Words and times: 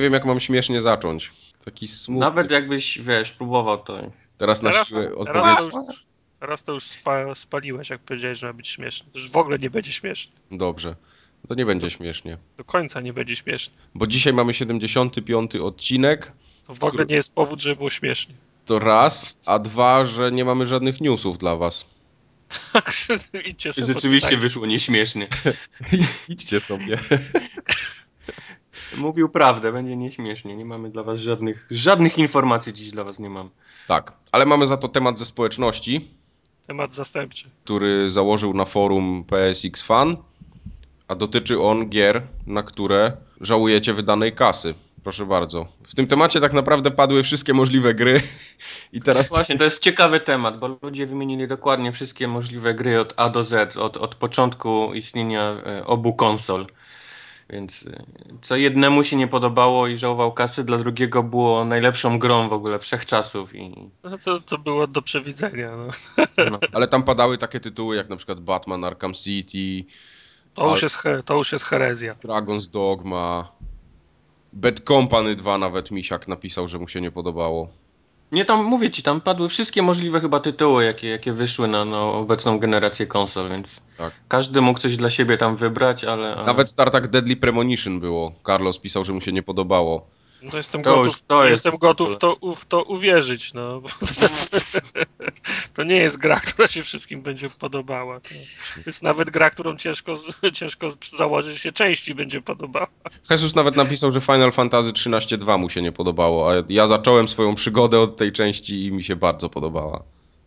nie 0.00 0.04
wiem, 0.04 0.12
jak 0.12 0.24
mam 0.24 0.40
śmiesznie 0.40 0.82
zacząć. 0.82 1.32
Taki 1.64 1.88
smutny. 1.88 2.20
Nawet 2.26 2.50
jakbyś, 2.50 2.98
wiesz, 2.98 3.32
próbował 3.32 3.78
to. 3.78 4.10
Teraz 4.38 4.62
na 4.62 4.70
Teraz, 4.70 4.88
siłę 4.88 5.02
teraz, 5.02 5.18
odpowiedzieć. 5.18 5.58
to 5.58 5.92
już, 5.92 6.04
teraz 6.40 6.62
to 6.62 6.72
już 6.72 6.84
spa, 6.84 7.34
spaliłeś, 7.34 7.90
jak 7.90 8.00
powiedziałeś, 8.00 8.38
że 8.38 8.46
ma 8.46 8.52
być 8.52 8.68
śmieszny. 8.68 9.06
To 9.12 9.18
już 9.18 9.30
w 9.30 9.36
ogóle 9.36 9.58
nie 9.58 9.70
będzie 9.70 9.92
śmieszny. 9.92 10.32
Dobrze. 10.50 10.96
To 11.48 11.54
nie 11.54 11.66
będzie 11.66 11.90
śmiesznie. 11.90 12.38
Do 12.56 12.64
końca 12.64 13.00
nie 13.00 13.12
będzie 13.12 13.36
śmieszny. 13.36 13.74
Bo 13.94 14.06
dzisiaj 14.06 14.32
mamy 14.32 14.54
75. 14.54 15.56
odcinek. 15.56 16.32
To 16.66 16.74
w 16.74 16.84
ogóle 16.84 17.06
nie 17.06 17.14
jest 17.14 17.34
powód, 17.34 17.60
żeby 17.60 17.76
było 17.76 17.90
śmiesznie. 17.90 18.34
To 18.66 18.78
raz, 18.78 19.38
a 19.46 19.58
dwa, 19.58 20.04
że 20.04 20.32
nie 20.32 20.44
mamy 20.44 20.66
żadnych 20.66 21.00
newsów 21.00 21.38
dla 21.38 21.56
was. 21.56 21.84
Tak, 22.72 22.92
idźcie 23.44 23.72
sobie 23.72 23.86
Rzeczywiście 23.86 24.36
wyszło 24.36 24.66
nieśmiesznie. 24.66 25.28
Idźcie 26.28 26.60
sobie. 26.60 26.98
Mówił 28.96 29.28
prawdę, 29.28 29.72
będzie 29.72 29.96
nieśmiesznie. 29.96 30.56
Nie 30.56 30.64
mamy 30.64 30.90
dla 30.90 31.02
was 31.02 31.20
żadnych, 31.20 31.66
żadnych 31.70 32.18
informacji 32.18 32.72
dziś 32.72 32.90
dla 32.90 33.04
was 33.04 33.18
nie 33.18 33.30
mam. 33.30 33.50
Tak, 33.88 34.12
ale 34.32 34.46
mamy 34.46 34.66
za 34.66 34.76
to 34.76 34.88
temat 34.88 35.18
ze 35.18 35.26
społeczności, 35.26 36.10
Temat 36.66 36.94
zastępczy. 36.94 37.50
który 37.64 38.10
założył 38.10 38.54
na 38.54 38.64
forum 38.64 39.24
PSX 39.24 39.82
Fan, 39.82 40.16
a 41.08 41.14
dotyczy 41.14 41.60
on 41.60 41.88
gier, 41.88 42.22
na 42.46 42.62
które 42.62 43.12
żałujecie 43.40 43.94
wydanej 43.94 44.34
kasy. 44.34 44.74
Proszę 45.04 45.26
bardzo. 45.26 45.66
W 45.86 45.94
tym 45.94 46.06
temacie 46.06 46.40
tak 46.40 46.52
naprawdę 46.52 46.90
padły 46.90 47.22
wszystkie 47.22 47.54
możliwe 47.54 47.94
gry 47.94 48.22
i 48.92 49.00
teraz 49.00 49.28
Właśnie, 49.28 49.58
to 49.58 49.64
jest 49.64 49.82
ciekawy 49.82 50.20
temat, 50.20 50.58
bo 50.58 50.78
ludzie 50.82 51.06
wymienili 51.06 51.48
dokładnie 51.48 51.92
wszystkie 51.92 52.28
możliwe 52.28 52.74
gry 52.74 53.00
od 53.00 53.14
A 53.16 53.28
do 53.28 53.44
Z, 53.44 53.76
od, 53.76 53.96
od 53.96 54.14
początku 54.14 54.94
istnienia 54.94 55.56
e, 55.66 55.86
obu 55.86 56.14
konsol. 56.14 56.66
Więc 57.52 57.84
e, 57.86 58.04
co 58.42 58.56
jednemu 58.56 59.04
się 59.04 59.16
nie 59.16 59.28
podobało 59.28 59.86
i 59.86 59.96
żałował 59.96 60.32
kasy, 60.32 60.64
dla 60.64 60.78
drugiego 60.78 61.22
było 61.22 61.64
najlepszą 61.64 62.18
grą 62.18 62.48
w 62.48 62.52
ogóle 62.52 62.78
wszechczasów. 62.78 63.54
I, 63.54 63.90
No 64.04 64.18
to, 64.18 64.40
to 64.40 64.58
było 64.58 64.86
do 64.86 65.02
przewidzenia. 65.02 65.76
No. 65.76 65.88
no. 66.50 66.58
Ale 66.72 66.88
tam 66.88 67.02
padały 67.02 67.38
takie 67.38 67.60
tytuły 67.60 67.96
jak 67.96 68.08
na 68.08 68.16
przykład 68.16 68.40
Batman 68.40 68.84
Arkham 68.84 69.14
City, 69.14 69.90
To, 70.54 70.70
już 70.70 70.82
jest, 70.82 70.98
to 71.24 71.34
już 71.34 71.52
jest 71.52 71.64
herezja. 71.64 72.14
Dragon's 72.14 72.70
Dogma, 72.70 73.52
Bad 74.52 74.80
Company 74.80 75.36
2 75.36 75.58
nawet 75.58 75.90
Misiak 75.90 76.28
napisał, 76.28 76.68
że 76.68 76.78
mu 76.78 76.88
się 76.88 77.00
nie 77.00 77.10
podobało. 77.10 77.68
Nie, 78.32 78.44
tam 78.44 78.64
mówię 78.64 78.90
ci, 78.90 79.02
tam 79.02 79.20
padły 79.20 79.48
wszystkie 79.48 79.82
możliwe 79.82 80.20
chyba 80.20 80.40
tytuły, 80.40 80.84
jakie, 80.84 81.08
jakie 81.08 81.32
wyszły 81.32 81.68
na, 81.68 81.84
na 81.84 82.00
obecną 82.00 82.58
generację 82.58 83.06
konsol, 83.06 83.48
więc 83.48 83.68
Tak. 83.98 84.12
każdy 84.28 84.60
mógł 84.60 84.78
coś 84.78 84.96
dla 84.96 85.10
siebie 85.10 85.36
tam 85.36 85.56
wybrać, 85.56 86.04
ale... 86.04 86.34
ale... 86.36 86.46
Nawet 86.46 86.74
Tartak 86.74 87.08
Deadly 87.08 87.36
Premonition 87.36 88.00
było. 88.00 88.32
Carlos 88.46 88.78
pisał, 88.78 89.04
że 89.04 89.12
mu 89.12 89.20
się 89.20 89.32
nie 89.32 89.42
podobało. 89.42 90.06
No 90.42 90.56
jestem 90.58 90.82
To 90.82 90.90
gotów, 90.90 91.06
już- 91.06 91.22
to 91.26 91.44
jest 91.44 91.50
jestem 91.50 91.72
już 91.72 91.80
gotów 91.80 92.14
w 92.14 92.16
to, 92.18 92.36
w 92.56 92.66
to 92.66 92.82
uwierzyć. 92.82 93.54
No. 93.54 93.82
to 95.74 95.82
nie 95.82 95.96
jest 95.96 96.16
gra, 96.18 96.40
która 96.46 96.68
się 96.68 96.82
wszystkim 96.82 97.22
będzie 97.22 97.50
podobała. 97.50 98.20
To 98.20 98.28
jest 98.86 99.02
nawet 99.02 99.30
gra, 99.30 99.50
którą 99.50 99.76
ciężko, 99.76 100.14
ciężko 100.52 100.88
założyć, 101.16 101.52
że 101.52 101.58
się 101.58 101.72
części 101.72 102.14
będzie 102.14 102.40
podobała. 102.42 102.86
Jesus 103.30 103.54
nawet 103.54 103.76
napisał, 103.76 104.12
że 104.12 104.20
Final 104.20 104.52
Fantasy 104.52 104.92
13.2 104.92 105.58
mu 105.58 105.70
się 105.70 105.82
nie 105.82 105.92
podobało, 105.92 106.52
a 106.52 106.54
ja 106.68 106.86
zacząłem 106.86 107.28
swoją 107.28 107.54
przygodę 107.54 108.00
od 108.00 108.16
tej 108.16 108.32
części 108.32 108.86
i 108.86 108.92
mi 108.92 109.04
się 109.04 109.16
bardzo 109.16 109.48
podobała. 109.48 110.02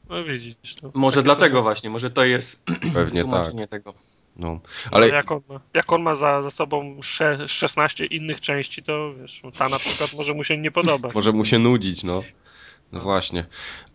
No 0.09 0.23
widzisz. 0.23 0.75
No. 0.83 0.91
Może 0.93 1.23
dlatego 1.23 1.57
są- 1.57 1.63
właśnie, 1.63 1.89
może 1.89 2.09
to 2.11 2.25
jest 2.25 2.63
Pewnie 2.93 3.21
tak. 3.21 3.29
tłumaczenie 3.31 3.67
tego. 3.67 3.93
No. 4.35 4.59
Ale 4.91 5.05
Ale 5.05 5.15
jak, 5.15 5.31
on 5.31 5.41
ma, 5.49 5.59
jak 5.73 5.93
on 5.93 6.01
ma 6.01 6.15
za, 6.15 6.41
za 6.41 6.49
sobą 6.51 6.99
sze, 7.03 7.47
16 7.47 8.05
innych 8.05 8.41
części, 8.41 8.83
to 8.83 9.13
wiesz, 9.21 9.41
ta 9.57 9.69
na 9.69 9.77
przykład 9.77 10.13
może 10.17 10.33
mu 10.33 10.43
się 10.43 10.57
nie 10.57 10.71
podobać. 10.71 11.15
może 11.19 11.31
mu 11.31 11.45
się 11.45 11.59
nudzić, 11.59 12.03
no. 12.03 12.23
No 12.91 12.99
właśnie. 12.99 13.45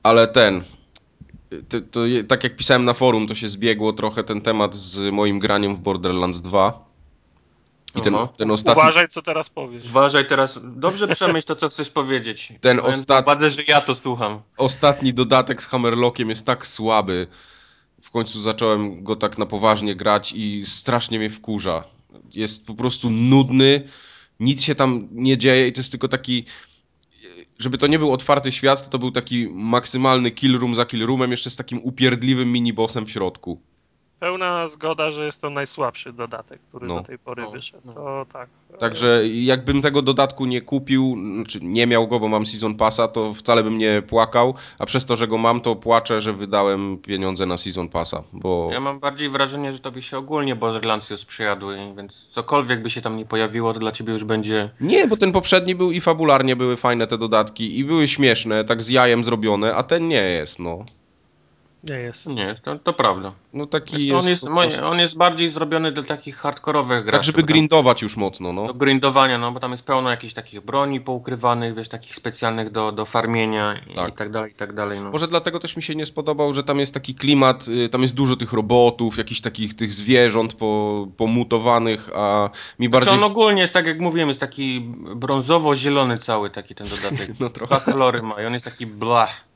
Ale 0.03 0.28
ten. 0.28 0.65
To, 1.69 1.81
to, 1.81 2.00
tak 2.28 2.44
jak 2.44 2.56
pisałem 2.56 2.84
na 2.84 2.94
forum, 2.94 3.27
to 3.27 3.34
się 3.34 3.48
zbiegło 3.48 3.93
trochę 3.93 4.25
ten 4.25 4.41
temat 4.41 4.75
z 4.75 5.12
moim 5.12 5.38
graniem 5.38 5.77
w 5.77 5.81
Borderlands 5.81 6.41
2. 6.41 6.88
I 7.94 8.00
ten, 8.00 8.15
ten 8.37 8.50
ostatni. 8.50 8.82
Uważaj, 8.82 9.09
co 9.09 9.22
teraz 9.22 9.50
powiesz. 9.50 9.84
Uważaj 9.87 10.27
teraz, 10.27 10.60
dobrze 10.62 11.09
przemyśl 11.09 11.47
to, 11.47 11.56
co 11.56 11.69
chcesz 11.69 11.91
powiedzieć. 11.91 12.53
Ten 12.60 12.77
Mając 12.77 12.98
ostat- 12.98 13.27
na 13.27 13.32
uwadze, 13.32 13.50
że 13.50 13.62
ja 13.69 13.81
to 13.81 13.94
słucham. 13.94 14.41
ostatni 14.56 15.15
dodatek 15.15 15.62
z 15.62 15.66
Hammerlockiem 15.66 16.31
jest 16.31 16.47
tak 16.47 16.66
słaby. 16.66 17.27
W 18.03 18.10
końcu 18.10 18.41
zacząłem 18.41 19.04
go 19.04 19.16
tak 19.16 19.38
na 19.38 19.47
poważnie 19.47 19.94
grać 19.94 20.32
i 20.32 20.62
strasznie 20.66 21.19
mnie 21.19 21.31
wkurza. 21.31 21.84
Jest 22.34 22.66
po 22.66 22.75
prostu 22.75 23.10
nudny, 23.10 23.88
nic 24.41 24.62
się 24.62 24.75
tam 24.75 25.09
nie 25.12 25.38
dzieje 25.38 25.69
i 25.69 25.72
to 25.72 25.81
jest 25.81 25.91
tylko 25.91 26.09
taki. 26.09 26.44
Żeby 27.59 27.78
to 27.78 27.86
nie 27.86 27.98
był 27.98 28.12
otwarty 28.12 28.53
świat, 28.53 28.84
to, 28.84 28.91
to 28.91 28.98
był 28.98 29.10
taki 29.10 29.48
maksymalny 29.48 30.31
kill 30.31 30.59
room 30.59 30.75
za 30.75 30.86
kill 30.86 31.06
roomem, 31.06 31.31
jeszcze 31.31 31.50
z 31.50 31.56
takim 31.56 31.78
upierdliwym 31.82 32.53
minibossem 32.53 33.06
w 33.06 33.10
środku. 33.10 33.60
Pełna 34.20 34.68
zgoda, 34.68 35.10
że 35.10 35.26
jest 35.26 35.40
to 35.40 35.50
najsłabszy 35.50 36.12
dodatek, 36.12 36.60
który 36.68 36.86
No. 36.86 36.94
do 36.94 37.02
tej 37.02 37.18
pory 37.18 37.42
No, 37.42 37.50
wyszedł. 37.50 37.82
no. 37.84 37.92
To 37.92 38.26
tak. 38.32 38.48
Także 38.78 39.28
jakbym 39.28 39.82
tego 39.82 40.02
dodatku 40.02 40.46
nie 40.46 40.60
kupił, 40.60 41.16
znaczy 41.36 41.58
nie 41.62 41.86
miał 41.86 42.08
go, 42.08 42.20
bo 42.20 42.28
mam 42.28 42.46
Season 42.46 42.74
Passa, 42.74 43.08
to 43.08 43.34
wcale 43.34 43.62
bym 43.64 43.78
nie 43.78 44.02
płakał, 44.02 44.54
a 44.78 44.86
przez 44.86 45.06
to, 45.06 45.16
że 45.16 45.28
go 45.28 45.38
mam, 45.38 45.60
to 45.60 45.76
płaczę, 45.76 46.20
że 46.20 46.32
wydałem 46.32 46.98
pieniądze 46.98 47.46
na 47.46 47.56
Season 47.56 47.88
Passa, 47.88 48.22
bo... 48.32 48.68
Ja 48.72 48.80
mam 48.80 49.00
bardziej 49.00 49.28
wrażenie, 49.28 49.72
że 49.72 49.78
tobie 49.78 50.02
się 50.02 50.18
ogólnie 50.18 50.56
Borderlands 50.56 51.10
już 51.10 51.24
przyjadły, 51.24 51.78
więc 51.96 52.26
cokolwiek 52.26 52.82
by 52.82 52.90
się 52.90 53.00
tam 53.00 53.16
nie 53.16 53.24
pojawiło, 53.26 53.74
to 53.74 53.80
dla 53.80 53.92
ciebie 53.92 54.12
już 54.12 54.24
będzie... 54.24 54.70
Nie, 54.80 55.06
bo 55.06 55.16
ten 55.16 55.32
poprzedni 55.32 55.74
był 55.74 55.90
i 55.92 56.00
fabularnie 56.00 56.56
były 56.56 56.76
fajne 56.76 57.06
te 57.06 57.18
dodatki 57.18 57.78
i 57.78 57.84
były 57.84 58.08
śmieszne, 58.08 58.64
tak 58.64 58.82
z 58.82 58.88
jajem 58.88 59.24
zrobione, 59.24 59.74
a 59.74 59.82
ten 59.82 60.08
nie 60.08 60.22
jest, 60.22 60.58
no. 60.58 60.84
Nie 61.84 61.94
jest. 61.94 62.27
Nie, 62.27 62.61
to, 62.65 62.78
to 62.78 62.93
prawda. 62.93 63.33
No 63.53 63.66
taki 63.66 63.93
Wiesz, 63.93 64.03
jest... 64.03 64.15
on, 64.25 64.28
jest 64.28 64.44
prostu- 64.47 64.84
on 64.84 64.99
jest 64.99 65.16
bardziej 65.16 65.50
zrobiony 65.50 65.93
dla 65.93 66.03
takich 66.03 66.37
hardkorowych 66.37 67.05
graczy. 67.05 67.19
Tak, 67.19 67.25
żeby 67.25 67.43
grindować 67.43 68.03
już 68.03 68.16
mocno, 68.16 68.53
no. 68.53 68.66
Do 68.66 68.75
grindowania, 68.75 69.39
no 69.39 69.53
bo 69.53 69.61
tam 69.61 69.72
jest 69.72 69.84
pełno 69.84 70.11
jakichś 70.11 70.34
takich 70.34 70.61
broni 70.61 71.00
poukrywanych, 71.00 71.75
wiesz, 71.75 71.89
takich 71.89 72.16
specjalnych 72.16 72.71
do, 72.71 72.93
do 72.93 73.05
farmienia 73.05 73.75
i, 73.91 73.94
Tak. 73.94 74.09
i 74.09 74.12
tak 74.12 74.31
dalej, 74.31 74.50
i 74.50 74.55
tak 74.55 74.72
dalej. 74.72 75.00
No. 75.00 75.11
Może 75.11 75.28
dlatego 75.28 75.61
też 75.61 75.77
mi 75.77 75.83
się 75.83 75.94
nie 75.94 76.06
spodobał, 76.06 76.55
że 76.55 76.65
tam 76.65 76.78
jest 76.78 76.94
taki 76.94 77.15
klimat, 77.15 77.69
y, 77.69 77.89
tam 77.89 78.03
jest 78.03 78.15
dużo 78.15 78.37
tych 78.37 78.53
robotów, 78.53 79.19
jakichś 79.19 79.41
takich 79.41 79.75
tych 79.75 79.93
zwierząt 79.93 80.55
po, 80.55 81.06
pomutowanych, 81.16 82.10
a 82.15 82.50
mi 82.78 82.87
Znaczy 82.87 82.91
bardziej... 82.91 83.15
on 83.15 83.25
ogólnie 83.25 83.62
jest, 83.62 83.75
tak 83.75 83.87
jak 83.87 84.00
mówiłem, 84.00 84.28
jest 84.28 84.41
taki 84.41 84.81
brązowo-zielony 85.15 86.19
cały 86.19 86.50
taki 86.50 86.75
ten 86.75 86.87
dodatek. 86.87 87.28
No 87.41 87.50
trochę. 87.50 87.75
Dwa 87.75 87.93
kolory 87.93 88.22
ma 88.22 88.43
i 88.43 88.47
on 88.47 88.53
jest 88.53 88.65
taki 88.65 88.87
blach. 88.87 89.47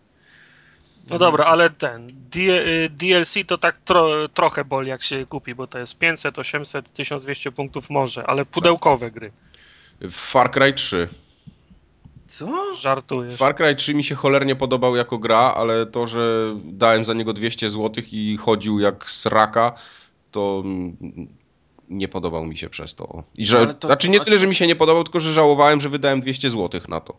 No 1.11 1.19
dobra, 1.19 1.45
ale 1.45 1.71
ten 1.71 2.07
D, 2.31 2.41
y, 2.41 2.89
DLC 2.89 3.35
to 3.47 3.59
tak 3.59 3.79
tro, 3.79 4.29
trochę 4.29 4.65
boli 4.65 4.89
jak 4.89 5.03
się 5.03 5.27
kupi, 5.27 5.55
bo 5.55 5.67
to 5.67 5.79
jest 5.79 5.99
500, 5.99 6.39
800, 6.39 6.93
1200 6.93 7.53
punktów 7.53 7.91
może, 7.91 8.27
ale 8.27 8.45
pudełkowe 8.45 9.11
gry. 9.11 9.33
Far 10.11 10.51
Cry 10.51 10.73
3. 10.73 11.09
Co? 12.27 12.75
Żartujesz. 12.75 13.37
Far 13.37 13.57
Cry 13.57 13.75
3 13.77 13.95
mi 13.95 14.05
się 14.05 14.15
cholernie 14.15 14.57
podobał 14.57 14.97
jako 14.97 15.19
gra, 15.19 15.55
ale 15.57 15.87
to, 15.87 16.07
że 16.07 16.55
dałem 16.65 17.05
za 17.05 17.15
niego 17.15 17.33
200 17.33 17.71
zł 17.71 18.05
i 18.13 18.37
chodził 18.37 18.81
jak 18.81 19.11
sraka, 19.11 19.73
to 20.31 20.63
nie 21.89 22.09
podobał 22.09 22.45
mi 22.47 22.59
się 22.59 22.69
przez 22.71 22.95
to. 22.95 23.23
I 23.37 23.47
że, 23.47 23.75
to- 23.75 23.89
znaczy 23.89 24.09
nie 24.09 24.21
tyle, 24.21 24.39
że 24.39 24.47
mi 24.47 24.55
się 24.55 24.67
nie 24.67 24.77
podobał, 24.77 25.05
tylko 25.05 25.21
że 25.21 25.33
żałowałem, 25.33 25.81
że 25.81 25.89
wydałem 25.89 26.21
200 26.21 26.51
zł 26.51 26.81
na 26.89 27.01
to. 27.01 27.17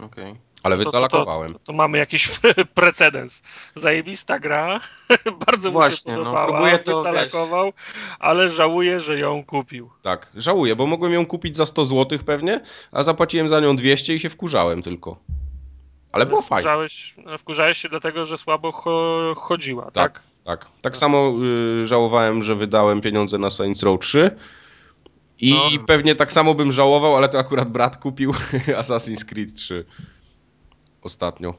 Okej. 0.00 0.34
Ale 0.62 0.76
To- 0.76 0.84
to, 0.84 0.90
to, 0.90 0.98
wycalakowałem. 0.98 1.52
to, 1.52 1.58
to 1.58 1.72
mamy 1.72 1.98
jakiś 1.98 2.40
precedens. 2.74 3.42
Zajebista 3.76 4.38
gra, 4.38 4.80
bardzo 5.46 5.70
Właśnie, 5.70 6.12
mu 6.12 6.18
no, 6.18 6.24
się 6.24 6.30
podobała, 6.30 6.52
próbuję 6.52 6.78
to, 6.78 6.98
wycalakował, 6.98 7.72
ale 8.18 8.48
żałuje, 8.48 9.00
że 9.00 9.18
ją 9.18 9.44
kupił. 9.44 9.90
Tak, 10.02 10.30
żałuję, 10.36 10.76
bo 10.76 10.86
mogłem 10.86 11.12
ją 11.12 11.26
kupić 11.26 11.56
za 11.56 11.66
100 11.66 11.86
zł 11.86 12.18
pewnie, 12.26 12.60
a 12.92 13.02
zapłaciłem 13.02 13.48
za 13.48 13.60
nią 13.60 13.76
200 13.76 14.14
i 14.14 14.20
się 14.20 14.30
wkurzałem 14.30 14.82
tylko. 14.82 15.16
Ale 16.12 16.26
było 16.26 16.42
fajnie. 16.42 16.60
Wkurzałeś, 16.62 17.14
wkurzałeś 17.38 17.78
się 17.78 17.88
dlatego, 17.88 18.26
że 18.26 18.38
słabo 18.38 18.72
cho, 18.72 19.34
chodziła, 19.36 19.90
tak? 19.90 19.92
Tak, 20.12 20.22
tak. 20.44 20.66
Tak 20.82 20.96
samo 20.96 21.32
y, 21.82 21.86
żałowałem, 21.86 22.42
że 22.42 22.54
wydałem 22.54 23.00
pieniądze 23.00 23.38
na 23.38 23.50
Saints 23.50 23.82
Row 23.82 24.00
3. 24.00 24.30
I 25.48 25.78
No. 25.78 25.84
pewnie 25.86 26.14
tak 26.14 26.32
samo 26.32 26.54
bym 26.54 26.72
żałował, 26.72 27.16
ale 27.16 27.28
to 27.28 27.38
akurat 27.38 27.68
brat 27.70 27.96
kupił 27.96 28.32
Assassin's 28.80 29.24
Creed 29.24 29.54
3 29.54 29.84
ostatnio. 31.02 31.54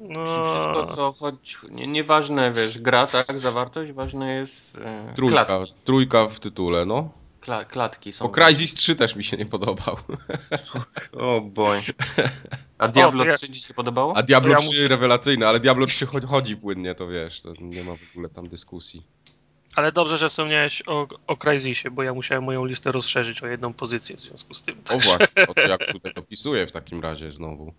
No, 0.00 0.24
Czyli 0.24 0.44
wszystko, 0.50 0.94
co 0.96 1.12
chodzi... 1.12 1.54
Nie, 1.70 1.86
nieważne, 1.86 2.52
wiesz, 2.52 2.78
gra, 2.78 3.06
tak, 3.06 3.38
zawartość, 3.38 3.92
ważne 3.92 4.34
jest... 4.34 4.76
E, 4.78 5.12
Trójka, 5.16 5.44
klatki. 5.44 5.74
trójka 5.84 6.28
w 6.28 6.40
tytule, 6.40 6.86
no. 6.86 7.10
Kla, 7.40 7.64
klatki 7.64 8.12
są. 8.12 8.24
Bo 8.24 8.30
Crysis 8.30 8.74
3 8.74 8.96
też 8.96 9.16
mi 9.16 9.24
się 9.24 9.36
nie 9.36 9.46
podobał. 9.46 9.96
O 11.12 11.40
boy. 11.40 11.82
A 12.78 12.88
Diablo 12.88 13.22
O, 13.22 13.24
to 13.24 13.30
ja- 13.30 13.36
3 13.36 13.50
ci 13.50 13.60
się 13.60 13.74
podobało? 13.74 14.16
A 14.16 14.22
Diablo 14.22 14.50
ja 14.50 14.56
3 14.58 14.66
muszę- 14.68 14.86
rewelacyjne, 14.88 15.48
ale 15.48 15.60
Diablo 15.60 15.86
3 15.86 16.06
chodzi, 16.06 16.26
chodzi 16.26 16.56
płynnie, 16.56 16.94
to 16.94 17.08
wiesz, 17.08 17.40
to 17.40 17.52
nie 17.60 17.84
ma 17.84 17.92
w 17.96 18.10
ogóle 18.12 18.28
tam 18.28 18.44
dyskusji. 18.46 19.02
Ale 19.76 19.92
dobrze, 19.92 20.18
że 20.18 20.28
wspomniałeś 20.28 20.82
o, 20.86 21.06
o 21.26 21.36
Crysisie, 21.36 21.90
bo 21.90 22.02
ja 22.02 22.14
musiałem 22.14 22.44
moją 22.44 22.64
listę 22.64 22.92
rozszerzyć 22.92 23.42
o 23.42 23.46
jedną 23.46 23.72
pozycję 23.72 24.16
w 24.16 24.20
związku 24.20 24.54
z 24.54 24.62
tym. 24.62 24.76
O 24.88 24.98
właśnie, 24.98 25.26
o 25.48 25.54
to 25.54 25.60
jak 25.60 25.92
tutaj 25.92 26.12
opisuję 26.16 26.66
w 26.66 26.72
takim 26.72 27.00
razie 27.00 27.32
znowu. 27.32 27.72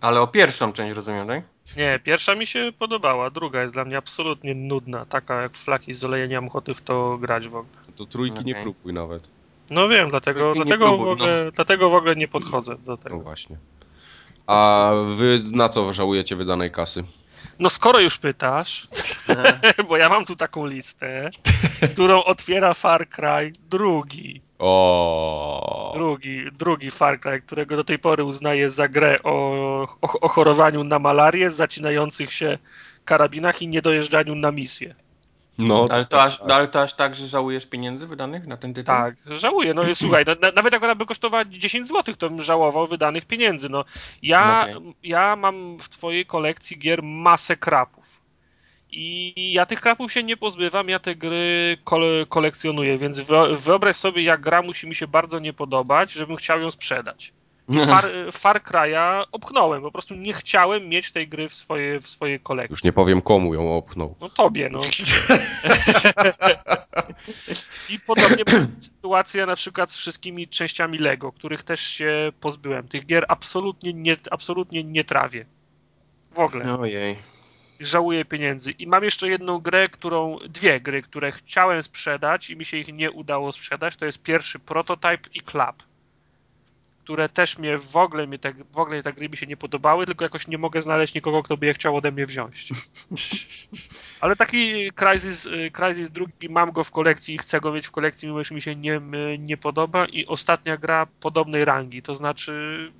Ale 0.00 0.20
o 0.20 0.26
pierwszą 0.26 0.72
część 0.72 0.96
rozumiem, 0.96 1.26
tak? 1.26 1.42
Nie, 1.76 1.98
pierwsza 2.04 2.34
mi 2.34 2.46
się 2.46 2.72
podobała, 2.78 3.30
druga 3.30 3.62
jest 3.62 3.74
dla 3.74 3.84
mnie 3.84 3.96
absolutnie 3.96 4.54
nudna, 4.54 5.06
taka 5.06 5.42
jak 5.42 5.56
flaki 5.56 5.94
z 5.94 6.04
olejem, 6.04 6.30
nie 6.30 6.36
mam 6.40 6.48
ochoty 6.48 6.74
w 6.74 6.80
to 6.80 7.18
grać 7.18 7.48
w 7.48 7.56
ogóle. 7.56 7.82
To 7.96 8.06
trójki 8.06 8.44
nie 8.44 8.52
Okej. 8.52 8.62
próbuj 8.62 8.92
nawet. 8.92 9.28
No 9.70 9.88
wiem, 9.88 10.10
dlatego, 10.10 10.40
Trójki 10.40 10.58
nie 10.58 10.64
dlatego, 10.64 10.86
w 10.86 10.88
próbuj, 10.88 11.12
ogóle, 11.12 11.52
dlatego 11.54 11.90
w 11.90 11.94
ogóle 11.94 12.16
nie 12.16 12.28
podchodzę 12.28 12.76
do 12.76 12.90
No 12.90 12.96
tego. 12.96 13.18
właśnie. 13.18 13.56
A 14.46 14.90
wy 15.16 15.38
na 15.52 15.68
co 15.68 15.92
żałujecie 15.92 16.36
wydanej 16.36 16.70
kasy? 16.70 17.04
No 17.58 17.70
skoro 17.70 18.00
już 18.00 18.18
pytasz, 18.18 18.88
bo 19.88 19.96
ja 19.96 20.08
mam 20.08 20.24
tu 20.24 20.36
taką 20.36 20.66
listę, 20.66 21.30
którą 21.92 22.24
otwiera 22.24 22.74
Far 22.74 23.08
Cry 23.08 23.52
drugi. 23.70 24.40
O. 24.58 25.92
Drugi, 25.94 26.44
drugi 26.52 26.90
Far 26.90 27.20
Cry, 27.20 27.40
którego 27.40 27.76
do 27.76 27.84
tej 27.84 27.98
pory 27.98 28.24
uznaję 28.24 28.70
za 28.70 28.88
grę 28.88 29.18
o, 29.22 29.32
o, 30.02 30.20
o 30.20 30.28
chorowaniu 30.28 30.84
na 30.84 30.98
malarię, 30.98 31.50
zacinających 31.50 32.32
się 32.32 32.58
karabinach 33.04 33.62
i 33.62 33.68
niedojeżdżaniu 33.68 34.34
na 34.34 34.52
misję. 34.52 34.94
No, 35.68 35.86
Ale 35.90 36.04
to, 36.04 36.22
aż, 36.22 36.40
ale 36.40 36.68
to 36.68 36.82
aż 36.82 36.94
tak, 36.94 37.14
że 37.14 37.26
żałujesz 37.26 37.66
pieniędzy 37.66 38.06
wydanych 38.06 38.46
na 38.46 38.56
ten 38.56 38.74
tytuł? 38.74 38.94
Tak, 38.94 39.14
żałuję. 39.26 39.74
No 39.74 39.82
i 39.82 39.94
słuchaj, 39.94 40.24
no, 40.26 40.34
na, 40.40 40.52
nawet 40.52 40.72
jak 40.72 40.82
ona 40.82 40.94
by 40.94 41.06
kosztowała 41.06 41.44
10 41.44 41.88
zł, 41.88 42.14
to 42.16 42.30
bym 42.30 42.42
żałował 42.42 42.86
wydanych 42.86 43.24
pieniędzy. 43.24 43.68
No, 43.68 43.84
ja, 44.22 44.60
Okej. 44.62 44.94
ja 45.02 45.36
mam 45.36 45.78
w 45.78 45.88
twojej 45.88 46.26
kolekcji 46.26 46.78
gier 46.78 47.02
masę 47.02 47.56
krapów. 47.56 48.22
I 48.94 49.52
ja 49.52 49.66
tych 49.66 49.80
krapów 49.80 50.12
się 50.12 50.22
nie 50.22 50.36
pozbywam, 50.36 50.88
ja 50.88 50.98
te 50.98 51.14
gry 51.14 51.76
kole, 51.84 52.26
kolekcjonuję, 52.28 52.98
więc 52.98 53.20
wyo- 53.20 53.56
wyobraź 53.56 53.96
sobie, 53.96 54.22
jak 54.22 54.40
gra 54.40 54.62
musi 54.62 54.86
mi 54.86 54.94
się 54.94 55.06
bardzo 55.08 55.38
nie 55.38 55.52
podobać, 55.52 56.12
żebym 56.12 56.36
chciał 56.36 56.60
ją 56.60 56.70
sprzedać. 56.70 57.32
Far, 57.88 58.04
Far 58.32 58.62
Cry'a 58.62 59.24
opchnąłem, 59.32 59.82
po 59.82 59.92
prostu 59.92 60.14
nie 60.14 60.32
chciałem 60.32 60.88
mieć 60.88 61.12
tej 61.12 61.28
gry 61.28 61.48
w 61.48 61.54
swojej, 61.54 62.00
w 62.00 62.08
swojej 62.08 62.40
kolekcji. 62.40 62.72
już 62.72 62.84
nie 62.84 62.92
powiem 62.92 63.22
komu 63.22 63.54
ją 63.54 63.76
opchnął. 63.76 64.16
No 64.20 64.28
tobie, 64.28 64.68
no. 64.70 64.78
I 67.90 68.00
podobnie 68.06 68.44
była 68.44 68.66
sytuacja 68.80 69.46
na 69.46 69.56
przykład 69.56 69.90
z 69.90 69.96
wszystkimi 69.96 70.48
częściami 70.48 70.98
Lego, 70.98 71.32
których 71.32 71.62
też 71.62 71.80
się 71.80 72.32
pozbyłem. 72.40 72.88
Tych 72.88 73.06
gier 73.06 73.24
absolutnie 73.28 73.92
nie, 73.92 74.16
absolutnie 74.30 74.84
nie 74.84 75.04
trawię. 75.04 75.46
W 76.34 76.38
ogóle. 76.38 76.78
Ojej. 76.78 77.18
Żałuję 77.80 78.24
pieniędzy. 78.24 78.70
I 78.70 78.86
mam 78.86 79.04
jeszcze 79.04 79.28
jedną 79.28 79.58
grę, 79.58 79.88
którą, 79.88 80.38
dwie 80.48 80.80
gry, 80.80 81.02
które 81.02 81.32
chciałem 81.32 81.82
sprzedać 81.82 82.50
i 82.50 82.56
mi 82.56 82.64
się 82.64 82.76
ich 82.76 82.88
nie 82.88 83.10
udało 83.10 83.52
sprzedać. 83.52 83.96
To 83.96 84.06
jest 84.06 84.22
pierwszy 84.22 84.58
Prototype 84.58 85.28
i 85.34 85.40
Club. 85.40 85.82
Które 87.04 87.28
też 87.28 87.58
mnie 87.58 87.78
w 87.78 87.96
ogóle, 87.96 88.26
mnie 88.26 88.38
te, 88.38 88.52
w 88.72 88.78
ogóle 88.78 89.02
te 89.02 89.12
gry 89.12 89.28
mi 89.28 89.36
się 89.36 89.46
nie 89.46 89.56
podobały, 89.56 90.06
tylko 90.06 90.24
jakoś 90.24 90.48
nie 90.48 90.58
mogę 90.58 90.82
znaleźć 90.82 91.14
nikogo, 91.14 91.42
kto 91.42 91.56
by 91.56 91.66
je 91.66 91.74
chciał 91.74 91.96
ode 91.96 92.12
mnie 92.12 92.26
wziąć. 92.26 92.68
Ale 94.20 94.36
taki 94.36 94.92
Crysis, 94.92 95.46
y, 95.46 95.70
Crysis 95.72 96.10
drugi 96.10 96.48
mam 96.48 96.72
go 96.72 96.84
w 96.84 96.90
kolekcji 96.90 97.34
i 97.34 97.38
chcę 97.38 97.60
go 97.60 97.72
mieć 97.72 97.86
w 97.86 97.90
kolekcji, 97.90 98.28
mimo 98.28 98.44
że 98.44 98.54
mi 98.54 98.62
się 98.62 98.76
nie, 98.76 98.96
y, 98.96 99.38
nie 99.38 99.56
podoba. 99.56 100.06
I 100.06 100.26
ostatnia 100.26 100.76
gra 100.76 101.06
podobnej 101.20 101.64
rangi, 101.64 102.02
to 102.02 102.14
znaczy 102.14 102.92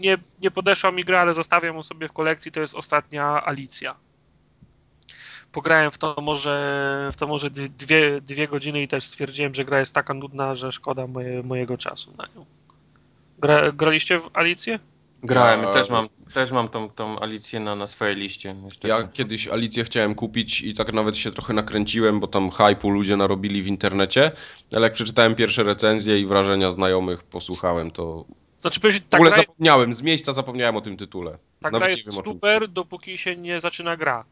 nie, 0.00 0.18
nie 0.40 0.50
podeszła 0.50 0.92
mi 0.92 1.04
gra, 1.04 1.20
ale 1.20 1.34
zostawiam 1.34 1.76
ją 1.76 1.82
sobie 1.82 2.08
w 2.08 2.12
kolekcji, 2.12 2.52
to 2.52 2.60
jest 2.60 2.74
ostatnia 2.74 3.46
Alicja. 3.46 3.96
Pograłem 5.52 5.90
w 5.90 5.98
to 5.98 6.16
może, 6.22 7.10
w 7.12 7.16
to 7.16 7.26
może 7.26 7.50
dwie, 7.50 8.20
dwie 8.20 8.48
godziny 8.48 8.82
i 8.82 8.88
też 8.88 9.04
stwierdziłem, 9.04 9.54
że 9.54 9.64
gra 9.64 9.78
jest 9.78 9.94
taka 9.94 10.14
nudna, 10.14 10.54
że 10.54 10.72
szkoda 10.72 11.06
moje, 11.06 11.42
mojego 11.42 11.78
czasu 11.78 12.14
na 12.18 12.26
nią. 12.26 12.46
Gra, 13.44 13.72
graliście 13.72 14.18
w 14.20 14.30
Alicję? 14.32 14.78
Grałem, 15.22 15.62
Ja- 15.62 15.72
też 15.72 15.90
mam, 15.90 16.08
też 16.34 16.52
mam 16.52 16.68
tą, 16.68 16.88
tą 16.90 17.18
Alicję 17.20 17.60
na, 17.60 17.76
na 17.76 17.86
swojej 17.86 18.16
liście. 18.16 18.54
Niestety. 18.54 18.88
Ja 18.88 19.02
kiedyś 19.02 19.48
Alicję 19.48 19.84
chciałem 19.84 20.14
kupić 20.14 20.60
i 20.60 20.74
tak 20.74 20.92
nawet 20.92 21.18
się 21.18 21.32
trochę 21.32 21.52
nakręciłem, 21.52 22.20
bo 22.20 22.26
tam 22.26 22.50
hypu 22.50 22.90
ludzie 22.90 23.16
narobili 23.16 23.62
w 23.62 23.66
internecie, 23.66 24.30
ale 24.72 24.82
jak 24.82 24.92
przeczytałem 24.92 25.34
pierwsze 25.34 25.62
recenzje 25.62 26.20
i 26.20 26.26
wrażenia 26.26 26.70
znajomych, 26.70 27.22
posłuchałem, 27.22 27.90
to 27.90 28.24
Znaczy, 28.60 28.80
ci, 28.80 29.00
w 29.10 29.14
ogóle 29.14 29.30
gra, 29.30 29.38
zapomniałem, 29.38 29.94
z 29.94 30.02
miejsca 30.02 30.32
zapomniałem 30.32 30.76
o 30.76 30.80
tym 30.80 30.96
tytule. 30.96 31.30
ta 31.30 31.38
Nawet 31.70 31.80
gra 31.80 31.90
jest 31.90 32.14
wiem, 32.14 32.22
super, 32.24 32.68
dopóki 32.68 33.18
się 33.18 33.36
nie 33.36 33.60
zaczyna 33.60 33.96
gra. 33.96 34.24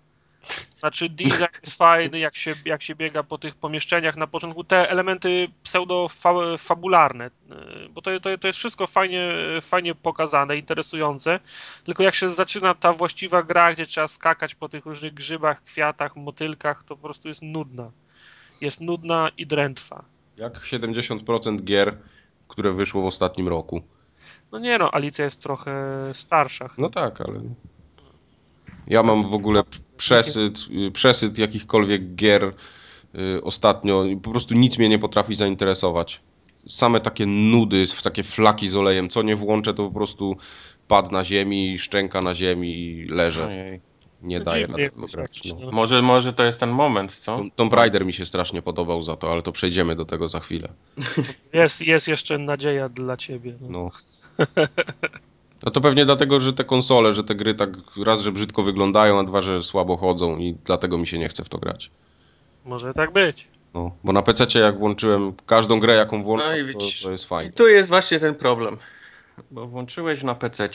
Znaczy, 0.78 1.08
design 1.08 1.44
jest 1.62 1.76
fajny, 1.76 2.18
jak 2.18 2.36
się, 2.36 2.54
jak 2.66 2.82
się 2.82 2.94
biega 2.94 3.22
po 3.22 3.38
tych 3.38 3.54
pomieszczeniach 3.54 4.16
na 4.16 4.26
początku. 4.26 4.64
Te 4.64 4.90
elementy 4.90 5.48
pseudo-fabularne, 5.64 7.30
bo 7.90 8.02
to, 8.02 8.20
to, 8.20 8.38
to 8.38 8.46
jest 8.46 8.58
wszystko 8.58 8.86
fajnie, 8.86 9.32
fajnie 9.60 9.94
pokazane, 9.94 10.56
interesujące. 10.56 11.40
Tylko 11.84 12.02
jak 12.02 12.14
się 12.14 12.30
zaczyna 12.30 12.74
ta 12.74 12.92
właściwa 12.92 13.42
gra, 13.42 13.72
gdzie 13.72 13.86
trzeba 13.86 14.08
skakać 14.08 14.54
po 14.54 14.68
tych 14.68 14.86
różnych 14.86 15.14
grzybach, 15.14 15.62
kwiatach, 15.62 16.16
motylkach, 16.16 16.84
to 16.84 16.96
po 16.96 17.02
prostu 17.02 17.28
jest 17.28 17.42
nudna. 17.42 17.90
Jest 18.60 18.80
nudna 18.80 19.30
i 19.36 19.46
drętwa. 19.46 20.04
Jak 20.36 20.60
70% 20.60 21.64
gier, 21.64 21.98
które 22.48 22.72
wyszło 22.72 23.02
w 23.02 23.06
ostatnim 23.06 23.48
roku. 23.48 23.82
No 24.52 24.58
nie 24.58 24.78
no, 24.78 24.94
Alicja 24.94 25.24
jest 25.24 25.42
trochę 25.42 25.74
starsza. 26.12 26.68
No 26.78 26.90
tak, 26.90 27.20
ale... 27.20 27.40
Ja 28.92 29.02
mam 29.02 29.28
w 29.30 29.34
ogóle 29.34 29.62
przesyt, 29.96 30.58
y, 30.88 30.90
przesyt 30.90 31.38
jakichkolwiek 31.38 32.14
gier 32.14 32.44
y, 33.14 33.42
ostatnio. 33.42 34.04
Po 34.22 34.30
prostu 34.30 34.54
nic 34.54 34.78
mnie 34.78 34.88
nie 34.88 34.98
potrafi 34.98 35.34
zainteresować. 35.34 36.20
Same 36.66 37.00
takie 37.00 37.26
nudy, 37.26 37.84
takie 38.02 38.22
flaki 38.22 38.68
z 38.68 38.76
olejem. 38.76 39.08
Co 39.08 39.22
nie 39.22 39.36
włączę, 39.36 39.74
to 39.74 39.84
po 39.88 39.94
prostu 39.94 40.36
pad 40.88 41.12
na 41.12 41.24
ziemi, 41.24 41.78
szczęka 41.78 42.20
na 42.22 42.34
ziemi 42.34 42.74
i 42.78 43.04
leżę. 43.04 43.46
Ojej. 43.46 43.80
Nie 44.22 44.38
No 44.38 44.44
daje 44.44 44.66
jesteś 44.78 45.10
pograć. 45.10 45.36
jakiś, 45.36 45.52
No. 45.52 45.58
no. 45.66 45.72
Może, 45.72 46.02
może 46.02 46.32
to 46.32 46.44
jest 46.44 46.60
ten 46.60 46.70
moment, 46.70 47.12
co? 47.18 47.36
Tom- 47.36 47.50
Tomb 47.50 47.72
Raider 47.72 48.06
mi 48.06 48.12
się 48.12 48.26
strasznie 48.26 48.62
podobał 48.62 49.02
za 49.02 49.16
to, 49.16 49.32
ale 49.32 49.42
to 49.42 49.52
przejdziemy 49.52 49.96
do 49.96 50.04
tego 50.04 50.28
za 50.28 50.40
chwilę. 50.40 50.68
Jest, 51.52 51.80
jest 51.80 52.08
jeszcze 52.08 52.38
nadzieja 52.38 52.88
dla 52.88 53.16
ciebie. 53.16 53.54
No. 53.60 53.68
No. 53.68 53.90
No 55.62 55.70
to 55.70 55.80
pewnie 55.80 56.04
dlatego, 56.04 56.40
że 56.40 56.52
te 56.52 56.64
konsole, 56.64 57.12
że 57.12 57.24
te 57.24 57.34
gry 57.34 57.54
tak 57.54 57.70
raz, 58.04 58.20
że 58.20 58.32
brzydko 58.32 58.62
wyglądają, 58.62 59.18
a 59.20 59.24
dwa, 59.24 59.42
że 59.42 59.62
słabo 59.62 59.96
chodzą 59.96 60.38
i 60.38 60.56
dlatego 60.64 60.98
mi 60.98 61.06
się 61.06 61.18
nie 61.18 61.28
chce 61.28 61.44
w 61.44 61.48
to 61.48 61.58
grać. 61.58 61.90
Może 62.64 62.94
tak 62.94 63.12
być. 63.12 63.48
No, 63.74 63.96
bo 64.04 64.12
na 64.12 64.22
PC 64.22 64.58
jak 64.58 64.78
włączyłem 64.78 65.32
każdą 65.46 65.80
grę, 65.80 65.94
jaką 65.94 66.22
włączam, 66.22 66.48
No 66.50 66.56
i 66.56 66.60
to, 66.60 66.66
widzisz. 66.66 67.02
to 67.02 67.12
jest 67.12 67.24
I 67.24 67.28
fajnie. 67.28 67.52
tu 67.52 67.68
jest 67.68 67.88
właśnie 67.88 68.20
ten 68.20 68.34
problem. 68.34 68.76
Bo 69.50 69.66
włączyłeś 69.66 70.22
na 70.22 70.34
PC. 70.34 70.68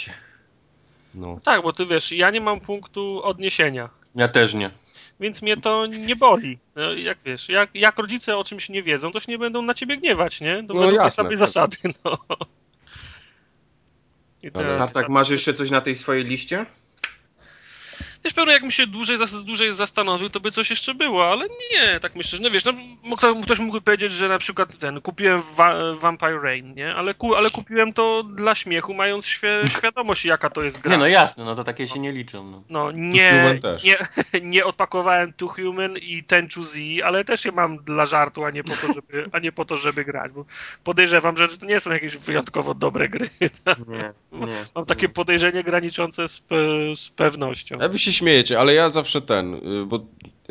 No. 1.15 1.39
Tak, 1.43 1.61
bo 1.63 1.73
ty 1.73 1.85
wiesz, 1.85 2.11
ja 2.11 2.31
nie 2.31 2.41
mam 2.41 2.59
punktu 2.59 3.23
odniesienia, 3.23 3.89
Ja 4.15 4.27
też 4.27 4.53
nie. 4.53 4.69
więc 5.19 5.41
mnie 5.41 5.57
to 5.57 5.85
nie 5.85 6.15
boli. 6.15 6.57
No, 6.75 6.93
jak 6.93 7.17
wiesz, 7.25 7.49
jak, 7.49 7.69
jak 7.73 7.99
rodzice 7.99 8.37
o 8.37 8.43
czymś 8.43 8.69
nie 8.69 8.83
wiedzą, 8.83 9.11
to 9.11 9.19
się 9.19 9.31
nie 9.31 9.37
będą 9.37 9.61
na 9.61 9.73
ciebie 9.73 9.97
gniewać, 9.97 10.41
nie? 10.41 10.63
To 10.67 10.73
No 10.73 10.91
jasne. 10.91 11.11
samej 11.11 11.37
zasady, 11.37 11.77
no. 12.05 12.17
Tartak, 14.77 15.09
masz 15.09 15.29
jeszcze 15.29 15.53
coś 15.53 15.71
na 15.71 15.81
tej 15.81 15.95
swojej 15.95 16.23
liście? 16.23 16.65
Wiesz, 18.25 18.33
pewno 18.33 18.51
jakbym 18.51 18.71
się 18.71 18.87
dłużej, 18.87 19.17
dłużej 19.45 19.73
zastanowił, 19.73 20.29
to 20.29 20.39
by 20.39 20.51
coś 20.51 20.69
jeszcze 20.69 20.93
było, 20.93 21.27
ale 21.31 21.45
nie, 21.71 21.99
tak 21.99 22.15
myślę, 22.15 22.37
że 22.37 22.43
no 22.43 22.51
wiesz, 22.51 22.63
no, 22.65 22.73
ktoś, 23.17 23.43
ktoś 23.43 23.59
mógłby 23.59 23.81
powiedzieć, 23.81 24.13
że 24.13 24.27
na 24.27 24.39
przykład 24.39 24.77
ten, 24.77 25.01
kupiłem 25.01 25.41
wa- 25.55 25.93
Vampire 25.95 26.41
Rain, 26.41 26.73
nie? 26.73 26.95
Ale, 26.95 27.13
ku, 27.13 27.35
ale 27.35 27.49
kupiłem 27.49 27.93
to 27.93 28.23
dla 28.23 28.55
śmiechu, 28.55 28.93
mając 28.93 29.25
świe, 29.25 29.61
świadomość, 29.77 30.25
jaka 30.25 30.49
to 30.49 30.63
jest 30.63 30.81
gra. 30.81 30.91
Nie, 30.91 30.97
no 30.97 31.07
jasne, 31.07 31.45
no 31.45 31.55
to 31.55 31.63
takie 31.63 31.87
się 31.87 31.99
nie 31.99 32.11
liczą. 32.11 32.51
No. 32.51 32.63
No, 32.69 32.91
nie, 32.91 33.59
nie, 33.83 34.41
nie 34.41 34.65
odpakowałem 34.65 35.33
Two 35.33 35.47
Human 35.47 35.97
i 35.97 36.23
Tenchu 36.23 36.63
Z, 36.63 36.77
ale 37.05 37.25
też 37.25 37.45
je 37.45 37.51
mam 37.51 37.77
dla 37.77 38.05
żartu, 38.05 38.45
a 38.45 38.51
nie 38.51 38.63
po 38.63 38.69
to, 38.75 38.93
żeby, 38.93 39.29
a 39.31 39.39
nie 39.39 39.51
po 39.51 39.65
to, 39.65 39.77
żeby 39.77 40.05
grać, 40.05 40.31
bo 40.31 40.45
podejrzewam, 40.83 41.37
że 41.37 41.47
to 41.57 41.65
nie 41.65 41.79
są 41.79 41.91
jakieś 41.91 42.17
wyjątkowo 42.17 42.73
dobre 42.73 43.09
gry. 43.09 43.29
Nie, 43.87 44.13
nie. 44.31 44.57
Mam 44.75 44.85
takie 44.85 45.09
podejrzenie 45.09 45.63
graniczące 45.63 46.29
z, 46.29 46.39
pe- 46.41 46.95
z 46.95 47.09
pewnością. 47.09 47.77
A 47.81 47.87
wy 47.87 47.99
się 47.99 48.11
śmiejecie, 48.17 48.59
ale 48.59 48.73
ja 48.73 48.89
zawsze 48.89 49.21
ten, 49.21 49.53
y, 49.53 49.85
bo 49.85 49.99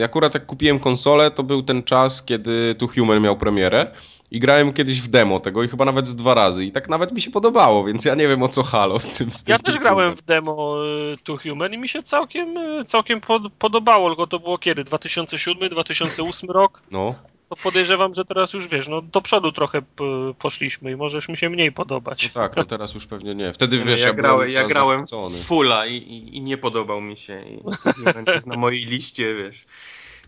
akurat 0.05 0.35
jak 0.35 0.47
kupiłem 0.47 0.79
konsolę, 0.81 1.31
to 1.31 1.43
był 1.43 1.63
ten 1.63 1.83
czas, 1.83 2.23
kiedy 2.23 2.75
tu 2.75 2.89
Human 2.89 3.21
miał 3.21 3.37
premierę 3.37 3.91
i 4.31 4.41
grałem 4.41 4.73
kiedyś 4.73 5.01
w 5.01 5.09
demo 5.09 5.41
tego 5.41 5.63
i 5.63 5.69
chyba 5.69 5.85
nawet 5.85 6.07
z 6.07 6.17
dwa 6.17 6.35
razy 6.35 6.65
i 6.65 6.73
tak 6.73 6.89
nawet 6.89 7.13
mi 7.13 7.21
się 7.21 7.31
podobało, 7.31 7.85
więc 7.85 8.05
ja 8.05 8.15
nie 8.15 8.29
wiem 8.29 8.43
o 8.43 8.49
co 8.49 8.63
halo 8.63 9.01
z 9.01 9.09
tym. 9.09 9.33
Z 9.33 9.45
tym 9.45 9.53
Ja 9.53 9.59
też 9.59 9.79
grałem 9.79 10.05
Human. 10.05 10.17
w 10.17 10.23
demo 10.23 10.85
y, 10.85 11.17
Two 11.25 11.37
Human 11.37 11.73
i 11.75 11.79
mi 11.79 11.89
się 11.89 12.03
całkiem, 12.03 12.59
y, 12.59 12.85
całkiem 12.85 13.21
pod, 13.21 13.53
podobało, 13.59 14.09
tylko 14.09 14.27
to 14.27 14.39
było 14.39 14.59
kiedy? 14.59 14.85
2007, 14.85 15.69
2008 15.71 16.51
rok? 16.51 16.83
No, 16.91 17.15
To 17.49 17.57
podejrzewam, 17.57 18.15
że 18.15 18.25
teraz 18.25 18.53
już 18.53 18.69
wiesz, 18.69 18.88
no 18.88 19.03
do 19.03 19.23
przodu 19.23 19.53
trochę 19.53 19.83
p- 19.83 20.05
poszliśmy 20.38 20.91
i 20.91 20.97
może 20.97 21.17
już 21.17 21.29
mi 21.29 21.37
się 21.37 21.50
mniej 21.50 21.73
podobać. 21.73 22.35
no 22.35 22.41
tak, 22.41 22.57
no 22.57 22.65
teraz 22.65 22.95
już 22.95 23.07
pewnie 23.07 23.35
nie. 23.35 23.53
Wtedy 23.53 23.76
Nie, 23.76 23.85
no, 23.85 23.91
wiesz, 23.91 24.00
ja, 24.00 24.07
ja, 24.07 24.12
grałem, 24.12 24.50
ja 24.50 24.65
grałem 24.65 25.05
fulla 25.45 25.87
i, 25.87 25.97
i, 25.97 26.37
i 26.37 26.41
nie 26.41 26.59
podobał 26.59 27.00
mi 27.00 27.17
się. 27.17 27.43
I, 27.43 27.55
i 27.55 28.31
jest 28.31 28.47
na 28.53 28.57
mojej 28.57 28.85
liście, 28.85 29.35
wiesz. 29.35 29.65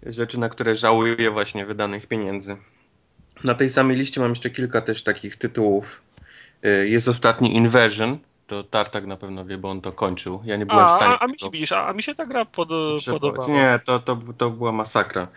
rzeczy, 0.06 0.38
na 0.38 0.48
które 0.48 0.76
żałuję 0.76 1.30
właśnie 1.30 1.66
wydanych 1.66 2.06
pieniędzy. 2.06 2.56
Na 3.44 3.54
tej 3.54 3.70
samej 3.70 3.96
liście 3.96 4.20
mam 4.20 4.30
jeszcze 4.30 4.50
kilka 4.50 4.80
też 4.80 5.02
takich 5.02 5.37
tytułów. 5.37 6.02
Y, 6.66 6.88
jest 6.88 7.08
ostatni 7.08 7.56
Inversion, 7.56 8.18
to 8.46 8.64
Tartak 8.64 9.06
na 9.06 9.16
pewno 9.16 9.44
wie, 9.44 9.58
bo 9.58 9.70
on 9.70 9.80
to 9.80 9.92
kończył. 9.92 10.42
Ja 10.44 10.56
nie 10.56 10.66
byłem 10.66 10.84
A, 10.84 10.88
w 10.88 10.96
stanie. 10.96 11.14
a, 11.14 11.18
a, 11.18 11.26
mi 11.26 11.38
się, 11.38 11.50
widzisz, 11.50 11.72
a, 11.72 11.87
a 11.87 11.92
mi 11.92 12.02
się 12.02 12.14
ta 12.14 12.26
gra 12.26 12.44
pod, 12.44 12.68
podobała. 13.06 13.48
Nie, 13.48 13.80
to, 13.84 13.98
to, 13.98 14.18
to 14.38 14.50
była 14.50 14.72
masakra. 14.72 15.28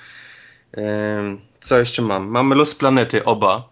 Co 1.62 1.80
jeszcze 1.80 2.02
mam? 2.02 2.28
Mamy 2.28 2.56
Los 2.56 2.76
Planety, 2.76 3.26
oba. 3.26 3.70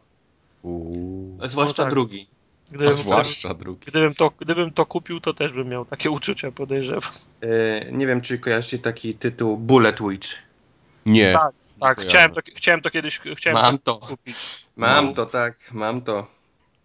Uuu. 0.61 1.37
Zwłaszcza 1.47 1.83
No 1.83 1.85
tak. 1.85 1.93
drugi. 1.93 2.27
Gdybym, 2.69 2.91
zwłaszcza 2.91 3.53
drugi. 3.53 3.85
gdybym, 3.87 4.15
to, 4.15 4.31
gdybym 4.39 4.71
to 4.71 4.85
kupił, 4.85 5.19
to 5.21 5.33
też 5.33 5.53
bym 5.53 5.69
miał 5.69 5.85
takie 5.85 6.11
uczucia, 6.11 6.51
podejrzewam. 6.51 7.11
Y, 7.43 7.91
nie 7.91 8.07
wiem, 8.07 8.21
czy 8.21 8.39
kojarzycie 8.39 8.79
taki 8.79 9.13
tytuł 9.15 9.57
Bullet 9.57 9.99
Witch. 10.09 10.29
Nie. 11.05 11.33
Tak, 11.33 11.51
Tak, 11.79 12.01
chciałem 12.01 12.31
to, 12.31 12.41
chciałem 12.55 12.81
to 12.81 12.89
kiedyś 12.91 13.19
chciałem 13.37 13.61
Mam 13.61 13.77
to 13.79 13.97
kupić. 13.97 14.35
Mam 14.75 15.05
No. 15.05 15.13
to, 15.13 15.25
tak, 15.25 15.55
mam 15.71 16.01
to. 16.01 16.27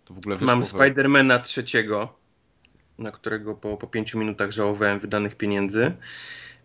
To 0.05 0.15
w 0.15 0.19
ogóle 0.19 0.37
Mam 0.41 0.65
Spidermana 0.65 1.39
trzeciego, 1.39 2.09
na 2.99 3.11
którego 3.11 3.55
po, 3.55 3.77
po 3.77 3.87
pięciu 3.87 4.19
minutach 4.19 4.51
żałowałem 4.51 5.01
wydanych 5.01 5.35
pieniędzy. 5.35 5.93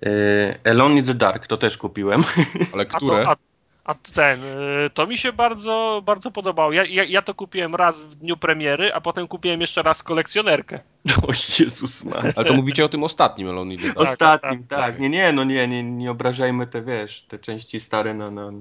E, 0.05 0.69
Alone 0.71 0.99
in 0.99 1.05
the 1.05 1.13
Dark 1.13 1.47
to 1.47 1.57
też 1.57 1.77
kupiłem. 1.77 2.23
Ale 2.73 2.83
A, 2.83 2.97
które? 2.97 3.23
to, 3.23 3.29
a, 3.29 3.35
a 3.83 3.95
ten, 4.13 4.43
y, 4.43 4.89
to 4.93 5.07
mi 5.07 5.17
się 5.17 5.33
bardzo, 5.33 6.01
bardzo 6.05 6.31
podobało. 6.31 6.71
Ja, 6.71 6.85
ja, 6.85 7.03
ja 7.03 7.21
to 7.21 7.33
kupiłem 7.33 7.75
raz 7.75 7.99
w 7.99 8.15
dniu 8.15 8.37
premiery, 8.37 8.93
a 8.93 9.01
potem 9.01 9.27
kupiłem 9.27 9.61
jeszcze 9.61 9.81
raz 9.81 10.03
kolekcjonerkę. 10.03 10.79
o 11.27 11.31
Jezus 11.59 12.03
Maria. 12.03 12.33
Ale 12.35 12.45
to 12.45 12.53
mówicie 12.53 12.85
o 12.85 12.89
tym 12.89 13.03
ostatnim 13.03 13.49
Elon 13.49 13.69
Dark. 13.69 13.99
Ostatnim, 13.99 14.63
tak, 14.67 14.79
tak. 14.79 14.99
Nie, 14.99 15.09
nie, 15.09 15.33
no 15.33 15.43
nie, 15.43 15.67
nie, 15.67 15.83
nie 15.83 16.11
obrażajmy 16.11 16.67
te, 16.67 16.81
wiesz, 16.81 17.21
te 17.21 17.39
części 17.39 17.79
stare 17.79 18.13
na... 18.13 18.31
na, 18.31 18.51
na 18.51 18.57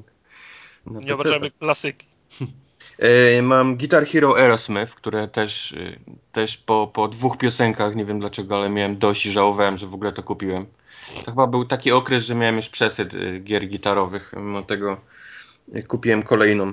Nie 0.86 1.00
PC-tach. 1.00 1.14
obrażamy 1.14 1.50
klasyki. 1.50 2.06
E, 2.98 3.42
Mam 3.42 3.76
Guitar 3.76 4.06
Hero 4.06 4.36
Aerosmith, 4.36 4.94
które 4.94 5.28
też, 5.28 5.72
y, 5.72 5.98
też 6.32 6.56
po, 6.56 6.86
po 6.86 7.08
dwóch 7.08 7.38
piosenkach, 7.38 7.94
nie 7.96 8.04
wiem 8.04 8.20
dlaczego, 8.20 8.56
ale 8.56 8.68
miałem 8.68 8.98
dość 8.98 9.26
i 9.26 9.30
żałowałem, 9.30 9.78
że 9.78 9.86
w 9.86 9.94
ogóle 9.94 10.12
to 10.12 10.22
kupiłem. 10.22 10.66
To 11.24 11.30
chyba 11.30 11.46
był 11.46 11.64
taki 11.64 11.92
okres, 11.92 12.24
że 12.24 12.34
miałem 12.34 12.56
już 12.56 12.68
przesyt 12.68 13.14
y, 13.14 13.38
gier 13.38 13.68
gitarowych, 13.68 14.32
mimo 14.36 14.62
tego 14.62 15.00
y, 15.76 15.82
kupiłem 15.82 16.22
kolejną. 16.22 16.72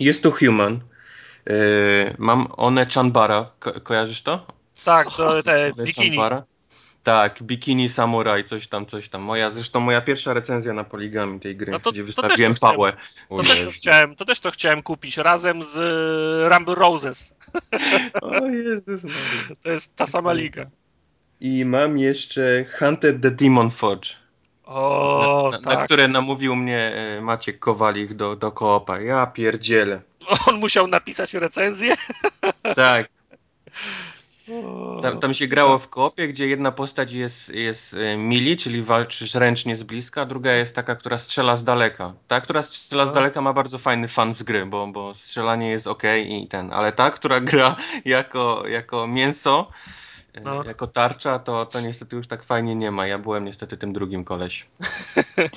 Jest 0.00 0.22
to 0.22 0.30
Human. 0.30 0.80
Y, 1.50 2.14
Mam 2.18 2.46
One 2.56 2.86
Chanbara, 2.86 3.50
Ko 3.58 3.80
kojarzysz 3.80 4.22
to? 4.22 4.46
Tak, 4.84 5.06
to 5.16 5.42
te 5.42 5.72
One 5.72 5.84
bikini. 5.84 6.08
Chanbara? 6.08 6.44
Tak, 7.02 7.42
Bikini 7.42 7.88
Samurai, 7.88 8.44
coś 8.44 8.66
tam, 8.66 8.86
coś 8.86 9.08
tam. 9.08 9.22
Moja, 9.22 9.50
zresztą 9.50 9.80
moja 9.80 10.00
pierwsza 10.00 10.34
recenzja 10.34 10.72
na 10.72 10.84
Poligami 10.84 11.40
tej 11.40 11.56
gry, 11.56 11.72
No 11.72 11.80
to- 11.80 11.92
gdzie 11.92 12.04
wystawiłem 12.04 12.54
to 12.54 12.60
pałę. 12.60 12.92
To 13.28 13.42
też, 13.42 13.64
to 13.64 13.70
chciałem, 13.70 14.16
to 14.16 14.24
też 14.24 14.40
to 14.40 14.50
chciałem 14.50 14.82
kupić 14.82 15.16
razem 15.16 15.62
z 15.62 15.74
Rumble 16.52 16.74
Roses. 16.74 17.34
O 18.22 18.46
Jezus 18.46 19.04
Maria. 19.04 19.56
To 19.62 19.70
jest 19.70 19.96
ta 19.96 20.06
sama 20.06 20.32
liga. 20.32 20.66
I 21.44 21.64
mam 21.64 21.98
jeszcze 21.98 22.64
Hunted 22.78 23.22
the 23.22 23.30
Demon 23.30 23.70
Forge, 23.70 24.08
O, 24.64 25.48
na, 25.52 25.58
na 25.58 25.76
tak. 25.76 25.84
które 25.84 26.08
namówił 26.08 26.56
mnie 26.56 26.78
e, 26.78 27.20
Maciek 27.20 27.58
Kowalik 27.58 28.12
do, 28.12 28.36
do 28.36 28.52
koopa. 28.52 29.00
Ja 29.00 29.26
pierdzielę. 29.26 30.00
On 30.48 30.58
musiał 30.58 30.86
napisać 30.86 31.34
recenzję. 31.34 31.96
Tak, 32.76 33.08
tam, 35.02 35.18
tam 35.18 35.34
się 35.34 35.46
grało 35.46 35.78
w 35.78 35.88
koopie, 35.88 36.28
gdzie 36.28 36.46
jedna 36.46 36.72
postać 36.72 37.12
jest, 37.12 37.54
jest 37.54 37.94
e, 37.94 38.16
mili, 38.16 38.56
czyli 38.56 38.82
walczysz 38.82 39.34
ręcznie 39.34 39.76
z 39.76 39.82
bliska, 39.82 40.22
a 40.22 40.24
druga 40.24 40.52
jest 40.52 40.74
taka, 40.74 40.96
która 40.96 41.18
strzela 41.18 41.56
z 41.56 41.64
daleka. 41.64 42.12
Ta, 42.28 42.40
która 42.40 42.62
strzela 42.62 43.06
z 43.06 43.12
daleka 43.12 43.40
ma 43.40 43.52
bardzo 43.52 43.78
fajny 43.78 44.08
fan 44.08 44.34
z 44.34 44.42
gry, 44.42 44.66
bo, 44.66 44.86
bo 44.86 45.14
strzelanie 45.14 45.70
jest 45.70 45.86
ok 45.86 46.02
i 46.26 46.46
ten, 46.48 46.72
ale 46.72 46.92
ta, 46.92 47.10
która 47.10 47.40
gra 47.40 47.76
jako, 48.04 48.64
jako 48.68 49.06
mięso, 49.06 49.70
No. 50.44 50.64
jako 50.64 50.86
tarcza, 50.86 51.38
to, 51.38 51.66
to 51.66 51.80
niestety 51.80 52.16
już 52.16 52.26
tak 52.26 52.44
fajnie 52.44 52.74
nie 52.76 52.90
ma. 52.90 53.06
Ja 53.06 53.18
byłem 53.18 53.44
niestety 53.44 53.76
tym 53.76 53.92
drugim 53.92 54.24
koleś. 54.24 54.66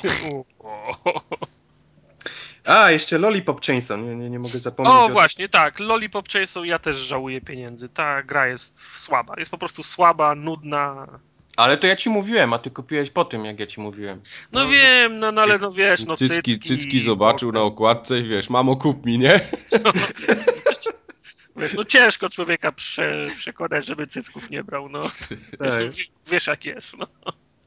A, 2.65 2.91
jeszcze 2.91 3.17
Lollipop 3.17 3.65
Chainsaw, 3.65 3.99
nie, 4.01 4.15
nie, 4.15 4.29
nie 4.29 4.39
mogę 4.39 4.59
zapomnieć. 4.59 4.95
O, 4.95 5.05
o- 5.05 5.09
właśnie, 5.09 5.49
tak. 5.49 5.79
Lollipop 5.79 6.29
Chainsaw 6.29 6.65
ja 6.65 6.79
też 6.79 6.97
żałuję 6.97 7.41
pieniędzy. 7.41 7.89
Ta 7.89 8.23
gra 8.23 8.47
jest 8.47 8.79
słaba. 8.95 9.33
Jest 9.37 9.51
po 9.51 9.57
prostu 9.57 9.83
słaba, 9.83 10.35
nudna. 10.35 11.07
Ale 11.57 11.77
to 11.77 11.87
ja 11.87 11.95
ci 11.95 12.09
mówiłem, 12.09 12.53
a 12.53 12.57
ty 12.59 12.71
kupiłeś 12.71 13.09
po 13.09 13.25
tym, 13.25 13.45
jak 13.45 13.59
ja 13.59 13.67
ci 13.67 13.81
mówiłem. 13.81 14.21
No, 14.51 14.63
No, 14.63 14.69
wiem, 14.69 15.19
no, 15.19 15.31
no 15.31 15.41
ale 15.41 15.57
no 15.57 15.71
wiesz, 15.71 16.05
no 16.05 16.15
cycki, 16.17 16.35
cycki. 16.59 16.59
cycki 16.77 17.01
zobaczył 17.01 17.51
na 17.51 17.61
okładce 17.61 18.19
i 18.19 18.23
wiesz, 18.23 18.49
mamo 18.49 18.75
kup 18.75 19.05
mi, 19.05 19.19
nie? 19.19 19.39
Wiesz, 21.57 21.73
no 21.73 21.85
ciężko 21.85 22.29
człowieka 22.29 22.71
prze, 22.71 23.25
przekonać, 23.37 23.85
żeby 23.85 24.07
cycków 24.07 24.49
nie 24.49 24.63
brał, 24.63 24.89
no. 24.89 24.99
Tak. 25.59 25.81
Wiesz, 25.81 26.09
wiesz 26.27 26.47
jak 26.47 26.65
jest, 26.65 26.97
no. 26.97 27.07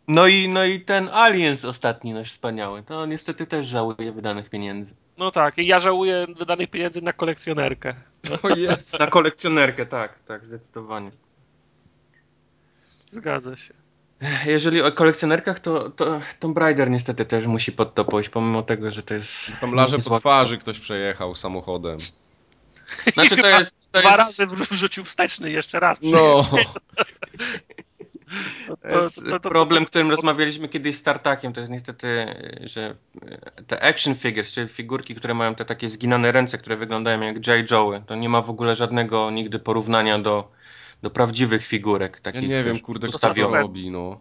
No 0.09 0.26
i, 0.26 0.49
no 0.49 0.64
i 0.64 0.80
ten 0.80 1.09
Aliens 1.09 1.64
ostatni 1.64 2.12
nasz 2.12 2.30
wspaniały, 2.30 2.82
to 2.82 3.06
niestety 3.06 3.47
też 3.47 3.66
żałuje 3.66 4.12
wydanych 4.12 4.50
pieniędzy. 4.50 4.94
No 5.18 5.30
tak, 5.30 5.59
i 5.59 5.66
ja 5.66 5.80
żałuję 5.80 6.26
wydanych 6.38 6.70
pieniędzy 6.70 7.02
na 7.02 7.12
kolekcjonerkę. 7.12 7.94
O 8.42 8.49
jest. 8.56 8.99
Na 8.99 9.06
kolekcjonerkę, 9.06 9.87
tak, 9.87 10.18
tak, 10.26 10.47
zdecydowanie. 10.47 11.11
Zgadza 13.11 13.56
się. 13.56 13.75
Jeżeli 14.47 14.82
o 14.82 14.92
kolekcjonerkach, 14.92 15.61
to, 15.61 15.90
to 15.90 16.20
Tomb 16.38 16.59
Raider 16.59 16.90
niestety 16.90 17.25
też 17.25 17.47
musi 17.47 17.73
pod 17.73 17.94
to 17.94 18.04
pójść, 18.04 18.28
pomimo 18.28 18.62
tego, 18.62 18.90
że 18.90 19.02
to 19.02 19.14
jest... 19.14 19.52
Tam 19.61 19.75
larze 19.75 19.99
po 19.99 20.20
twarzy 20.20 20.59
ktoś 20.59 20.80
przejechał 20.80 21.35
samochodem. 21.35 21.99
Znaczy 23.14 23.37
to 23.37 23.47
jest... 23.47 23.92
To 23.92 24.00
Dwa 24.00 24.16
jest, 24.16 24.38
razy 24.38 24.47
wrzucił 24.70 25.04
wsteczny 25.04 25.50
jeszcze 25.50 25.80
raz. 25.80 25.99
No, 26.02 26.50
To, 28.66 28.76
to 28.76 29.02
jest 29.02 29.20
problem, 29.42 29.87
którym 29.87 30.11
rozmawialiśmy 30.11 30.68
kiedyś 30.68 30.97
z 30.97 31.02
Tartakiem, 31.02 31.52
to 31.52 31.61
jest 31.61 31.73
niestety, 31.73 32.26
że 32.61 32.94
te 33.66 33.82
action 33.82 34.14
figures, 34.14 34.52
czyli 34.52 34.68
figurki, 34.68 35.14
które 35.14 35.35
mają 35.35 35.54
te 35.54 35.64
takie 35.64 35.88
zginane 35.88 36.32
ręce, 36.32 36.59
które 36.59 36.76
wyglądają 36.76 37.20
jak 37.20 37.47
J. 37.47 37.70
Joe, 37.70 38.02
to 38.06 38.14
nie 38.14 38.28
ma 38.28 38.42
w 38.42 38.50
ogóle 38.50 38.76
żadnego 38.76 39.30
nigdy 39.30 39.59
porównania 39.59 40.18
do, 40.18 40.50
do 41.02 41.11
prawdziwych 41.11 41.66
figurek. 41.66 42.16
ja 42.16 42.32
Takich, 42.32 42.49
nie 42.49 42.64
wiem, 42.64 42.80
kurde, 42.80 43.09
kto 43.09 43.35
to 43.35 43.50
robi, 43.50 43.90
no. 43.90 44.20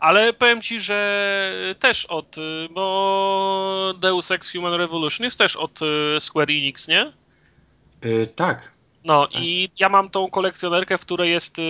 Ale 0.00 0.32
powiem 0.32 0.62
ci, 0.62 0.80
że 0.80 1.74
też 1.78 2.06
od, 2.06 2.36
bo 2.70 3.94
Deus 4.00 4.30
Ex 4.30 4.52
Human 4.52 4.74
Revolution 4.74 5.24
jest 5.24 5.38
też 5.38 5.56
od 5.56 5.80
y, 5.82 6.20
Square 6.20 6.50
Enix, 6.50 6.88
nie? 6.88 7.12
Y, 8.06 8.26
tak. 8.26 8.76
No 9.04 9.26
Tak. 9.28 9.42
i 9.42 9.70
ja 9.78 9.88
mam 9.88 10.10
tą 10.10 10.30
kolekcjonerkę, 10.30 10.98
w 10.98 11.00
której 11.00 11.30
jest 11.30 11.58
y, 11.58 11.62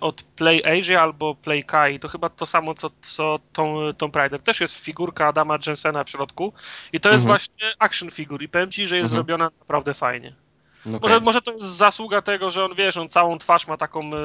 od 0.00 0.22
Play 0.22 0.62
Asia 0.80 1.00
albo 1.02 1.34
Play 1.34 1.64
Kai. 1.64 2.00
To 2.00 2.08
chyba 2.08 2.28
to 2.28 2.46
samo 2.46 2.74
co, 2.74 2.90
co 3.00 3.38
tą, 3.52 3.76
Tomb 3.98 4.16
Raider. 4.16 4.42
Też 4.42 4.60
jest 4.60 4.74
figurka 4.76 5.26
Adama 5.28 5.58
Jensena 5.66 6.04
w 6.04 6.10
środku. 6.10 6.52
I 6.92 7.00
to 7.00 7.08
jest 7.08 7.22
Mhm. 7.24 7.38
właśnie 7.38 7.72
action 7.78 8.10
figure. 8.10 8.44
I 8.44 8.48
powiem 8.48 8.70
ci, 8.70 8.88
że 8.88 8.96
jest 8.96 9.12
Mhm. 9.12 9.16
zrobiona 9.16 9.50
naprawdę 9.60 9.94
fajnie. 9.94 10.34
No 10.86 10.98
Może, 11.02 11.20
może 11.20 11.42
to 11.42 11.52
jest 11.52 11.66
zasługa 11.66 12.22
tego, 12.22 12.50
że 12.50 12.64
on 12.64 12.74
wiesz, 12.74 12.96
on 12.96 13.08
całą 13.08 13.38
twarz 13.38 13.66
ma 13.66 13.76
taką 13.76 14.14
y, 14.14 14.18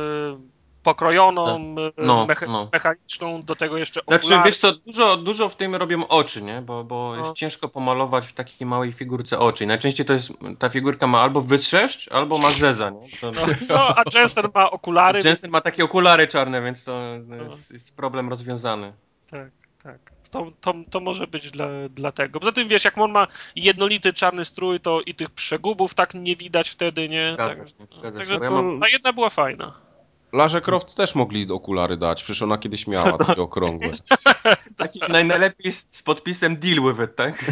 pokrojoną, 0.87 1.75
y, 1.77 1.91
No, 1.97 2.25
mecha- 2.25 2.47
no. 2.47 2.69
mechaniczną, 2.73 3.43
do 3.43 3.55
tego 3.55 3.77
jeszcze 3.77 4.01
okulary. 4.01 4.23
Znaczy, 4.23 4.43
wiesz 4.45 4.57
co, 4.57 4.71
dużo, 4.71 5.17
dużo 5.17 5.49
w 5.49 5.55
tym 5.55 5.75
robią 5.75 6.07
oczy, 6.07 6.41
nie? 6.41 6.61
Bo, 6.61 6.83
bo 6.83 7.13
No. 7.17 7.23
jest 7.23 7.35
ciężko 7.35 7.67
pomalować 7.69 8.25
w 8.27 8.33
takiej 8.33 8.67
małej 8.67 8.93
figurce 8.93 9.39
oczy. 9.39 9.63
I 9.63 9.67
najczęściej 9.67 10.05
to 10.05 10.13
jest, 10.13 10.31
ta 10.59 10.69
figurka 10.69 11.07
ma 11.07 11.21
albo 11.21 11.41
wytrzeszcz, 11.41 12.11
albo 12.11 12.37
ma 12.37 12.49
zeza, 12.49 12.89
nie? 12.89 13.01
To, 13.21 13.31
No, 13.31 13.41
no, 13.69 13.95
a 13.97 14.03
Jensen 14.19 14.45
ma 14.55 14.71
okulary. 14.71 15.19
Jensen 15.25 15.51
ma 15.51 15.61
takie 15.61 15.83
okulary 15.83 16.27
czarne, 16.27 16.61
więc 16.61 16.83
to 16.83 17.01
jest, 17.49 17.71
jest 17.71 17.95
problem 17.95 18.29
rozwiązany. 18.29 18.93
Tak, 19.31 19.51
tak. 19.83 20.11
To, 20.31 20.51
to, 20.61 20.73
to 20.91 20.99
może 20.99 21.27
być 21.27 21.51
dla, 21.51 21.67
dlatego. 21.89 22.39
Poza 22.39 22.51
tym 22.51 22.67
wiesz, 22.67 22.85
jak 22.85 22.97
on 22.97 23.11
ma 23.11 23.27
jednolity 23.55 24.13
czarny 24.13 24.45
strój, 24.45 24.79
to 24.79 25.01
i 25.01 25.15
tych 25.15 25.29
przegubów 25.29 25.93
tak 25.93 26.13
nie 26.13 26.35
widać 26.35 26.69
wtedy, 26.69 27.09
nie? 27.09 27.33
Zgadza 27.33 27.55
Tak, 27.55 27.67
zgadza 27.69 28.17
także 28.17 28.33
się. 28.33 28.39
Bo 28.39 28.45
ja 28.45 28.49
to, 28.51 28.79
ta 28.81 28.89
jedna 28.89 29.13
była 29.13 29.29
fajna. 29.29 29.86
Larze 30.33 30.61
Croft 30.61 30.95
też 30.95 31.15
mogli 31.15 31.51
okulary 31.51 31.97
dać, 31.97 32.23
przecież 32.23 32.41
ona 32.41 32.57
kiedyś 32.57 32.87
miała 32.87 33.17
takie 33.27 33.41
okrągłe. 33.41 33.89
taki 34.77 34.99
naj, 35.09 35.25
najlepiej 35.25 35.71
z, 35.71 35.87
z 35.95 36.01
podpisem 36.01 36.55
deal 36.57 36.75
with 36.75 37.03
it, 37.03 37.15
tak? 37.15 37.45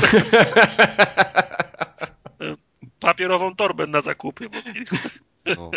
Papierową 2.99 3.55
torbę 3.55 3.87
na 3.87 4.01
zakupy. 4.01 4.45
No, 5.57 5.71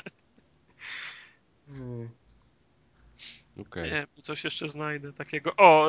okej. 3.60 3.84
Nie 3.84 3.90
wiem, 3.90 4.06
coś 4.22 4.44
jeszcze 4.44 4.68
znajdę 4.68 5.12
takiego. 5.12 5.56
O, 5.56 5.88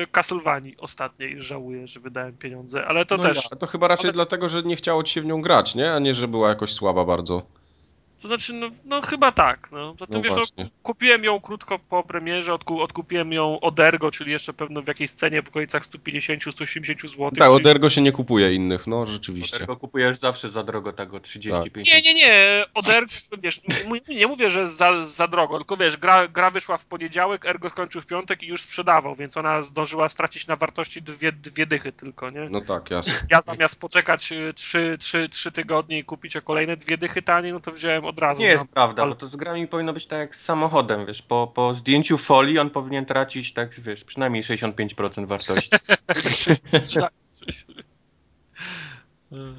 yy, 0.00 0.06
Castlevanii 0.06 0.76
ostatniej 0.78 1.42
żałuję, 1.42 1.86
że 1.86 2.00
wydałem 2.00 2.36
pieniądze, 2.36 2.86
ale 2.86 3.06
to 3.06 3.16
No 3.16 3.22
też. 3.22 3.48
ja. 3.52 3.56
To 3.58 3.66
chyba 3.66 3.88
raczej 3.88 4.04
Ale- 4.06 4.12
dlatego, 4.12 4.48
że 4.48 4.62
nie 4.62 4.76
chciało 4.76 5.02
ci 5.04 5.12
się 5.14 5.22
w 5.22 5.26
nią 5.26 5.42
grać, 5.42 5.74
nie? 5.74 5.92
A 5.92 5.98
nie, 5.98 6.14
że 6.14 6.28
była 6.28 6.48
jakoś 6.48 6.72
słaba 6.74 7.04
bardzo. 7.04 7.42
To 8.22 8.28
znaczy, 8.28 8.52
no, 8.52 8.70
no 8.84 9.02
chyba 9.02 9.32
tak. 9.32 9.68
No. 9.72 9.94
Zatem, 10.00 10.16
No 10.16 10.22
wiesz, 10.22 10.52
no, 10.56 10.64
kupiłem 10.82 11.24
ją 11.24 11.40
krótko 11.40 11.78
po 11.78 12.02
premierze, 12.02 12.54
odku, 12.54 12.82
odkupiłem 12.82 13.32
ją 13.32 13.60
od 13.60 13.80
Ergo, 13.80 14.10
czyli 14.10 14.32
jeszcze 14.32 14.52
pewno 14.52 14.82
w 14.82 14.88
jakiejś 14.88 15.10
cenie 15.10 15.42
w 15.42 15.48
okolicach 15.48 15.82
150-180 15.82 17.08
zł. 17.08 17.30
Tak, 17.30 17.50
od 17.50 17.66
Ergo 17.66 17.90
się 17.90 18.02
nie 18.02 18.12
kupuje 18.12 18.54
innych, 18.54 18.86
no 18.86 19.06
rzeczywiście. 19.06 19.58
Tylko 19.58 19.76
kupujesz 19.76 20.18
zawsze 20.18 20.50
za 20.50 20.62
drogo 20.62 20.92
tego 20.92 21.20
35. 21.20 21.88
Nie, 21.88 22.02
nie, 22.02 22.14
nie, 22.14 22.64
od 22.74 22.88
Ergo, 22.88 23.12
wiesz, 23.42 23.60
nie 24.08 24.26
mówię, 24.26 24.50
że 24.50 24.66
za, 24.66 25.02
za 25.02 25.28
drogo, 25.28 25.58
tylko 25.58 25.76
wiesz, 25.76 25.96
gra, 25.96 26.28
gra 26.28 26.50
wyszła 26.50 26.78
w 26.78 26.84
poniedziałek, 26.84 27.46
Ergo 27.46 27.70
skończył 27.70 28.00
w 28.00 28.06
piątek 28.06 28.42
i 28.42 28.46
już 28.46 28.62
sprzedawał, 28.62 29.14
więc 29.14 29.36
ona 29.36 29.62
zdążyła 29.62 30.08
stracić 30.08 30.46
na 30.46 30.56
wartości 30.56 31.02
dwie, 31.02 31.32
dwie 31.32 31.66
dychy 31.66 31.92
tylko, 31.92 32.30
nie? 32.30 32.46
No 32.50 32.60
tak, 32.60 32.90
jasne. 32.90 33.14
Ja 33.30 33.42
zamiast 33.46 33.80
poczekać 33.80 34.32
3, 34.54 34.96
trzy, 35.00 35.28
trzy 35.28 35.52
tygodnie 35.52 35.98
i 35.98 36.04
kupić 36.04 36.36
o 36.36 36.42
kolejne 36.42 36.76
dwie 36.76 36.98
dychy 36.98 37.22
taniej, 37.22 37.52
no 37.52 37.60
to 37.60 37.72
wziąłem 37.72 38.07
od 38.08 38.18
razu. 38.18 38.42
Nie 38.42 38.48
jest 38.48 38.64
no. 38.64 38.70
prawda, 38.74 39.02
ale- 39.02 39.10
bo 39.10 39.16
to 39.20 39.26
z 39.26 39.36
grami 39.36 39.66
powinno 39.68 39.92
być 39.92 40.06
tak 40.06 40.18
jak 40.18 40.36
z 40.36 40.44
samochodem, 40.44 41.06
wiesz, 41.06 41.22
po, 41.22 41.52
po 41.54 41.74
zdjęciu 41.74 42.18
folii 42.18 42.58
on 42.58 42.70
powinien 42.70 43.04
tracić, 43.06 43.52
tak, 43.52 43.80
wiesz, 43.80 44.04
przynajmniej 44.04 44.42
65% 44.42 45.26
wartości. 45.26 45.70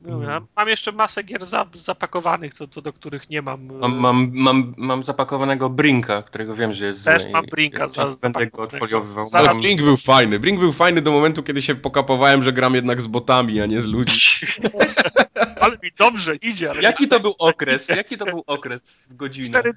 Dobra, 0.00 0.40
mam 0.56 0.68
jeszcze 0.68 0.92
masę 0.92 1.22
gier 1.22 1.46
za, 1.46 1.66
zapakowanych, 1.74 2.54
co, 2.54 2.68
co 2.68 2.82
do 2.82 2.92
których 2.92 3.30
nie 3.30 3.42
mam. 3.42 3.70
e, 3.70 3.74
Mam, 3.74 3.94
mam, 3.98 4.30
mam, 4.34 4.74
mam 4.76 5.04
zapakowanego 5.04 5.70
Brinka, 5.70 6.22
którego 6.22 6.54
wiem, 6.54 6.74
że 6.74 6.86
jest 6.86 7.04
Też 7.04 7.22
mam 7.32 7.44
Brinka 7.46 7.88
za- 7.88 8.14
Będę 8.22 8.46
go 8.46 8.62
odfoliowywał. 8.62 9.26
Zaraz 9.26 9.60
Brink 9.60 9.82
był 9.82 9.96
fajny. 9.96 10.38
Brink 10.40 10.60
był 10.60 10.72
fajny 10.72 11.02
do 11.02 11.10
momentu, 11.12 11.42
kiedy 11.42 11.62
się 11.62 11.74
pokapowałem, 11.74 12.42
że 12.42 12.52
gram 12.52 12.74
jednak 12.74 13.02
z 13.02 13.06
botami, 13.06 13.60
a 13.60 13.66
nie 13.66 13.80
z 13.80 13.84
ludźmi. 13.86 14.48
Ale 15.62 15.78
mi 15.82 15.90
dobrze 15.98 16.34
idzie, 16.36 16.72
Jaki 16.80 17.08
to 17.08 17.20
był 17.20 17.34
okres? 17.38 17.88
Jaki 17.88 18.18
to 18.18 18.24
był 18.24 18.44
okres 18.46 18.90
w 18.90 19.16
godzinę? 19.16 19.48
Cztery- 19.60 19.74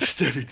Cztery. 0.00 0.44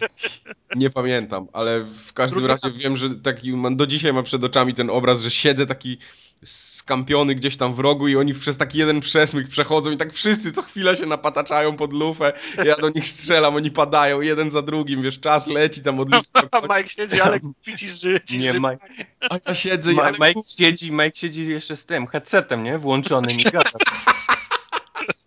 Nie 0.77 0.91
pamiętam, 0.91 1.47
ale 1.53 1.85
w 1.85 2.13
każdym 2.13 2.47
razie 2.47 2.71
wiem, 2.71 2.97
że 2.97 3.11
taki 3.11 3.53
mam, 3.53 3.77
do 3.77 3.87
dzisiaj 3.87 4.13
mam 4.13 4.25
przed 4.25 4.45
oczami 4.45 4.75
ten 4.75 4.91
obraz, 4.91 5.21
że 5.21 5.31
siedzę 5.31 5.67
taki 5.67 5.99
skampiony 6.45 7.35
gdzieś 7.35 7.57
tam 7.57 7.75
w 7.75 7.79
rogu 7.79 8.09
i 8.09 8.17
oni 8.17 8.35
przez 8.35 8.57
taki 8.57 8.79
jeden 8.79 9.01
przesmyk 9.01 9.49
przechodzą 9.49 9.91
i 9.91 9.97
tak 9.97 10.13
wszyscy 10.13 10.53
co 10.53 10.63
chwila 10.63 10.97
się 10.97 11.07
napataczają 11.07 11.77
pod 11.77 11.93
lufę. 11.93 12.33
Ja 12.65 12.77
do 12.77 12.91
nich 12.91 13.07
strzelam, 13.07 13.57
oni 13.57 13.71
padają 13.71 14.21
jeden 14.21 14.51
za 14.51 14.63
drugim, 14.63 15.03
wiesz, 15.03 15.21
czas 15.21 15.47
leci 15.47 15.83
tam 15.83 16.01
od 16.01 16.09
Mike 16.77 16.89
siedzi, 16.89 17.21
ale 17.21 17.41
ci 17.79 17.89
ży, 17.89 18.21
ci 18.27 18.39
Nie. 18.39 18.53
Mike, 18.53 19.07
A 19.31 19.39
ja 19.47 19.55
siedzę 19.55 19.93
i 19.93 19.97
Ma- 19.97 20.03
ale 20.03 20.19
Mike 20.29 20.41
siedzi, 20.59 20.93
Mike 20.93 21.17
siedzi 21.17 21.49
jeszcze 21.49 21.77
z 21.77 21.87
tym 21.87 22.07
headsetem, 22.07 22.65
nie? 22.65 22.79
Włączonym 22.79 23.41
i 23.41 23.43
gada. 23.43 23.71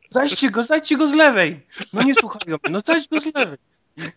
Zajdźcie 0.10 0.50
go, 0.50 0.64
zajdźcie 0.64 0.98
go 0.98 1.08
z 1.08 1.14
lewej! 1.14 1.60
No 1.94 2.04
nie 2.04 2.16
słuchają 2.16 2.58
mnie, 2.64 2.72
no 2.72 2.82
zajdź 2.86 3.08
go 3.08 3.20
z 3.20 3.26
lewej. 3.36 3.58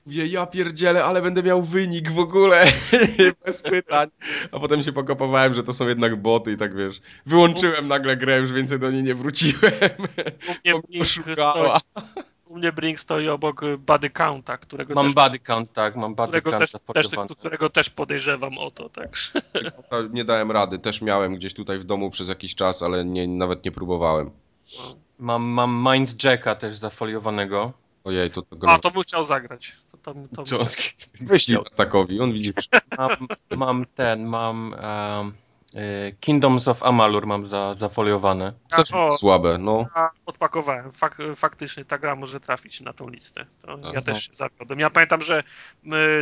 Mówię, 0.06 0.26
ja 0.26 0.46
pierdzielę, 0.46 1.04
ale 1.04 1.22
będę 1.22 1.42
miał 1.42 1.62
wynik 1.62 2.10
w 2.10 2.18
ogóle, 2.18 2.64
bez 3.44 3.62
pytań. 3.62 4.08
A 4.52 4.60
potem 4.60 4.82
się 4.82 4.92
pokopowałem, 4.92 5.54
że 5.54 5.62
to 5.62 5.72
są 5.72 5.88
jednak 5.88 6.16
boty 6.16 6.52
i 6.52 6.56
tak 6.56 6.76
wiesz, 6.76 7.00
wyłączyłem 7.26 7.88
nagle 7.88 8.16
grę, 8.16 8.38
już 8.38 8.52
więcej 8.52 8.78
do 8.78 8.90
niej 8.90 9.02
nie 9.02 9.14
wróciłem. 9.14 9.72
U 10.48 10.54
mnie, 10.64 10.80
Brink 10.88 11.06
stoi, 11.06 11.70
u 12.46 12.56
mnie 12.56 12.72
Brink 12.72 13.00
stoi 13.00 13.28
obok 13.28 13.62
y, 13.62 13.78
Body 13.78 14.10
Counta, 14.10 14.56
którego 14.56 14.94
Mam 14.94 15.04
też, 15.04 15.14
body 15.14 15.38
count, 15.38 15.72
tak, 15.72 15.96
mam 15.96 16.14
body 16.14 16.42
count 16.42 16.58
też, 16.58 16.72
też, 16.94 17.38
którego 17.38 17.70
też 17.70 17.90
podejrzewam 17.90 18.58
o 18.58 18.70
to. 18.70 18.88
To 18.88 20.02
Nie 20.12 20.24
dałem 20.24 20.50
rady, 20.50 20.78
też 20.78 21.02
miałem 21.02 21.34
gdzieś 21.34 21.54
tutaj 21.54 21.78
w 21.78 21.84
domu 21.84 22.10
przez 22.10 22.28
jakiś 22.28 22.54
czas, 22.54 22.82
ale 22.82 23.04
nie, 23.04 23.28
nawet 23.28 23.64
nie 23.64 23.72
próbowałem. 23.72 24.30
Mam, 25.22 25.42
mam 25.42 25.84
Mind 25.92 26.24
Jacka 26.24 26.54
też 26.54 26.76
zafoliowanego. 26.76 27.72
Ojej, 28.04 28.30
to 28.30 28.42
tego 28.42 28.70
A, 28.70 28.78
to 28.78 28.90
bym 28.90 29.02
chciał 29.02 29.24
zagrać. 29.24 29.72
To, 29.90 29.96
to, 29.96 30.14
to, 30.36 30.42
Co? 30.42 30.64
Wyślij 31.30 31.58
takowi, 31.76 32.20
on 32.20 32.32
widzi. 32.32 32.52
Mam, 32.98 33.10
mam 33.56 33.84
ten, 33.94 34.26
mam 34.26 34.74
um, 35.20 35.32
Kingdoms 36.20 36.68
of 36.68 36.82
Amalur 36.82 37.26
mam 37.26 37.46
za, 37.46 37.74
zafoliowane. 37.74 38.52
Też 38.76 38.92
o, 38.92 39.10
słabe, 39.10 39.58
no. 39.58 39.86
Ja 39.96 40.10
odpakowałem. 40.26 40.92
Fak, 40.92 41.18
faktycznie 41.36 41.84
ta 41.84 41.98
gra 41.98 42.16
może 42.16 42.40
trafić 42.40 42.80
na 42.80 42.92
tą 42.92 43.08
listę. 43.08 43.46
To 43.62 43.78
ja 43.78 43.90
Aha. 43.90 44.00
też 44.00 44.26
się 44.26 44.32
zawiodłem. 44.32 44.80
Ja 44.80 44.90
pamiętam, 44.90 45.20
że 45.20 45.42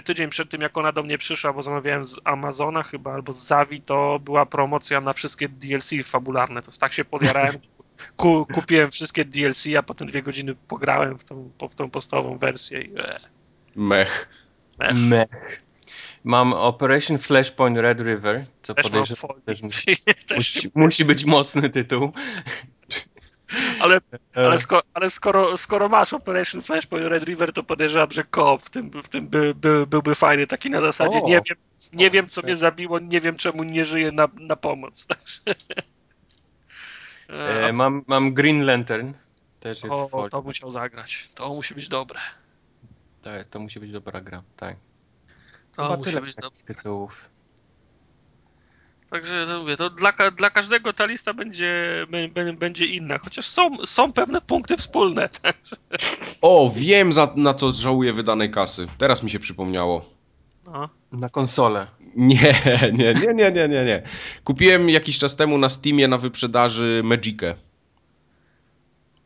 tydzień 0.05 0.31
przed 0.31 0.51
tym, 0.51 0.61
jak 0.61 0.79
ona 0.79 0.93
do 0.93 1.03
mnie 1.03 1.19
przyszła, 1.19 1.53
bo 1.53 1.63
zamawiałem 1.63 2.05
z 2.05 2.21
Amazona 2.25 2.83
chyba, 2.83 3.13
albo 3.13 3.33
z 3.33 3.47
Zavi, 3.47 3.83
to 3.83 4.19
była 4.25 4.47
promocja 4.47 5.01
na 5.01 5.13
wszystkie 5.13 5.49
DLC 5.49 5.91
fabularne. 6.05 6.63
To 6.63 6.73
tak 6.81 6.93
się 6.93 7.05
podjarałem. 7.05 7.55
Ku, 8.17 8.47
kupiłem 8.55 8.91
wszystkie 8.91 9.25
DLC, 9.25 9.67
a 9.79 9.83
potem 9.83 10.09
dwie 10.09 10.23
godziny 10.23 10.55
pograłem 10.69 11.19
w 11.19 11.25
tą, 11.25 11.51
po- 11.59 11.69
w 11.69 11.75
tą 11.75 11.91
podstawową 11.91 12.39
wersję 12.39 12.83
i 12.83 12.99
e, 12.99 13.21
Mech. 13.77 14.29
Mech. 14.79 14.95
Mech. 14.95 15.61
Mam 16.25 16.53
Operation 16.53 17.19
Flashpoint 17.19 17.79
Red 17.79 18.01
River, 18.01 18.45
co 18.63 18.75
też 18.75 18.83
podejrzewam, 18.83 19.41
też 19.47 19.63
musi, 19.63 19.97
Też, 20.29 20.69
musi, 20.75 21.05
być 21.05 21.25
mocny 21.25 21.71
tytuł. 21.71 22.13
ale 23.81 23.97
E, 24.37 24.47
Ale, 24.47 24.59
sko, 24.59 24.83
ale 24.95 25.11
skoro, 25.11 25.57
skoro 25.57 25.89
masz 25.89 26.13
Operation 26.13 26.63
Flashpoint 26.63 27.07
Red 27.09 27.25
River, 27.25 27.53
to 27.53 27.63
podejrzewam, 27.63 28.11
że 28.11 28.25
koop 28.25 28.63
w 28.63 28.71
tym, 28.71 28.91
w 28.91 29.09
tym 29.09 29.29
by, 29.29 29.55
by, 29.55 29.87
byłby 29.87 30.15
fajny, 30.15 30.47
taki 30.47 30.71
na 30.71 30.81
zasadzie 30.81 31.19
O. 31.23 31.29
nie 31.29 31.41
wiem, 31.49 31.57
nie 31.93 32.07
O, 32.07 32.11
wiem 32.11 32.29
co 32.29 32.41
tak. 32.41 32.49
mnie 32.49 32.57
zabiło, 32.57 32.99
nie 32.99 33.21
wiem 33.21 33.37
czemu 33.37 33.65
nie 33.65 33.85
żyję 33.85 34.13
na, 34.13 34.29
na 34.41 34.57
pomoc. 34.57 35.07
E, 37.33 37.66
E, 37.69 37.73
mam, 37.73 38.05
mam 38.07 38.35
Green 38.35 38.64
Lantern, 38.66 39.12
też 39.61 39.83
jest 39.83 39.95
o, 40.12 40.29
to 40.31 40.43
musiał 40.43 40.71
zagrać. 40.71 41.29
To 41.35 41.55
musi 41.55 41.75
być 41.75 41.88
dobre. 41.88 42.21
Tak, 43.23 43.49
to 43.49 43.59
musi 43.61 43.81
być 43.81 43.93
dobra 43.93 44.21
gra, 44.21 44.43
tak. 44.57 44.77
To 45.77 45.83
Chyba 45.83 45.97
musi 45.97 46.21
być 46.21 46.37
dobre. 46.37 46.61
tytułów. 46.66 47.25
Także 49.11 49.47
to 49.47 49.61
mówię, 49.61 49.77
to 49.77 49.90
dla, 49.90 50.12
dla 50.37 50.51
każdego 50.51 50.93
ta 50.93 51.07
lista 51.07 51.35
będzie, 51.35 52.07
będzie 52.59 52.87
inna, 52.87 53.19
chociaż 53.19 53.47
są, 53.47 53.87
są 53.87 54.12
pewne 54.12 54.40
punkty 54.40 54.77
wspólne. 54.77 55.29
Także, 55.29 55.77
O, 56.40 56.71
wiem 56.77 57.12
za, 57.12 57.33
na 57.37 57.55
co 57.55 57.73
żałuję 57.73 58.12
wydanej 58.12 58.51
kasy. 58.51 58.87
Teraz 58.99 59.23
mi 59.23 59.31
się 59.31 59.38
przypomniało. 59.38 60.19
No. 60.72 60.88
Na 61.12 61.28
konsolę. 61.28 61.87
Nie, 62.16 62.54
nie, 62.92 63.14
nie, 63.14 63.35
nie, 63.35 63.52
nie, 63.52 63.68
nie, 63.68 63.85
nie. 63.85 64.02
Kupiłem 64.44 64.90
jakiś 64.90 65.18
czas 65.18 65.37
temu 65.37 65.59
na 65.59 65.68
Steamie 65.68 66.09
na 66.09 66.18
wyprzedaży 66.18 67.00
Magicę. 67.04 67.54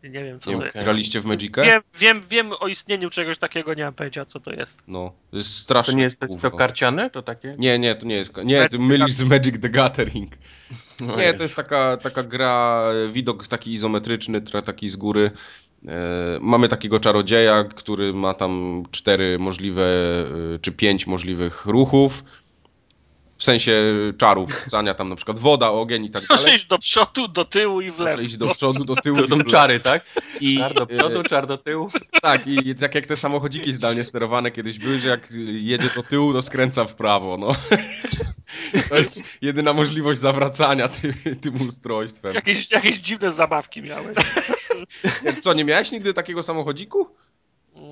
Nie 0.02 0.24
wiem 0.24 0.38
co 0.38 0.50
Nie 0.50 0.56
to 0.58 0.64
jest. 0.64 0.76
graliście 0.78 1.20
w 1.20 1.24
Magicę? 1.24 1.62
Wiem, 1.64 1.82
wiem, 1.98 2.22
wiem 2.30 2.52
o 2.60 2.68
istnieniu 2.68 3.10
czegoś 3.10 3.38
takiego, 3.38 3.74
nie 3.74 3.84
mam 3.84 3.94
pojęcia 3.94 4.24
co 4.24 4.40
to 4.40 4.52
jest. 4.52 4.82
No, 4.88 5.12
to 5.30 5.36
jest 5.36 5.50
To 5.56 5.62
strasznie. 5.62 5.94
nie 5.94 6.02
jest 6.02 6.18
to, 6.20 6.26
to 6.28 6.50
karciane? 6.50 7.10
To 7.10 7.22
takie? 7.22 7.54
Nie, 7.58 7.78
nie, 7.78 7.94
to 7.94 8.06
nie 8.06 8.14
jest. 8.16 8.36
Nie, 8.44 8.68
ty 8.68 8.78
mylisz 8.78 9.12
z 9.12 9.22
Magic 9.24 9.60
the 9.60 9.68
Gathering. 9.68 10.32
No 11.00 11.16
Nie, 11.16 11.22
jest. 11.22 11.36
to 11.36 11.42
jest 11.42 11.56
taka, 11.56 11.96
taka 11.96 12.22
gra, 12.22 12.84
e, 13.08 13.12
widok 13.12 13.46
taki 13.46 13.72
izometryczny, 13.72 14.40
taki 14.40 14.88
z 14.88 14.96
góry. 14.96 15.30
E, 15.88 16.38
mamy 16.40 16.68
takiego 16.68 17.00
czarodzieja, 17.00 17.64
który 17.64 18.12
ma 18.12 18.34
tam 18.34 18.82
cztery 18.90 19.38
możliwe, 19.38 19.82
e, 20.54 20.58
czy 20.58 20.72
pięć 20.72 21.06
możliwych 21.06 21.66
ruchów. 21.66 22.24
W 23.38 23.44
sensie 23.44 23.72
czarów, 24.18 24.62
rzucania 24.64 24.94
tam 24.94 25.08
na 25.08 25.16
przykład 25.16 25.38
woda, 25.38 25.70
ogień 25.70 26.04
i 26.04 26.10
tak 26.10 26.22
Możesz 26.30 26.44
dalej. 26.44 26.56
iść 26.56 26.66
do 26.66 26.78
przodu, 26.78 27.28
do 27.28 27.44
tyłu 27.44 27.80
i 27.80 27.90
w 27.90 27.98
lewo. 27.98 28.22
Iść 28.22 28.36
do 28.36 28.54
przodu, 28.54 28.84
do 28.84 28.96
tyłu. 28.96 29.16
To 29.16 29.24
i 29.24 29.28
są 29.28 29.34
w 29.36 29.38
lewo. 29.38 29.50
czary, 29.50 29.80
tak? 29.80 30.04
I, 30.40 30.58
Czar 30.58 30.74
do 30.74 30.82
e, 30.82 30.86
przodu, 30.86 31.22
czar 31.22 31.46
do 31.46 31.58
tyłu. 31.58 31.88
Tak, 32.22 32.46
i 32.46 32.74
tak 32.74 32.94
jak 32.94 33.06
te 33.06 33.16
samochodziki 33.16 33.72
zdalnie 33.72 34.04
sterowane 34.04 34.50
kiedyś 34.50 34.78
były, 34.78 34.98
że 34.98 35.08
jak 35.08 35.28
jedzie 35.46 35.90
do 35.96 36.02
tyłu, 36.02 36.32
to 36.32 36.42
skręca 36.42 36.84
w 36.84 36.94
prawo, 36.94 37.36
no. 37.38 37.48
To 38.88 38.96
jest 38.96 39.22
jedyna 39.40 39.72
możliwość 39.72 40.20
zawracania 40.20 40.88
tym, 40.88 41.14
tym 41.40 41.68
ustrojstwem. 41.68 42.34
Jakieś, 42.34 42.70
jakieś 42.70 42.98
dziwne 42.98 43.32
zabawki 43.32 43.82
miałeś. 43.82 44.16
Co, 45.42 45.52
nie 45.52 45.64
miałeś 45.64 45.92
nigdy 45.92 46.14
takiego 46.14 46.42
samochodziku? 46.42 47.08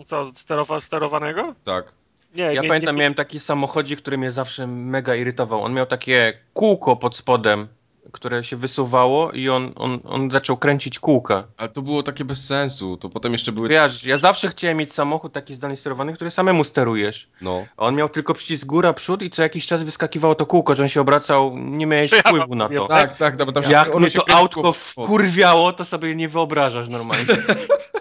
Co, 0.05 0.27
sterowa, 0.27 0.81
sterowanego? 0.81 1.55
Tak. 1.64 1.92
Nie, 2.35 2.42
Ja 2.42 2.62
nie, 2.62 2.68
pamiętam, 2.68 2.94
nie, 2.94 3.01
miałem 3.01 3.14
taki 3.14 3.40
samochodzik, 3.40 3.98
który 4.03 4.18
mnie 4.18 4.33
zawsze 4.33 4.66
mega 4.66 5.14
irytował. 5.14 5.62
On 5.62 5.72
miał 5.75 5.87
takie 5.87 6.33
kółko 6.55 6.96
pod 6.96 7.16
spodem, 7.16 7.68
które 8.12 8.44
się 8.44 8.56
wysuwało 8.56 9.32
i 9.32 9.48
on, 9.48 9.72
on, 9.76 9.98
on 10.04 10.30
zaczął 10.30 10.56
kręcić 10.56 10.98
kółka. 10.98 11.44
Ale 11.56 11.68
to 11.68 11.82
było 11.82 12.02
takie 12.02 12.24
bez 12.24 12.44
sensu. 12.46 12.96
To 12.96 13.08
potem 13.08 13.32
jeszcze 13.32 13.52
były. 13.52 13.68
Wiesz, 13.68 14.04
ja 14.04 14.18
zawsze 14.18 14.48
chciałem 14.48 14.76
mieć 14.76 14.92
samochód 14.92 15.32
taki 15.32 15.54
zdalnie 15.54 15.76
sterowany, 15.76 16.12
który 16.12 16.30
samemu 16.30 16.64
sterujesz. 16.64 17.28
No. 17.40 17.64
A 17.76 17.86
on 17.86 17.94
miał 17.94 18.08
tylko 18.08 18.34
przycisk 18.34 18.66
góra, 18.66 18.92
przód 18.92 19.22
i 19.22 19.30
co 19.30 19.42
jakiś 19.42 19.66
czas 19.66 19.82
wyskakiwało 19.82 20.34
to 20.34 20.46
kółko, 20.46 20.74
że 20.74 20.82
on 20.82 20.88
się 20.88 21.00
obracał, 21.00 21.58
nie 21.58 21.86
miałeś 21.86 22.12
ja 22.12 22.18
wpływu 22.18 22.54
na 22.54 22.68
to. 22.68 22.86
Tak, 22.86 23.16
tak, 23.16 23.38
no 23.38 23.46
bo 23.46 23.52
tam 23.52 23.64
się, 23.64 23.70
Jak 23.70 23.94
mnie 23.94 24.10
to 24.10 24.34
autko 24.34 24.72
wkurwiało, 24.72 25.72
to 25.72 25.84
sobie 25.84 26.16
nie 26.16 26.28
wyobrażasz 26.28 26.88
normalnie. 26.88 27.26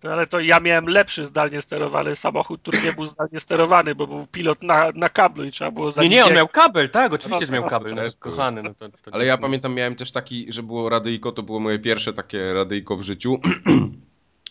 To, 0.00 0.12
ale 0.12 0.26
to 0.26 0.40
ja 0.40 0.60
miałem 0.60 0.86
lepszy 0.86 1.26
zdalnie 1.26 1.62
sterowany 1.62 2.16
samochód, 2.16 2.60
który 2.60 2.78
nie 2.82 2.92
był 2.92 3.06
zdalnie 3.06 3.40
sterowany, 3.40 3.94
bo 3.94 4.06
był 4.06 4.26
pilot 4.26 4.62
na, 4.62 4.92
na 4.94 5.08
kablu 5.08 5.44
i 5.44 5.52
trzeba 5.52 5.70
było 5.70 5.92
za 5.92 6.02
Nie, 6.02 6.08
nie, 6.08 6.24
on 6.24 6.34
miał 6.34 6.48
kabel, 6.48 6.90
tak, 6.90 7.12
oczywiście, 7.12 7.40
No, 7.40 7.46
że 7.46 7.52
miał 7.52 7.62
no, 7.62 7.70
kabel, 7.70 7.94
no 7.94 8.02
kochany. 8.18 8.62
No 8.62 8.74
to, 8.74 8.88
to, 8.88 8.98
Ale 9.12 9.26
ja 9.26 9.38
pamiętam, 9.38 9.74
miałem 9.74 9.96
też 9.96 10.12
taki, 10.12 10.52
że 10.52 10.62
było 10.62 10.88
radyjko, 10.88 11.32
to 11.32 11.42
było 11.42 11.60
moje 11.60 11.78
pierwsze 11.78 12.12
takie 12.12 12.54
radyjko 12.54 12.96
w 12.96 13.02
życiu. 13.02 13.40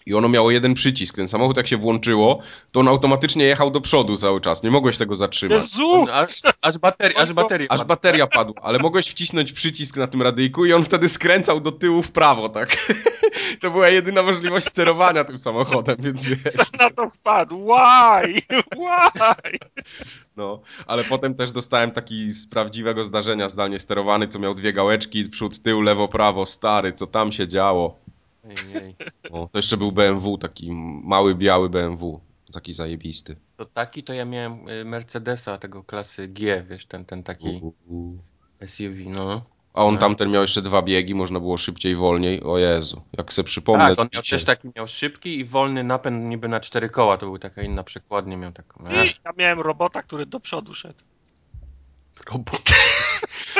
I 0.05 0.13
ono 0.13 0.29
miało 0.29 0.51
jeden 0.51 0.73
przycisk. 0.73 1.15
Ten 1.15 1.27
samochód 1.27 1.57
jak 1.57 1.67
się 1.67 1.77
włączyło, 1.77 2.39
to 2.71 2.79
on 2.79 2.87
automatycznie 2.87 3.45
jechał 3.45 3.71
do 3.71 3.81
przodu 3.81 4.17
cały 4.17 4.41
czas. 4.41 4.63
Nie 4.63 4.71
mogłeś 4.71 4.97
tego 4.97 5.15
zatrzymać. 5.15 5.61
Jezu! 5.61 6.05
Aż, 6.11 6.41
aż 6.61 6.77
bateria, 6.77 7.19
aż 7.19 7.33
bateria. 7.33 7.67
Aż 7.69 7.83
bateria 7.83 8.27
padła, 8.27 8.55
ale 8.61 8.79
mogłeś 8.79 9.07
wcisnąć 9.07 9.51
przycisk 9.51 9.97
na 9.97 10.07
tym 10.07 10.21
radyjku 10.21 10.65
i 10.65 10.73
on 10.73 10.83
wtedy 10.83 11.09
skręcał 11.09 11.61
do 11.61 11.71
tyłu 11.71 12.03
w 12.03 12.11
prawo, 12.11 12.49
tak? 12.49 12.77
To 13.61 13.71
była 13.71 13.89
jedyna 13.89 14.23
możliwość 14.23 14.65
sterowania 14.65 15.23
tym 15.23 15.39
samochodem, 15.39 15.95
więc 15.99 16.25
wiesz. 16.25 16.71
Na 16.79 16.89
to 16.89 17.09
wpadł. 17.09 17.65
Why? 17.65 18.41
Why? 18.75 19.59
No, 20.37 20.61
ale 20.87 21.03
potem 21.03 21.35
też 21.35 21.51
dostałem 21.51 21.91
taki 21.91 22.31
z 22.31 22.47
prawdziwego 22.47 23.03
zdarzenia 23.03 23.49
zdalnie 23.49 23.79
sterowany, 23.79 24.27
co 24.27 24.39
miał 24.39 24.55
dwie 24.55 24.73
gałeczki, 24.73 25.29
przód, 25.29 25.61
tył, 25.61 25.81
lewo, 25.81 26.07
prawo, 26.07 26.45
stary, 26.45 26.93
co 26.93 27.07
tam 27.07 27.31
się 27.31 27.47
działo. 27.47 28.04
Ojej. 28.45 28.95
O, 29.31 29.49
to 29.51 29.57
jeszcze 29.59 29.77
był 29.77 29.91
BMW, 29.91 30.37
taki 30.37 30.71
mały, 31.03 31.35
biały 31.35 31.69
BMW, 31.69 32.19
taki 32.53 32.73
zajebisty. 32.73 33.35
To 33.57 33.65
taki 33.65 34.03
to 34.03 34.13
ja 34.13 34.25
miałem 34.25 34.69
y, 34.69 34.85
Mercedesa 34.85 35.57
tego 35.57 35.83
klasy 35.83 36.27
G, 36.27 36.63
wiesz, 36.69 36.85
ten, 36.85 37.05
ten 37.05 37.23
taki 37.23 37.61
SUV, 38.65 38.95
no. 39.09 39.41
A 39.73 39.83
on 39.83 39.93
No. 39.93 39.99
tamten 39.99 40.31
miał 40.31 40.41
jeszcze 40.41 40.61
dwa 40.61 40.81
biegi, 40.81 41.15
można 41.15 41.39
było 41.39 41.57
szybciej, 41.57 41.95
wolniej. 41.95 42.43
O 42.43 42.57
Jezu, 42.57 43.01
jak 43.17 43.33
se 43.33 43.43
przypomnę. 43.43 43.89
Tak, 43.89 43.99
on 43.99 44.07
miał 44.13 44.23
też 44.23 44.43
taki 44.43 44.69
miał 44.75 44.87
szybki 44.87 45.39
i 45.39 45.45
wolny 45.45 45.83
napęd 45.83 46.23
niby 46.29 46.47
na 46.47 46.59
cztery 46.59 46.89
koła, 46.89 47.17
to 47.17 47.25
był 47.25 47.39
taka 47.39 47.61
inna 47.61 47.83
przekładnia, 47.83 48.37
miał 48.37 48.51
taką. 48.51 48.83
I 48.89 48.93
ja 49.25 49.31
miałem 49.37 49.59
robota, 49.59 50.03
który 50.03 50.25
do 50.25 50.39
przodu 50.39 50.73
szedł. 50.73 50.99
robot. 52.31 52.61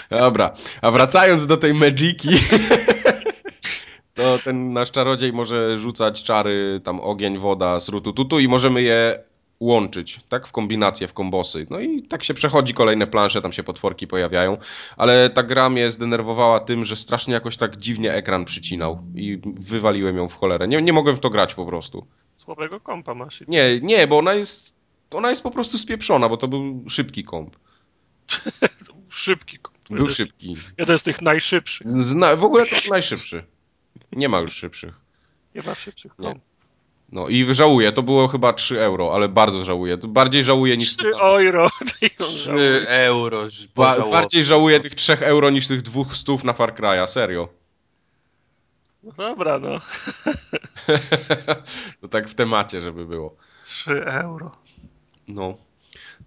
Dobra, 0.09 0.53
a 0.81 0.91
wracając 0.91 1.45
do 1.45 1.57
tej 1.57 1.73
Magiki, 1.73 2.29
to 4.15 4.39
ten 4.43 4.73
nasz 4.73 4.91
czarodziej 4.91 5.33
może 5.33 5.79
rzucać 5.79 6.23
czary, 6.23 6.81
tam 6.83 6.99
ogień, 6.99 7.37
woda, 7.37 7.79
srutututu 7.79 8.39
i 8.39 8.47
możemy 8.47 8.81
je 8.81 9.19
łączyć, 9.59 10.19
tak? 10.29 10.47
W 10.47 10.51
kombinację, 10.51 11.07
w 11.07 11.13
kombosy. 11.13 11.67
No 11.69 11.79
i 11.79 12.03
tak 12.03 12.23
się 12.23 12.33
przechodzi 12.33 12.73
kolejne 12.73 13.07
plansze, 13.07 13.41
tam 13.41 13.53
się 13.53 13.63
potworki 13.63 14.07
pojawiają, 14.07 14.57
ale 14.97 15.29
ta 15.29 15.43
gra 15.43 15.69
mnie 15.69 15.91
zdenerwowała 15.91 16.59
tym, 16.59 16.85
że 16.85 16.95
strasznie 16.95 17.33
jakoś 17.33 17.57
tak 17.57 17.77
dziwnie 17.77 18.13
ekran 18.13 18.45
przycinał 18.45 19.01
i 19.15 19.41
wywaliłem 19.45 20.17
ją 20.17 20.29
w 20.29 20.35
cholerę. 20.35 20.67
Nie, 20.67 20.81
nie 20.81 20.93
mogłem 20.93 21.15
w 21.15 21.19
to 21.19 21.29
grać 21.29 21.53
po 21.53 21.65
prostu. 21.65 22.07
Słabego 22.35 22.79
kompa 22.79 23.13
masz. 23.13 23.43
Nie, 23.47 23.79
nie, 23.81 24.07
bo 24.07 24.17
ona 24.17 24.33
jest, 24.33 24.75
ona 25.11 25.29
jest 25.29 25.43
po 25.43 25.51
prostu 25.51 25.77
spieprzona, 25.77 26.29
bo 26.29 26.37
to 26.37 26.47
był 26.47 26.83
szybki 26.89 27.23
komp. 27.23 27.55
Szybki 29.09 29.57
komp. 29.57 29.75
Był 29.89 30.09
szybki. 30.09 30.55
Jeden 30.77 30.99
z 30.99 31.03
tych 31.03 31.21
najszybszych. 31.21 32.01
Zna, 32.01 32.35
w 32.35 32.43
ogóle 32.43 32.65
to 32.65 32.75
najszybszy. 32.89 33.43
Nie 34.11 34.29
ma 34.29 34.39
już 34.39 34.53
szybszych. 34.53 34.93
Nie 35.55 35.61
ma 35.61 35.75
szybszych 35.75 36.11
Nie. 36.19 36.25
komp. 36.27 36.43
No 37.11 37.27
i 37.29 37.55
żałuję, 37.55 37.91
to 37.91 38.03
było 38.03 38.27
chyba 38.27 38.53
3 38.53 38.81
euro, 38.81 39.13
ale 39.15 39.29
bardzo 39.29 39.65
żałuję. 39.65 39.97
To 39.97 40.07
bardziej 40.07 40.43
żałuję 40.43 40.77
niż. 40.77 40.97
3 40.97 41.11
euro. 41.21 41.67
Trzy 42.17 42.85
euro. 42.87 43.49
ż- 43.49 43.67
Ba, 43.75 44.09
bardziej 44.11 44.43
żałuję 44.43 44.79
tych 44.79 44.95
3 44.95 45.17
euro 45.19 45.49
niż 45.49 45.67
tych 45.67 45.81
dwóch 45.81 46.15
stów 46.15 46.43
na 46.43 46.53
Far 46.53 46.73
Cry'a, 46.75 47.07
serio. 47.07 47.47
No 49.03 49.11
dobra, 49.11 49.59
no. 49.59 49.79
to 52.01 52.07
tak 52.07 52.29
w 52.29 52.35
temacie, 52.35 52.81
żeby 52.81 53.05
było. 53.05 53.35
3 53.65 54.05
euro. 54.05 54.51
No. 55.27 55.53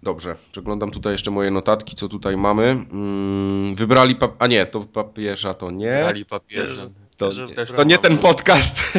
Dobrze, 0.03 0.35
przeglądam 0.51 0.91
tutaj 0.91 1.13
jeszcze 1.13 1.31
moje 1.31 1.51
notatki, 1.51 1.95
co 1.95 2.07
tutaj 2.09 2.37
mamy. 2.37 2.63
Mm, 2.69 3.75
wybrali 3.75 4.15
pap... 4.15 4.31
A 4.39 4.47
nie, 4.47 4.65
to 4.65 4.81
papieża 4.81 5.53
to 5.53 5.71
nie. 5.71 5.97
Brali 6.01 6.25
papierze. 6.25 6.89
To, 7.19 7.31
że- 7.31 7.47
to 7.75 7.83
nie 7.83 7.97
ten 7.97 8.17
podcast. 8.17 8.83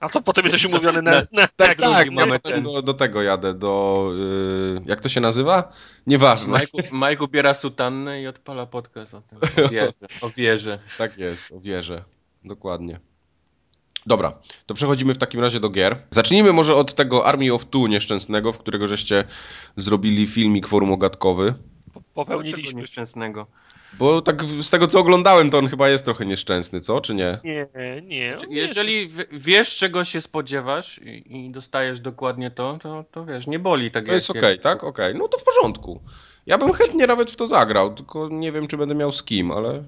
A 0.00 0.08
to 0.08 0.22
potem 0.22 0.44
jesteś 0.44 0.64
umówiony 0.64 1.02
na, 1.02 1.10
na, 1.32 1.46
tak, 1.56 1.68
jak 1.68 1.78
tak, 1.78 1.96
drugi 2.04 2.10
mamy 2.16 2.26
mamy 2.26 2.40
ten- 2.40 2.62
do, 2.64 2.82
do 2.82 2.94
tego 2.94 3.22
jadę, 3.22 3.54
do... 3.54 4.10
y, 4.76 4.82
jak 4.86 5.00
to 5.00 5.08
się 5.08 5.20
nazywa? 5.20 5.72
Nieważne. 6.06 6.52
Majku, 6.52 6.78
Majku 6.92 7.24
ubiera 7.24 7.54
sutannę 7.54 8.22
i 8.22 8.26
odpala 8.26 8.66
podcast 8.66 9.14
o 9.14 9.20
tym. 9.20 9.38
O 9.64 9.68
wierze. 9.68 9.92
O 10.20 10.30
wierze. 10.30 10.78
Tak 10.98 11.18
jest, 11.18 11.52
o 11.52 11.60
wierzę. 11.60 12.04
Dokładnie. 12.44 13.00
Dobra, 14.06 14.32
to 14.66 14.74
przechodzimy 14.74 15.14
w 15.14 15.18
takim 15.18 15.40
razie 15.40 15.60
do 15.60 15.68
gier. 15.70 16.02
Zacznijmy 16.10 16.52
może 16.52 16.74
od 16.74 16.94
tego 16.94 17.26
Army 17.26 17.52
of 17.54 17.64
Two 17.66 17.86
nieszczęsnego, 17.88 18.52
w 18.52 18.58
którego 18.58 18.88
żeście 18.88 19.24
zrobili 19.76 20.26
filmik 20.26 20.68
forum 20.68 20.92
ogatkowy. 20.92 21.54
Czego 21.94 22.04
Popełniliśmy. 22.14 22.80
nieszczęsnego? 22.80 23.46
Bo 23.92 24.22
tak 24.22 24.44
z 24.44 24.70
tego 24.70 24.86
co 24.86 25.00
oglądałem, 25.00 25.50
to 25.50 25.58
on 25.58 25.68
chyba 25.68 25.88
jest 25.88 26.04
trochę 26.04 26.26
nieszczęsny, 26.26 26.80
co? 26.80 27.00
Czy 27.00 27.14
nie? 27.14 27.38
Nie, 27.44 27.66
nie. 28.02 28.38
Znaczy, 28.38 28.46
Jeżeli 28.54 29.08
wiesz, 29.32 29.76
czego 29.76 30.04
się 30.04 30.20
spodziewasz 30.20 30.98
i, 30.98 31.46
i 31.46 31.50
dostajesz 31.50 32.00
dokładnie 32.00 32.50
to, 32.50 32.78
to, 32.82 33.04
to 33.10 33.24
wiesz, 33.24 33.46
nie 33.46 33.58
boli 33.58 33.90
tak 33.90 34.04
To 34.04 34.12
jak... 34.12 34.14
jest 34.14 34.30
okej, 34.30 34.58
tak? 34.58 34.84
Okej, 34.84 35.14
no 35.14 35.28
to 35.28 35.38
w 35.38 35.44
porządku. 35.44 36.00
Ja 36.46 36.58
bym 36.58 36.72
chętnie 36.72 37.06
nawet 37.06 37.30
w 37.30 37.36
to 37.36 37.46
zagrał, 37.46 37.94
tylko 37.94 38.28
nie 38.28 38.52
wiem, 38.52 38.66
czy 38.66 38.76
będę 38.76 38.94
miał 38.94 39.12
z 39.12 39.22
kim, 39.22 39.50
ale... 39.50 39.84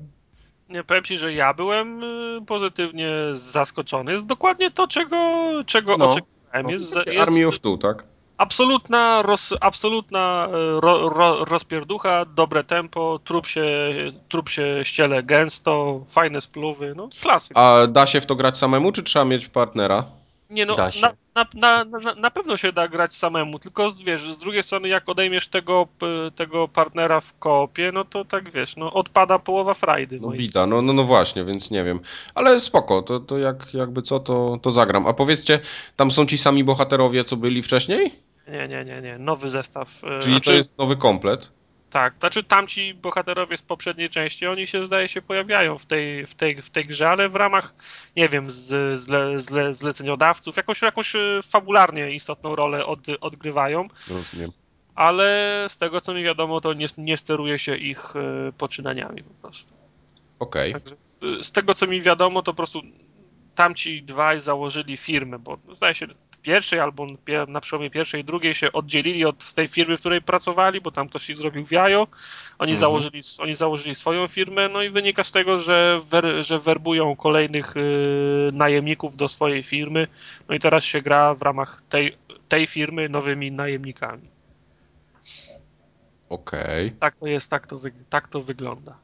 Nie, 0.68 0.84
powiem 0.84 1.04
ci, 1.04 1.18
że 1.18 1.32
ja 1.32 1.54
byłem 1.54 2.04
y, 2.04 2.46
pozytywnie 2.46 3.11
zaskoczony. 3.32 4.12
Jest 4.12 4.26
dokładnie 4.26 4.70
to, 4.70 4.88
czego, 4.88 5.50
czego 5.66 5.96
No. 5.96 6.11
oczekiwałem. 6.11 6.68
Jest, 6.68 6.96
jest 7.06 7.18
Army 7.20 7.46
of 7.46 7.58
Two, 7.58 7.76
tak? 7.76 8.04
Absolutna, 8.38 9.22
roz, 9.22 9.55
absolutna 9.61 10.48
y, 10.48 10.81
ro, 10.81 11.09
ro, 11.09 11.44
rozpierducha, 11.44 12.24
dobre 12.24 12.64
tempo, 12.64 13.20
trup 13.24 13.46
się, 13.46 13.64
trup 14.29 14.48
się 14.48 14.81
ściele 14.83 15.22
gęsto, 15.22 16.05
fajne 16.09 16.40
spluwy, 16.40 16.94
no 16.96 17.09
klasyk. 17.20 17.57
A 17.59 17.87
da 17.87 18.07
się 18.07 18.20
w 18.20 18.27
to 18.27 18.35
grać 18.37 18.59
samemu, 18.59 18.92
czy 18.92 19.03
trzeba 19.03 19.24
mieć 19.24 19.46
partnera? 19.48 20.05
Nie 20.51 20.66
no, 20.66 20.77
Da 20.77 20.90
się. 20.90 21.01
na, 21.01 21.12
na, 21.35 21.85
na, 21.85 21.98
na, 21.98 22.14
na 22.14 22.31
pewno 22.31 22.57
się 22.57 22.72
da 22.72 22.88
grać 22.88 23.14
samemu, 23.14 23.59
tylko 23.59 23.92
wiesz, 24.05 24.33
z 24.35 24.38
drugiej 24.38 24.62
strony 24.62 24.88
jak 24.88 25.09
odejmiesz 25.09 25.48
tego, 25.48 25.88
tego 26.37 26.68
partnera 26.68 27.20
w 27.20 27.38
koopie, 27.38 27.92
no 27.92 28.05
to 28.05 28.24
tak 28.24 28.51
wiesz, 28.51 28.77
no 28.77 28.92
odpada 28.92 29.38
połowa 29.38 29.74
frajdy. 29.74 30.20
No 30.20 30.27
moim 30.27 30.38
bida, 30.38 30.66
no, 30.66 30.83
no, 30.83 30.92
no 30.92 31.05
właśnie, 31.05 31.44
więc 31.44 31.70
nie 31.70 31.85
wiem. 31.85 32.01
Ale 32.35 32.61
spoko, 32.61 33.03
to, 33.03 33.20
to 33.20 33.38
jak, 33.38 33.74
jakby 33.74 34.03
co, 34.03 34.20
to, 34.20 34.59
to 34.62 34.72
zagram. 34.72 35.07
A 35.07 35.12
powiedzcie, 35.12 35.61
tam 35.96 36.11
są 36.11 36.27
ci 36.27 36.38
sami 36.38 36.64
bohaterowie, 36.64 37.24
co 37.24 37.37
byli 37.37 37.62
wcześniej? 37.62 38.27
Nie, 38.52 38.68
nie, 38.68 38.84
nie, 38.84 39.02
nie, 39.02 39.18
nowy 39.18 39.50
zestaw. 39.50 39.88
e, 40.04 40.20
Czyli 40.20 40.34
znaczy, 40.34 40.50
to 40.50 40.56
jest 40.56 40.78
nowy 40.78 40.96
komplet? 40.96 41.50
Tak, 41.90 42.14
znaczy 42.20 42.44
tamci 42.44 42.94
bohaterowie 42.94 43.56
z 43.56 43.62
poprzedniej 43.62 44.11
części, 44.11 44.46
oni 44.46 44.66
się 44.66 44.87
zdaje 44.87 45.08
się 45.08 45.22
pojawiają 45.22 45.78
w 45.78 45.87
tej, 45.87 46.26
w 46.26 46.34
tej, 46.34 46.62
w 46.62 46.70
tej 46.70 46.84
grze, 46.87 47.08
ale 47.11 47.28
w 47.28 47.37
ramach, 47.37 47.74
nie 48.16 48.28
wiem, 48.28 48.50
z, 48.50 49.00
zle, 49.00 49.40
zle, 49.40 49.74
zleceniodawców, 49.74 50.56
jakąś, 50.56 50.82
jakąś 50.82 51.14
e, 51.14 51.18
fabularnie 51.48 52.11
istotną 52.11 52.56
rolę 52.56 52.87
od, 52.87 52.98
odgrywają, 53.20 53.88
Rozumiem. 54.11 54.50
ale 54.94 55.66
z 55.70 55.78
tego 55.78 56.00
co 56.00 56.14
mi 56.14 56.22
wiadomo, 56.22 56.61
to 56.61 56.72
nie, 56.72 56.87
nie 56.98 57.16
steruje 57.16 57.58
się 57.58 57.76
ich 57.76 58.16
e, 58.16 58.52
poczynaniami 58.58 59.22
po 59.22 59.34
prostu. 59.34 59.72
Okej. 60.38 60.72
Także 60.72 60.96
z, 61.04 61.46
z 61.46 61.52
tego 61.52 61.74
co 61.74 61.87
mi 61.87 62.02
wiadomo, 62.02 62.42
to 62.42 62.52
po 62.52 62.56
prostu 62.56 62.82
tamci 63.54 64.02
dwaj 64.02 64.40
założyli 64.40 64.96
firmę, 64.96 65.38
bo 65.38 65.58
zdaje 65.76 65.94
się 65.94 66.06
pierwszej 66.48 66.80
albo 66.80 67.06
na 67.48 67.61
przełomie 67.61 67.90
pierwszej 67.90 68.20
i 68.20 68.24
drugiej 68.24 68.54
się 68.54 68.72
oddzielili 68.72 69.24
od 69.24 69.52
tej 69.52 69.68
firmy, 69.68 69.96
w 69.96 70.00
której 70.00 70.22
pracowali, 70.22 70.80
bo 70.80 70.90
tam 70.90 71.08
ktoś 71.08 71.30
ich 71.30 71.37
zrobił 71.37 71.66
w 71.66 71.72
jajo. 71.72 72.06
Oni, 72.58 72.72
Mhm. 72.72 72.76
założyli, 72.80 73.20
oni 73.38 73.54
założyli 73.54 73.94
swoją 73.94 74.28
firmę, 74.28 74.68
no 74.68 74.82
i 74.82 74.90
wynika 74.90 75.24
z 75.24 75.32
tego, 75.32 75.58
że, 75.58 76.00
wer, 76.11 76.24
że 76.44 76.58
werbują 76.58 77.16
kolejnych 77.16 77.76
y, 77.76 78.50
najemników 78.52 79.16
do 79.16 79.28
swojej 79.28 79.62
firmy. 79.62 80.06
No 80.48 80.54
i 80.54 80.61
teraz 80.61 80.84
się 80.84 81.02
gra 81.02 81.34
w 81.34 81.42
ramach 81.42 81.82
tej, 81.88 82.16
tej 82.48 82.66
firmy 82.66 83.08
nowymi 83.08 83.52
najemnikami. 83.52 84.28
Okej. 86.28 86.92
Tak 87.00 87.16
to 87.16 87.26
jest, 87.26 87.50
tak 87.50 87.66
to, 87.66 87.80
tak 88.11 88.28
to 88.28 88.40
wygląda. 88.40 88.96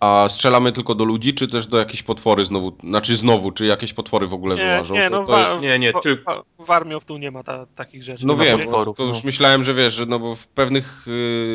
A 0.00 0.28
strzelamy 0.28 0.72
tylko 0.72 0.94
do 0.94 1.04
ludzi, 1.04 1.34
czy 1.34 1.48
też 1.48 1.66
do 1.66 1.78
jakiejś 1.78 2.02
potwory 2.02 2.44
znowu? 2.44 2.76
Znaczy 2.84 3.16
znowu, 3.16 3.52
czy 3.52 3.66
jakieś 3.66 3.92
potwory 3.92 4.26
w 4.26 4.34
ogóle 4.34 4.56
Nie, 4.56 4.62
wyłażą? 4.64 4.94
nie, 4.94 5.10
To- 5.10 5.20
no 5.20 5.26
to 5.26 5.38
jest... 5.48 5.60
Nie, 5.60 5.78
nie, 5.78 5.92
w- 5.92 6.00
tylko- 6.02 6.44
W 6.58 6.70
Armii 6.70 6.94
of 6.94 7.04
Two 7.04 7.18
nie 7.18 7.30
ma 7.30 7.42
ta, 7.42 7.66
takich 7.66 8.02
rzeczy. 8.02 8.26
No 8.26 8.34
Nie 8.36 8.44
wiem, 8.44 8.58
potworów, 8.60 8.96
to 8.96 9.02
już 9.04 9.16
no. 9.16 9.22
myślałem, 9.24 9.64
że 9.64 9.74
wiesz, 9.74 9.94
że 9.94 10.06
no 10.06 10.18
bo 10.18 10.36
w 10.36 10.46
pewnych 10.46 11.04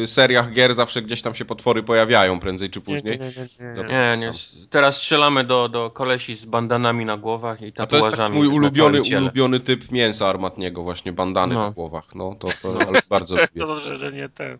y, 0.03 0.07
seriach 0.07 0.51
gier 0.53 0.73
zawsze 0.73 1.01
gdzieś 1.01 1.21
tam 1.21 1.35
się 1.35 1.45
potwory 1.45 1.83
pojawiają 1.83 2.39
prędzej 2.39 2.69
czy 2.69 2.79
Nie, 2.79 2.85
później. 2.85 3.19
nie, 3.19 3.25
nie, 3.25 3.47
nie, 3.59 3.83
nie. 3.83 3.89
Nie, 3.89 4.17
nie. 4.17 4.31
Teraz 4.69 4.97
strzelamy 4.97 5.43
do, 5.43 5.69
do 5.69 5.89
kolesi 5.89 6.35
z 6.35 6.45
bandanami 6.45 7.05
na 7.05 7.17
głowach 7.17 7.61
i 7.61 7.67
A 7.67 7.71
to 7.71 7.81
jest 7.81 7.91
tatuażami 8.09 8.37
mój 8.37 8.47
ulubiony, 8.47 9.01
ulubiony 9.17 9.59
typ 9.59 9.91
mięsa 9.91 10.27
armatniego, 10.27 10.83
właśnie 10.83 11.11
bandany 11.13 11.53
No. 11.55 11.61
na 11.61 11.71
głowach. 11.71 12.15
No 12.15 12.35
to, 12.39 12.47
to 12.61 12.87
ale 12.87 12.99
bardzo 13.09 13.35
lubię. 13.41 13.47
To 13.59 13.67
dobrze, 13.67 13.95
że 13.95 14.11
nie 14.11 14.29
ten. 14.29 14.57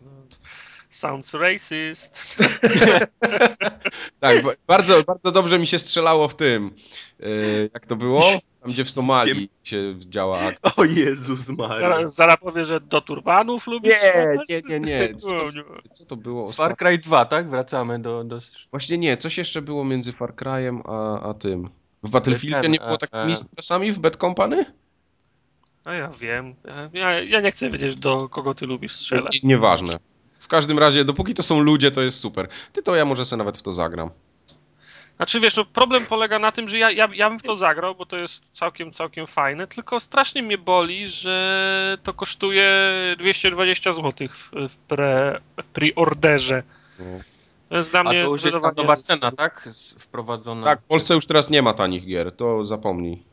Sounds 0.92 1.34
racist. 1.34 2.36
Tak, 4.20 4.42
ba- 4.42 4.52
bardzo, 4.66 5.02
bardzo 5.04 5.32
dobrze 5.32 5.58
mi 5.58 5.66
się 5.66 5.78
strzelało 5.78 6.28
w 6.28 6.36
tym. 6.36 6.70
y, 7.20 7.70
jak 7.74 7.86
to 7.86 7.96
było? 7.96 8.20
Tam 8.62 8.70
gdzie 8.72 8.84
w 8.84 8.90
Somalii 8.90 9.50
się 9.64 9.94
działa 9.98 10.38
akcja. 10.40 10.70
O 10.76 10.84
Jezus 10.84 11.48
Maria. 11.48 11.78
Zaraz, 11.78 12.14
zaraz 12.14 12.36
powie, 12.36 12.64
że 12.64 12.80
do 12.80 13.00
turbanów 13.00 13.66
lubi 13.66 13.88
Nie, 13.88 13.94
strzelać? 13.94 14.48
nie, 14.48 14.62
nie, 14.68 14.80
nie. 14.80 15.14
Co 15.14 15.32
No, 15.34 15.38
to, 15.38 15.50
nie. 15.50 15.62
co 15.92 16.04
to 16.06 16.16
było? 16.16 16.42
Far 16.42 16.50
Ostatnio? 16.50 16.76
Cry 16.76 16.98
2, 16.98 17.24
tak? 17.24 17.50
Wracamy 17.50 17.98
do... 17.98 18.24
do... 18.24 18.38
Właśnie 18.70 18.98
nie, 18.98 19.16
coś 19.16 19.38
jeszcze 19.38 19.62
było 19.62 19.84
między 19.84 20.12
Far 20.12 20.34
Cry'em 20.34 20.80
a, 20.84 21.28
a 21.30 21.34
tym. 21.34 21.68
W 22.02 22.10
Battlefieldzie 22.10 22.68
nie 22.68 22.78
było 22.80 22.98
takich 22.98 23.14
e, 23.20 23.26
misji 23.26 23.48
czasami 23.56 23.92
w 23.92 23.98
Bad 23.98 24.16
Company? 24.16 24.74
No 25.84 25.92
ja 25.92 26.08
wiem. 26.20 26.54
Ja, 26.92 27.20
ja 27.20 27.40
nie 27.40 27.50
chcę 27.52 27.70
wiedzieć, 27.70 27.96
do 27.96 28.28
kogo 28.28 28.54
ty 28.54 28.66
lubisz 28.66 28.92
strzelać. 28.96 29.42
Nie- 29.42 29.48
Nieważne. 29.48 29.94
W 30.42 30.48
każdym 30.48 30.78
razie, 30.78 31.04
dopóki 31.04 31.34
to 31.34 31.42
są 31.42 31.60
ludzie, 31.60 31.90
to 31.90 32.02
jest 32.02 32.18
super. 32.18 32.48
Ty 32.72 32.82
to 32.82 32.96
ja 32.96 33.04
może 33.04 33.24
sobie 33.24 33.38
nawet 33.38 33.58
w 33.58 33.62
to 33.62 33.72
zagram. 33.72 34.10
Znaczy 35.16 35.40
wiesz, 35.40 35.56
no 35.56 35.64
problem 35.64 36.06
polega 36.06 36.38
na 36.38 36.52
tym, 36.52 36.68
że 36.68 36.78
ja, 36.78 36.90
ja, 36.90 37.08
ja 37.14 37.30
bym 37.30 37.38
w 37.38 37.42
to 37.42 37.56
zagrał, 37.56 37.94
bo 37.94 38.06
to 38.06 38.16
jest 38.16 38.44
całkiem, 38.52 38.92
całkiem 38.92 39.26
fajne, 39.26 39.66
tylko 39.66 40.00
strasznie 40.00 40.42
mnie 40.42 40.58
boli, 40.58 41.08
że 41.08 41.98
to 42.02 42.14
kosztuje 42.14 42.70
220 43.18 43.92
zł 43.92 44.28
w, 44.28 44.50
w, 44.68 44.76
pre, 44.76 45.40
w 45.62 45.66
preorderze. 45.66 46.62
To 47.68 47.76
jest 47.76 47.90
dla 47.90 48.00
A 48.00 48.02
mnie 48.02 48.22
to 48.22 48.28
już 48.28 48.44
jest 48.44 48.58
nowa 48.76 48.96
cena, 48.96 49.32
tak? 49.32 49.68
Wprowadzona. 49.98 50.66
Tak, 50.66 50.80
w 50.80 50.84
Polsce 50.84 51.14
już 51.14 51.26
teraz 51.26 51.50
nie 51.50 51.62
ma 51.62 51.74
tanich 51.74 52.06
gier, 52.06 52.36
to 52.36 52.64
zapomnij. 52.64 53.31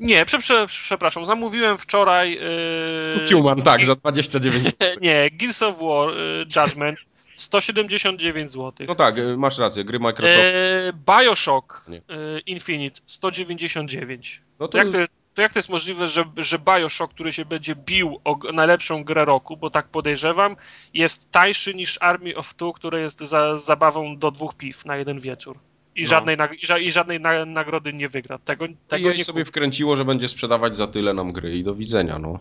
Nie, 0.00 0.24
prze, 0.24 0.38
prze, 0.38 0.66
przepraszam, 0.66 1.26
zamówiłem 1.26 1.78
wczoraj... 1.78 2.32
Yy, 2.32 3.28
Human, 3.30 3.62
tak, 3.62 3.86
za 3.86 3.94
29 3.94 4.68
Nie, 5.00 5.30
Gears 5.30 5.62
of 5.62 5.78
War 5.78 6.08
yy, 6.08 6.46
Judgment 6.56 6.98
179 7.36 8.50
zł. 8.50 8.86
No 8.88 8.94
tak, 8.94 9.18
y, 9.18 9.36
masz 9.36 9.58
rację, 9.58 9.84
gry 9.84 9.98
Microsoft. 9.98 10.38
E, 10.38 10.92
Bioshock 10.92 11.86
e, 11.90 12.38
Infinite 12.40 13.00
199. 13.06 14.42
No 14.60 14.68
To 14.68 14.78
jak 14.78 14.92
to, 14.92 14.98
to 15.34 15.42
jak 15.42 15.52
to 15.52 15.58
jest 15.58 15.68
możliwe, 15.68 16.08
że, 16.08 16.24
że 16.36 16.58
Bioshock, 16.58 17.14
który 17.14 17.32
się 17.32 17.44
będzie 17.44 17.74
bił 17.74 18.20
o 18.24 18.38
najlepszą 18.52 19.04
grę 19.04 19.24
roku, 19.24 19.56
bo 19.56 19.70
tak 19.70 19.88
podejrzewam, 19.88 20.56
jest 20.94 21.30
tańszy 21.30 21.74
niż 21.74 21.98
Army 22.00 22.36
of 22.36 22.54
Two, 22.54 22.72
które 22.72 23.00
jest 23.00 23.20
za, 23.20 23.58
zabawą 23.58 24.18
do 24.18 24.30
dwóch 24.30 24.54
piw 24.54 24.84
na 24.84 24.96
jeden 24.96 25.20
wieczór. 25.20 25.58
I 25.96 26.02
No. 26.02 26.08
żadnej, 26.08 26.36
i 26.62 26.66
ża- 26.66 26.80
i 26.80 26.92
żadnej 26.92 27.20
na, 27.20 27.44
nagrody 27.44 27.92
nie 27.92 28.08
wygra. 28.08 28.38
Tego, 28.38 28.64
tego 28.88 29.08
jej 29.08 29.18
nie 29.18 29.24
sobie 29.24 29.44
wkręciło, 29.44 29.96
że 29.96 30.04
będzie 30.04 30.28
sprzedawać 30.28 30.76
za 30.76 30.86
tyle 30.86 31.14
nam 31.14 31.32
gry 31.32 31.56
i 31.58 31.64
do 31.64 31.74
widzenia, 31.74 32.18
no. 32.18 32.38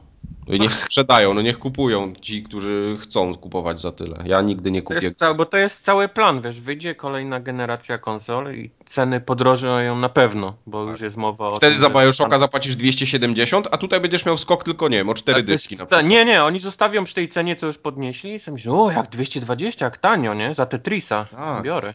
No 0.48 0.56
i 0.56 0.60
niech 0.60 0.74
sprzedają, 0.86 1.34
no 1.34 1.42
niech 1.42 1.60
kupują 1.60 2.14
ci, 2.22 2.44
którzy 2.44 2.98
chcą 3.02 3.36
kupować 3.36 3.80
za 3.80 3.92
tyle. 3.92 4.24
Ja 4.26 4.42
nigdy 4.42 4.72
nie 4.72 4.82
To 4.82 4.88
kupię. 4.88 5.00
jest 5.06 5.20
cały, 5.20 5.36
bo 5.36 5.46
to 5.46 5.58
jest 5.58 5.84
cały 5.84 6.08
plan, 6.08 6.42
wiesz, 6.42 6.62
wyjdzie 6.62 6.96
kolejna 6.96 7.40
generacja 7.40 7.98
konsol 7.98 8.56
i 8.56 8.70
ceny 8.86 9.22
podrożeją 9.22 9.96
na 10.00 10.10
pewno, 10.10 10.56
bo 10.68 10.84
już 10.84 11.02
jest 11.02 11.16
mowa 11.18 11.48
o 11.48 11.52
Tak. 11.52 11.58
Wtedy 11.58 11.74
tym, 11.74 11.82
za 11.82 11.90
Bioshocka 11.90 12.40
zapłacisz 12.40 12.76
270, 12.76 13.68
a 13.72 13.78
tutaj 13.78 14.00
będziesz 14.02 14.26
miał 14.26 14.38
skok 14.38 14.64
tylko, 14.64 14.90
nie 14.90 14.98
wiem, 14.98 15.10
o 15.10 15.14
4 15.14 15.36
Tak, 15.38 15.46
to 15.46 15.52
jest- 15.52 15.64
dyski 15.64 15.76
na 15.76 15.86
ta-. 15.86 16.02
Nie, 16.02 16.26
nie, 16.26 16.44
oni 16.44 16.60
zostawią 16.60 17.04
przy 17.06 17.16
tej 17.16 17.28
cenie, 17.28 17.56
co 17.56 17.68
już 17.68 17.78
podnieśli 17.78 18.34
i 18.36 18.40
sobie 18.40 18.54
myślą, 18.54 18.84
o 18.84 18.92
jak 18.92 19.10
220, 19.10 19.86
jak 19.86 19.98
tanio, 19.98 20.34
nie? 20.34 20.56
Za 20.56 20.66
Tetrisa. 20.66 21.26
Tak. 21.32 21.64
Biorę. 21.64 21.94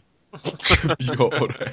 Biorę. 1.17 1.71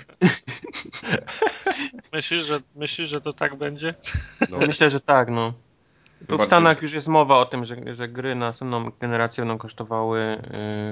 Myślisz, 2.12 2.44
że, 2.44 2.60
myślisz, 2.76 3.08
że 3.08 3.20
to 3.20 3.32
tak 3.32 3.56
będzie? 3.56 3.94
No. 4.50 4.58
Myślę, 4.58 4.90
że 4.90 5.00
tak, 5.00 5.30
no. 5.30 5.52
Tu 6.28 6.38
w. 6.38 6.44
Stanach 6.44 6.82
już 6.82 6.92
jest 6.92 7.06
mowa 7.08 7.38
o 7.38 7.44
tym, 7.44 7.64
że, 7.64 7.76
że 7.94 8.08
gry 8.08 8.34
na 8.34 8.46
następną 8.46 8.90
generację 9.00 9.42
będą 9.44 9.58
kosztowały 9.58 10.42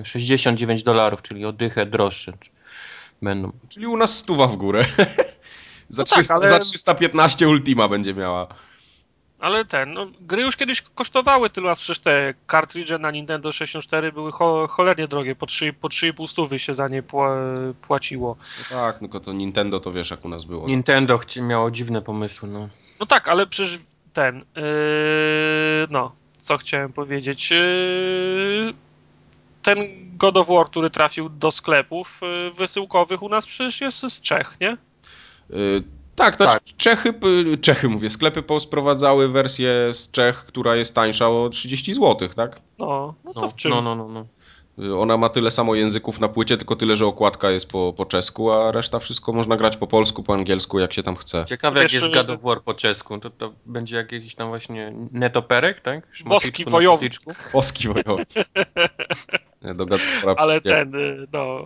y, 0.00 0.04
69 0.04 0.82
dolarów, 0.82 1.22
czyli 1.22 1.44
o 1.44 1.52
dychę 1.52 1.86
droższe 1.86 2.32
będą. 3.22 3.52
Czyli 3.68 3.86
u 3.86 3.96
nas 3.96 4.18
stuwa 4.18 4.46
w 4.46 4.56
górę. 4.56 4.84
za, 5.88 6.02
No 6.02 6.04
tak, 6.04 6.06
300, 6.06 6.34
ale- 6.34 6.48
za 6.48 6.58
315 6.58 7.48
Ultima 7.48 7.88
będzie 7.88 8.14
miała. 8.14 8.48
Ale 9.38 9.64
ten, 9.64 9.92
no, 9.92 10.06
gry 10.20 10.42
już 10.42 10.56
kiedyś 10.56 10.82
kosztowały 10.82 11.50
tyle, 11.50 11.70
a 11.70 11.74
przecież 11.74 11.98
te 11.98 12.34
kartridże 12.46 12.98
na 12.98 13.10
Nintendo 13.10 13.52
64 13.52 14.12
były 14.12 14.32
cho 14.32 14.66
cholernie 14.70 15.08
drogie, 15.08 15.34
po 15.34 15.46
3,5 15.46 15.72
po 15.72 15.88
3,5 15.88 16.28
stówy 16.28 16.58
się 16.58 16.74
za 16.74 16.88
nie 16.88 17.02
pła 17.02 17.36
płaciło. 17.82 18.36
No 18.70 18.76
tak, 18.80 18.98
tylko 18.98 19.20
to 19.20 19.32
Nintendo 19.32 19.80
to 19.80 19.92
wiesz 19.92 20.10
jak 20.10 20.24
u 20.24 20.28
nas 20.28 20.44
było. 20.44 20.66
Nintendo 20.66 21.18
chci- 21.18 21.42
miało 21.42 21.70
dziwne 21.70 22.02
pomysły, 22.02 22.48
no. 22.48 22.68
No 23.00 23.06
tak, 23.06 23.28
ale 23.28 23.46
przecież 23.46 23.78
ten, 24.12 24.36
yy, 24.36 24.62
no, 25.90 26.12
co 26.38 26.58
chciałem 26.58 26.92
powiedzieć, 26.92 27.50
yy, 27.50 28.74
ten 29.62 29.78
God 30.18 30.36
of 30.36 30.48
War, 30.48 30.66
który 30.66 30.90
trafił 30.90 31.28
do 31.28 31.50
sklepów 31.50 32.20
yy, 32.22 32.50
wysyłkowych 32.50 33.22
u 33.22 33.28
nas 33.28 33.46
przecież 33.46 33.80
jest 33.80 33.98
z 33.98 34.20
Czech, 34.20 34.56
nie? 34.60 34.76
Y, 35.50 35.82
tak, 36.16 36.36
znaczy 36.36 36.74
Czechy, 36.76 37.12
p- 37.12 37.26
Czechy 37.60 37.88
mówię, 37.88 38.10
sklepy 38.10 38.42
posprowadzały 38.42 39.28
wersję 39.28 39.88
z 39.92 40.10
Czech, 40.10 40.44
która 40.44 40.76
jest 40.76 40.94
tańsza 40.94 41.28
o 41.30 41.48
30 41.48 41.94
zł, 41.94 42.28
tak? 42.36 42.60
No, 42.78 43.14
no 43.24 43.32
to 43.32 43.40
No, 43.40 43.48
w 43.48 43.54
czym? 43.54 43.70
no, 43.70 43.82
no, 43.82 43.94
no, 43.96 44.08
no. 44.08 44.26
Ona 44.98 45.16
ma 45.16 45.28
tyle 45.28 45.50
samo 45.50 45.74
języków 45.74 46.20
na 46.20 46.28
płycie, 46.28 46.56
tylko 46.56 46.76
tyle, 46.76 46.96
że 46.96 47.06
okładka 47.06 47.50
jest 47.50 47.68
po, 47.68 47.94
po 47.96 48.06
czesku, 48.06 48.52
a 48.52 48.72
reszta 48.72 48.98
wszystko 48.98 49.32
można 49.32 49.56
grać 49.56 49.76
po 49.76 49.86
polsku, 49.86 50.22
po 50.22 50.34
angielsku, 50.34 50.78
jak 50.78 50.92
się 50.92 51.02
tam 51.02 51.16
chce. 51.16 51.44
Ciekawe 51.48 51.82
jak 51.82 51.92
jest 51.92 52.14
God 52.14 52.30
of 52.30 52.42
War 52.42 52.62
po 52.62 52.74
czesku, 52.74 53.18
to, 53.18 53.30
to 53.30 53.52
będzie 53.66 53.96
jakiś 53.96 54.34
tam 54.34 54.48
właśnie 54.48 54.92
netoperek, 55.12 55.80
tak? 55.80 56.08
Boski 56.24 56.64
wojownik. 56.64 57.12
Polski 57.52 57.88
wojownik. 57.88 58.28
Do 59.74 59.86
Ale 60.36 60.60
ten, 60.60 60.94
y, 60.94 61.26
no, 61.32 61.60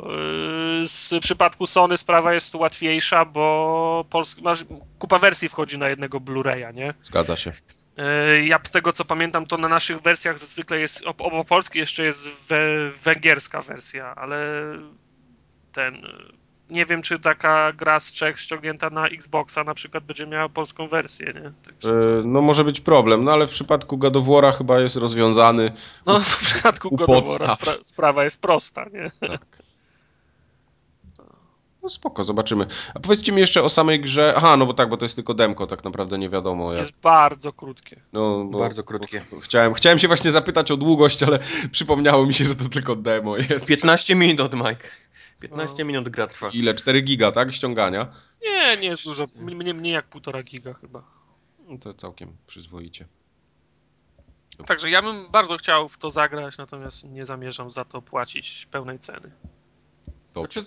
y, 0.83 0.89
z 0.89 1.15
przypadku 1.23 1.67
Sony 1.67 1.99
sprawa 1.99 2.35
jest 2.35 2.55
łatwiejsza, 2.55 3.25
bo 3.25 4.05
polski, 4.11 4.43
masz, 4.43 4.65
kupa 4.99 5.19
wersji 5.19 5.49
wchodzi 5.49 5.79
na 5.79 5.89
jednego 5.89 6.21
Blu-raya, 6.21 6.75
nie? 6.75 6.95
Zgadza 7.03 7.37
się. 7.37 7.53
Y, 8.01 8.45
Ja 8.45 8.59
z 8.65 8.71
tego 8.71 8.93
co 8.93 9.05
pamiętam, 9.05 9.47
to 9.47 9.57
na 9.57 9.69
naszych 9.69 10.01
wersjach 10.01 10.39
zwykle 10.39 10.81
jest, 10.81 11.03
ob- 11.07 11.21
obok 11.21 11.47
polskiej 11.49 11.81
jeszcze 11.81 12.05
jest 12.05 12.29
we, 12.49 12.91
węgierska 13.05 13.63
wersja, 13.63 14.15
ale 14.15 14.63
ten, 15.73 16.03
nie 16.71 16.87
wiem 16.87 17.03
czy 17.03 17.19
taka 17.19 17.73
gra 17.73 18.01
z 18.01 18.13
Czech 18.13 18.41
ściągnięta 18.41 18.91
na 18.91 19.07
Xboxa 19.09 19.65
na 19.65 19.75
przykład 19.75 20.05
będzie 20.05 20.27
miała 20.27 20.49
polską 20.49 20.89
wersję, 20.89 21.27
nie? 21.27 21.53
Także, 21.73 21.91
Y, 22.21 22.23
No 22.25 22.43
może 22.43 22.65
być 22.65 22.81
problem, 22.81 23.25
no 23.25 23.33
ale 23.33 23.47
w 23.47 23.51
przypadku 23.51 23.99
God 23.99 24.17
chyba 24.59 24.81
jest 24.81 24.97
rozwiązany. 24.97 25.73
no 26.07 26.21
w 26.21 26.37
przypadku 26.39 26.97
God 26.97 27.29
spra 27.29 27.75
sprawa 27.83 28.25
jest 28.25 28.43
prosta, 28.43 28.85
nie? 28.93 29.29
Tak. 29.29 29.47
No 31.83 31.89
spoko, 31.89 32.25
zobaczymy. 32.25 32.67
A 32.95 33.01
powiedzcie 33.01 33.33
mi 33.33 33.41
jeszcze 33.41 33.63
o 33.63 33.69
samej 33.69 34.01
grze. 34.01 34.35
Aha, 34.37 34.57
no 34.57 34.67
bo 34.67 34.75
tak, 34.75 34.89
bo 34.89 34.97
to 34.97 35.05
jest 35.05 35.15
tylko 35.17 35.35
demko, 35.35 35.67
tak 35.67 35.85
naprawdę 35.85 36.19
nie 36.19 36.29
wiadomo. 36.29 36.73
Jak... 36.73 36.81
Jest 36.81 37.01
bardzo 37.01 37.53
krótkie. 37.53 38.01
No, 38.13 38.45
bo, 38.45 38.59
Bardzo 38.59 38.85
krótkie. 38.85 39.25
Bo 39.31 39.41
chciałem, 39.41 39.75
chciałem 39.75 39.99
się 39.99 40.07
właśnie 40.09 40.31
zapytać 40.31 40.71
o 40.71 40.77
długość, 40.77 41.23
ale 41.23 41.39
przypomniało 41.73 42.27
mi 42.27 42.35
się, 42.35 42.45
że 42.45 42.55
to 42.57 42.69
tylko 42.69 42.97
demo 42.97 43.37
jest. 43.37 43.67
15 43.67 44.15
minut, 44.15 44.55
Mike. 44.55 44.89
15 45.41 45.75
No. 45.79 45.85
minut 45.85 46.09
gra 46.09 46.27
trwa. 46.27 46.51
Ile? 46.51 46.75
4 46.75 47.01
giga, 47.03 47.33
tak? 47.33 47.53
Ściągania? 47.53 48.07
Nie, 48.43 48.77
nie 48.77 48.89
jest 48.89 49.05
dużo, 49.05 49.27
mniej, 49.37 49.75
mniej 49.75 49.93
jak 49.93 50.07
półtora 50.07 50.43
giga 50.43 50.75
chyba. 50.75 51.03
No 51.69 51.79
to 51.79 51.95
całkiem 51.95 52.37
przyzwoicie. 52.47 53.07
Także 54.67 54.91
ja 54.91 55.03
bym 55.03 55.31
bardzo 55.31 55.57
chciał 55.57 55.89
w 55.89 55.99
to 55.99 56.11
zagrać, 56.11 56.59
natomiast 56.59 57.05
nie 57.05 57.27
zamierzam 57.27 57.71
za 57.71 57.85
to 57.85 58.03
płacić 58.03 58.69
pełnej 58.71 58.99
ceny. 58.99 59.31
Znaczy, 60.35 60.63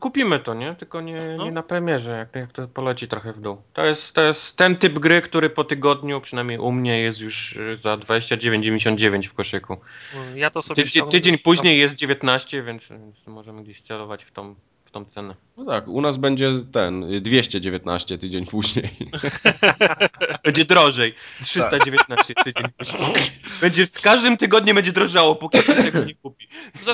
kupimy 0.00 0.38
to, 0.38 0.54
nie? 0.54 0.74
Tylko 0.74 1.00
nie, 1.00 1.34
No. 1.36 1.44
nie 1.44 1.52
na 1.52 1.62
premierze, 1.62 2.10
jak, 2.10 2.34
jak 2.34 2.52
to 2.52 2.68
poleci 2.68 3.08
trochę 3.08 3.32
w 3.32 3.40
dół. 3.40 3.62
To 3.72 3.84
jest, 3.84 4.14
to 4.14 4.22
jest 4.22 4.56
ten 4.56 4.76
typ 4.76 4.98
gry, 4.98 5.22
który 5.22 5.50
po 5.50 5.64
tygodniu, 5.64 6.20
przynajmniej 6.20 6.58
u 6.58 6.72
mnie, 6.72 7.00
jest 7.00 7.20
już 7.20 7.56
y, 7.56 7.78
za 7.82 7.94
29,99 7.96 9.28
w 9.28 9.34
koszyku. 9.34 9.76
No, 10.14 10.20
Ja 10.36 10.50
to 10.50 10.62
sobie 10.62 10.84
Ty, 10.84 11.02
tydzień 11.10 11.38
później 11.38 11.78
jest 11.78 11.94
19, 11.94 12.62
więc, 12.62 12.82
więc 12.88 13.16
możemy 13.26 13.62
gdzieś 13.62 13.80
celować 13.82 14.24
w 14.24 14.30
tą, 14.30 14.54
w 14.84 14.90
tą 14.90 15.04
cenę. 15.04 15.34
No 15.56 15.64
tak, 15.64 15.88
u 15.88 16.00
nas 16.00 16.16
będzie 16.16 16.52
ten, 16.72 17.04
y, 17.04 17.20
219 17.20 18.18
tydzień 18.18 18.46
później. 18.46 18.96
Będzie 20.44 20.64
drożej. 20.64 21.14
319 21.42 22.34
tydzień 22.34 22.64
później. 22.78 23.14
Będzie, 23.60 23.86
z 23.86 23.98
każdym 23.98 24.36
tygodniem 24.36 24.74
będzie 24.76 24.92
drożało, 24.92 25.36
póki 25.36 25.62
tego 25.62 26.04
nie 26.04 26.14
kupi. 26.14 26.48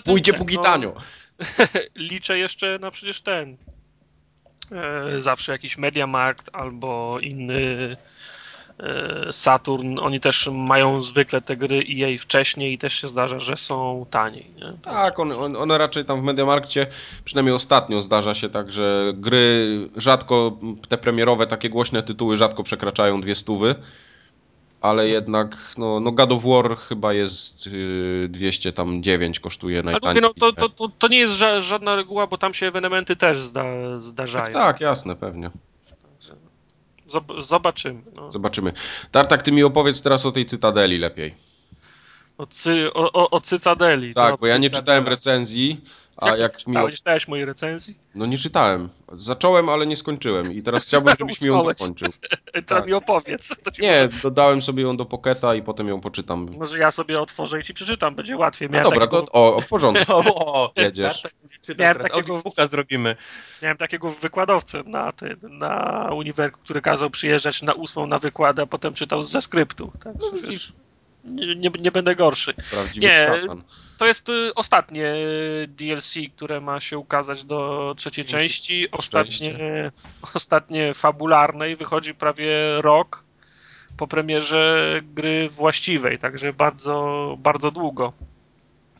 Pójdzie 0.04 0.32
póki 0.32 0.56
no, 0.56 0.62
tanio. 0.62 0.94
Liczę 2.10 2.38
jeszcze 2.38 2.78
na 2.78 2.90
przecież 2.90 3.22
ten. 3.22 3.56
E, 4.72 5.20
zawsze 5.20 5.52
jakiś 5.52 5.78
Mediamarkt 5.78 6.50
albo 6.52 7.18
inny 7.20 7.96
e, 8.78 9.32
Saturn. 9.32 9.98
Oni 9.98 10.20
też 10.20 10.48
mają 10.52 11.02
zwykle 11.02 11.40
te 11.40 11.56
gry 11.56 11.84
EA 11.90 12.18
wcześniej 12.18 12.72
i 12.72 12.78
też 12.78 12.94
się 12.94 13.08
zdarza, 13.08 13.38
że 13.38 13.56
są 13.56 14.06
taniej. 14.10 14.50
Nie? 14.56 14.72
Tak, 14.82 15.18
one, 15.18 15.36
one, 15.36 15.58
one 15.58 15.78
raczej 15.78 16.04
tam 16.04 16.20
w 16.20 16.24
Mediamarkcie, 16.24 16.86
przynajmniej 17.24 17.54
ostatnio 17.54 18.00
zdarza 18.00 18.34
się 18.34 18.50
tak, 18.50 18.72
że 18.72 19.12
gry 19.14 19.68
rzadko, 19.96 20.58
te 20.88 20.98
premierowe, 20.98 21.46
takie 21.46 21.70
głośne 21.70 22.02
tytuły 22.02 22.36
rzadko 22.36 22.62
przekraczają 22.62 23.20
dwie 23.20 23.34
stówy, 23.34 23.74
ale 24.84 25.08
jednak, 25.08 25.56
no, 25.78 26.00
no 26.00 26.12
God 26.12 26.32
of 26.32 26.44
War 26.44 26.76
chyba 26.78 27.12
jest 27.12 27.66
yy, 27.66 28.28
209 28.28 29.40
kosztuje 29.40 29.78
Ale 29.78 29.92
najtaniej. 29.92 30.14
mówię, 30.14 30.20
no, 30.20 30.34
to, 30.34 30.52
to, 30.52 30.68
to, 30.68 30.88
to 30.98 31.08
nie 31.08 31.18
jest 31.18 31.34
ża 31.34 31.60
żadna 31.60 31.96
reguła, 31.96 32.26
bo 32.26 32.38
tam 32.38 32.54
się 32.54 32.66
ewenementy 32.66 33.16
też 33.16 33.40
zda 33.40 33.64
zdarzają. 33.98 34.44
Tak, 34.44 34.52
tak, 34.52 34.80
jasne, 34.80 35.16
pewnie. 35.16 35.50
Zob 37.06 37.32
zobaczymy. 37.40 38.02
No. 38.16 38.32
Zobaczymy. 38.32 38.72
Tartak, 39.10 39.42
ty 39.42 39.52
mi 39.52 39.64
opowiedz 39.64 40.02
teraz 40.02 40.26
o 40.26 40.32
tej 40.32 40.46
Cytadeli 40.46 40.98
lepiej. 40.98 41.34
O, 42.38 42.46
cy 42.46 42.92
o, 42.94 43.12
o, 43.12 43.30
o 43.30 43.40
Cycadeli. 43.40 44.14
Tak, 44.14 44.30
no, 44.30 44.38
bo 44.38 44.46
ja 44.46 44.58
nie 44.58 44.70
czytałem 44.70 45.08
recenzji, 45.08 45.84
A 46.16 46.28
jak, 46.28 46.38
jak 46.38 46.52
mi... 46.52 46.64
czytałeś, 46.74 46.96
czytałeś 46.96 47.28
mojej 47.28 47.44
recenzji? 47.44 47.98
No 48.14 48.26
nie 48.26 48.38
czytałem. 48.38 48.88
Zacząłem, 49.12 49.68
ale 49.68 49.86
nie 49.86 49.96
skończyłem 49.96 50.52
i 50.52 50.62
teraz 50.62 50.86
chciałbym, 50.86 51.14
żebyś 51.18 51.40
mi 51.40 51.48
ją 51.48 51.64
dokończył. 51.64 52.08
Teraz 52.52 52.66
Tak. 52.66 52.86
mi 52.86 52.92
opowiedz. 52.92 53.48
To 53.48 53.70
Nie, 53.82 54.08
dodałem 54.22 54.62
sobie 54.62 54.82
ją 54.82 54.96
do 54.96 55.04
Pocketa 55.04 55.54
i 55.54 55.62
potem 55.62 55.88
ją 55.88 56.00
poczytam. 56.00 56.48
Może 56.58 56.78
ja 56.78 56.90
sobie 56.90 57.20
otworzę 57.20 57.60
i 57.60 57.62
ci 57.62 57.74
przeczytam, 57.74 58.14
będzie 58.14 58.36
łatwiej. 58.36 58.68
No 58.70 58.82
dobra, 58.82 59.00
takiego, 59.06 59.22
to 59.22 59.32
o, 59.56 59.60
w 59.60 59.68
porządku. 59.68 60.12
O, 60.34 60.72
Jedziesz. 60.76 61.22
tak, 61.22 61.32
tak, 61.32 61.60
czytam 61.60 61.96
takiego- 61.96 62.42
zrobimy. 62.68 63.16
miałem 63.62 63.76
takiego 63.76 64.10
wykładowcę 64.10 64.82
na, 64.82 65.12
tym, 65.12 65.36
na 65.42 66.08
uniwersytecie, 66.16 66.64
który 66.64 66.80
kazał 66.82 67.10
przyjeżdżać 67.10 67.62
na 67.62 67.72
ósmą 67.72 68.06
na 68.06 68.18
wykład, 68.18 68.58
a 68.58 68.66
potem 68.66 68.94
czytał 68.94 69.22
ze 69.22 69.42
skryptu. 69.42 69.92
Tak, 70.04 70.14
No 70.20 70.30
widzisz, 70.30 70.72
nie, 71.24 71.56
nie, 71.56 71.70
nie 71.80 71.92
będę 71.92 72.16
gorszy. 72.16 72.54
prawdziwy 72.70 73.06
Nie. 73.06 73.24
szatan. 73.24 73.62
To 73.98 74.06
jest 74.06 74.28
y, 74.28 74.54
ostatnie 74.54 75.14
y, 75.14 75.68
DLC, 75.68 76.14
które 76.36 76.60
ma 76.60 76.80
się 76.80 76.98
ukazać 76.98 77.44
do 77.44 77.94
trzeciej 77.98 78.24
części. 78.24 78.90
Ostatnie, 78.90 79.90
ostatnie 80.34 80.94
fabularne 80.94 81.70
i 81.70 81.76
wychodzi 81.76 82.14
prawie 82.14 82.54
rok 82.80 83.24
po 83.96 84.06
premierze 84.06 85.00
gry 85.02 85.48
właściwej, 85.48 86.18
także 86.18 86.52
bardzo, 86.52 87.36
bardzo 87.38 87.70
długo. 87.70 88.12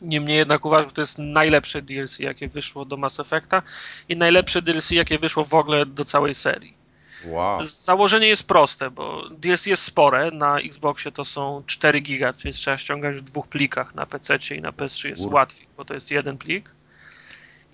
Niemniej 0.01 0.37
jednak 0.37 0.65
uważam, 0.65 0.89
że 0.89 0.95
to 0.95 1.01
jest 1.01 1.17
najlepsze 1.17 1.81
DLC, 1.81 2.19
jakie 2.19 2.47
wyszło 2.47 2.85
do 2.85 2.97
Mass 2.97 3.19
Effecta 3.19 3.61
i 4.09 4.15
najlepsze 4.15 4.61
DLC, 4.61 4.91
jakie 4.91 5.19
wyszło 5.19 5.45
w 5.45 5.53
ogóle 5.53 5.85
do 5.85 6.05
całej 6.05 6.35
serii. 6.35 6.84
Wow. 7.25 7.63
Założenie 7.63 8.27
jest 8.27 8.47
proste, 8.47 8.91
bo 8.91 9.29
DLC 9.29 9.65
jest 9.65 9.83
spore. 9.83 10.31
Na 10.31 10.59
Xboxie 10.59 11.11
to 11.11 11.25
są 11.25 11.63
4 11.67 11.99
giga, 11.99 12.33
czyli 12.33 12.53
trzeba 12.53 12.77
ściągać 12.77 13.15
w 13.15 13.21
dwóch 13.21 13.47
plikach. 13.47 13.95
Na 13.95 14.05
PC 14.05 14.37
i 14.55 14.61
na 14.61 14.71
PS3 14.71 15.07
jest 15.09 15.23
Kur- 15.23 15.33
łatwiej, 15.33 15.67
bo 15.77 15.85
to 15.85 15.93
jest 15.93 16.11
jeden 16.11 16.37
plik. 16.37 16.71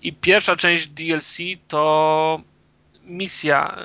I 0.02 0.12
pierwsza 0.12 0.56
część 0.56 0.86
DLC 0.88 1.38
to 1.68 2.40
misja. 3.04 3.76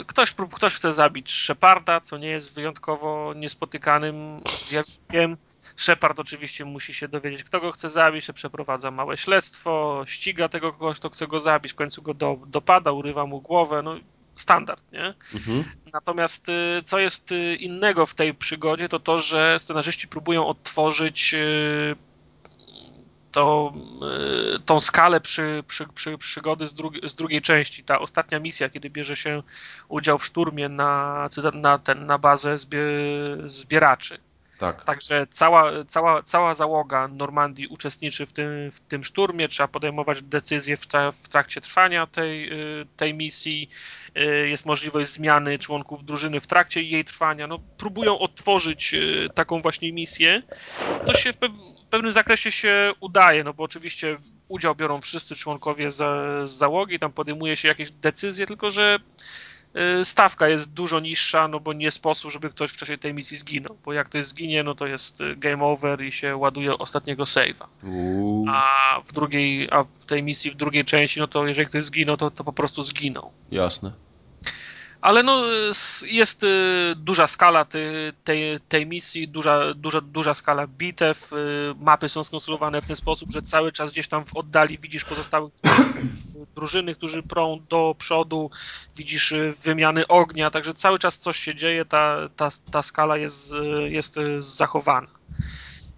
y, 0.00 0.04
Ktoś, 0.04 0.34
ktoś 0.54 0.74
chce 0.74 0.92
zabić 0.92 1.32
Sheparda, 1.32 2.00
co 2.00 2.18
nie 2.18 2.28
jest 2.28 2.54
wyjątkowo 2.54 3.32
niespotykanym 3.36 4.40
zjawiskiem. 4.50 5.36
Shepard 5.76 6.20
oczywiście 6.20 6.64
musi 6.64 6.94
się 6.94 7.08
dowiedzieć, 7.08 7.44
kto 7.44 7.60
go 7.60 7.72
chce 7.72 7.90
zabić, 7.90 8.24
że 8.24 8.32
przeprowadza 8.32 8.90
małe 8.90 9.16
śledztwo, 9.16 10.04
ściga 10.06 10.48
tego 10.48 10.72
kogoś, 10.72 10.96
kto 10.98 11.10
chce 11.10 11.26
go 11.26 11.40
zabić, 11.40 11.72
w 11.72 11.76
końcu 11.76 12.02
go 12.02 12.14
do, 12.14 12.38
dopada, 12.46 12.92
urywa 12.92 13.26
mu 13.26 13.40
głowę, 13.40 13.82
no 13.82 13.96
standard, 14.36 14.92
nie? 14.92 15.14
Mhm. 15.34 15.64
Natomiast 15.92 16.48
y, 16.48 16.82
co 16.84 16.98
jest 16.98 17.32
y, 17.32 17.54
innego 17.54 18.06
w 18.06 18.14
tej 18.14 18.34
przygodzie, 18.34 18.88
to 18.88 19.00
to, 19.00 19.20
że 19.20 19.58
scenarzyści 19.58 20.08
próbują 20.08 20.46
odtworzyć 20.46 21.34
y, 21.34 21.96
to, 23.36 23.72
tą 24.66 24.80
skalę 24.80 25.20
przy, 25.20 25.64
przy, 25.68 25.86
przy, 25.88 26.18
przygody 26.18 26.66
z, 26.66 26.74
drugi, 26.74 27.08
z 27.08 27.14
drugiej 27.14 27.42
części. 27.42 27.84
Ta 27.84 27.98
ostatnia 27.98 28.40
misja, 28.40 28.68
kiedy 28.68 28.90
bierze 28.90 29.16
się 29.16 29.42
udział 29.88 30.18
w 30.18 30.26
szturmie 30.26 30.68
na, 30.68 31.28
na, 31.52 31.78
ten, 31.78 32.06
na 32.06 32.18
bazę 32.18 32.58
zbie, 32.58 32.80
zbieraczy. 33.46 34.18
Tak. 34.58 34.84
Także 34.84 35.26
cała, 35.30 35.84
cała, 35.84 36.22
cała 36.22 36.54
załoga 36.54 37.08
Normandii 37.08 37.66
uczestniczy 37.66 38.26
w 38.26 38.32
tym, 38.32 38.70
w 38.70 38.80
tym 38.80 39.04
szturmie. 39.04 39.48
Trzeba 39.48 39.68
podejmować 39.68 40.22
decyzje 40.22 40.76
w, 40.76 40.86
tra 40.86 41.12
w 41.12 41.28
trakcie 41.28 41.60
trwania 41.60 42.06
tej, 42.06 42.52
y, 42.80 42.86
tej 42.96 43.14
misji. 43.14 43.68
Y, 44.16 44.48
Jest 44.48 44.66
możliwość 44.66 45.08
zmiany 45.08 45.58
członków 45.58 46.04
drużyny 46.04 46.40
w 46.40 46.46
trakcie 46.46 46.82
jej 46.82 47.04
trwania. 47.04 47.46
No, 47.46 47.58
próbują 47.58 48.18
odtworzyć 48.18 48.94
y, 48.94 49.28
taką 49.34 49.62
właśnie 49.62 49.92
misję. 49.92 50.42
To 51.06 51.14
się 51.14 51.32
w, 51.32 51.36
pew 51.36 51.50
w 51.86 51.88
pewnym 51.88 52.12
zakresie 52.12 52.52
się 52.52 52.92
udaje, 53.00 53.44
no 53.44 53.54
bo 53.54 53.64
oczywiście 53.64 54.16
udział 54.48 54.74
biorą 54.74 55.00
wszyscy 55.00 55.36
członkowie 55.36 55.92
za 55.92 56.16
z 56.46 56.50
załogi, 56.50 56.98
tam 56.98 57.12
podejmuje 57.12 57.56
się 57.56 57.68
jakieś 57.68 57.90
decyzje, 57.90 58.46
tylko 58.46 58.70
że 58.70 58.98
stawka 60.04 60.48
jest 60.48 60.72
dużo 60.72 61.00
niższa, 61.00 61.48
no 61.48 61.60
bo 61.60 61.72
nie 61.72 61.90
sposób, 61.90 62.30
żeby 62.30 62.50
ktoś 62.50 62.70
w 62.70 62.76
czasie 62.76 62.98
tej 62.98 63.14
misji 63.14 63.36
zginął, 63.36 63.76
bo 63.84 63.92
jak 63.92 64.08
ktoś 64.08 64.26
zginie, 64.26 64.62
no 64.62 64.74
to 64.74 64.86
jest 64.86 65.20
y, 65.20 65.36
game 65.36 65.64
over 65.64 66.04
i 66.04 66.12
się 66.12 66.36
ładuje 66.36 66.78
ostatniego 66.78 67.24
save'a. 67.24 67.66
A 68.48 69.00
w 69.06 69.12
drugiej, 69.12 69.68
a 69.70 69.84
w 69.84 70.04
tej 70.04 70.22
misji, 70.22 70.50
w 70.50 70.56
drugiej 70.56 70.84
części, 70.84 71.20
no 71.20 71.26
to 71.28 71.46
jeżeli 71.46 71.68
ktoś 71.68 71.84
zginął, 71.84 72.16
to, 72.16 72.30
to 72.30 72.44
po 72.44 72.52
prostu 72.52 72.84
zginął. 72.84 73.32
jasne. 73.50 73.92
Ale 75.06 75.22
no, 75.22 75.44
jest 76.06 76.44
y, 76.44 76.94
duża 76.96 77.26
skala 77.26 77.64
tej, 77.64 78.60
tej, 78.68 78.86
misji, 78.86 79.28
duża, 79.28 79.74
duża, 79.74 80.00
duża 80.00 80.34
skala 80.34 80.66
bitew. 80.66 81.32
y, 81.32 81.36
Mapy 81.80 82.08
są 82.08 82.24
skonstruowane 82.24 82.82
w 82.82 82.86
ten 82.86 82.96
sposób, 82.96 83.32
że 83.32 83.42
cały 83.42 83.72
czas 83.72 83.90
gdzieś 83.92 84.08
tam 84.08 84.24
w 84.24 84.36
oddali 84.36 84.78
widzisz 84.78 85.04
pozostałych 85.04 85.52
drużyny, 86.56 86.94
którzy 86.94 87.22
prą 87.22 87.60
do 87.68 87.94
przodu, 87.98 88.50
widzisz 88.96 89.32
y, 89.32 89.54
wymiany 89.62 90.06
ognia, 90.06 90.50
także 90.50 90.74
cały 90.74 90.98
czas 90.98 91.18
coś 91.18 91.38
się 91.38 91.54
dzieje, 91.54 91.84
ta, 91.84 92.28
ta, 92.36 92.48
ta 92.72 92.82
skala 92.82 93.16
jest, 93.16 93.54
jest 93.88 94.14
zachowana. 94.38 95.08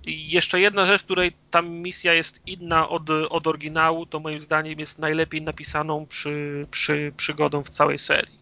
I 0.04 0.30
jeszcze 0.30 0.60
jedna 0.60 0.86
rzecz, 0.86 1.04
której 1.04 1.32
ta 1.50 1.62
misja 1.62 2.14
jest 2.14 2.40
inna 2.46 2.88
od, 2.88 3.10
od 3.10 3.46
oryginału, 3.46 4.06
to 4.06 4.20
moim 4.20 4.40
zdaniem 4.40 4.80
jest 4.80 4.98
najlepiej 4.98 5.42
napisaną 5.42 6.06
przy, 6.06 6.66
przy, 6.70 7.12
przygodą 7.16 7.62
w 7.62 7.70
całej 7.70 7.98
serii. 7.98 8.37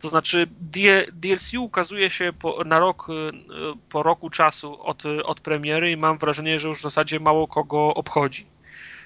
To 0.00 0.08
znaczy 0.08 0.46
DLC 1.12 1.54
ukazuje 1.58 2.10
się 2.10 2.32
po, 2.32 2.64
na 2.64 2.78
rok, 2.78 3.08
y, 3.08 3.32
po 3.88 4.02
roku 4.02 4.30
czasu 4.30 4.82
od, 4.82 5.02
od 5.24 5.40
premiery 5.40 5.90
i 5.90 5.96
mam 5.96 6.18
wrażenie, 6.18 6.60
że 6.60 6.68
już 6.68 6.78
w 6.78 6.82
zasadzie 6.82 7.20
mało 7.20 7.48
kogo 7.48 7.94
obchodzi. 7.94 8.46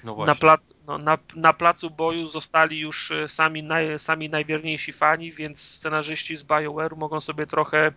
No 0.03 0.25
Na, 0.25 0.35
plac, 0.35 0.73
no, 0.87 0.97
na, 0.97 1.17
na 1.35 1.53
placu 1.53 1.89
boju 1.89 2.27
zostali 2.27 2.79
już 2.79 3.11
y, 3.11 3.27
sami, 3.27 3.63
naj, 3.63 3.99
sami 3.99 4.29
najwierniejsi 4.29 4.91
fani, 4.93 5.31
więc 5.31 5.61
scenarzyści 5.61 6.35
z 6.35 6.43
BioWare 6.43 6.95
mogą 6.97 7.21
sobie 7.21 7.47
trochę 7.47 7.87
y, 7.87 7.93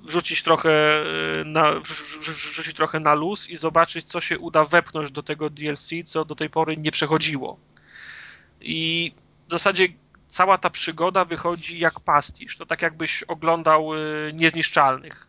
wrzucić 0.00 0.42
trochę 0.42 1.04
na, 1.44 1.72
wrzu- 1.72 2.20
wrzu- 2.20 2.50
wrzucić 2.52 2.74
trochę 2.76 3.00
na 3.00 3.14
luz 3.14 3.48
i 3.50 3.56
zobaczyć, 3.56 4.04
co 4.06 4.20
się 4.20 4.38
uda 4.38 4.64
wepchnąć 4.64 5.10
do 5.10 5.22
tego 5.22 5.50
DLC, 5.50 5.90
co 6.04 6.24
do 6.24 6.34
tej 6.34 6.50
pory 6.50 6.76
nie 6.76 6.90
przechodziło. 6.92 7.58
I 8.60 9.12
w 9.48 9.50
zasadzie 9.52 9.88
cała 10.32 10.58
ta 10.58 10.70
przygoda 10.70 11.24
wychodzi 11.24 11.78
jak 11.78 12.00
pastisz. 12.00 12.58
To 12.58 12.66
tak 12.66 12.82
jakbyś 12.82 13.22
oglądał 13.22 13.94
y, 13.94 14.32
Niezniszczalnych. 14.34 15.26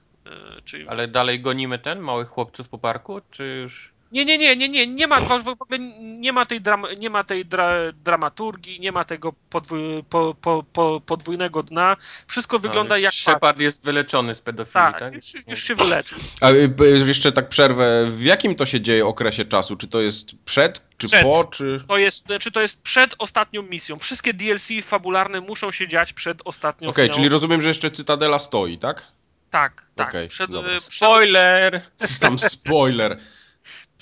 y, 0.58 0.62
Czyli 0.62 0.88
Ale 0.88 1.08
dalej 1.08 1.39
gonimy 1.39 1.80
ten, 1.80 2.00
małych 2.00 2.28
chłopców 2.28 2.70
po 2.70 2.78
parku, 2.78 3.22
czy 3.32 3.44
już... 3.63 3.92
nie, 4.13 4.26
nie, 4.26 4.38
nie, 4.38 4.56
nie, 4.56 4.69
nie, 4.69 4.88
nie 4.88 5.08
ma, 5.08 5.19
w 5.19 5.47
ogóle 5.47 5.80
nie 5.99 6.34
ma 6.34 6.45
tej, 6.45 6.62
dram, 6.62 6.86
nie 6.97 7.10
ma 7.10 7.23
tej 7.23 7.45
dra, 7.45 7.73
dramaturgii, 8.04 8.80
nie 8.80 8.91
ma 8.91 9.04
tego 9.04 9.34
podwój, 9.49 10.04
po, 10.10 10.36
po, 10.41 10.63
po, 10.73 11.02
podwójnego 11.06 11.63
dna. 11.63 11.97
Wszystko 12.28 12.60
wygląda 12.60 12.95
Ale 12.95 13.02
jak 13.02 13.13
Shepard 13.13 13.60
jest 13.60 13.86
wyleczony 13.86 14.36
z 14.36 14.41
pedofilii, 14.41 14.73
tak, 14.73 14.99
tak? 14.99 15.13
już, 15.13 15.34
już 15.47 15.63
się 15.63 15.76
wyleczył. 15.76 16.19
A 16.41 16.52
y, 16.52 16.67
b- 16.67 16.88
jeszcze 16.88 17.32
tak 17.32 17.49
przerwę. 17.49 18.12
W 18.12 18.23
jakim 18.23 18.56
to 18.56 18.65
się 18.65 18.82
dzieje 18.82 19.06
okresie 19.06 19.45
czasu? 19.45 19.76
Czy 19.76 19.88
to 19.88 20.02
jest 20.02 20.32
przed, 20.45 20.82
czy 20.97 21.08
Przed. 21.08 21.23
po, 21.23 21.43
czy... 21.43 21.80
To 21.88 21.97
jest, 21.97 22.28
czy 22.39 22.52
to 22.52 22.62
jest 22.62 22.82
przed 22.82 23.15
ostatnią 23.17 23.62
misją. 23.62 23.99
Wszystkie 23.99 24.34
DLC 24.34 24.67
fabularne 24.84 25.41
muszą 25.41 25.71
się 25.71 25.88
dziać 25.88 26.13
przed 26.13 26.41
ostatnią 26.45 26.89
Okej, 26.89 27.04
misją. 27.04 27.15
czyli 27.15 27.30
rozumiem, 27.30 27.62
że 27.62 27.67
jeszcze 27.67 27.91
Cytadela 27.91 28.39
stoi, 28.39 28.78
tak? 28.78 29.08
Tak, 29.49 29.86
tak. 29.95 30.10
Okej, 30.10 30.28
przed, 30.28 30.52
dobra. 30.52 30.71
przed, 30.71 30.84
Spoiler! 30.93 31.82
Tam 32.19 32.39
spoiler. 32.39 33.19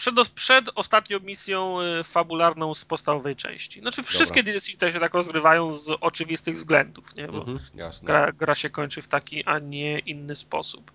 Przed, 0.01 0.29
przed 0.29 0.69
ostatnią 0.75 1.19
misją 1.19 1.81
y, 1.81 2.03
fabularną 2.03 2.75
z 2.75 2.85
podstawowej 2.85 3.35
części. 3.35 3.81
Znaczy 3.81 4.03
wszystkie 4.03 4.43
DLC 4.43 4.77
te 4.77 4.93
się 4.93 4.99
tak 4.99 5.13
rozgrywają 5.13 5.73
z 5.73 5.97
oczywistych 6.01 6.55
względów, 6.55 7.15
nie? 7.15 7.27
Bo 7.27 7.37
Mhm, 7.37 7.59
gra, 8.03 8.31
gra 8.31 8.55
się 8.55 8.69
kończy 8.69 9.01
w 9.01 9.07
taki, 9.07 9.45
a 9.45 9.59
nie 9.59 9.99
inny 9.99 10.35
sposób. 10.35 10.91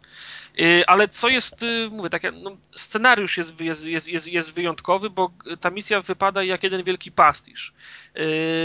Y, 0.60 0.84
Ale 0.86 1.08
co 1.08 1.28
jest, 1.28 1.62
y, 1.62 1.88
mówię, 1.90 2.10
tak, 2.10 2.22
no, 2.42 2.56
scenariusz 2.74 3.38
jest, 3.38 3.60
jest, 3.60 3.84
jest, 3.84 4.08
jest, 4.08 4.28
jest 4.28 4.52
wyjątkowy, 4.54 5.10
bo 5.10 5.30
ta 5.60 5.70
misja 5.70 6.00
wypada 6.00 6.42
jak 6.42 6.62
jeden 6.62 6.82
wielki 6.82 7.12
pastisz. 7.12 7.72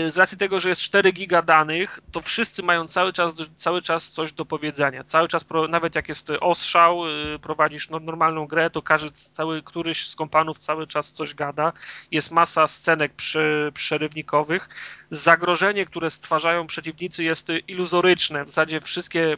Z 0.07 0.17
racji 0.17 0.37
tego, 0.37 0.59
że 0.59 0.69
jest 0.69 0.81
4 0.81 1.11
giga 1.11 1.41
danych, 1.41 1.99
to 2.11 2.21
wszyscy 2.21 2.63
mają 2.63 2.87
cały 2.87 3.13
czas, 3.13 3.33
cały 3.55 3.81
czas 3.81 4.09
coś 4.09 4.33
do 4.33 4.45
powiedzenia. 4.45 5.03
Cały 5.03 5.27
czas, 5.27 5.45
nawet 5.69 5.95
jak 5.95 6.09
jest 6.09 6.29
ostrzał, 6.29 7.01
prowadzisz 7.41 7.89
no, 7.89 7.99
normalną 7.99 8.47
grę, 8.47 8.69
to 8.69 8.81
każdy, 8.81 9.11
cały, 9.11 9.63
któryś 9.63 10.07
z 10.07 10.15
kompanów 10.31 10.59
cały 10.59 10.87
czas 10.87 11.11
coś 11.11 11.33
gada. 11.33 11.73
Jest 12.11 12.31
masa 12.31 12.67
scenek 12.67 13.13
przy, 13.13 13.71
przerywnikowych. 13.73 14.69
Zagrożenie, 15.11 15.85
które 15.85 16.09
stwarzają 16.09 16.67
przeciwnicy 16.67 17.23
jest 17.23 17.47
iluzoryczne. 17.67 18.45
W 18.45 18.47
zasadzie 18.47 18.81
wszystkie 18.81 19.37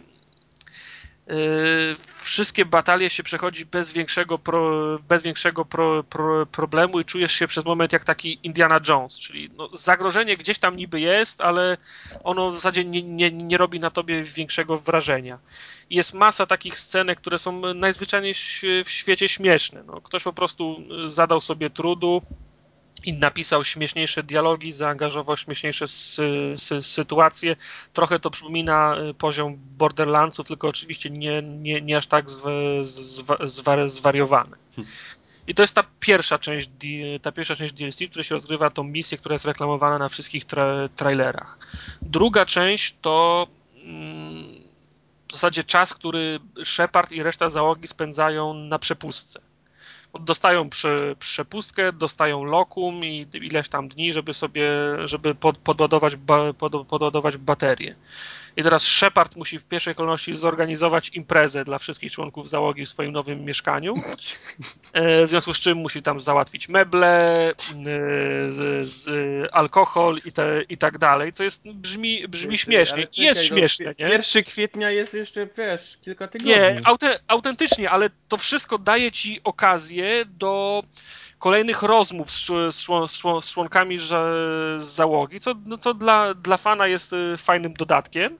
wszystkie 2.21 2.65
batalie 2.65 3.09
się 3.09 3.23
przechodzi 3.23 3.65
bez 3.65 3.91
większego, 3.91 4.37
pro, 4.37 4.99
bez 4.99 5.23
większego 5.23 5.65
pro, 5.65 6.03
pro, 6.03 6.45
problemu 6.45 6.99
i 6.99 7.05
czujesz 7.05 7.33
się 7.33 7.47
przez 7.47 7.65
moment 7.65 7.93
jak 7.93 8.03
taki 8.03 8.39
Indiana 8.43 8.79
Jones, 8.87 9.19
czyli 9.19 9.49
no, 9.57 9.69
zagrożenie 9.73 10.37
gdzieś 10.37 10.59
tam 10.59 10.77
niby 10.77 10.99
jest, 10.99 11.41
ale 11.41 11.77
ono 12.23 12.51
w 12.51 12.55
zasadzie 12.55 12.85
nie, 12.85 13.03
nie, 13.03 13.31
nie 13.31 13.57
robi 13.57 13.79
na 13.79 13.89
tobie 13.89 14.23
większego 14.23 14.77
wrażenia. 14.77 15.39
Jest 15.89 16.13
masa 16.13 16.45
takich 16.45 16.79
scenek, 16.79 17.19
które 17.19 17.39
są 17.39 17.73
najzwyczajniej 17.73 18.33
w 18.33 18.83
w 18.85 18.89
świecie 18.89 19.29
śmieszne. 19.29 19.83
No, 19.83 20.01
ktoś 20.01 20.23
po 20.23 20.33
prostu 20.33 20.83
y, 21.05 21.09
zadał 21.09 21.41
sobie 21.41 21.69
trudu, 21.69 22.21
i 23.05 23.13
napisał 23.13 23.65
śmieszniejsze 23.65 24.23
dialogi, 24.23 24.71
zaangażował 24.71 25.37
śmieszniejsze 25.37 25.87
sy, 25.87 26.53
sy, 26.57 26.81
sytuacje. 26.81 27.55
Trochę 27.93 28.19
to 28.19 28.29
przypomina 28.29 28.97
y, 29.09 29.13
poziom 29.13 29.57
Borderlandsów, 29.77 30.47
tylko 30.47 30.67
oczywiście 30.67 31.09
nie, 31.09 31.41
nie, 31.41 31.81
nie 31.81 31.97
aż 31.97 32.07
tak 32.07 32.29
zwa, 32.29 32.49
zwa, 33.45 33.87
zwariowane. 33.87 34.57
Hmm. 34.75 34.93
I 35.47 35.55
to 35.55 35.63
jest 35.63 35.75
ta 35.75 35.83
pierwsza 35.99 36.39
część, 36.39 36.69
ta 37.21 37.31
pierwsza 37.31 37.55
część 37.55 37.73
DLC, 37.73 37.99
w 37.99 38.09
której 38.09 38.23
się 38.23 38.35
rozgrywa 38.35 38.69
tą 38.69 38.83
misję, 38.83 39.17
która 39.17 39.33
jest 39.33 39.45
reklamowana 39.45 39.97
na 39.97 40.09
wszystkich 40.09 40.45
tra 40.45 40.89
trailerach. 40.95 41.59
Druga 42.01 42.45
część 42.45 42.95
to 43.01 43.47
mm, 43.83 44.63
w 45.27 45.33
zasadzie 45.33 45.63
czas, 45.63 45.93
który 45.93 46.39
Shepard 46.63 47.11
i 47.11 47.23
reszta 47.23 47.49
załogi 47.49 47.87
spędzają 47.87 48.53
na 48.53 48.79
przepustce 48.79 49.52
dostają 50.19 50.69
prze, 50.69 51.15
przepustkę, 51.19 51.93
dostają 51.93 52.43
lokum 52.43 53.05
i 53.05 53.27
ileś 53.33 53.69
tam 53.69 53.87
dni, 53.87 54.13
żeby 54.13 54.33
sobie, 54.33 54.71
żeby 55.05 55.35
pod, 55.35 55.57
podładować, 55.57 56.15
ba, 56.15 56.53
pod, 56.53 56.87
podładować 56.87 57.37
baterię. 57.37 57.95
I 58.57 58.63
teraz 58.63 58.83
Shepard 58.83 59.35
musi 59.35 59.59
w 59.59 59.63
pierwszej 59.63 59.95
kolejności 59.95 60.35
zorganizować 60.35 61.09
imprezę 61.09 61.63
dla 61.63 61.77
wszystkich 61.77 62.11
członków 62.11 62.49
załogi 62.49 62.85
w 62.85 62.89
swoim 62.89 63.11
nowym 63.11 63.45
mieszkaniu. 63.45 63.93
E, 64.93 65.25
w 65.25 65.29
związku 65.29 65.53
z 65.53 65.59
czym 65.59 65.77
musi 65.77 66.03
tam 66.03 66.19
załatwić 66.19 66.69
meble, 66.69 67.49
e, 67.49 67.53
z, 68.51 68.87
z 68.87 69.09
alkohol 69.53 70.17
i, 70.25 70.31
te, 70.31 70.63
i 70.69 70.77
tak 70.77 70.97
dalej, 70.97 71.33
co 71.33 71.43
jest 71.43 71.69
brzmi, 71.69 72.27
brzmi 72.27 72.57
śmiesznie. 72.57 73.07
I 73.17 73.21
jest 73.21 73.41
no, 73.41 73.47
śmieszne, 73.47 73.95
nie? 73.99 74.09
1 74.09 74.43
kwietnia 74.43 74.89
jest 74.91 75.13
jeszcze, 75.13 75.47
wiesz, 75.57 75.97
kilka 76.01 76.27
tygodni. 76.27 76.53
Nie, 76.53 76.81
autentycznie, 77.27 77.89
ale 77.89 78.09
to 78.27 78.37
wszystko 78.37 78.77
daje 78.77 79.11
ci 79.11 79.41
okazję 79.43 80.25
do 80.25 80.83
kolejnych 81.43 81.81
rozmów 81.81 82.31
z, 82.31 82.45
z, 82.75 82.85
z, 83.41 83.51
członkami 83.51 83.97
załogi, 84.77 85.39
co, 85.39 85.55
no, 85.65 85.77
co 85.77 85.93
dla, 85.93 86.33
dla 86.33 86.57
fana 86.57 86.87
jest 86.87 87.13
y, 87.13 87.37
fajnym 87.37 87.73
dodatkiem. 87.73 88.37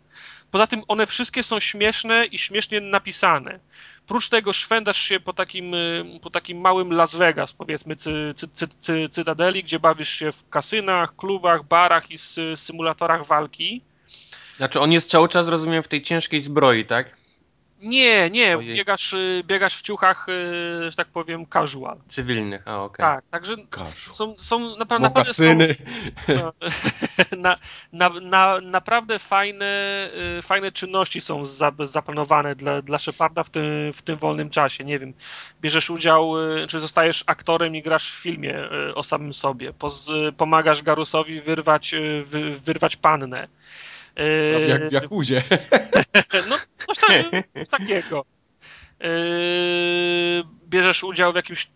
Poza 0.52 0.68
tym 0.68 0.82
one 0.88 1.06
wszystkie 1.06 1.44
są 1.44 1.60
śmieszne 1.60 2.26
i 2.26 2.40
śmiesznie 2.40 2.82
napisane. 2.82 3.60
Prócz 4.08 4.30
tego 4.30 4.54
szwędasz 4.54 5.02
się 5.02 5.20
po 5.20 5.34
takim, 5.34 5.74
y, 5.74 6.20
po 6.22 6.30
takim 6.30 6.58
małym 6.62 6.94
Las 6.94 7.16
Vegas, 7.16 7.54
powiedzmy, 7.54 7.96
cy, 7.96 8.34
cy, 8.38 8.48
cy, 8.48 8.68
cy, 8.80 9.10
cytadeli, 9.12 9.64
gdzie 9.64 9.80
bawisz 9.80 10.10
się 10.10 10.32
w 10.32 10.50
kasynach, 10.50 11.16
klubach, 11.16 11.64
barach 11.64 12.12
i 12.12 12.18
symulatorach 12.56 13.26
walki. 13.26 13.82
Znaczy 14.58 14.80
on 14.80 14.92
jest 14.92 15.10
cały 15.10 15.30
czas, 15.30 15.48
rozumiem, 15.48 15.84
w 15.84 15.88
tej 15.88 16.02
ciężkiej 16.02 16.42
zbroi, 16.42 16.86
tak? 16.86 17.23
Nie, 17.80 18.30
nie, 18.30 18.58
biegasz, 18.58 19.14
y, 19.14 19.44
biegasz 19.46 19.78
w 19.78 19.82
ciuchach, 19.82 20.30
y, 20.30 20.92
że 20.92 20.98
tak 20.98 21.08
powiem, 21.08 21.46
casual. 21.54 21.98
Cywilnych, 22.10 22.68
a 22.68 22.84
okej. 22.84 23.06
Okay. 23.06 23.16
Tak, 23.16 23.24
także 23.32 23.56
są, 24.12 24.36
są 24.38 24.60
na, 24.60 24.86
naprawdę 25.00 25.34
są, 25.34 25.44
na, 27.38 27.58
na, 27.94 28.10
na, 28.10 28.60
naprawdę 28.62 29.20
fajne, 29.20 29.66
y, 30.40 30.42
fajne 30.42 30.72
czynności 30.72 31.22
są 31.22 31.46
zaplanowane 31.86 32.56
dla, 32.56 32.82
dla 32.82 32.98
Sheparda 32.98 33.44
w 33.44 33.50
tym, 33.50 33.94
w 33.94 34.02
tym 34.02 34.18
wolnym 34.18 34.50
czasie. 34.50 34.84
Nie 34.84 35.00
wiem, 35.00 35.14
bierzesz 35.62 35.90
udział, 35.90 36.34
czy 36.68 36.80
zostajesz 36.80 37.24
aktorem 37.28 37.76
i 37.76 37.82
grasz 37.82 38.12
w 38.12 38.22
filmie 38.22 38.70
o 38.96 39.04
samym 39.04 39.34
sobie. 39.34 39.74
pomagasz 40.38 40.84
Garusowi 40.84 41.42
wyrwać, 41.42 41.96
wyrwać 42.66 42.96
pannę 42.96 43.48
no, 44.18 44.60
jak 44.60 44.90
w 44.90 44.92
Jakuzie. 44.92 45.44
No, 46.50 46.58
coś, 46.88 46.98
coś 47.54 47.70
takiego. 47.70 48.26
Yy, 49.00 50.44
bierzesz 50.70 51.04
udział 51.04 51.34
w 51.34 51.36
jakimś 51.36 51.72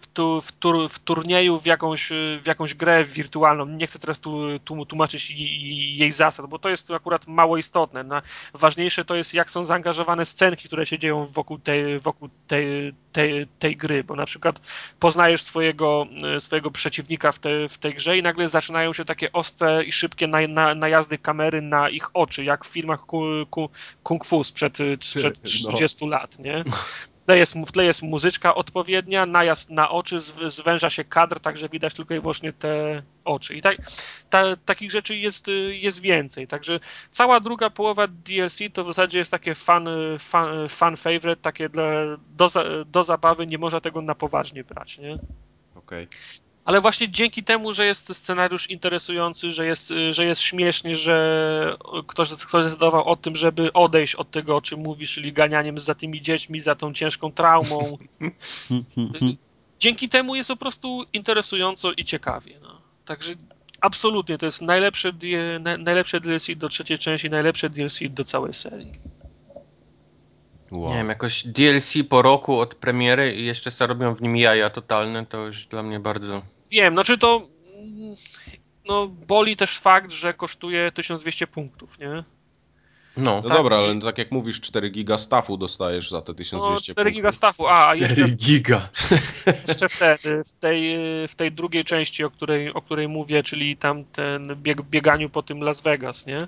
w, 0.00 0.06
tu, 0.12 0.40
w, 0.40 0.52
tur, 0.52 0.90
w, 0.90 0.98
turnieju 0.98 1.60
w 1.60 1.66
jakąś, 1.66 2.08
w 2.42 2.46
jakąś 2.46 2.74
grę 2.74 3.04
wirtualną. 3.04 3.66
Nie 3.66 3.86
chcę 3.86 3.98
teraz 3.98 4.20
tu, 4.20 4.58
tu 4.64 4.86
tłumaczyć 4.86 5.30
jej 5.30 6.12
zasad, 6.12 6.46
bo 6.46 6.58
to 6.58 6.68
jest 6.68 6.90
akurat 6.90 7.26
mało 7.26 7.56
istotne. 7.56 8.04
No, 8.04 8.22
ważniejsze 8.54 9.04
to 9.04 9.14
jest, 9.14 9.34
jak 9.34 9.50
są 9.50 9.64
zaangażowane 9.64 10.26
scenki, 10.26 10.68
które 10.68 10.86
się 10.86 10.98
dzieją 10.98 11.26
wokół 11.26 11.58
tej, 11.58 12.00
wokół 12.00 12.28
tej, 12.46 12.94
tej, 13.12 13.46
tej 13.58 13.76
gry, 13.76 14.04
bo 14.04 14.16
na 14.16 14.26
przykład 14.26 14.60
poznajesz 15.00 15.42
swojego, 15.42 16.06
swojego 16.38 16.70
przeciwnika 16.70 17.32
w, 17.32 17.38
te, 17.38 17.68
w 17.68 17.78
tej 17.78 17.94
grze 17.94 18.18
i 18.18 18.22
nagle 18.22 18.48
zaczynają 18.48 18.92
się 18.92 19.04
takie 19.04 19.32
ostre 19.32 19.84
i 19.84 19.92
szybkie 19.92 20.26
na, 20.26 20.48
na, 20.48 20.74
najazdy 20.74 21.18
kamery 21.18 21.62
na 21.62 21.88
ich 21.88 22.16
oczy, 22.16 22.44
jak 22.44 22.64
w 22.64 22.68
filmach 22.68 23.00
ku, 23.00 23.22
ku, 23.50 23.70
kung 24.02 24.24
fu 24.24 24.44
sprzed, 24.44 24.78
sprzed 25.00 25.42
30 25.42 26.04
no. 26.04 26.10
lat, 26.10 26.38
nie? 26.38 26.64
tle 27.26 27.38
jest, 27.38 27.54
w 27.54 27.72
tle 27.72 27.84
jest 27.84 28.02
muzyczka 28.02 28.54
odpowiednia, 28.54 29.26
najazd 29.26 29.70
na 29.70 29.90
oczy, 29.90 30.20
zwęża 30.46 30.90
się 30.90 31.04
kadr, 31.04 31.40
także 31.40 31.68
widać 31.68 31.94
tylko 31.94 32.14
i 32.14 32.20
wyłącznie 32.20 32.52
te 32.52 33.02
oczy. 33.24 33.54
I 33.54 33.62
tak, 33.62 33.76
ta, 34.30 34.56
takich 34.56 34.90
rzeczy 34.90 35.16
jest, 35.16 35.46
jest 35.68 36.00
więcej. 36.00 36.48
Także 36.48 36.80
cała 37.10 37.40
druga 37.40 37.70
połowa 37.70 38.06
DLC 38.06 38.58
to 38.72 38.84
w 38.84 38.86
zasadzie 38.86 39.18
jest 39.18 39.30
takie 39.30 39.54
fan, 39.54 39.88
fan, 40.18 40.68
fan 40.68 40.96
favorite, 40.96 41.36
takie 41.36 41.68
dla, 41.68 41.92
do, 42.36 42.48
do 42.86 43.04
zabawy, 43.04 43.46
nie 43.46 43.58
można 43.58 43.80
tego 43.80 44.02
na 44.02 44.14
poważnie 44.14 44.64
brać, 44.64 44.98
nie? 44.98 45.18
Okej. 45.74 46.04
Okay 46.04 46.08
ale 46.64 46.80
właśnie 46.80 47.08
dzięki 47.08 47.42
temu, 47.42 47.72
że 47.72 47.86
jest 47.86 48.16
scenariusz 48.16 48.70
interesujący, 48.70 49.52
że 49.52 49.66
jest, 49.66 49.92
że 50.10 50.24
jest 50.24 50.40
śmiesznie, 50.40 50.96
że 50.96 51.76
ktoś, 52.06 52.30
ktoś 52.30 52.64
zdecydował 52.64 53.08
o 53.08 53.16
tym, 53.16 53.36
żeby 53.36 53.72
odejść 53.72 54.14
od 54.14 54.30
tego, 54.30 54.56
o 54.56 54.62
czym 54.62 54.80
mówisz, 54.80 55.12
czyli 55.12 55.32
ganianiem 55.32 55.78
za 55.78 55.94
tymi 55.94 56.22
dziećmi, 56.22 56.60
za 56.60 56.74
tą 56.74 56.94
ciężką 56.94 57.32
traumą. 57.32 57.98
dzięki 59.80 60.08
temu 60.08 60.34
jest 60.34 60.50
po 60.50 60.56
prostu 60.56 61.04
interesująco 61.12 61.92
i 61.92 62.04
ciekawie. 62.04 62.58
No. 62.62 62.80
Także 63.04 63.34
absolutnie 63.80 64.38
to 64.38 64.46
jest 64.46 64.62
najlepsze, 64.62 65.12
najlepsze 65.78 66.20
DLC 66.20 66.46
do 66.56 66.68
trzeciej 66.68 66.98
części, 66.98 67.30
najlepsze 67.30 67.70
DLC 67.70 67.98
do 68.10 68.24
całej 68.24 68.52
serii. 68.52 68.92
Wow. 70.72 70.90
Nie 70.90 70.96
wiem, 70.96 71.08
jakoś 71.08 71.46
DLC 71.46 71.94
po 72.08 72.22
roku 72.22 72.60
od 72.60 72.74
premiery 72.74 73.34
i 73.34 73.44
jeszcze 73.44 73.72
co 73.72 73.86
robią 73.86 74.14
w 74.14 74.22
nim 74.22 74.36
jaja 74.36 74.70
totalne, 74.70 75.26
to 75.26 75.46
już 75.46 75.66
dla 75.66 75.82
mnie 75.82 76.00
bardzo... 76.00 76.42
Wiem, 76.70 76.94
znaczy 76.94 77.18
to... 77.18 77.48
No, 78.84 79.06
boli 79.06 79.56
też 79.56 79.78
fakt, 79.78 80.10
że 80.12 80.32
kosztuje 80.32 80.92
1200 80.92 81.46
punktów, 81.46 81.98
nie? 81.98 82.24
No, 83.16 83.34
no 83.34 83.42
tak, 83.42 83.56
dobra, 83.58 83.76
ale 83.76 84.00
tak 84.00 84.18
jak 84.18 84.30
mówisz, 84.30 84.60
4 84.60 84.90
giga 84.90 85.18
staffu 85.18 85.56
dostajesz 85.56 86.10
za 86.10 86.22
te 86.22 86.34
1200 86.34 86.56
no, 86.56 86.80
4 86.80 86.94
punktów. 86.94 87.14
giga 87.14 87.32
staffu, 87.32 87.66
a, 87.66 87.88
a 87.88 87.94
jeszcze... 87.94 88.14
4 88.14 88.34
giga! 88.34 88.88
Jeszcze 89.68 89.88
wtedy, 89.88 90.44
w 90.44 90.52
tej, 90.52 90.96
w 91.28 91.34
tej 91.34 91.52
drugiej 91.52 91.84
części, 91.84 92.24
o 92.24 92.30
której, 92.30 92.74
o 92.74 92.82
której 92.82 93.08
mówię, 93.08 93.42
czyli 93.42 93.76
tam 93.76 94.04
ten 94.04 94.56
bieg, 94.56 94.82
bieganiu 94.82 95.30
po 95.30 95.42
tym 95.42 95.60
Las 95.60 95.80
Vegas, 95.80 96.26
nie? 96.26 96.38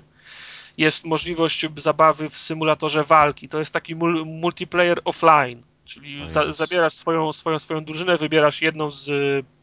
Jest 0.77 1.05
możliwość 1.05 1.65
zabawy 1.77 2.29
w 2.29 2.37
symulatorze 2.37 3.03
walki. 3.03 3.49
To 3.49 3.59
jest 3.59 3.73
taki 3.73 3.95
multiplayer 4.25 5.01
offline, 5.05 5.63
czyli 5.85 6.31
za, 6.31 6.51
zabierasz 6.51 6.93
swoją, 6.93 7.33
swoją, 7.33 7.59
swoją 7.59 7.85
drużynę, 7.85 8.17
wybierasz 8.17 8.61
jedną 8.61 8.91
z 8.91 9.09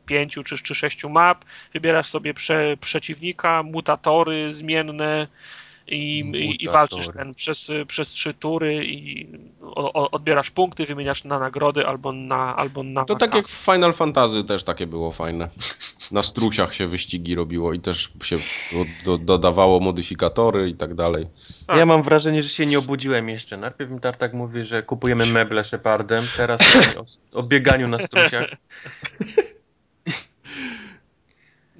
pięciu 0.07 0.45
czy, 0.45 0.59
czy 0.59 0.75
sześciu 0.75 1.11
map, 1.11 1.45
wybierasz 1.73 2.07
sobie 2.07 2.35
prze, 2.35 2.77
przeciwnika, 2.81 3.63
mutatory 3.63 4.55
zmienne, 4.55 5.27
i, 5.87 6.21
i, 6.21 6.65
i 6.65 6.69
walczysz 6.69 7.09
ten 7.17 7.35
przez, 7.35 7.71
przez 7.87 8.09
trzy 8.09 8.35
tury 8.35 8.85
i 8.85 9.29
o, 9.61 10.11
odbierasz 10.11 10.51
punkty, 10.51 10.87
wymieniasz 10.87 11.25
na 11.25 11.39
nagrody 11.39 11.87
albo 11.87 12.13
na 12.13 12.57
albo 12.57 12.83
na 12.83 13.05
To 13.05 13.17
tak 13.17 13.35
jak 13.35 13.47
w 13.47 13.65
Final 13.65 13.93
Fantasy 13.93 14.45
też 14.45 14.65
takie 14.65 14.87
było 14.87 15.13
fajne. 15.13 15.49
Na 16.11 16.23
strusiach 16.23 16.75
się 16.75 16.89
wyścigi 16.89 17.35
robiło 17.35 17.73
i 17.73 17.81
też 17.81 18.13
się 18.23 18.37
do, 19.05 19.19
dodawało 19.19 19.81
modyfikatory 19.81 20.69
i 20.69 20.75
tak 20.75 20.95
dalej. 20.95 21.27
Tak. 21.67 21.77
Ja 21.77 21.87
mam 21.87 22.03
wrażenie, 22.03 22.43
że 22.43 22.49
się 22.49 22.67
nie 22.67 22.79
obudziłem 22.79 23.29
jeszcze. 23.29 23.57
Najpierw 23.57 23.91
mi 23.91 24.01
Tartak 24.01 24.33
mówi, 24.33 24.65
że 24.65 24.83
kupujemy 24.83 25.27
meble 25.27 25.65
Shepardem, 25.65 26.25
teraz 26.37 26.61
o, 26.97 27.05
o 27.39 27.43
bieganiu 27.43 27.89
na 27.89 27.99
strusiach. 27.99 28.49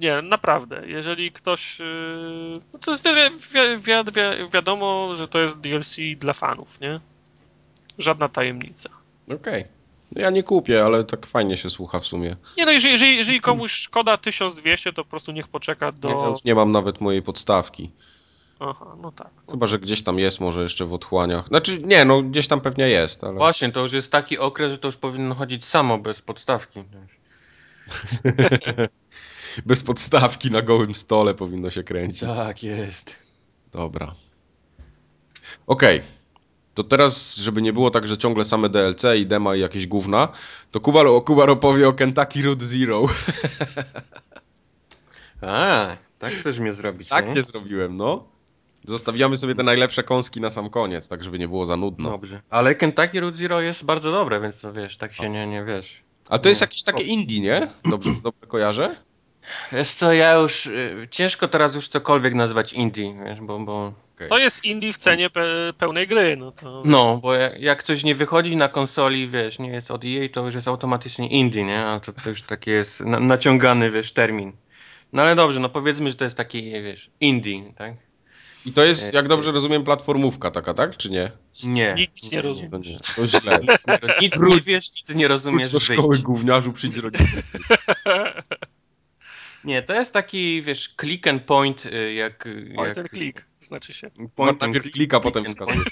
Nie, 0.03 0.21
naprawdę. 0.21 0.87
Jeżeli 0.87 1.31
ktoś. 1.31 1.81
Y, 1.81 1.83
no 2.73 2.79
to 2.79 2.91
jest 2.91 3.07
wi 3.07 3.13
wi 3.77 4.01
wi 4.05 4.51
wiadomo, 4.53 5.15
że 5.15 5.27
to 5.27 5.39
jest 5.39 5.59
DLC 5.59 5.97
dla 6.17 6.33
fanów, 6.33 6.79
nie? 6.81 6.99
Żadna 7.97 8.29
tajemnica. 8.29 8.89
Okej. 9.25 9.37
Okay. 9.37 9.67
No 10.11 10.21
ja 10.21 10.29
nie 10.29 10.43
kupię, 10.43 10.85
ale 10.85 11.03
tak 11.03 11.25
fajnie 11.25 11.57
się 11.57 11.69
słucha 11.69 11.99
w 11.99 12.05
sumie. 12.05 12.35
Nie, 12.57 12.65
no 12.65 12.71
jeżeli, 12.71 12.91
jeżeli, 12.91 13.17
jeżeli 13.17 13.41
komuś 13.41 13.71
szkoda 13.71 14.17
1200, 14.17 14.93
to 14.93 15.03
po 15.03 15.09
prostu 15.09 15.31
niech 15.31 15.47
poczeka 15.47 15.91
do. 15.91 16.09
Ja 16.09 16.27
już 16.27 16.43
nie 16.43 16.55
mam 16.55 16.71
nawet 16.71 17.01
mojej 17.01 17.21
podstawki. 17.21 17.91
Aha, 18.59 18.95
no 19.01 19.11
tak. 19.11 19.29
Chyba, 19.51 19.67
że 19.67 19.79
gdzieś 19.79 20.03
tam 20.03 20.19
jest 20.19 20.39
może 20.39 20.63
jeszcze 20.63 20.85
w 20.85 20.93
otchłaniach. 20.93 21.47
Znaczy, 21.47 21.79
nie, 21.79 22.05
no 22.05 22.21
gdzieś 22.21 22.47
tam 22.47 22.61
pewnie 22.61 22.89
jest, 22.89 23.23
ale... 23.23 23.33
Właśnie, 23.33 23.71
to 23.71 23.81
już 23.81 23.93
jest 23.93 24.11
taki 24.11 24.37
okres, 24.37 24.71
że 24.71 24.77
to 24.77 24.87
już 24.87 24.97
powinno 24.97 25.35
chodzić 25.35 25.65
samo, 25.65 25.97
bez 25.97 26.21
podstawki. 26.21 26.83
bez 29.65 29.83
podstawki 29.83 30.51
na 30.51 30.61
gołym 30.61 30.95
stole 30.95 31.33
powinno 31.33 31.69
się 31.69 31.83
kręcić. 31.83 32.19
Tak, 32.19 32.63
jest. 32.63 33.19
Dobra. 33.71 34.15
Okej. 35.67 35.97
Okay. 35.97 36.09
to 36.73 36.83
teraz, 36.83 37.35
żeby 37.35 37.61
nie 37.61 37.73
było 37.73 37.91
tak, 37.91 38.07
że 38.07 38.17
ciągle 38.17 38.45
same 38.45 38.69
DLC 38.69 39.03
i 39.17 39.25
dema 39.25 39.55
i 39.55 39.59
jakieś 39.59 39.87
gówna, 39.87 40.27
to 40.71 40.79
Kubar, 40.79 41.05
Kubar 41.25 41.49
opowie 41.49 41.87
o 41.87 41.93
Kentucky 41.93 42.41
Road 42.41 42.63
Zero. 42.63 43.05
A, 45.41 45.87
tak 46.19 46.33
chcesz 46.33 46.59
mnie 46.59 46.73
zrobić, 46.73 47.09
tak 47.09 47.27
nie? 47.27 47.33
cię 47.33 47.43
zrobiłem, 47.43 47.97
no. 47.97 48.33
Zostawiamy 48.85 49.37
sobie 49.37 49.55
te 49.55 49.63
najlepsze 49.63 50.03
kąski 50.03 50.41
na 50.41 50.49
sam 50.49 50.69
koniec, 50.69 51.07
tak 51.07 51.23
żeby 51.23 51.39
nie 51.39 51.47
było 51.47 51.65
za 51.65 51.77
nudno. 51.77 52.09
Dobrze. 52.09 52.41
Ale 52.49 52.75
Kentucky 52.75 53.19
Road 53.19 53.35
Zero 53.35 53.61
jest 53.61 53.85
bardzo 53.85 54.11
dobre, 54.11 54.41
więc 54.41 54.61
to 54.61 54.73
wiesz, 54.73 54.97
tak 54.97 55.13
się 55.13 55.29
nie, 55.29 55.47
nie 55.47 55.63
wiesz. 55.63 56.03
A 56.29 56.39
to 56.39 56.49
jest 56.49 56.61
jakieś 56.61 56.83
takie 56.83 57.03
indie, 57.03 57.39
nie? 57.39 57.71
Dobrze, 57.91 58.09
dobrze 58.23 58.47
kojarzę? 58.47 58.95
Wiesz 59.71 59.89
co, 59.89 60.13
ja 60.13 60.33
już, 60.33 60.65
y, 60.65 61.07
ciężko 61.11 61.47
teraz 61.47 61.75
już 61.75 61.87
cokolwiek 61.87 62.33
nazywać 62.33 62.73
indie, 62.73 63.13
wiesz, 63.25 63.41
bo, 63.41 63.59
bo 63.59 63.93
To 64.29 64.37
jest 64.37 64.65
indie 64.65 64.93
w 64.93 64.97
cenie 64.97 65.29
pe 65.29 65.73
pełnej 65.77 66.07
gry. 66.07 66.37
No, 66.37 66.51
to... 66.51 66.83
no, 66.85 67.17
bo 67.17 67.33
jak, 67.33 67.59
jak 67.59 67.83
coś 67.83 68.03
nie 68.03 68.15
wychodzi 68.15 68.55
na 68.55 68.67
konsoli, 68.67 69.27
wiesz, 69.29 69.59
nie 69.59 69.69
jest 69.69 69.91
od 69.91 70.03
EA, 70.05 70.29
to 70.33 70.45
już 70.45 70.55
jest 70.55 70.67
automatycznie 70.67 71.27
indie, 71.27 71.63
nie? 71.63 71.85
A 71.85 71.99
to, 71.99 72.13
to 72.13 72.29
już 72.29 72.41
taki 72.41 72.69
jest 72.69 73.01
na, 73.01 73.19
naciągany, 73.19 73.91
wiesz, 73.91 74.11
termin. 74.11 74.53
No 75.13 75.21
ale 75.21 75.35
dobrze, 75.35 75.59
no 75.59 75.69
powiedzmy, 75.69 76.09
że 76.09 76.15
to 76.15 76.23
jest 76.23 76.37
taki, 76.37 76.71
wiesz, 76.71 77.11
indie, 77.19 77.73
tak? 77.77 77.93
I 78.65 78.73
to 78.73 78.83
jest, 78.83 79.13
jak 79.13 79.27
dobrze 79.27 79.51
rozumiem, 79.51 79.83
platformówka 79.83 80.51
taka, 80.51 80.73
tak? 80.73 80.97
Czy 80.97 81.09
nie? 81.09 81.31
Nie. 81.63 81.95
Nic 81.97 82.31
nie 82.31 82.41
rozumiem. 82.41 82.71
To 82.71 82.77
nie. 82.77 82.99
To 83.15 83.27
źle. 83.27 83.59
Nic 83.61 83.87
nie, 83.87 83.99
nic 84.21 84.41
nie 84.41 84.61
wiesz, 84.61 84.93
nic 84.95 85.09
nie 85.09 85.15
Wróć 85.15 85.29
rozumiesz, 85.29 85.71
do 85.71 85.79
szkoły 85.79 86.07
wyjdź. 86.09 86.21
gówniarzu, 86.21 86.73
przyjdź 86.73 86.93
z. 86.93 87.01
Nie, 89.63 89.81
to 89.81 89.93
jest 89.93 90.13
taki, 90.13 90.61
wiesz, 90.61 90.95
click 91.01 91.27
and 91.27 91.43
point, 91.43 91.85
y, 91.85 92.13
jak... 92.13 92.49
Oj, 92.77 92.87
jak 92.87 92.95
ten 92.95 93.07
klik, 93.07 93.45
znaczy 93.59 93.93
się. 93.93 94.09
Point 94.35 94.61
Najpierw 94.61 94.85
and 94.85 94.93
klika, 94.93 95.19
click 95.19 95.23
potem 95.23 95.43
and 95.45 95.49
wskazuje. 95.49 95.77
point. 95.77 95.89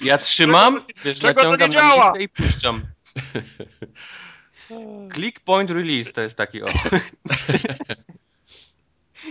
Ja 0.00 0.18
trzymam, 0.18 0.84
wiesz, 1.04 1.18
czego 1.18 1.42
to 1.42 1.50
naciągam 1.50 1.70
nie 1.70 1.76
na 1.76 1.82
działa? 1.82 2.12
miejsce 2.12 2.22
i 2.22 2.28
puszczam. 2.28 2.82
Click 5.14 5.40
point 5.40 5.70
release 5.70 6.12
to 6.12 6.20
jest 6.20 6.36
taki 6.36 6.62
o. 6.62 6.66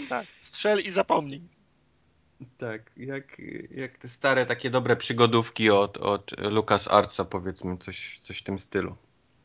Tak, 0.10 0.28
strzel 0.42 0.82
i 0.82 0.92
zapomnij. 0.92 1.42
Tak, 2.58 2.92
jak, 2.98 3.42
jak 3.72 3.98
te 3.98 4.10
stare 4.10 4.46
takie 4.46 4.70
dobre 4.70 4.96
przygodówki 4.96 5.70
od, 5.70 5.98
od 5.98 6.32
Lucas 6.38 6.88
Artsa 6.88 7.26
powiedzmy, 7.26 7.78
coś, 7.78 8.20
coś 8.20 8.38
w 8.38 8.44
tym 8.44 8.60
stylu. 8.60 8.96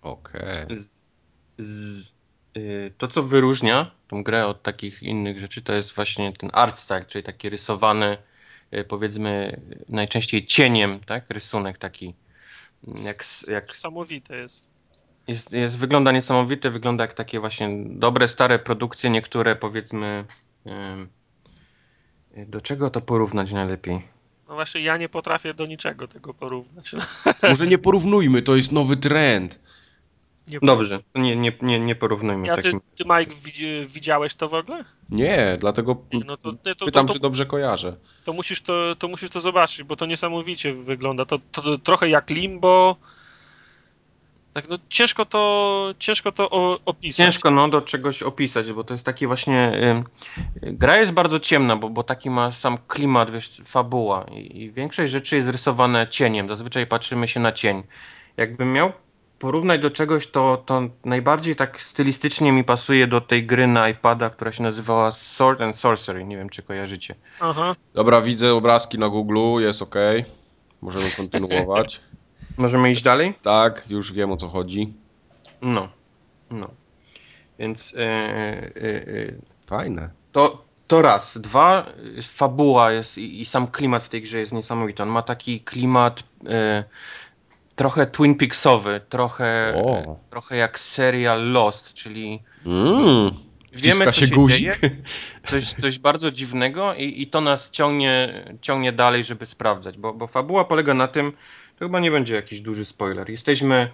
Okej. 0.03 0.67
Z, 0.69 1.13
z, 1.59 2.09
y, 2.09 2.13
to, 2.99 3.09
co 3.09 3.23
wyróżnia 3.23 3.91
tą 4.09 4.23
grę 4.23 4.47
od 4.47 4.63
takich 4.63 5.03
innych 5.03 5.41
rzeczy, 5.41 5.63
to 5.63 5.73
jest 5.73 5.95
właśnie 5.95 6.33
ten 6.33 6.51
art 6.53 6.77
style, 6.79 7.05
czyli 7.05 7.25
taki 7.25 7.49
rysowany, 7.49 8.17
y, 8.75 8.85
powiedzmy, 8.85 9.61
najczęściej 9.89 10.47
cieniem, 10.47 11.01
tak? 11.01 11.25
Rysunek 11.31 11.79
taki, 11.79 12.15
jak, 13.05 13.23
s- 13.23 13.47
jak 13.51 13.69
Niesamowite 13.69 14.37
jest. 14.37 14.65
jest, 15.29 15.53
jest, 15.53 15.79
wygląda 15.79 16.13
niesamowite, 16.13 16.71
wygląda 16.71 17.05
jak 17.05 17.13
takie 17.13 17.41
właśnie 17.41 17.69
dobre, 17.85 18.29
stare 18.29 18.59
produkcje, 18.59 19.11
niektóre 19.11 19.57
powiedzmy, 19.57 20.25
ym, 20.67 21.09
do 22.37 22.61
czego 22.61 22.91
to 22.91 23.01
porównać 23.01 23.53
najlepiej? 23.53 24.03
No 24.49 24.55
właśnie, 24.55 24.81
ja 24.81 24.97
nie 24.97 25.09
potrafię 25.09 25.55
do 25.55 25.67
niczego 25.67 26.09
tego 26.09 26.35
porównać. 26.35 26.91
Może 27.49 27.67
nie 27.67 27.79
porównujmy, 27.79 28.43
to 28.43 28.57
jest 28.57 28.73
nowy 28.73 28.97
trend. 28.97 29.61
Nie 30.49 30.59
Dobrze, 30.63 31.01
nie, 31.15 31.37
nie, 31.37 31.53
nie, 31.63 31.81
nie 31.81 31.95
porównujmy 31.95 32.47
Ja, 32.47 32.57
ty, 32.57 32.63
takim. 32.63 32.81
ty, 32.81 33.05
Mike, 33.05 33.35
widzi- 33.45 33.87
widziałeś 33.87 34.35
to 34.35 34.49
w 34.49 34.55
ogóle? 34.55 34.85
Nie, 35.11 35.57
dlatego 35.61 35.97
No 36.27 36.37
to, 36.37 36.53
nie, 36.67 36.75
to, 36.75 36.85
pytam, 36.87 37.07
to, 37.07 37.13
czy 37.13 37.19
to, 37.19 37.23
dobrze 37.23 37.47
kojarzę. 37.47 37.97
to, 38.25 38.33
musisz 38.33 38.63
to, 38.63 38.97
to 38.99 39.09
musisz 39.09 39.31
to 39.31 39.41
zobaczyć, 39.41 39.83
bo 39.83 39.97
to 39.97 40.07
niesamowicie 40.07 40.75
wygląda. 40.75 41.25
To, 41.25 41.39
to, 41.53 41.63
to 41.63 41.79
trochę 41.79 42.09
jak 42.09 42.31
limbo. 42.31 42.97
Tak, 44.53 44.69
no 44.69 44.77
ciężko 44.89 45.25
to, 45.27 45.95
ciężko 45.99 46.33
to 46.33 46.51
o, 46.51 46.79
opisać. 46.85 47.17
Ciężko 47.17 47.51
no 47.51 47.69
do 47.69 47.81
czegoś 47.81 48.23
opisać, 48.23 48.73
bo 48.73 48.85
to 48.85 48.95
jest 48.95 49.05
taki 49.07 49.27
właśnie. 49.27 49.73
Ym, 49.91 50.05
gra 50.63 50.99
jest 50.99 51.13
bardzo 51.13 51.41
ciemna, 51.41 51.77
bo, 51.77 51.91
bo 51.91 52.03
taki 52.03 52.31
ma 52.31 52.51
sam 52.51 52.79
klimat, 52.89 53.31
wiesz, 53.31 53.63
fabuła. 53.65 54.25
I, 54.33 54.63
I 54.63 54.71
większość 54.73 55.13
rzeczy 55.13 55.37
jest 55.37 55.49
rysowane 55.49 56.07
cieniem. 56.09 56.49
Zazwyczaj 56.49 56.87
patrzymy 56.87 57.29
się 57.29 57.41
na 57.41 57.53
cień. 57.53 57.83
Jakbym 58.37 58.73
miał 58.73 58.93
porównać 59.39 59.81
do 59.81 59.91
czegoś, 59.91 60.27
to, 60.27 60.63
to 60.67 60.83
najbardziej 61.05 61.57
tak 61.57 61.81
stylistycznie 61.81 62.53
mi 62.53 62.65
pasuje 62.65 63.07
do 63.07 63.21
tej 63.21 63.47
gry 63.47 63.67
na 63.67 63.89
iPada, 63.89 64.31
która 64.31 64.53
się 64.53 64.63
nazywała 64.63 65.13
Sword 65.13 65.61
and 65.61 65.77
Sorcery. 65.77 66.25
Nie 66.25 66.37
wiem, 66.37 66.49
czy 66.49 66.63
kojarzycie. 66.63 67.15
Aha. 67.41 67.77
Dobra, 67.95 68.21
widzę 68.21 68.55
obrazki 68.55 68.99
na 68.99 69.09
Google, 69.09 69.61
jest 69.61 69.83
ok. 69.83 69.95
Możemy 70.81 71.11
kontynuować. 71.17 72.01
Możemy 72.57 72.91
iść 72.91 73.03
dalej? 73.03 73.35
tak, 73.43 73.85
już 73.89 74.13
wiem 74.13 74.33
o 74.33 74.37
co 74.37 74.49
chodzi. 74.49 74.93
No. 75.63 75.89
No. 76.51 76.71
Więc. 77.59 77.93
Yy, 77.93 77.99
yy, 78.83 78.91
yy, 79.07 79.39
Fajne. 79.67 80.11
To, 80.33 80.65
to 80.87 81.03
raz. 81.03 81.39
Dwa, 81.39 81.87
fabuła 82.23 82.93
jest 82.93 83.19
i, 83.19 83.41
i 83.41 83.45
sam 83.45 83.67
klimat 83.67 84.03
w 84.03 84.09
tej 84.09 84.23
grze 84.23 84.39
jest 84.39 84.53
niesamowity. 84.53 85.03
On 85.03 85.09
ma 85.09 85.23
taki 85.23 85.61
klimat 85.61 86.23
trochę 87.79 88.07
Twin 88.07 88.35
Peaksowy, 88.35 89.01
trochę, 89.09 89.73
O. 89.85 90.17
trochę 90.31 90.57
jak 90.57 90.79
serial 90.79 91.53
Lost, 91.53 91.95
czyli 91.95 92.43
Mm. 92.67 93.31
wiemy, 93.73 94.05
co 94.05 94.13
się 94.13 94.27
się 94.27 94.35
guzik. 94.35 94.59
dzieje, 94.59 94.77
coś, 95.45 95.73
coś 95.73 95.99
bardzo 95.99 96.31
dziwnego 96.31 96.95
i, 96.95 97.23
i 97.23 97.27
to 97.27 97.41
nas 97.41 97.71
ciągnie, 97.71 98.45
ciągnie 98.61 98.93
dalej, 98.93 99.25
żeby 99.25 99.47
sprawdzać, 99.47 99.99
bo, 99.99 100.13
bo 100.15 100.27
fabuła 100.27 100.65
polega 100.65 100.95
na 100.95 101.09
tym, 101.09 101.33
to 101.79 101.85
chyba 101.85 102.01
nie 102.01 102.11
będzie 102.11 102.35
jakiś 102.35 102.61
duży 102.61 102.85
spoiler. 102.85 103.31
Jesteśmy 103.31 103.91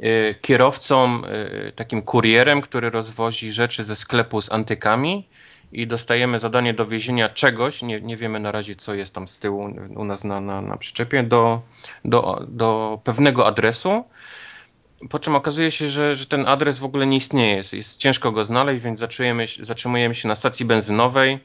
e, 0.00 0.34
kierowcą, 0.34 1.22
e, 1.24 1.72
takim 1.72 2.02
kurierem, 2.02 2.60
który 2.60 2.90
rozwozi 2.90 3.52
rzeczy 3.52 3.84
ze 3.84 3.96
sklepu 3.96 4.42
z 4.42 4.52
antykami 4.52 5.28
i 5.72 5.86
dostajemy 5.86 6.40
zadanie 6.40 6.74
dowiezienia 6.74 7.28
czegoś, 7.28 7.82
nie, 7.82 8.00
nie 8.00 8.16
wiemy 8.16 8.40
na 8.40 8.52
razie 8.52 8.76
co 8.76 8.94
jest 8.94 9.14
tam 9.14 9.28
z 9.28 9.38
tyłu 9.38 9.68
u 9.96 10.04
nas 10.04 10.24
na, 10.24 10.40
na, 10.40 10.60
na 10.60 10.76
przyczepie, 10.76 11.22
do, 11.22 11.62
do, 12.04 12.44
do 12.48 13.00
pewnego 13.04 13.46
adresu. 13.46 14.04
Po 15.10 15.18
czym 15.18 15.36
okazuje 15.36 15.70
się, 15.70 15.88
że, 15.88 16.16
że 16.16 16.26
ten 16.26 16.48
adres 16.48 16.78
w 16.78 16.84
ogóle 16.84 17.06
nie 17.06 17.16
istnieje, 17.16 17.56
jest, 17.56 17.72
jest 17.72 17.96
ciężko 17.96 18.32
go 18.32 18.44
znaleźć, 18.44 18.84
więc 18.84 19.00
zatrzymujemy, 19.00 19.46
zatrzymujemy 19.60 20.14
się 20.14 20.28
na 20.28 20.36
stacji 20.36 20.66
benzynowej. 20.66 21.38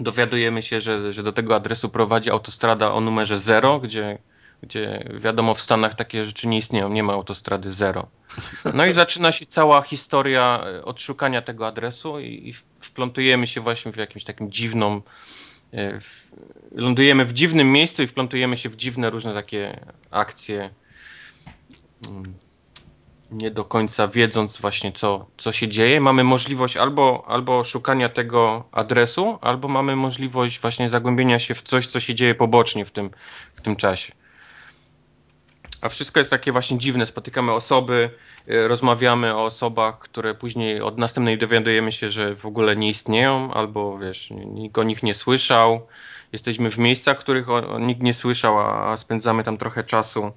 Dowiadujemy 0.00 0.62
się, 0.62 0.80
że, 0.80 1.12
że 1.12 1.22
do 1.22 1.32
tego 1.32 1.54
adresu 1.54 1.88
prowadzi 1.88 2.30
autostrada 2.30 2.92
o 2.92 3.00
numerze 3.00 3.38
0, 3.38 3.80
gdzie, 3.80 4.18
gdzie 4.62 5.04
wiadomo 5.20 5.54
w 5.54 5.60
Stanach 5.60 5.94
takie 5.94 6.24
rzeczy 6.24 6.48
nie 6.48 6.58
istnieją, 6.58 6.88
nie 6.88 7.02
ma 7.02 7.12
autostrady 7.12 7.72
0. 7.72 8.06
No 8.74 8.86
i 8.86 8.92
zaczyna 8.92 9.32
się 9.32 9.46
cała 9.46 9.82
historia 9.82 10.64
e, 10.66 10.84
odszukania 10.84 11.42
tego 11.42 11.66
adresu 11.66 12.20
i, 12.20 12.48
i 12.48 12.52
wplątujemy 12.80 13.46
się 13.46 13.60
właśnie 13.60 13.92
w 13.92 13.96
jakimś 13.96 14.24
takim 14.24 14.50
dziwną. 14.52 15.02
e, 15.72 16.00
W, 16.00 16.28
lądujemy 16.72 17.24
w 17.24 17.32
dziwnym 17.32 17.72
miejscu 17.72 18.02
i 18.02 18.06
wplątujemy 18.06 18.56
się 18.58 18.68
w 18.68 18.76
dziwne 18.76 19.10
różne 19.10 19.34
takie 19.34 19.80
akcje. 20.10 20.70
Mm, 22.08 22.34
Nie 23.30 23.50
do 23.50 23.64
końca 23.64 24.08
wiedząc 24.08 24.60
właśnie 24.60 24.92
co, 24.92 25.26
co 25.38 25.52
się 25.52 25.68
dzieje. 25.68 26.00
Mamy 26.00 26.24
możliwość 26.24 26.76
albo, 26.76 27.24
albo 27.26 27.64
szukania 27.64 28.08
tego 28.08 28.68
adresu, 28.72 29.38
albo 29.40 29.68
mamy 29.68 29.96
możliwość 29.96 30.60
właśnie 30.60 30.90
zagłębienia 30.90 31.38
się 31.38 31.54
w 31.54 31.62
coś, 31.62 31.86
co 31.86 32.00
się 32.00 32.14
dzieje 32.14 32.34
pobocznie 32.34 32.84
w 32.84 32.90
tym, 32.90 33.10
w 33.54 33.60
tym 33.60 33.76
czasie. 33.76 34.12
A 35.84 35.88
wszystko 35.88 36.20
jest 36.20 36.30
takie 36.30 36.52
właśnie 36.52 36.78
dziwne. 36.78 37.06
Spotykamy 37.06 37.52
osoby, 37.52 38.10
y, 38.48 38.68
rozmawiamy 38.68 39.34
o 39.34 39.44
osobach, 39.44 39.98
które 39.98 40.34
później 40.34 40.80
od 40.80 40.98
następnej 40.98 41.38
dowiadujemy 41.38 41.92
się, 41.92 42.10
że 42.10 42.36
w 42.36 42.46
ogóle 42.46 42.76
nie 42.76 42.90
istnieją, 42.90 43.54
albo 43.54 43.98
wiesz, 43.98 44.30
nikt 44.30 44.78
o 44.78 44.82
nich 44.82 45.02
nie 45.02 45.14
słyszał. 45.14 45.86
Jesteśmy 46.32 46.70
w 46.70 46.78
miejscach, 46.78 47.18
których 47.18 47.50
o, 47.50 47.78
nikt 47.78 48.02
nie 48.02 48.14
słyszał, 48.14 48.58
a, 48.58 48.96
spędzamy 48.96 49.44
tam 49.44 49.58
trochę 49.58 49.84
czasu. 49.84 50.32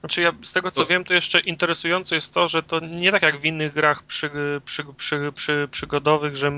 Znaczy 0.00 0.22
ja 0.22 0.32
z 0.42 0.52
tego 0.52 0.70
co 0.70 0.86
wiem, 0.86 1.04
to 1.04 1.14
jeszcze 1.14 1.40
interesujące 1.40 2.14
jest 2.14 2.34
to, 2.34 2.48
że 2.48 2.62
to 2.62 2.80
nie 2.80 3.12
tak 3.12 3.22
jak 3.22 3.40
w 3.40 3.44
innych 3.44 3.72
grach 3.72 4.02
przy, 4.02 4.30
przy, 4.64 4.84
przy, 4.96 5.32
przy, 5.34 5.68
przygodowych, 5.70 6.36
że 6.36 6.52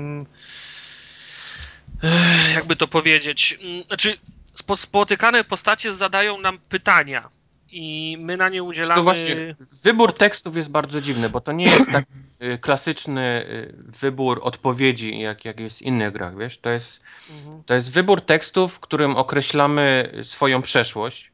jakby 2.55 2.75
to 2.75 2.87
powiedzieć, 2.87 3.59
znaczy 3.87 4.17
spo, 4.61 4.77
spotykane 4.77 5.43
postacie 5.43 5.93
zadają 5.93 6.41
nam 6.41 6.59
pytania 6.69 7.29
i 7.71 8.17
my 8.19 8.37
na 8.37 8.49
nie 8.49 8.63
udzielamy... 8.63 8.95
To 8.95 9.03
właśnie 9.03 9.55
wybór 9.83 10.13
tekstów 10.13 10.55
jest 10.57 10.69
bardzo 10.69 11.01
dziwny, 11.01 11.29
bo 11.29 11.41
to 11.41 11.51
nie 11.51 11.65
jest 11.65 11.91
tak 11.91 12.05
y, 12.43 12.57
klasyczny 12.57 13.45
y, 13.49 13.73
wybór 14.01 14.39
odpowiedzi, 14.43 15.19
jak, 15.19 15.45
jak 15.45 15.59
jest 15.59 15.77
w 15.77 15.81
innych 15.81 16.11
grach, 16.11 16.37
wiesz? 16.37 16.57
To 16.57 16.69
jest, 16.69 17.01
Mhm. 17.29 17.63
to 17.63 17.73
jest 17.73 17.91
wybór 17.91 18.21
tekstów, 18.21 18.73
w 18.73 18.79
którym 18.79 19.15
określamy 19.15 20.11
swoją 20.23 20.61
przeszłość. 20.61 21.31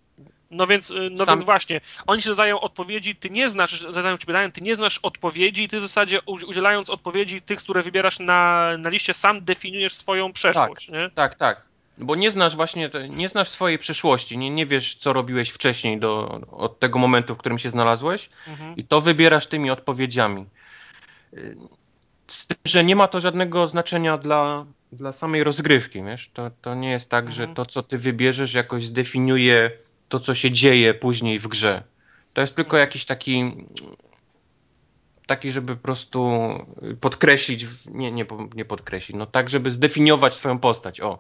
No 0.52 0.68
więc, 0.68 0.90
y, 0.90 1.10
no 1.12 1.26
Sam- 1.26 1.36
więc 1.36 1.46
właśnie, 1.46 1.82
oni 2.08 2.22
ci 2.22 2.30
zadają 2.30 2.60
odpowiedzi, 2.60 3.16
ty 3.16 3.30
nie 3.30 3.50
znasz, 3.50 3.82
zadają 3.82 4.18
ci 4.18 4.26
pytania, 4.26 4.50
ty 4.52 4.62
nie 4.62 4.76
znasz 4.76 5.00
odpowiedzi 5.04 5.64
i 5.64 5.70
ty 5.70 5.78
w 5.78 5.82
zasadzie 5.82 6.20
udzielając 6.26 6.90
odpowiedzi 6.90 7.42
tych, 7.42 7.60
które 7.60 7.84
wybierasz 7.84 8.20
na, 8.20 8.72
na 8.78 8.90
liście, 8.90 9.14
sam 9.14 9.46
definiujesz 9.46 9.94
swoją 9.94 10.34
przeszłość, 10.34 10.90
nie? 10.90 11.10
Tak, 11.16 11.36
tak. 11.36 11.67
Bo 11.98 12.16
nie 12.16 12.32
znasz 12.32 12.56
właśnie, 12.56 12.90
nie 13.10 13.30
znasz 13.30 13.50
swojej 13.50 13.78
przeszłości, 13.78 14.38
nie, 14.38 14.50
nie 14.50 14.66
wiesz, 14.66 14.96
co 14.96 15.14
robiłeś 15.14 15.50
wcześniej 15.50 16.00
do, 16.00 16.42
od 16.52 16.80
tego 16.80 17.00
momentu, 17.00 17.36
w 17.36 17.38
którym 17.38 17.60
się 17.60 17.70
znalazłeś 17.70 18.30
Mhm. 18.48 18.76
i 18.76 18.84
to 18.84 19.02
wybierasz 19.02 19.48
tymi 19.48 19.70
odpowiedziami. 19.70 20.46
Z 22.28 22.46
tym, 22.46 22.58
że 22.66 22.84
nie 22.84 22.96
ma 22.96 23.08
to 23.08 23.22
żadnego 23.22 23.68
znaczenia 23.68 24.18
dla, 24.18 24.66
dla 24.92 25.12
samej 25.12 25.44
rozgrywki, 25.44 26.04
wiesz? 26.04 26.30
To, 26.34 26.52
to 26.62 26.76
nie 26.76 26.92
jest 26.92 27.10
tak, 27.10 27.32
że 27.32 27.44
Mhm. 27.44 27.56
to, 27.56 27.66
co 27.66 27.84
ty 27.84 27.98
wybierzesz, 27.98 28.54
jakoś 28.54 28.86
zdefiniuje 28.86 29.72
to, 30.10 30.20
co 30.20 30.36
się 30.36 30.52
dzieje 30.52 30.94
później 30.94 31.40
w 31.40 31.48
grze. 31.48 31.84
To 32.34 32.42
jest 32.42 32.56
tylko 32.56 32.78
jakiś 32.78 33.06
taki 33.06 33.54
taki, 35.28 35.52
żeby 35.52 35.76
po 35.76 35.82
prostu 35.82 36.50
podkreślić, 37.02 37.66
nie, 37.86 38.12
nie, 38.12 38.26
nie 38.56 38.66
podkreślić, 38.66 39.18
no 39.18 39.26
tak, 39.26 39.50
żeby 39.50 39.72
zdefiniować 39.72 40.34
swoją 40.34 40.60
postać, 40.60 41.02
o. 41.02 41.20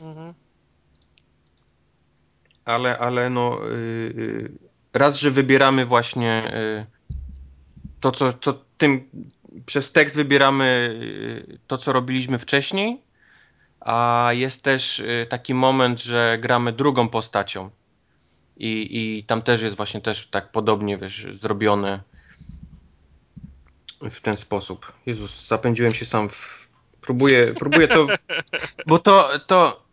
Mhm. 0.00 0.34
Ale, 2.64 2.98
ale 2.98 3.30
no, 3.30 3.60
y, 3.68 3.72
y, 3.72 4.52
raz, 4.92 5.16
że 5.16 5.30
wybieramy 5.30 5.86
właśnie 5.86 6.52
y, 6.54 6.86
to, 8.00 8.12
co, 8.12 8.32
co 8.32 8.64
tym, 8.78 9.10
przez 9.66 9.92
tekst 9.92 10.16
wybieramy 10.16 10.98
y, 11.48 11.58
to, 11.66 11.78
co 11.78 11.92
robiliśmy 11.92 12.38
wcześniej, 12.38 13.02
a 13.80 14.30
jest 14.32 14.62
też 14.62 15.00
y, 15.00 15.26
taki 15.28 15.54
moment, 15.54 16.02
że 16.02 16.38
gramy 16.40 16.72
drugą 16.72 17.08
postacią 17.08 17.70
i, 18.56 18.88
i 19.18 19.24
tam 19.24 19.42
też 19.42 19.62
jest 19.62 19.76
właśnie 19.76 20.00
też 20.00 20.26
tak 20.26 20.52
podobnie, 20.52 20.98
wiesz, 20.98 21.26
zrobione 21.34 22.00
w 24.00 24.20
ten 24.20 24.36
sposób. 24.36 24.92
Jezus, 25.06 25.46
zapędziłem 25.46 25.94
się 25.94 26.06
sam 26.06 26.28
w... 26.28 26.68
Próbuję, 27.00 27.54
próbuję 27.58 27.88
to... 27.88 28.06
Bo 28.86 28.98
to, 28.98 29.30
to 29.46 29.83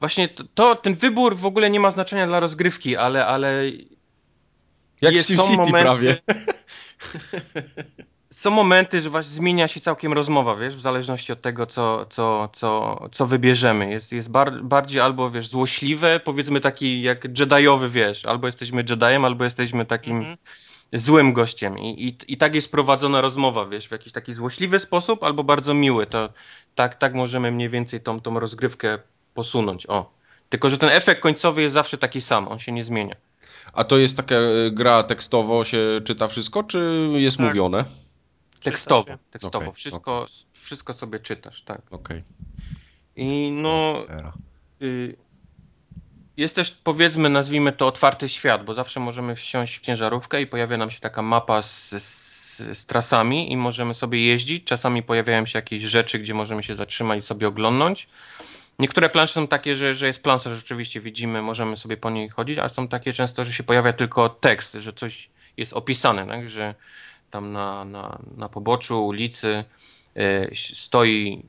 właśnie 0.00 0.28
to, 0.28 0.44
to, 0.54 0.74
ten 0.76 0.94
wybór 0.94 1.36
w 1.36 1.46
ogóle 1.46 1.70
nie 1.70 1.80
ma 1.80 1.90
znaczenia 1.90 2.26
dla 2.26 2.40
rozgrywki, 2.40 2.96
ale, 2.96 3.26
ale 3.26 3.64
Jak 5.00 5.14
Jest- 5.14 5.36
są 5.36 5.56
momenty- 5.56 5.72
prawie. 5.80 6.16
są 8.30 8.50
momenty, 8.50 9.00
że 9.00 9.10
właśnie 9.10 9.32
zmienia 9.34 9.68
się 9.68 9.80
całkiem 9.80 10.12
rozmowa, 10.12 10.56
wiesz, 10.56 10.76
w 10.76 10.80
zależności 10.80 11.32
od 11.32 11.40
tego, 11.40 11.66
co, 11.66 12.06
co, 12.10 12.48
co, 12.54 12.98
co 13.12 13.26
wybierzemy. 13.26 13.90
Jest, 13.90 14.12
jest 14.12 14.30
bar, 14.30 14.62
bardziej 14.64 15.00
albo, 15.00 15.30
wiesz, 15.30 15.48
złośliwe, 15.48 16.20
powiedzmy 16.24 16.60
taki 16.60 17.02
jak 17.02 17.24
Jediowy, 17.38 17.90
wiesz, 17.90 18.26
albo 18.26 18.46
jesteśmy 18.46 18.84
Jediem, 18.88 19.24
albo 19.24 19.44
jesteśmy 19.44 19.84
takim 19.86 20.16
Mhm. 20.16 20.36
złym 20.92 21.32
gościem. 21.32 21.78
I, 21.78 22.04
i, 22.08 22.32
I 22.32 22.36
tak 22.36 22.54
jest 22.54 22.70
prowadzona 22.70 23.20
rozmowa, 23.20 23.64
wiesz, 23.66 23.88
w 23.88 23.92
jakiś 23.92 24.12
taki 24.12 24.34
złośliwy 24.34 24.80
sposób, 24.80 25.24
albo 25.24 25.44
bardzo 25.44 25.74
miły. 25.74 26.06
To 26.06 26.28
tak, 26.74 26.94
tak 26.94 27.14
możemy 27.14 27.50
mniej 27.50 27.68
więcej 27.68 28.00
tą, 28.00 28.20
tą 28.20 28.40
rozgrywkę 28.40 28.98
posunąć. 29.38 29.86
O. 29.86 30.10
Tylko, 30.48 30.70
że 30.70 30.78
ten 30.78 30.90
efekt 30.90 31.20
końcowy 31.20 31.62
jest 31.62 31.74
zawsze 31.74 31.98
taki 31.98 32.20
sam, 32.20 32.48
on 32.48 32.58
się 32.58 32.72
nie 32.72 32.84
zmienia. 32.84 33.16
A 33.72 33.84
to 33.84 33.98
jest 33.98 34.16
taka 34.16 34.34
e, 34.34 34.70
gra 34.70 35.02
tekstowo 35.02 35.64
się 35.64 36.00
czyta 36.04 36.28
wszystko, 36.28 36.62
czy 36.62 37.10
jest 37.12 37.36
Tak. 37.36 37.46
mówione? 37.46 37.84
Tekstowo, 38.62 39.12
tekstowo. 39.30 39.58
Okej, 39.58 39.72
wszystko, 39.72 40.26
wszystko 40.52 40.92
sobie 40.92 41.18
czytasz, 41.20 41.62
tak. 41.62 41.80
Okej. 41.90 42.22
I 43.16 43.50
no, 43.50 44.06
y, 44.82 45.16
jest 46.36 46.54
też 46.54 46.70
powiedzmy, 46.70 47.28
nazwijmy 47.28 47.72
to 47.72 47.86
otwarty 47.86 48.28
świat, 48.28 48.64
bo 48.64 48.74
zawsze 48.74 49.00
możemy 49.00 49.36
wsiąść 49.36 49.78
w 49.78 49.80
ciężarówkę 49.80 50.42
i 50.42 50.46
pojawia 50.46 50.76
nam 50.76 50.90
się 50.90 51.00
taka 51.00 51.22
mapa 51.22 51.62
z, 51.62 51.90
z, 51.90 52.78
z 52.78 52.86
trasami 52.86 53.52
i 53.52 53.56
możemy 53.56 53.94
sobie 53.94 54.24
jeździć. 54.24 54.64
Czasami 54.64 55.02
pojawiają 55.02 55.46
się 55.46 55.58
jakieś 55.58 55.82
rzeczy, 55.82 56.18
gdzie 56.18 56.34
możemy 56.34 56.62
się 56.62 56.74
zatrzymać 56.74 57.18
i 57.18 57.22
sobie 57.22 57.48
oglądnąć. 57.48 58.08
Niektóre 58.78 59.08
plansze 59.10 59.34
są 59.34 59.48
takie, 59.48 59.76
że, 59.76 59.94
że 59.94 60.06
jest 60.06 60.22
plansza, 60.22 60.50
że 60.50 60.56
rzeczywiście 60.56 61.00
widzimy, 61.00 61.42
możemy 61.42 61.76
sobie 61.76 61.96
po 61.96 62.10
niej 62.10 62.28
chodzić, 62.28 62.58
a 62.58 62.68
są 62.68 62.88
takie 62.88 63.12
często, 63.12 63.44
że 63.44 63.52
się 63.52 63.62
pojawia 63.62 63.92
tylko 63.92 64.28
tekst, 64.28 64.72
że 64.72 64.92
coś 64.92 65.30
jest 65.56 65.72
opisane, 65.72 66.26
tak? 66.26 66.50
że 66.50 66.74
tam 67.30 67.52
na, 67.52 67.84
na, 67.84 68.18
na 68.36 68.48
poboczu 68.48 69.06
ulicy 69.06 69.64
y, 70.16 70.50
stoi 70.74 71.42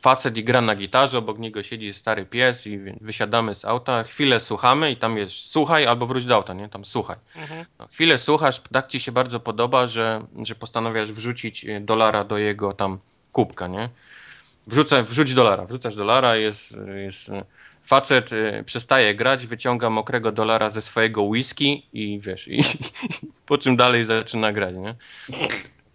facet 0.00 0.36
i 0.36 0.44
gra 0.44 0.60
na 0.60 0.74
gitarze, 0.74 1.18
obok 1.18 1.38
niego 1.38 1.62
siedzi 1.62 1.94
stary 1.94 2.26
pies 2.26 2.66
i 2.66 2.78
wysiadamy 3.00 3.54
z 3.54 3.64
auta, 3.64 4.02
chwilę 4.02 4.40
słuchamy 4.40 4.90
i 4.90 4.96
tam 4.96 5.18
jest 5.18 5.36
słuchaj 5.36 5.86
albo 5.86 6.06
wróć 6.06 6.24
do 6.24 6.34
auta, 6.34 6.54
nie? 6.54 6.68
Tam 6.68 6.84
słuchaj. 6.84 7.16
Mhm. 7.36 7.64
No, 7.78 7.86
chwilę 7.86 8.18
słuchasz, 8.18 8.60
tak 8.72 8.88
ci 8.88 9.00
się 9.00 9.12
bardzo 9.12 9.40
podoba, 9.40 9.88
że, 9.88 10.20
że 10.42 10.54
postanawiasz 10.54 11.12
wrzucić 11.12 11.64
y, 11.64 11.80
dolara 11.80 12.24
do 12.24 12.38
jego 12.38 12.72
tam 12.72 12.98
kubka, 13.32 13.66
nie? 13.66 13.88
Wrzucę, 14.66 15.02
wrzuć 15.02 15.34
dolara, 15.34 15.66
wrzucasz 15.66 15.96
dolara, 15.96 16.36
jest, 16.36 16.74
jest 16.94 17.30
facet 17.82 18.32
y, 18.32 18.64
przestaje 18.66 19.14
grać, 19.14 19.46
wyciąga 19.46 19.90
mokrego 19.90 20.32
dolara 20.32 20.70
ze 20.70 20.82
swojego 20.82 21.22
whisky 21.22 21.86
i 21.92 22.20
wiesz, 22.20 22.48
i, 22.48 22.64
po 23.46 23.58
czym 23.58 23.76
dalej 23.76 24.04
zaczyna 24.04 24.52
grać, 24.52 24.74
nie? 24.74 24.94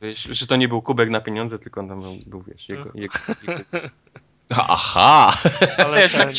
Wiesz, 0.01 0.23
że 0.23 0.47
to 0.47 0.55
nie 0.55 0.67
był 0.67 0.81
kubek 0.81 1.09
na 1.09 1.21
pieniądze, 1.21 1.59
tylko 1.59 1.87
tam 1.87 2.01
był, 2.01 2.17
był 2.25 2.41
wiesz, 2.41 2.69
jego, 2.69 2.91
jego, 2.95 3.19
jego 3.47 3.63
Aha! 4.49 5.37
Ale 5.85 6.01
Wiesz, 6.01 6.11
ten, 6.11 6.31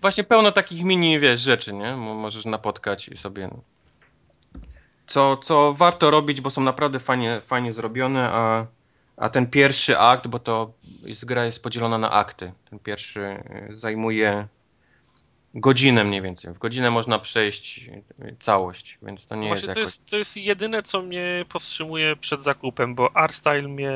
Właśnie 0.00 0.24
pełno 0.24 0.52
takich 0.52 0.84
mini, 0.84 1.20
wiesz, 1.20 1.40
rzeczy, 1.40 1.72
nie? 1.72 1.96
Mo- 1.96 2.14
Możesz 2.14 2.44
napotkać 2.44 3.08
i 3.08 3.16
sobie... 3.16 3.50
Co, 5.06 5.36
co 5.36 5.74
warto 5.74 6.10
robić, 6.10 6.40
bo 6.40 6.50
są 6.50 6.60
naprawdę 6.60 7.00
fajnie, 7.00 7.40
fajnie 7.46 7.74
zrobione, 7.74 8.28
a, 8.32 8.66
a 9.16 9.28
ten 9.28 9.46
pierwszy 9.46 9.98
akt, 9.98 10.26
bo 10.26 10.38
to 10.38 10.72
jest, 11.02 11.24
gra 11.24 11.44
jest 11.44 11.62
podzielona 11.62 11.98
na 11.98 12.10
akty. 12.10 12.52
Ten 12.70 12.78
pierwszy 12.78 13.20
y, 13.20 13.78
zajmuje 13.78 14.48
godzinę 15.54 16.04
mniej 16.04 16.22
więcej. 16.22 16.54
W 16.54 16.58
godzinę 16.58 16.90
można 16.90 17.18
przejść 17.18 17.78
y, 18.20 18.36
całość, 18.40 18.98
więc 19.02 19.26
to 19.26 19.36
nie 19.36 19.48
no 19.48 19.54
jest 19.54 19.66
to 19.74 19.80
jest, 19.80 20.10
to 20.10 20.16
jest 20.16 20.36
jedyne, 20.36 20.82
co 20.82 21.02
mnie 21.02 21.44
powstrzymuje 21.48 22.16
przed 22.16 22.42
zakupem, 22.42 22.94
bo 22.94 23.16
art 23.16 23.34
style 23.34 23.62
mnie 23.62 23.92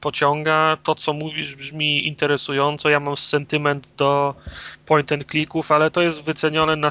pociąga. 0.00 0.76
To, 0.82 0.94
co 0.94 1.12
mówisz, 1.12 1.56
brzmi 1.56 2.06
interesująco. 2.06 2.88
Ja 2.88 3.00
mam 3.00 3.16
sentyment 3.16 3.88
do 3.96 4.34
point 4.86 5.12
and 5.12 5.30
clicków, 5.30 5.72
ale 5.72 5.90
to 5.90 6.00
jest 6.00 6.24
wycenione 6.24 6.76
na, 6.76 6.90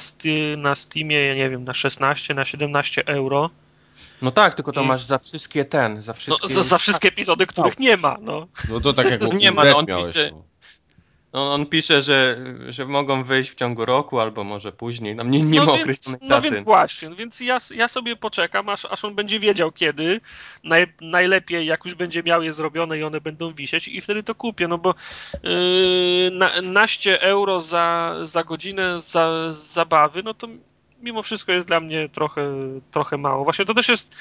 na 0.57 0.75
Steamie, 0.75 1.25
ja 1.25 1.35
nie 1.35 1.49
wiem, 1.49 1.63
na 1.63 1.73
16, 1.73 2.33
na 2.33 2.45
17 2.45 3.05
euro. 3.05 3.49
No 4.21 4.31
tak, 4.31 4.53
tylko 4.53 4.71
to 4.71 4.81
I- 4.81 4.85
masz 4.87 5.01
za 5.01 5.19
wszystkie 5.19 5.65
ten, 5.65 6.01
za 6.01 6.11
No, 6.11 6.17
wszystkie... 6.17 6.47
za, 6.47 6.61
za 6.61 6.77
wszystkie 6.77 7.07
epizody, 7.07 7.47
których 7.47 7.79
nie 7.79 7.97
ma. 7.97 8.17
No. 8.21 8.47
No 8.69 8.81
to 8.81 8.93
tak 8.93 9.11
jak 9.11 9.21
Nie 9.33 9.51
ma, 9.51 9.63
no 9.63 9.77
on 9.77 9.85
miałeś. 9.85 10.07
pisze- 10.07 10.31
no. 10.31 10.43
On, 11.31 11.47
on 11.61 11.65
pisze, 11.65 12.01
że, 12.01 12.37
że 12.69 12.85
mogą 12.85 13.23
wyjść 13.23 13.51
w 13.51 13.55
ciągu 13.55 13.85
roku, 13.85 14.19
albo 14.19 14.43
może 14.43 14.71
później. 14.71 15.15
Tam 15.15 15.31
nie, 15.31 15.41
nie 15.41 15.59
no 15.59 15.65
ma 15.65 15.71
więc, 15.71 15.81
określonej 15.83 16.19
No 16.23 16.41
więc 16.41 16.59
właśnie, 16.59 17.09
no 17.09 17.15
więc 17.15 17.39
ja, 17.39 17.57
ja 17.75 17.87
sobie 17.87 18.15
poczekam, 18.15 18.69
aż, 18.69 18.85
aż 18.85 19.05
on 19.05 19.15
będzie 19.15 19.39
wiedział 19.39 19.71
kiedy. 19.71 20.21
Naj, 20.63 20.93
najlepiej, 21.01 21.65
jak 21.65 21.85
już 21.85 21.95
będzie 21.95 22.23
miał 22.23 22.43
je 22.43 22.53
zrobione 22.53 22.97
i 22.97 23.03
one 23.03 23.21
będą 23.21 23.53
wisieć 23.53 23.87
i 23.87 24.01
wtedy 24.01 24.23
to 24.23 24.35
kupię, 24.35 24.67
no 24.67 24.77
bo 24.77 24.95
yy, 25.43 26.31
na, 26.33 26.61
naście 26.61 27.21
euro 27.21 27.61
za, 27.61 28.15
za 28.23 28.43
godzinę 28.43 29.01
za, 29.01 29.53
zabawy, 29.53 30.23
no 30.23 30.33
to 30.33 30.47
mimo 31.01 31.23
wszystko 31.23 31.51
jest 31.51 31.67
dla 31.67 31.79
mnie 31.79 32.09
trochę, 32.09 32.51
trochę 32.91 33.17
mało. 33.17 33.43
Właśnie 33.43 33.65
to 33.65 33.73
też 33.73 33.89
jest 33.89 34.15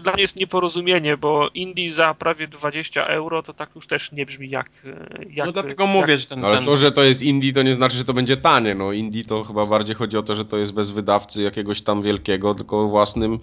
dla 0.00 0.12
mnie 0.12 0.22
jest 0.22 0.36
nieporozumienie, 0.36 1.16
bo 1.16 1.48
Indie 1.54 1.90
za 1.90 2.14
prawie 2.14 2.48
20 2.48 3.06
euro 3.06 3.42
to 3.42 3.52
tak 3.52 3.70
już 3.74 3.86
też 3.86 4.12
nie 4.12 4.26
brzmi 4.26 4.50
jak... 4.50 4.70
yy, 4.84 5.26
jak 5.30 5.46
no 5.46 5.52
dlatego 5.52 5.84
jak, 5.84 5.92
mówię, 5.92 6.16
że 6.16 6.26
ten, 6.26 6.40
No 6.40 6.46
ale 6.46 6.56
ten 6.56 6.64
to, 6.64 6.76
że 6.76 6.92
to 6.92 7.02
jest 7.02 7.22
indie, 7.22 7.52
to 7.52 7.62
nie 7.62 7.74
znaczy, 7.74 7.96
że 7.96 8.04
to 8.04 8.14
będzie 8.14 8.36
tanie. 8.36 8.74
No 8.74 8.92
indie 8.92 9.24
to 9.24 9.44
chyba 9.44 9.66
bardziej 9.66 9.96
chodzi 9.96 10.16
o 10.16 10.22
to, 10.22 10.34
że 10.34 10.44
to 10.44 10.56
jest 10.56 10.72
bez 10.72 10.90
wydawcy 10.90 11.42
jakiegoś 11.42 11.82
tam 11.82 12.02
wielkiego, 12.02 12.54
tylko 12.54 12.88
własnym, 12.88 13.38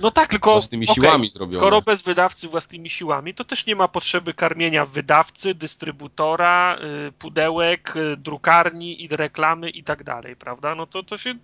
No 0.00 0.10
tak, 0.10 0.28
tylko 0.28 0.52
własnymi 0.52 0.86
okej, 0.88 1.04
siłami 1.04 1.30
zrobione. 1.30 1.60
Skoro 1.60 1.82
bez 1.82 2.02
wydawcy 2.02 2.48
własnymi 2.48 2.90
siłami, 2.90 3.34
to 3.34 3.44
też 3.44 3.66
nie 3.66 3.76
ma 3.76 3.88
potrzeby 3.88 4.34
karmienia 4.34 4.86
wydawcy, 4.86 5.54
dystrybutora, 5.54 6.78
y, 7.08 7.12
pudełek, 7.12 7.96
y, 7.96 8.16
drukarni 8.16 9.04
i 9.04 9.08
reklamy 9.08 9.70
i 9.70 9.84
tak 9.84 10.04
dalej, 10.04 10.36
prawda? 10.36 10.74
No 10.74 10.86
to, 10.86 11.02
to 11.02 11.18
się, 11.18 11.34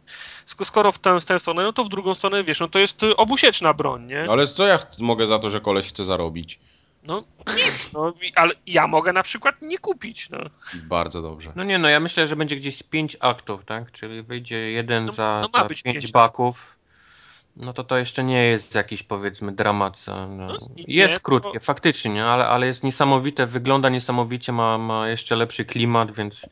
sk- 0.46 0.64
skoro 0.64 0.92
w 0.92 0.98
tę, 0.98 1.20
w 1.20 1.24
tę 1.24 1.40
stronę, 1.40 1.62
no 1.62 1.72
to 1.72 1.84
w 1.84 1.88
drugą 1.88 2.14
stronę, 2.14 2.44
wiesz, 2.44 2.60
no 2.60 2.68
to 2.68 2.78
jest 2.78 3.02
y, 3.02 3.16
obusieczna 3.16 3.74
broń, 3.74 4.05
nie? 4.06 4.24
No 4.26 4.32
ale 4.32 4.46
co 4.46 4.66
ja 4.66 4.78
mogę 4.98 5.26
za 5.26 5.38
to, 5.38 5.50
że 5.50 5.60
koleś 5.60 5.88
chce 5.88 6.04
zarobić? 6.04 6.58
No 7.02 7.24
nic, 7.56 7.90
no, 7.92 8.12
ale 8.34 8.54
ja 8.66 8.86
mogę 8.86 9.12
na 9.12 9.22
przykład 9.22 9.62
nie 9.62 9.78
kupić, 9.78 10.30
no. 10.30 10.38
Bardzo 10.82 11.22
dobrze. 11.22 11.52
No 11.56 11.64
nie, 11.64 11.78
no 11.78 11.88
ja 11.88 12.00
myślę, 12.00 12.26
że 12.28 12.36
będzie 12.36 12.56
gdzieś 12.56 12.82
pięć 12.82 13.16
aktów, 13.20 13.64
tak? 13.64 13.92
Czyli 13.92 14.22
wyjdzie 14.22 14.70
jeden 14.70 15.06
No- 15.06 15.12
za, 15.12 15.38
no 15.42 15.48
ma 15.52 15.62
za 15.62 15.68
być 15.68 15.82
pięć 15.82 15.94
pięć 15.94 16.12
baków. 16.12 16.76
No 17.56 17.72
to 17.72 17.84
to 17.84 17.98
jeszcze 17.98 18.24
nie 18.24 18.44
jest 18.44 18.74
jakiś 18.74 19.02
powiedzmy 19.02 19.52
dramat. 19.52 20.04
No. 20.06 20.26
No, 20.28 20.58
nie, 20.76 20.84
jest 20.88 21.14
to- 21.14 21.20
krótkie, 21.20 21.60
faktycznie, 21.60 22.10
nie? 22.10 22.24
Ale, 22.24 22.46
ale 22.48 22.66
jest 22.66 22.82
niesamowite, 22.84 23.46
wygląda 23.46 23.88
niesamowicie, 23.88 24.52
ma, 24.52 24.78
ma 24.78 25.08
jeszcze 25.08 25.36
lepszy 25.36 25.64
klimat, 25.64 26.12
więc 26.12 26.46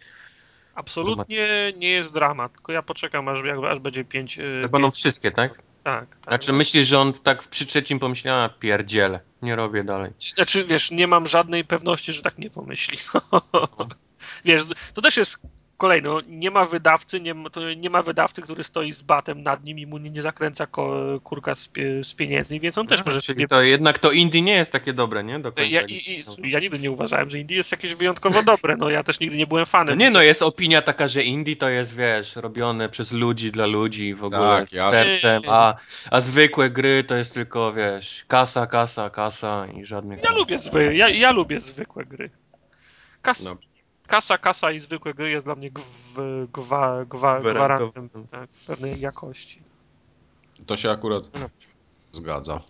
Absolutnie 0.75 1.73
nie 1.77 1.89
jest 1.89 2.15
dramat, 2.15 2.53
tylko 2.53 2.73
ja 2.73 2.83
poczekam, 2.83 3.29
aż, 3.29 3.45
jak- 3.45 3.65
aż 3.65 3.79
będzie 3.79 4.05
pięć... 4.05 4.39
y, 4.39 4.61
to 4.63 4.69
będą 4.69 4.89
pięć 4.89 4.95
wszystkie, 4.95 5.31
tak? 5.31 5.63
Tak, 5.85 6.09
tak. 6.09 6.25
Znaczy 6.25 6.53
myślisz, 6.53 6.87
że 6.87 6.99
on 6.99 7.13
tak 7.13 7.49
przy 7.49 7.67
trzecim 7.67 7.99
pomyślał, 7.99 8.41
a 8.41 8.49
pierdziele, 8.49 9.21
nie 9.43 9.57
robię 9.57 9.85
dalej. 9.85 10.13
Znaczy, 10.35 10.65
wiesz, 10.65 10.91
nie 10.91 11.07
mam 11.07 11.27
żadnej 11.27 11.65
pewności, 11.65 12.13
że 12.13 12.23
tak 12.23 12.39
nie 12.39 12.51
pomyśli. 12.51 12.99
wiesz, 14.45 14.63
to 14.95 15.03
też 15.03 15.17
jest 15.17 15.39
kolejny, 15.77 16.09
no, 16.09 16.21
nie 16.29 16.51
ma 16.51 16.65
wydawcy, 16.65 17.21
nie 17.21 17.35
ma, 17.35 17.51
to 17.51 17.73
nie 17.75 17.91
ma 17.91 18.03
wydawcy, 18.03 18.43
który 18.43 18.65
stoi 18.65 18.93
z 18.93 19.03
batem 19.03 19.43
nad 19.43 19.65
nim 19.65 19.79
i 19.79 19.87
mu 19.87 19.99
nie, 19.99 20.11
nie 20.11 20.23
zakręca 20.23 20.67
ko, 20.67 21.05
kurka 21.25 21.55
z, 21.55 21.71
z 22.03 22.15
pieniędzy, 22.15 22.61
więc 22.61 22.79
on 22.79 22.87
też 22.87 22.99
No, 22.99 23.05
może 23.07 23.23
czyli 23.23 23.49
to 23.49 23.63
jednak 23.63 23.99
to 23.99 24.11
indie 24.11 24.43
nie 24.43 24.55
jest 24.55 24.73
takie 24.73 24.93
dobre, 24.93 25.25
nie? 25.25 25.39
Do 25.39 25.53
końca. 25.53 25.71
Ja, 25.71 25.83
i, 25.83 26.25
i, 26.43 26.51
ja 26.51 26.61
nigdy 26.61 26.79
nie 26.79 26.91
uważałem, 26.91 27.31
że 27.31 27.39
Indie 27.39 27.57
jest 27.57 27.73
jakieś 27.73 27.95
wyjątkowo 27.95 28.43
dobre, 28.43 28.77
no 28.77 28.91
ja 28.91 29.03
też 29.03 29.21
nigdy 29.21 29.37
nie 29.37 29.47
byłem 29.47 29.63
No 29.63 29.67
fanem. 29.67 29.99
nie 29.99 30.11
no, 30.11 30.23
jest 30.23 30.43
opinia 30.43 30.83
taka, 30.83 31.09
że 31.09 31.23
indie 31.23 31.57
to 31.57 31.69
jest, 31.69 31.97
wiesz, 31.97 32.37
robione 32.37 32.89
przez 32.89 33.13
ludzi, 33.13 33.51
dla 33.53 33.67
ludzi, 33.67 34.15
w 34.15 34.25
ogóle 34.25 34.41
Tak, 34.59 34.69
z 34.69 34.73
jasne. 34.73 35.05
sercem, 35.05 35.43
a, 35.49 35.75
a 36.11 36.21
zwykłe 36.21 36.71
gry 36.71 37.05
to 37.05 37.15
jest 37.17 37.35
tylko, 37.35 37.73
wiesz, 37.73 38.25
kasa, 38.29 38.67
kasa, 38.67 39.11
kasa 39.11 39.67
i 39.67 39.85
żadnych... 39.85 40.21
Ja 40.25 40.33
lubię, 40.33 40.59
zwy, 40.59 40.95
ja, 40.95 41.09
ja 41.09 41.31
lubię 41.33 41.61
zwykłe 41.61 42.05
gry. 42.05 42.31
Kas, 43.23 43.45
No. 43.45 43.57
Kasa, 44.07 44.39
kasa 44.39 44.71
i 44.73 44.79
zwykłe 44.81 45.15
gry 45.15 45.31
jest 45.31 45.47
dla 45.47 45.55
mnie 45.55 45.71
gw, 45.71 45.83
gwa, 46.53 47.05
gwa, 47.05 47.41
gwarantem 47.41 48.09
tak, 48.31 48.51
pewnej 48.67 49.01
jakości. 49.01 49.63
To 50.67 50.77
się 50.77 50.91
akurat 50.91 51.25
No. 51.41 51.51
zgadza. 52.13 52.61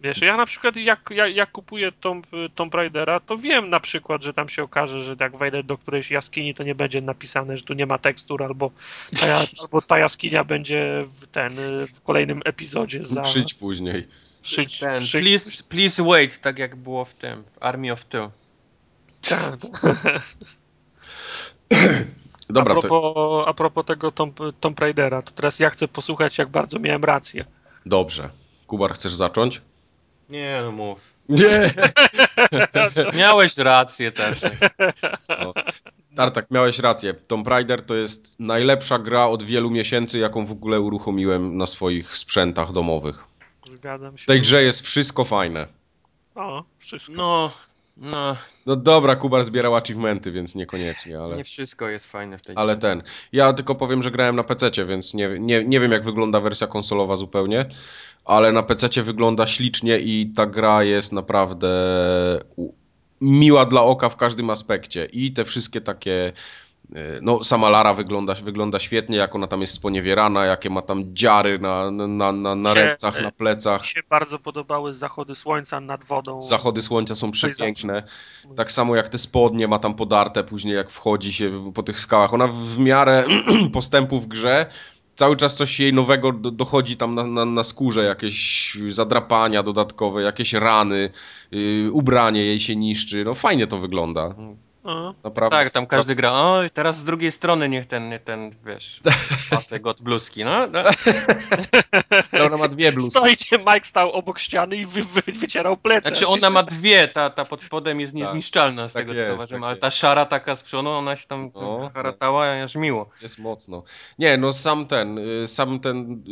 Wiesz, 0.00 0.20
ja 0.22 0.36
na 0.36 0.46
przykład 0.46 0.76
jak, 0.76 1.00
jak, 1.10 1.36
jak 1.36 1.52
kupuję 1.52 1.92
Tomb, 1.92 2.26
Tomb 2.54 2.74
Raidera, 2.74 3.20
to 3.20 3.38
wiem 3.38 3.70
na 3.70 3.80
przykład, 3.80 4.22
że 4.22 4.34
tam 4.34 4.48
się 4.48 4.62
okaże, 4.62 5.02
że 5.04 5.16
jak 5.20 5.36
wejdę 5.36 5.62
do 5.62 5.78
którejś 5.78 6.10
jaskini, 6.10 6.54
to 6.54 6.62
nie 6.62 6.74
będzie 6.74 7.00
napisane, 7.00 7.56
że 7.56 7.64
tu 7.64 7.74
nie 7.74 7.86
ma 7.86 7.98
tekstur, 7.98 8.42
albo 8.42 8.70
ta, 9.20 9.26
albo 9.62 9.82
ta 9.82 9.98
jaskinia 9.98 10.44
będzie 10.44 11.04
w 11.06 11.26
ten 11.26 11.52
w 11.94 12.00
kolejnym 12.00 12.40
epizodzie 12.44 13.04
za 13.04 13.22
Przyjdź 13.22 13.54
później. 13.54 14.08
szyć. 14.42 14.78
Ten, 14.78 15.02
szyć 15.06 15.22
please, 15.24 15.62
please 15.68 16.02
wait, 16.04 16.40
tak 16.40 16.58
jak 16.58 16.76
było 16.76 17.04
w 17.04 17.14
tym, 17.14 17.44
w 17.52 17.62
Army 17.62 17.92
of 17.92 18.04
Two. 18.04 18.30
tak. 19.28 19.56
Dobra, 22.50 22.72
a, 22.72 22.74
to, 22.74 22.80
propos, 22.80 23.48
a 23.48 23.54
propos 23.54 23.84
tego 23.86 24.12
Tomb, 24.12 24.40
Tomb 24.60 24.80
Raidera, 24.80 25.22
to 25.22 25.32
teraz 25.32 25.58
ja 25.58 25.70
chcę 25.70 25.88
posłuchać, 25.88 26.38
jak 26.38 26.48
bardzo 26.48 26.78
miałem 26.78 27.04
rację. 27.04 27.44
dobrze. 27.86 28.30
Kubar, 28.66 28.94
chcesz 28.94 29.14
zacząć? 29.14 29.62
Nie 30.28 30.60
no, 30.62 30.72
mów. 30.72 31.14
Nie! 31.28 31.74
Miałeś 33.14 33.58
rację 33.58 34.12
też. 34.12 34.40
Tartak, 36.16 36.50
miałeś 36.50 36.78
rację. 36.78 37.14
Tomb 37.14 37.48
Raider 37.48 37.86
to 37.86 37.94
jest 37.94 38.40
najlepsza 38.40 38.98
gra 38.98 39.26
od 39.26 39.42
wielu 39.42 39.70
miesięcy, 39.70 40.18
jaką 40.18 40.46
w 40.46 40.52
ogóle 40.52 40.80
uruchomiłem 40.80 41.56
na 41.56 41.66
swoich 41.66 42.16
sprzętach 42.16 42.72
domowych. 42.72 43.24
Zgadzam 43.66 44.18
się. 44.18 44.22
W 44.22 44.26
tej 44.26 44.40
grze 44.40 44.62
jest 44.62 44.80
wszystko 44.80 45.24
fajne. 45.24 45.66
O, 46.34 46.64
wszystko. 46.78 47.12
No, 47.12 47.50
no, 47.96 48.36
No 48.66 48.76
dobra, 48.76 49.16
Kubar 49.16 49.44
zbierał 49.44 49.76
achievementy, 49.76 50.32
więc 50.32 50.54
niekoniecznie, 50.54 51.20
ale... 51.20 51.36
nie 51.36 51.44
wszystko 51.44 51.88
jest 51.88 52.06
fajne 52.06 52.38
w 52.38 52.42
tej 52.42 52.56
Ale 52.58 52.76
ten. 52.76 53.02
Ja 53.32 53.52
tylko 53.52 53.74
powiem, 53.74 54.02
że 54.02 54.10
grałem 54.10 54.36
na 54.36 54.44
PC, 54.44 54.86
więc 54.86 55.14
nie, 55.14 55.28
nie, 55.40 55.64
nie 55.64 55.80
wiem, 55.80 55.92
jak 55.92 56.04
wygląda 56.04 56.40
wersja 56.40 56.66
konsolowa 56.66 57.16
zupełnie, 57.16 57.66
ale 58.24 58.52
na 58.52 58.62
PC 58.62 59.02
wygląda 59.02 59.46
ślicznie 59.46 59.98
i 59.98 60.32
ta 60.36 60.46
gra 60.46 60.82
jest 60.82 61.12
naprawdę 61.12 61.68
miła 63.20 63.66
dla 63.66 63.82
oka 63.82 64.08
w 64.08 64.16
każdym 64.16 64.50
aspekcie. 64.50 65.04
I 65.04 65.32
te 65.32 65.44
wszystkie 65.44 65.80
takie. 65.80 66.32
E, 66.94 67.20
No, 67.22 67.44
sama 67.44 67.68
Lara 67.68 67.94
wygląda, 67.94 68.34
wygląda 68.34 68.78
świetnie, 68.78 69.16
jak 69.16 69.34
ona 69.34 69.46
tam 69.46 69.60
jest 69.60 69.72
sponiewierana, 69.72 70.44
jakie 70.44 70.70
ma 70.70 70.82
tam 70.82 71.14
dziary 71.14 71.58
na, 71.58 71.90
na, 71.90 72.32
na, 72.32 72.54
na 72.54 72.74
rękach, 72.74 73.22
na 73.22 73.30
plecach. 73.30 73.82
Mi 73.82 73.88
się 73.88 74.00
bardzo 74.10 74.38
podobały 74.38 74.94
zachody 74.94 75.34
słońca 75.34 75.80
nad 75.80 76.04
wodą. 76.04 76.40
Zachody 76.40 76.82
słońca 76.82 77.14
są 77.14 77.32
Coś 77.32 77.38
przepiękne. 77.38 78.02
Tak 78.56 78.72
samo 78.72 78.96
jak 78.96 79.08
te 79.08 79.18
spodnie 79.18 79.68
ma 79.68 79.78
tam 79.78 79.94
podarte 79.94 80.44
później 80.44 80.74
jak 80.76 80.90
wchodzi 80.90 81.32
się 81.32 81.72
po 81.74 81.82
tych 81.82 82.00
skałach. 82.00 82.34
Ona 82.34 82.46
w 82.46 82.78
miarę 82.78 83.24
postępu 83.72 84.20
w 84.20 84.26
grze 84.26 84.66
cały 85.16 85.36
czas 85.36 85.56
coś 85.56 85.80
jej 85.80 85.92
nowego 85.92 86.32
do, 86.32 86.50
dochodzi 86.50 86.96
tam 86.96 87.14
na, 87.14 87.24
na, 87.24 87.44
na 87.44 87.64
skórze, 87.64 88.04
jakieś 88.04 88.78
zadrapania 88.90 89.62
dodatkowe, 89.62 90.22
jakieś 90.22 90.52
rany, 90.52 91.10
yy, 91.50 91.92
ubranie 91.92 92.44
jej 92.44 92.60
się 92.60 92.76
niszczy. 92.76 93.24
No 93.24 93.34
fajnie 93.34 93.66
to 93.66 93.78
wygląda. 93.78 94.34
O, 94.84 95.14
Naprawdę. 95.24 95.56
Tak, 95.56 95.70
tam 95.70 95.86
każdy 95.86 96.14
gra, 96.14 96.32
o 96.32 96.60
teraz 96.72 96.96
z 96.96 97.04
drugiej 97.04 97.32
strony 97.32 97.68
niech 97.68 97.86
ten, 97.86 98.08
nie 98.08 98.18
ten, 98.18 98.54
wiesz, 98.66 99.00
pasek 99.50 99.86
od 99.86 100.02
bluzki, 100.02 100.44
no, 100.44 100.66
no. 100.66 100.80
Ona 102.46 102.56
ma 102.56 102.68
dwie 102.68 102.92
bluzki. 102.92 103.10
Stoicie, 103.10 103.58
Mike 103.58 103.84
stał 103.84 104.12
obok 104.12 104.38
ściany 104.38 104.76
i 104.76 104.86
wy, 104.86 105.02
wy, 105.02 105.32
wycierał 105.32 105.76
plecy. 105.76 106.08
Znaczy 106.08 106.26
ona 106.26 106.50
ma 106.50 106.62
dwie, 106.62 107.08
ta, 107.08 107.30
ta 107.30 107.44
pod 107.44 107.62
spodem 107.62 108.00
jest 108.00 108.12
Tak. 108.12 108.22
niezniszczalna 108.22 108.88
z 108.88 108.92
Tak 108.92 109.02
tego 109.02 109.12
co 109.12 109.18
jest, 109.18 109.28
zauważyłem, 109.28 109.60
tak 109.62 109.66
ale 109.66 109.74
jest. 109.74 109.82
ta 109.82 109.90
szara 109.90 110.26
taka 110.26 110.56
z 110.56 110.62
przodu, 110.62 110.88
ona 110.90 111.16
się 111.16 111.26
tam 111.26 111.50
No, 111.54 111.90
haratała 111.94 112.46
aż 112.64 112.74
miło. 112.74 112.98
Jest, 112.98 113.22
jest 113.22 113.38
mocno. 113.38 113.82
Nie, 114.18 114.36
no 114.36 114.52
sam 114.52 114.86
ten, 114.86 115.18
y, 115.18 115.48
sam 115.48 115.80
ten 115.80 116.22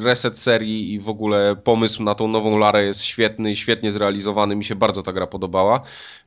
reset 0.04 0.38
serii 0.38 0.92
i 0.94 1.00
w 1.00 1.08
ogóle 1.08 1.56
pomysł 1.56 2.02
na 2.02 2.14
tą 2.14 2.28
nową 2.28 2.58
Larę 2.58 2.84
jest 2.84 3.02
świetny 3.04 3.52
i 3.52 3.56
świetnie 3.56 3.92
zrealizowany. 3.92 4.56
Mi 4.56 4.64
się 4.64 4.74
bardzo 4.74 5.02
ta 5.02 5.12
gra 5.12 5.26
podobała. 5.26 5.80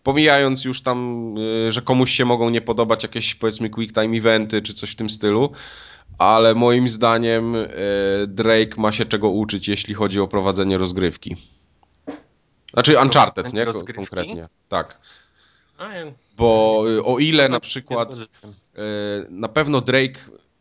Pomijając 0.05 0.65
już 0.65 0.81
tam, 0.81 1.35
y, 1.37 1.71
że 1.71 1.81
komuś 1.81 2.11
się 2.11 2.25
mogą 2.25 2.49
nie 2.49 2.61
podobać 2.61 3.03
jakieś 3.03 3.35
powiedzmy 3.35 3.69
quick 3.69 3.93
time 3.93 4.17
eventy 4.17 4.61
czy 4.61 4.73
coś 4.73 4.91
w 4.91 4.95
tym 4.95 5.09
stylu, 5.09 5.51
ale 6.17 6.55
moim 6.55 6.89
zdaniem 6.89 7.55
y, 7.55 7.67
Drake 8.27 8.75
ma 8.77 8.91
się 8.91 9.05
czego 9.05 9.29
uczyć, 9.29 9.67
jeśli 9.67 9.93
chodzi 9.93 10.19
o 10.19 10.27
prowadzenie 10.27 10.77
rozgrywki. 10.77 11.35
Znaczy 12.73 12.99
Uncharted, 12.99 13.53
nie? 13.53 13.65
Rozgrywki? 13.65 13.93
Konkretnie. 13.93 14.47
Tak. 14.69 14.99
Bo 16.37 16.83
y, 16.87 17.03
o 17.03 17.19
ile 17.19 17.49
na 17.49 17.59
przykład 17.59 18.15
na 19.29 19.47
pewno 19.47 19.81
Drake 19.81 20.19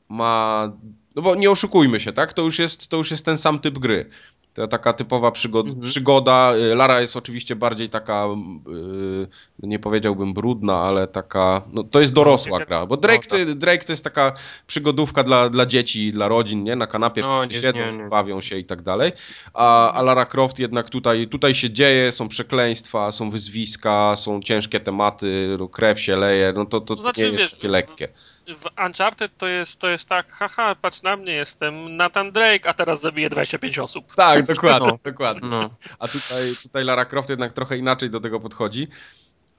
ma. 0.08 0.72
No 1.16 1.22
bo 1.22 1.34
nie 1.34 1.50
oszukujmy 1.50 2.00
się, 2.00 2.12
tak? 2.12 2.32
To 2.32 2.42
już 2.42 2.58
jest, 2.58 2.88
to 2.88 2.96
już 2.96 3.10
jest 3.10 3.24
ten 3.24 3.36
sam 3.36 3.58
typ 3.58 3.78
gry. 3.78 4.10
To 4.54 4.68
taka 4.68 4.92
typowa 4.92 5.30
przygod 5.30 5.66
Mhm. 5.66 5.84
przygoda. 5.84 6.52
E, 6.54 6.74
Lara 6.74 7.00
jest 7.00 7.16
oczywiście 7.16 7.56
bardziej 7.56 7.88
taka, 7.88 8.24
e, 8.24 9.66
nie 9.66 9.78
powiedziałbym 9.78 10.34
brudna, 10.34 10.76
ale 10.80 11.06
taka, 11.08 11.62
no 11.72 11.84
to 11.84 12.00
jest 12.00 12.12
dorosła 12.12 12.64
gra, 12.64 12.86
bo 12.86 12.96
Drake, 12.96 13.28
no, 13.38 13.44
to, 13.46 13.54
Drake 13.54 13.84
to 13.84 13.92
jest 13.92 14.04
taka 14.04 14.32
przygodówka 14.66 15.24
dla, 15.24 15.48
dla 15.48 15.66
dzieci, 15.66 16.12
dla 16.12 16.28
rodzin, 16.28 16.64
nie? 16.64 16.76
Na 16.76 16.86
kanapie 16.86 17.22
No, 17.22 17.44
nie, 17.44 17.54
siedzą, 17.54 17.92
nie, 17.92 17.98
nie. 17.98 18.08
bawią 18.08 18.40
się 18.40 18.58
i 18.58 18.64
tak 18.64 18.82
dalej. 18.82 19.12
A, 19.54 19.92
a 19.92 20.02
Lara 20.02 20.24
Croft 20.26 20.58
jednak 20.58 20.90
tutaj, 20.90 21.28
tutaj 21.28 21.54
się 21.54 21.70
dzieje, 21.70 22.12
są 22.12 22.28
przekleństwa, 22.28 23.12
są 23.12 23.30
wyzwiska, 23.30 24.16
są 24.16 24.40
ciężkie 24.42 24.80
tematy, 24.80 25.58
krew 25.72 26.00
się 26.00 26.16
leje, 26.16 26.52
no 26.56 26.64
to, 26.66 26.80
to, 26.80 26.96
To 26.96 27.02
znaczy, 27.02 27.20
nie 27.20 27.26
jest 27.26 27.38
wiesz, 27.38 27.54
takie 27.54 27.68
lekkie. 27.68 28.08
W 28.48 28.86
Uncharted 28.86 29.36
to 29.38 29.46
jest, 29.46 29.80
to 29.80 29.88
jest 29.88 30.08
tak, 30.08 30.32
haha, 30.32 30.74
patrz 30.74 31.02
na 31.02 31.16
mnie, 31.16 31.32
jestem 31.32 31.96
Nathan 31.96 32.32
Drake, 32.32 32.68
a 32.68 32.74
teraz 32.74 33.00
zabiję 33.00 33.30
25 33.30 33.78
osób. 33.78 34.14
Tak, 34.14 34.46
dokładnie, 34.46 34.88
No. 34.88 34.98
dokładnie. 35.04 35.48
No. 35.48 35.70
A 35.98 36.08
tutaj, 36.08 36.54
tutaj 36.62 36.84
Lara 36.84 37.04
Croft 37.04 37.30
jednak 37.30 37.52
trochę 37.52 37.76
inaczej 37.78 38.10
do 38.10 38.20
tego 38.20 38.40
podchodzi, 38.40 38.88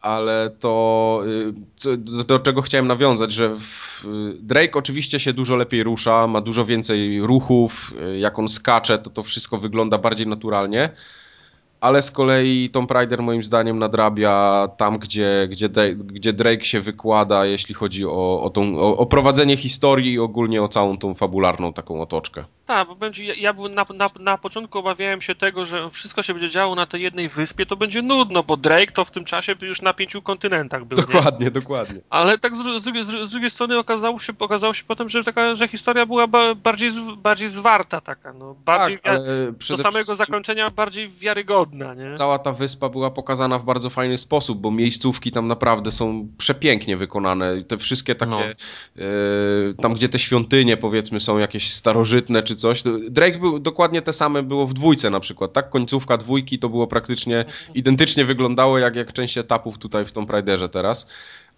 ale 0.02 0.50
to 0.60 1.22
y, 1.28 1.54
co, 1.76 1.98
do, 1.98 2.24
do 2.24 2.40
czego 2.40 2.62
chciałem 2.62 2.88
nawiązać, 2.88 3.34
że 3.34 3.50
w, 3.60 4.06
y, 4.06 4.08
Drake 4.42 4.80
oczywiście 4.80 5.20
się 5.20 5.34
dużo 5.34 5.56
lepiej 5.56 5.84
rusza, 5.84 6.28
ma 6.28 6.42
dużo 6.42 6.66
więcej 6.66 7.22
ruchów, 7.22 7.94
y, 8.14 8.20
jak 8.20 8.40
on 8.40 8.50
skacze, 8.50 8.98
to 8.98 9.10
to 9.10 9.24
wszystko 9.24 9.58
wygląda 9.58 9.98
bardziej 9.98 10.28
naturalnie, 10.28 10.90
ale 11.86 12.02
z 12.02 12.12
kolei 12.12 12.70
Tomb 12.70 12.92
Raider 12.92 13.22
moim 13.22 13.44
zdaniem 13.44 13.80
nadrabia 13.80 14.68
tam, 14.78 15.00
gdzie, 15.00 15.48
gdzie, 15.52 15.70
gdzie 15.96 16.34
Drake 16.34 16.66
się 16.66 16.82
wykłada, 16.82 17.46
jeśli 17.46 17.76
chodzi 17.76 18.06
o, 18.06 18.42
o, 18.44 18.50
tą, 18.50 18.80
o, 18.80 18.98
o 18.98 19.06
prowadzenie 19.06 19.58
historii 19.58 20.14
i 20.14 20.20
ogólnie 20.20 20.64
o 20.64 20.68
całą 20.68 20.98
tą 20.98 21.14
fabularną 21.14 21.74
taką 21.74 22.02
otoczkę. 22.02 22.46
Tak, 22.66 22.88
bo 22.88 22.96
będzie, 22.96 23.26
ja, 23.26 23.54
na, 23.54 23.86
na, 23.96 24.10
na 24.20 24.38
początku 24.38 24.80
obawiałem 24.80 25.22
się 25.22 25.36
tego, 25.36 25.66
że 25.66 25.90
wszystko 25.90 26.24
się 26.24 26.34
będzie 26.34 26.50
działo 26.50 26.76
na 26.76 26.86
tej 26.86 27.02
jednej 27.02 27.30
wyspie, 27.30 27.66
to 27.66 27.76
będzie 27.76 28.02
nudno, 28.02 28.44
bo 28.44 28.58
Drake 28.58 28.92
to 28.92 29.06
w 29.06 29.12
tym 29.12 29.26
czasie 29.26 29.56
już 29.62 29.82
na 29.82 29.94
pięciu 29.94 30.22
kontynentach 30.22 30.86
był. 30.86 30.98
Nie? 30.98 31.04
Dokładnie, 31.04 31.52
dokładnie. 31.52 32.02
Ale 32.10 32.38
tak 32.38 32.56
z, 32.56 32.82
z, 32.82 32.84
drugiej, 32.84 33.04
z, 33.04 33.08
z 33.08 33.32
drugiej 33.32 33.50
strony 33.50 33.78
okazało 33.78 34.20
się, 34.20 34.34
okazało 34.40 34.74
się 34.74 34.84
potem, 34.84 35.10
że, 35.10 35.24
taka, 35.24 35.56
że 35.56 35.68
historia 35.68 36.06
była 36.06 36.28
ba, 36.28 36.56
bardziej, 36.56 36.92
bardziej 37.18 37.50
zwarta 37.50 38.02
taka, 38.02 38.34
no, 38.34 38.56
bardziej 38.66 39.00
Tak, 39.00 39.22
do 39.70 39.78
samego 39.78 40.16
zakończenia 40.16 40.70
bardziej 40.70 41.10
wiarygodna, 41.10 41.94
nie? 41.94 42.14
Cała 42.14 42.40
ta 42.40 42.54
wyspa 42.54 42.90
była 42.90 43.12
pokazana 43.12 43.60
w 43.60 43.64
bardzo 43.64 43.90
fajny 43.90 44.18
sposób, 44.18 44.60
bo 44.60 44.72
miejscówki 44.72 45.32
tam 45.32 45.48
naprawdę 45.48 45.92
są 45.92 46.28
przepięknie 46.38 46.98
wykonane. 46.98 47.58
I 47.58 47.66
Te 47.66 47.78
wszystkie 47.78 48.16
takie, 48.16 48.32
No. 48.32 48.40
e, 48.42 49.74
tam 49.82 49.94
gdzie 49.94 50.10
te 50.10 50.20
świątynie 50.20 50.78
powiedzmy 50.78 51.20
są 51.20 51.38
jakieś 51.38 51.74
starożytne 51.74 52.44
czy 52.44 52.55
coś. 52.56 52.82
to 52.82 52.90
Drake 53.10 53.40
był, 53.40 53.60
dokładnie 53.60 54.02
te 54.02 54.14
same 54.14 54.44
było 54.44 54.68
w 54.68 54.74
dwójce 54.74 55.10
na 55.10 55.20
przykład, 55.20 55.54
tak? 55.54 55.70
Końcówka 55.70 56.18
dwójki 56.18 56.60
to 56.60 56.70
było 56.70 56.88
praktycznie 56.88 57.46
identycznie 57.74 58.26
wyglądało 58.26 58.80
jak, 58.80 58.96
jak 58.96 59.14
część 59.14 59.38
etapów 59.38 59.78
tutaj 59.78 60.06
w 60.06 60.12
Tomb 60.12 60.30
Raiderze 60.30 60.70
teraz. 60.70 61.08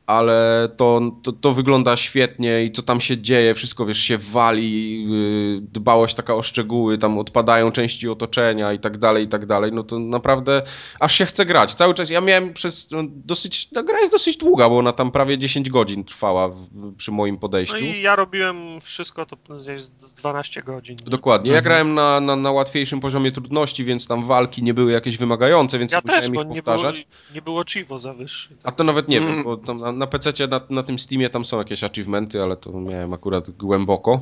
Ale 0.07 0.69
to, 0.77 1.01
to, 1.23 1.31
to, 1.31 1.53
wygląda 1.53 1.97
świetnie 1.97 2.63
i 2.63 2.71
co 2.71 2.81
tam 2.81 3.01
się 3.01 3.17
dzieje, 3.17 3.53
wszystko 3.53 3.85
wiesz, 3.85 3.99
się 3.99 4.17
wali, 4.17 5.03
yy, 5.09 5.61
dbałość 5.61 6.15
taka 6.15 6.35
o 6.35 6.41
szczegóły, 6.41 6.97
tam 6.97 7.17
odpadają 7.17 7.71
części 7.71 8.09
otoczenia 8.09 8.73
i 8.73 8.79
tak 8.79 8.97
dalej, 8.97 9.25
i 9.25 9.27
tak 9.27 9.45
dalej, 9.45 9.71
no 9.71 9.83
to 9.83 9.99
naprawdę 9.99 10.63
aż 10.99 11.15
się 11.15 11.25
chce 11.25 11.45
grać. 11.45 11.75
Cały 11.75 11.93
czas, 11.93 12.09
ja 12.09 12.21
miałem 12.21 12.53
przez 12.53 12.91
no, 12.91 12.99
dosyć, 13.05 13.69
ta 13.69 13.83
gra 13.83 13.99
jest 13.99 14.13
dosyć 14.13 14.37
długa, 14.37 14.69
bo 14.69 14.77
ona 14.77 14.93
tam 14.93 15.11
prawie 15.11 15.37
10 15.37 15.69
godzin 15.69 16.03
trwała 16.03 16.49
w, 16.49 16.67
przy 16.97 17.11
moim 17.11 17.37
podejściu. 17.37 17.75
No 17.75 17.81
i 17.81 18.01
ja 18.01 18.15
robiłem 18.15 18.81
wszystko, 18.81 19.25
to 19.25 19.37
jest 19.71 20.01
z 20.01 20.13
12 20.13 20.63
godzin. 20.63 20.97
Nie? 20.97 21.11
Dokładnie, 21.11 21.51
ja 21.51 21.57
mhm. 21.57 21.63
grałem 21.63 21.93
na, 21.93 22.19
na, 22.19 22.35
na 22.35 22.51
łatwiejszym 22.51 22.99
poziomie 22.99 23.31
trudności, 23.31 23.85
więc 23.85 24.07
tam 24.07 24.25
walki 24.25 24.63
nie 24.63 24.73
były 24.73 24.91
jakieś 24.91 25.17
wymagające, 25.17 25.79
więc 25.79 25.91
ja 25.91 26.01
musiałem 26.03 26.21
też, 26.21 26.29
ich 26.29 26.35
bo 26.35 26.55
powtarzać. 26.55 26.97
Nie 26.97 27.03
było, 27.03 27.35
nie 27.35 27.41
było 27.41 27.63
Chivo 27.65 27.99
za 27.99 28.13
wyższy. 28.13 28.49
Tak? 28.49 28.59
A 28.63 28.71
to 28.71 28.83
nawet 28.83 29.07
nie 29.07 29.17
mm. 29.17 29.35
wiem, 29.35 29.43
bo 29.43 29.57
tam 29.57 29.96
na 29.97 30.07
PC 30.07 30.47
na, 30.47 30.61
na 30.69 30.83
tym 30.83 30.99
Steamie 30.99 31.29
tam 31.29 31.45
są 31.45 31.57
jakieś 31.57 31.83
achievementy, 31.83 32.43
ale 32.43 32.57
to 32.57 32.71
miałem 32.71 33.13
akurat 33.13 33.49
głęboko. 33.49 34.19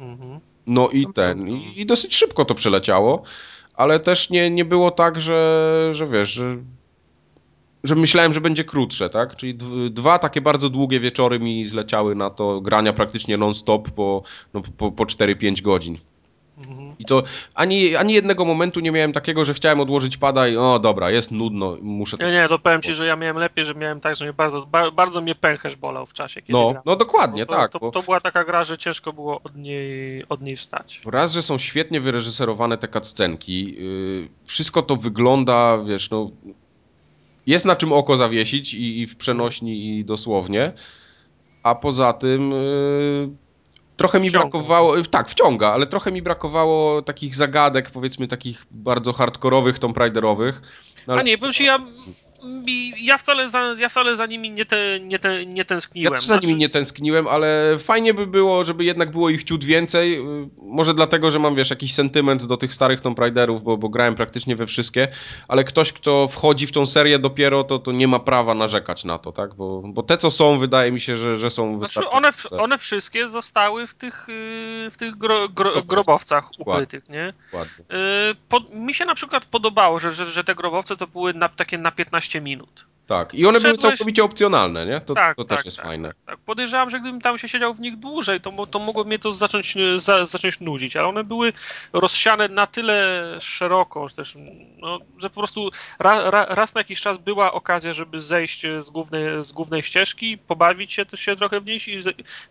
Mhm. 0.00 0.40
No 0.66 0.88
i 0.88 1.06
ten, 1.14 1.48
i, 1.48 1.80
i, 1.80 1.86
dosyć 1.86 2.14
szybko 2.14 2.44
to 2.44 2.54
przeleciało, 2.54 3.22
ale 3.74 4.00
też 4.00 4.30
nie, 4.30 4.50
nie 4.50 4.64
było 4.64 4.90
tak, 4.90 5.20
że, 5.20 5.88
że 5.92 6.06
wiesz, 6.06 6.30
że, 6.30 6.56
że 7.84 7.94
myślałem, 7.94 8.32
że 8.32 8.40
będzie 8.40 8.64
krótsze, 8.64 9.10
tak? 9.10 9.36
Czyli 9.36 9.58
dwa 9.90 10.18
takie 10.18 10.40
bardzo 10.40 10.70
długie 10.70 11.00
wieczory 11.00 11.40
mi 11.40 11.66
zleciały 11.66 12.14
na 12.14 12.30
to 12.30 12.60
grania 12.60 12.92
praktycznie 12.92 13.36
non-stop 13.36 13.90
po, 13.90 14.22
no, 14.54 14.62
po, 14.76 14.92
po 14.92 15.04
4-5 15.04 15.62
godzin. 15.62 15.98
Mhm. 16.58 16.94
I 16.98 17.04
to 17.04 17.22
ani, 17.54 17.96
ani 17.96 18.14
jednego 18.14 18.44
momentu 18.44 18.80
nie 18.80 18.92
miałem 18.92 19.12
takiego, 19.12 19.44
że 19.44 19.54
chciałem 19.54 19.80
odłożyć 19.80 20.16
pada 20.16 20.48
i 20.48 20.56
o 20.56 20.78
dobra, 20.78 21.10
jest 21.10 21.30
nudno, 21.30 21.76
muszę... 21.82 22.16
Nie, 22.20 22.32
nie, 22.32 22.48
to 22.48 22.58
powiem 22.58 22.82
ci, 22.82 22.94
że 22.94 23.06
ja 23.06 23.16
miałem 23.16 23.36
lepiej, 23.36 23.64
że 23.64 23.74
miałem 23.74 24.00
tak, 24.00 24.16
że 24.16 24.24
mnie 24.24 24.32
bardzo, 24.32 24.66
bardzo 24.92 25.20
mnie 25.20 25.34
pęcherz 25.34 25.76
bolał 25.76 26.06
w 26.06 26.12
czasie, 26.12 26.42
kiedy 26.42 26.52
No, 26.52 26.74
no 26.86 26.96
dokładnie, 26.96 27.46
to, 27.46 27.54
tak. 27.54 27.72
To, 27.72 27.90
to, 27.90 28.02
była 28.02 28.20
taka 28.20 28.44
gra, 28.44 28.64
że 28.64 28.78
ciężko 28.78 29.12
było 29.12 29.40
od 29.42 29.56
niej, 29.56 30.24
od 30.28 30.42
niej 30.42 30.56
wstać. 30.56 31.00
Raz, 31.06 31.32
że 31.32 31.42
są 31.42 31.58
świetnie 31.58 32.00
wyreżyserowane 32.00 32.78
te 32.78 32.88
cutscenki, 32.88 33.74
yy, 33.74 34.28
wszystko 34.44 34.82
to 34.82 34.96
wygląda, 34.96 35.78
wiesz, 35.78 36.10
no... 36.10 36.30
Jest 37.46 37.64
na 37.64 37.76
czym 37.76 37.92
oko 37.92 38.16
zawiesić 38.16 38.74
i, 38.74 39.00
i 39.00 39.06
w 39.06 39.16
przenośni 39.16 39.98
i 39.98 40.04
dosłownie, 40.04 40.72
a 41.62 41.74
poza 41.74 42.12
tym... 42.12 42.50
Yy, 42.50 43.43
trochę 43.96 44.20
mi 44.20 44.28
wciąga. 44.28 44.48
brakowało, 44.48 45.02
tak, 45.02 45.28
wciąga, 45.28 45.68
ale 45.72 45.86
trochę 45.86 46.12
mi 46.12 46.22
brakowało 46.22 47.02
takich 47.02 47.34
zagadek, 47.34 47.90
powiedzmy 47.90 48.28
takich 48.28 48.66
bardzo 48.70 49.12
hardkorowych, 49.12 49.78
Tomb 49.78 49.96
Raiderowych. 49.96 50.62
No, 51.06 51.12
ale... 51.12 51.22
A 51.22 51.24
nie, 51.24 51.38
bo 51.38 51.52
ci 51.52 51.64
ja 51.64 51.78
ja 52.96 53.18
wcale 53.18 53.48
za, 53.48 53.74
ja 53.78 53.88
wcale 53.88 54.16
za 54.16 54.26
nimi 54.26 54.50
nie, 54.50 54.64
te, 54.64 55.00
nie, 55.00 55.18
te, 55.18 55.46
nie 55.46 55.64
tęskniłem. 55.64 56.12
Ja 56.12 56.18
też 56.18 56.26
za 56.26 56.34
nimi 56.34 56.46
znaczy- 56.46 56.58
nie 56.58 56.68
tęskniłem, 56.68 57.28
ale 57.28 57.76
fajnie 57.78 58.14
by 58.14 58.26
było, 58.26 58.64
żeby 58.64 58.84
jednak 58.84 59.10
było 59.10 59.30
ich 59.30 59.44
ciut 59.44 59.64
więcej. 59.64 60.24
Może 60.62 60.94
dlatego, 60.94 61.30
że 61.30 61.38
mam, 61.38 61.54
wiesz, 61.54 61.70
jakiś 61.70 61.94
sentyment 61.94 62.44
do 62.44 62.56
tych 62.56 62.74
starych 62.74 63.00
Tomb 63.00 63.18
Raiderów, 63.18 63.62
bo, 63.62 63.76
bo 63.76 63.88
grałem 63.88 64.14
praktycznie 64.14 64.56
we 64.56 64.66
wszystkie, 64.66 65.08
ale 65.48 65.64
ktoś, 65.64 65.92
kto 65.92 66.28
wchodzi 66.28 66.66
w 66.66 66.72
tą 66.72 66.86
serię 66.86 67.18
dopiero, 67.18 67.64
to, 67.64 67.78
to 67.78 67.92
nie 67.92 68.08
ma 68.08 68.18
prawa 68.18 68.54
narzekać 68.54 69.04
na 69.04 69.18
to, 69.18 69.32
tak? 69.32 69.54
Bo, 69.54 69.82
bo 69.84 70.02
te, 70.02 70.16
co 70.16 70.30
są, 70.30 70.58
wydaje 70.58 70.92
mi 70.92 71.00
się, 71.00 71.16
że, 71.16 71.36
że 71.36 71.50
są 71.50 71.68
znaczy, 71.68 71.80
wystarczające. 71.80 72.48
One, 72.50 72.62
one 72.62 72.78
wszystkie 72.78 73.28
zostały 73.28 73.86
w 73.86 73.94
tych, 73.94 74.28
y, 74.28 74.90
w 74.90 74.96
tych 74.96 75.16
gro, 75.16 75.48
gro, 75.48 75.82
grobowcach 75.82 76.50
ukrytych, 76.58 77.08
nie? 77.08 77.32
Y, 77.58 78.34
po, 78.48 78.60
mi 78.72 78.94
się 78.94 79.04
na 79.04 79.14
przykład 79.14 79.44
podobało, 79.46 80.00
że, 80.00 80.12
że, 80.12 80.26
że 80.26 80.44
te 80.44 80.54
grobowce 80.54 80.96
to 80.96 81.06
były 81.06 81.34
na, 81.34 81.48
takie 81.48 81.78
na 81.78 81.92
15 81.92 82.33
minut. 82.40 82.84
Tak, 83.06 83.34
i 83.34 83.46
one 83.46 83.60
były 83.60 83.78
całkowicie 83.78 84.24
opcjonalne, 84.24 84.86
nie? 84.86 85.00
To, 85.00 85.14
tak, 85.14 85.36
to 85.36 85.44
też 85.44 85.56
tak, 85.56 85.64
jest 85.64 85.76
tak, 85.76 85.86
fajne. 85.86 86.08
Tak, 86.08 86.16
tak. 86.26 86.38
Podejrzewam, 86.38 86.90
że 86.90 87.00
gdybym 87.00 87.20
tam 87.20 87.38
się 87.38 87.48
siedział 87.48 87.74
w 87.74 87.80
nich 87.80 87.96
dłużej, 87.98 88.40
to, 88.40 88.66
to 88.66 88.78
mogło 88.78 89.04
mnie 89.04 89.18
to 89.18 89.32
zacząć, 89.32 89.76
e, 89.76 90.00
za, 90.00 90.26
zacząć 90.26 90.60
nudzić, 90.60 90.96
ale 90.96 91.08
one 91.08 91.24
były 91.24 91.52
rozsiane 91.92 92.48
na 92.48 92.66
tyle 92.66 93.24
szeroko, 93.40 94.08
że, 94.08 94.14
też, 94.14 94.34
no, 94.78 94.98
że 95.18 95.30
po 95.30 95.40
prostu 95.40 95.70
ra, 95.98 96.30
ra, 96.30 96.44
raz 96.44 96.74
na 96.74 96.80
jakiś 96.80 97.00
czas 97.00 97.18
była 97.18 97.52
okazja, 97.52 97.94
żeby 97.94 98.20
zejść 98.20 98.62
z 98.78 98.90
głównej, 98.90 99.44
z 99.44 99.52
głównej 99.52 99.82
ścieżki, 99.82 100.38
pobawić 100.38 100.92
się, 100.92 101.04
się 101.14 101.36
trochę 101.36 101.60
w 101.60 101.66
nich, 101.66 101.84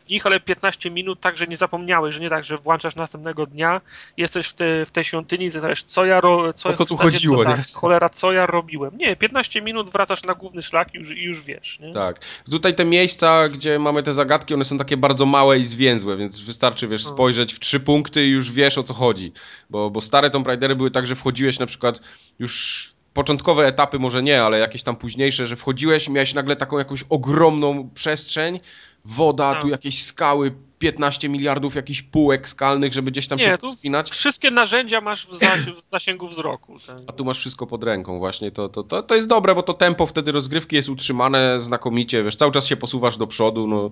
w 0.06 0.10
nich, 0.10 0.26
ale 0.26 0.40
15 0.40 0.92
minut 0.92 1.20
tak, 1.20 1.38
że 1.38 1.48
nie 1.48 1.58
zapomniałeś, 1.58 2.16
że 2.16 2.22
nie 2.22 2.30
tak, 2.30 2.44
że 2.44 2.58
włączasz 2.58 2.96
następnego 2.96 3.46
dnia, 3.46 3.82
jesteś 4.18 4.48
w, 4.48 4.54
te, 4.54 4.86
w 4.86 4.92
tej 4.92 5.04
świątyni, 5.04 5.52
zastanawiasz, 5.52 5.84
co 5.84 6.06
ja 6.06 6.22
ro, 6.22 6.54
co, 6.54 6.70
o 6.70 6.74
co 6.74 6.86
tu 6.86 6.98
chodziło, 6.98 7.44
co, 7.44 7.50
nie? 7.50 7.56
Tak, 7.58 7.72
cholera, 7.74 8.10
co 8.10 8.32
ja 8.32 8.46
robiłem. 8.46 8.98
Nie, 8.98 9.16
15 9.16 9.62
minut 9.62 9.90
wracasz 9.90 10.24
na 10.24 10.34
główny 10.44 10.64
szlak 10.64 10.94
i 10.94 10.98
już, 10.98 11.10
i 11.10 11.24
już 11.24 11.42
wiesz. 11.42 11.80
Nie? 11.80 11.94
Tak. 11.94 12.20
Tutaj 12.52 12.76
te 12.76 12.86
miejsca, 12.86 13.50
gdzie 13.50 13.80
mamy 13.80 14.04
te 14.04 14.14
zagadki, 14.14 14.54
one 14.54 14.66
są 14.66 14.78
takie 14.78 14.98
bardzo 14.98 15.26
małe 15.26 15.60
i 15.60 15.66
zwięzłe, 15.66 16.18
więc 16.18 16.40
wystarczy, 16.40 16.88
wiesz, 16.88 17.06
spojrzeć 17.06 17.54
w 17.54 17.60
trzy 17.60 17.80
punkty 17.80 18.26
i 18.26 18.30
już 18.30 18.52
wiesz 18.52 18.78
o 18.78 18.84
co 18.84 18.94
chodzi. 18.94 19.34
Bo, 19.70 19.90
bo 19.90 20.02
stare 20.02 20.30
Tomb 20.30 20.48
Raidery 20.48 20.76
były 20.76 20.92
tak, 20.92 21.08
że 21.08 21.16
wchodziłeś 21.16 21.60
na 21.60 21.66
przykład 21.66 22.00
już 22.40 22.94
początkowe 23.14 23.68
etapy 23.68 24.00
może 24.00 24.24
nie, 24.24 24.44
ale 24.44 24.60
jakieś 24.60 24.84
tam 24.84 24.96
późniejsze, 24.96 25.48
że 25.48 25.56
wchodziłeś 25.56 26.08
i 26.08 26.12
miałeś 26.12 26.34
nagle 26.34 26.56
taką 26.56 26.78
jakąś 26.78 27.04
ogromną 27.10 27.90
przestrzeń, 27.90 28.60
woda, 29.06 29.56
tu 29.56 29.70
jakieś 29.70 30.04
skały, 30.04 30.52
15 30.84 31.30
miliardów 31.30 31.76
jakichś 31.76 32.02
półek 32.02 32.50
skalnych, 32.50 32.94
żeby 32.94 33.12
gdzieś 33.12 33.28
tam 33.28 33.40
nie, 33.40 33.46
się 33.46 33.58
wspinać. 33.76 34.12
Wszystkie 34.12 34.52
narzędzia 34.52 35.02
masz 35.02 35.28
w, 35.28 35.40
w 35.82 35.86
zasięgu 35.92 36.28
wzroku. 36.28 36.78
Tak. 36.88 36.98
A 37.08 37.12
tu 37.12 37.26
masz 37.26 37.40
wszystko 37.40 37.68
pod 37.68 37.84
ręką 37.84 38.20
właśnie. 38.20 38.52
To, 38.52 38.70
to, 38.70 38.84
to, 38.84 39.04
to 39.04 39.16
jest 39.16 39.28
dobre, 39.28 39.56
bo 39.56 39.64
to 39.64 39.74
tempo 39.74 40.06
wtedy 40.06 40.32
rozgrywki 40.32 40.76
jest 40.76 40.90
utrzymane 40.90 41.60
znakomicie. 41.60 42.24
Wiesz, 42.24 42.36
cały 42.36 42.52
czas 42.52 42.66
się 42.66 42.78
posuwasz 42.78 43.18
do 43.18 43.28
przodu. 43.28 43.68
No, 43.68 43.92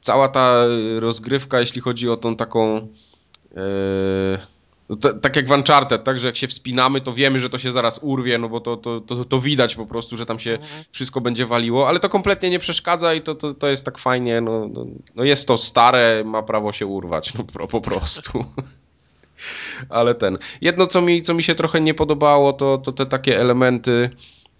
cała 0.00 0.28
ta 0.28 0.64
rozgrywka, 0.98 1.60
jeśli 1.60 1.80
chodzi 1.80 2.08
o 2.08 2.16
tą 2.16 2.36
taką... 2.36 2.88
Yy 3.56 4.55
no 4.88 4.96
to, 4.96 5.14
tak 5.14 5.36
jak 5.36 5.48
w 5.48 5.50
Uncharted, 5.50 6.04
tak, 6.04 6.20
że 6.20 6.26
jak 6.26 6.36
się 6.36 6.48
wspinamy, 6.48 7.00
to 7.00 7.12
wiemy, 7.12 7.40
że 7.40 7.50
to 7.50 7.58
się 7.58 7.72
zaraz 7.72 8.00
urwie, 8.02 8.38
no 8.38 8.48
bo 8.48 8.60
to, 8.60 8.76
to, 8.76 9.00
to, 9.00 9.24
to 9.24 9.40
widać 9.40 9.74
po 9.74 9.86
prostu, 9.86 10.16
że 10.16 10.26
tam 10.26 10.38
się 10.38 10.50
mhm. 10.50 10.84
wszystko 10.90 11.20
będzie 11.20 11.46
waliło, 11.46 11.88
ale 11.88 12.00
to 12.00 12.08
kompletnie 12.08 12.50
nie 12.50 12.58
przeszkadza 12.58 13.14
i 13.14 13.20
to, 13.20 13.34
to, 13.34 13.54
to 13.54 13.68
jest 13.68 13.84
tak 13.84 13.98
fajnie, 13.98 14.40
no, 14.40 14.68
no, 14.68 14.86
no 15.14 15.24
jest 15.24 15.48
to 15.48 15.58
stare, 15.58 16.24
ma 16.24 16.42
prawo 16.42 16.72
się 16.72 16.86
urwać, 16.86 17.34
no 17.34 17.44
po 17.68 17.80
prostu. 17.80 18.44
ale 19.88 20.14
ten. 20.14 20.38
Jedno, 20.60 20.86
co 20.86 21.02
mi, 21.02 21.22
co 21.22 21.34
mi 21.34 21.42
się 21.42 21.54
trochę 21.54 21.80
nie 21.80 21.94
podobało, 21.94 22.52
to, 22.52 22.78
to 22.78 22.92
te 22.92 23.06
takie 23.06 23.40
elementy 23.40 24.10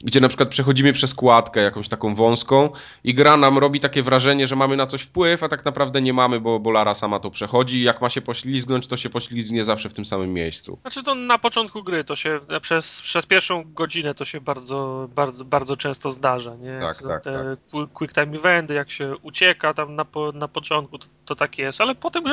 gdzie 0.04 0.20
na 0.20 0.28
przykład 0.28 0.48
przechodzimy 0.48 0.92
przez 0.92 1.14
kładkę 1.14 1.60
jakąś 1.60 1.88
taką 1.88 2.14
wąską 2.14 2.70
i 3.04 3.14
gra 3.14 3.36
nam 3.36 3.58
robi 3.58 3.80
takie 3.80 4.02
wrażenie, 4.02 4.46
że 4.46 4.56
mamy 4.56 4.76
na 4.76 4.86
coś 4.86 5.02
wpływ, 5.02 5.42
a 5.42 5.48
tak 5.48 5.64
naprawdę 5.64 6.02
nie 6.02 6.12
mamy, 6.12 6.40
bo, 6.40 6.58
bo 6.58 6.70
Lara 6.70 6.94
sama 6.94 7.20
to 7.20 7.30
przechodzi. 7.30 7.82
Jak 7.82 8.00
ma 8.00 8.10
się 8.10 8.20
poślizgnąć, 8.20 8.86
to 8.86 8.96
się 8.96 9.10
poślizgnie 9.10 9.64
zawsze 9.64 9.88
w 9.88 9.94
tym 9.94 10.04
samym 10.04 10.32
miejscu. 10.32 10.78
Znaczy 10.82 11.02
to 11.02 11.14
na 11.14 11.38
początku 11.38 11.82
gry, 11.82 12.04
to 12.04 12.16
się 12.16 12.40
przez, 12.60 13.02
przez 13.02 13.26
pierwszą 13.26 13.64
godzinę 13.72 14.14
to 14.14 14.24
się 14.24 14.40
bardzo, 14.40 15.08
bardzo, 15.14 15.44
bardzo 15.44 15.76
często 15.76 16.10
zdarza, 16.10 16.54
nie? 16.54 16.78
Tak, 16.80 17.02
tak, 17.02 17.24
Te 17.24 17.56
tak. 17.72 17.92
quick 17.92 18.14
time 18.14 18.36
eventy, 18.36 18.74
jak 18.74 18.90
się 18.90 19.16
ucieka 19.22 19.74
tam 19.74 19.94
na, 19.94 20.04
po, 20.04 20.32
na 20.32 20.48
początku, 20.48 20.98
to, 20.98 21.06
to 21.24 21.36
tak 21.36 21.58
jest, 21.58 21.80
ale 21.80 21.94
potem, 21.94 22.24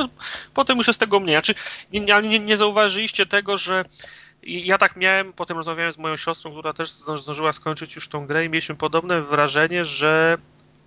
potem 0.53 0.77
już 0.77 0.87
jest 0.87 0.99
tego 0.99 1.19
mniej. 1.19 1.35
Znaczy 1.35 1.55
nie, 1.93 2.21
nie, 2.23 2.39
nie 2.39 2.57
zauważyliście 2.57 3.25
tego, 3.25 3.57
że 3.57 3.85
ja 4.45 4.77
tak 4.77 4.95
miałem, 4.95 5.33
potem 5.33 5.57
rozmawiałem 5.57 5.91
z 5.91 5.97
moją 5.97 6.17
siostrą, 6.17 6.51
która 6.51 6.73
też 6.73 6.91
zdążyła 6.91 7.53
skończyć 7.53 7.95
już 7.95 8.07
tą 8.09 8.27
grę 8.27 8.45
i 8.45 8.49
mieliśmy 8.49 8.75
podobne 8.75 9.21
wrażenie, 9.21 9.85
że 9.85 10.37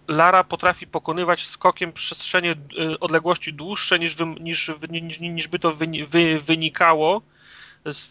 Lara 0.09 0.45
potrafi 0.45 0.87
pokonywać 0.87 1.47
skokiem 1.47 1.93
przestrzenie 1.93 2.55
y, 2.93 2.99
odległości 2.99 3.53
dłuższe 3.53 3.99
niż, 3.99 4.17
niż, 4.41 4.73
niż, 4.91 5.21
niż 5.21 5.49
by 5.49 5.59
to 5.59 5.77
wynikało 6.47 7.23
z, 7.93 8.11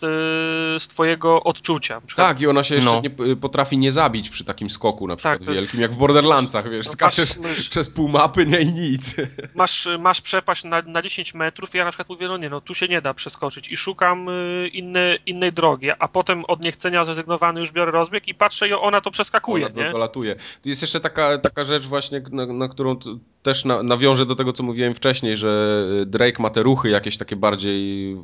z 0.83 0.87
twojego 0.87 1.43
odczucia. 1.43 2.01
Tak, 2.15 2.41
i 2.41 2.47
ona 2.47 2.63
się 2.63 2.75
jeszcze 2.75 2.91
no. 2.91 3.01
nie, 3.01 3.35
potrafi 3.35 3.77
nie 3.77 3.91
zabić 3.91 4.29
przy 4.29 4.43
takim 4.43 4.69
skoku 4.69 5.07
na 5.07 5.15
przykład 5.15 5.39
tak, 5.39 5.55
wielkim, 5.55 5.81
jak 5.81 5.91
w 5.91 5.97
Borderlandsach, 5.97 6.69
wiesz, 6.69 6.85
no, 6.85 6.91
skaczesz 6.91 7.37
masz, 7.37 7.69
przez 7.69 7.89
pół 7.89 8.07
mapy, 8.07 8.45
nie 8.45 8.61
i 8.61 8.73
nic. 8.73 9.15
Masz, 9.55 9.87
masz 9.99 10.21
przepaść 10.21 10.63
na, 10.63 10.81
na 10.81 11.01
10 11.01 11.33
metrów 11.33 11.75
i 11.75 11.77
ja 11.77 11.85
na 11.85 11.91
przykład 11.91 12.09
mówię, 12.09 12.27
no 12.27 12.37
nie, 12.37 12.49
no 12.49 12.61
tu 12.61 12.75
się 12.75 12.87
nie 12.87 13.01
da 13.01 13.13
przeskoczyć 13.13 13.69
i 13.69 13.77
szukam 13.77 14.29
y, 14.29 14.67
inne, 14.73 15.17
innej 15.25 15.53
drogi, 15.53 15.91
a 15.99 16.07
potem 16.07 16.45
od 16.45 16.61
niechcenia 16.61 17.05
zrezygnowany 17.05 17.59
już 17.59 17.71
biorę 17.71 17.91
rozbieg 17.91 18.27
i 18.27 18.35
patrzę 18.35 18.67
i 18.67 18.73
ona 18.73 19.01
to 19.01 19.11
przeskakuje, 19.11 19.65
ona 19.65 19.83
nie? 19.83 19.91
dolatuje. 19.91 20.35
Jest 20.65 20.81
jeszcze 20.81 20.99
taka, 20.99 21.37
taka 21.37 21.65
rzecz 21.65 21.85
właśnie, 21.85 22.21
na, 22.31 22.45
na 22.45 22.67
którą 22.67 22.95
też 23.43 23.65
na, 23.65 23.83
nawiążę 23.83 24.25
do 24.25 24.35
tego, 24.35 24.53
co 24.53 24.63
mówiłem 24.63 24.95
wcześniej, 24.95 25.37
że 25.37 25.83
Drake 26.05 26.41
ma 26.41 26.49
te 26.49 26.63
ruchy 26.63 26.89
jakieś 26.89 27.17
takie 27.17 27.35
bardziej 27.35 28.15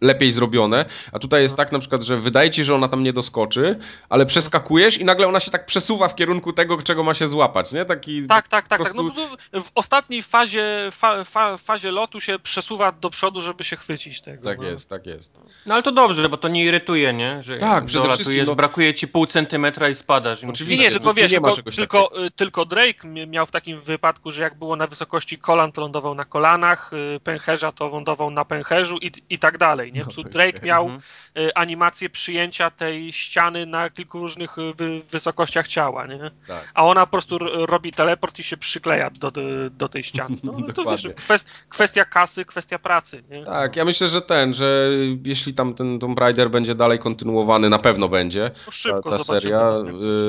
lepiej 0.00 0.32
zrobione, 0.32 0.84
a 1.12 1.18
tutaj 1.18 1.42
jest 1.42 1.56
tak 1.56 1.72
na 1.72 1.78
przykład, 1.78 2.02
że 2.02 2.16
wydaje 2.20 2.50
ci, 2.50 2.64
że 2.64 2.74
ona 2.74 2.88
tam 2.88 3.02
nie 3.02 3.12
doskoczy, 3.12 3.78
ale 4.08 4.26
przeskakujesz 4.26 4.98
i 4.98 5.04
nagle 5.04 5.26
ona 5.28 5.40
się 5.40 5.50
tak 5.50 5.66
przesuwa 5.66 6.08
w 6.08 6.14
kierunku 6.14 6.52
tego, 6.52 6.82
czego 6.82 7.02
ma 7.02 7.14
się 7.14 7.26
złapać, 7.26 7.72
nie? 7.72 7.84
Taki 7.84 8.26
Tak, 8.26 8.48
tak, 8.48 8.68
tak. 8.68 8.80
prostu- 8.80 9.10
tak. 9.10 9.38
No, 9.52 9.60
w 9.60 9.70
ostatniej 9.74 10.22
fazie, 10.22 10.88
fa, 10.92 11.24
fa, 11.24 11.56
fazie 11.58 11.90
lotu 11.90 12.20
się 12.20 12.38
przesuwa 12.38 12.92
do 12.92 13.10
przodu, 13.10 13.42
żeby 13.42 13.64
się 13.64 13.76
chwycić 13.76 14.22
tego. 14.22 14.44
Tak 14.44 14.58
no. 14.58 14.64
jest, 14.64 14.90
tak 14.90 15.06
jest. 15.06 15.38
No 15.66 15.74
ale 15.74 15.82
to 15.82 15.92
dobrze, 15.92 16.28
bo 16.28 16.36
to 16.36 16.48
nie 16.48 16.64
irytuje, 16.64 17.12
nie? 17.12 17.42
Że 17.42 17.58
Tak, 17.58 17.84
przede 17.84 18.08
wszystkim, 18.08 18.44
no- 18.46 18.54
brakuje 18.54 18.94
ci 18.94 19.08
pół 19.08 19.26
centymetra 19.26 19.88
i 19.88 19.94
spadasz. 19.94 20.42
I 20.42 20.46
Nie, 20.46 20.52
Oczywiście. 20.52 20.84
nie, 20.84 20.90
tylko 20.90 21.08
nie 21.08 21.14
wiesz, 21.14 21.32
ma 21.32 21.38
tylko, 21.38 21.56
czegoś 21.56 21.76
tylko, 21.76 22.24
y, 22.26 22.30
tylko 22.30 22.64
Drake 22.64 23.08
mi- 23.08 23.26
miał 23.26 23.46
w 23.46 23.50
takim 23.50 23.80
wypadku, 23.80 24.32
że 24.32 24.42
jak 24.42 24.58
było 24.58 24.76
na 24.76 24.86
wysokości 24.86 25.38
kolan, 25.38 25.72
to 25.72 25.80
lądował 25.80 26.14
na 26.14 26.24
kolanach, 26.24 26.90
y, 27.16 27.20
pęcherza 27.20 27.72
to 27.72 27.88
lądował 27.88 28.30
na 28.30 28.44
pęcherzu 28.44 28.96
i, 28.98 29.10
i 29.30 29.38
tak 29.38 29.58
dalej. 29.58 29.85
Nie? 29.92 30.00
Na 30.00 30.06
Tu 30.06 30.22
pęcherzu. 30.22 30.32
Drake 30.32 30.66
miał 30.66 30.84
Mhm. 30.84 31.02
y, 31.38 31.54
animację 31.54 32.10
przyjęcia 32.10 32.70
tej 32.70 33.12
ściany 33.12 33.66
na 33.66 33.90
kilku 33.90 34.18
różnych 34.18 34.58
y, 34.58 34.74
wy, 34.74 35.02
wysokościach 35.10 35.68
ciała, 35.68 36.06
nie? 36.06 36.30
Tak. 36.46 36.70
A 36.74 36.84
ona 36.84 37.06
po 37.06 37.12
prostu 37.12 37.38
robi 37.66 37.92
teleport 37.92 38.38
i 38.38 38.44
się 38.44 38.56
przykleja 38.56 39.10
do, 39.10 39.30
do, 39.30 39.40
do 39.70 39.88
tej 39.88 40.02
ściany. 40.02 40.36
No, 40.44 40.52
to 40.74 40.90
wiesz, 40.90 41.08
kwest, 41.16 41.48
kwestia 41.68 42.04
kasy, 42.04 42.44
kwestia 42.44 42.78
pracy, 42.78 43.22
nie? 43.30 43.44
Tak, 43.44 43.76
ja 43.76 43.84
myślę, 43.84 44.08
że 44.08 44.22
ten, 44.22 44.54
że 44.54 44.90
jeśli 45.24 45.54
tam 45.54 45.74
ten 45.74 45.98
Tomb 45.98 46.18
Raider 46.18 46.50
będzie 46.50 46.74
dalej 46.74 46.98
kontynuowany, 46.98 47.70
na 47.70 47.78
pewno 47.78 48.08
będzie 48.08 48.50
No 48.66 48.72
szybko 48.72 49.10
ta, 49.10 49.18
ta 49.18 49.24
zobaczymy 49.24 49.40
seria, 49.40 49.72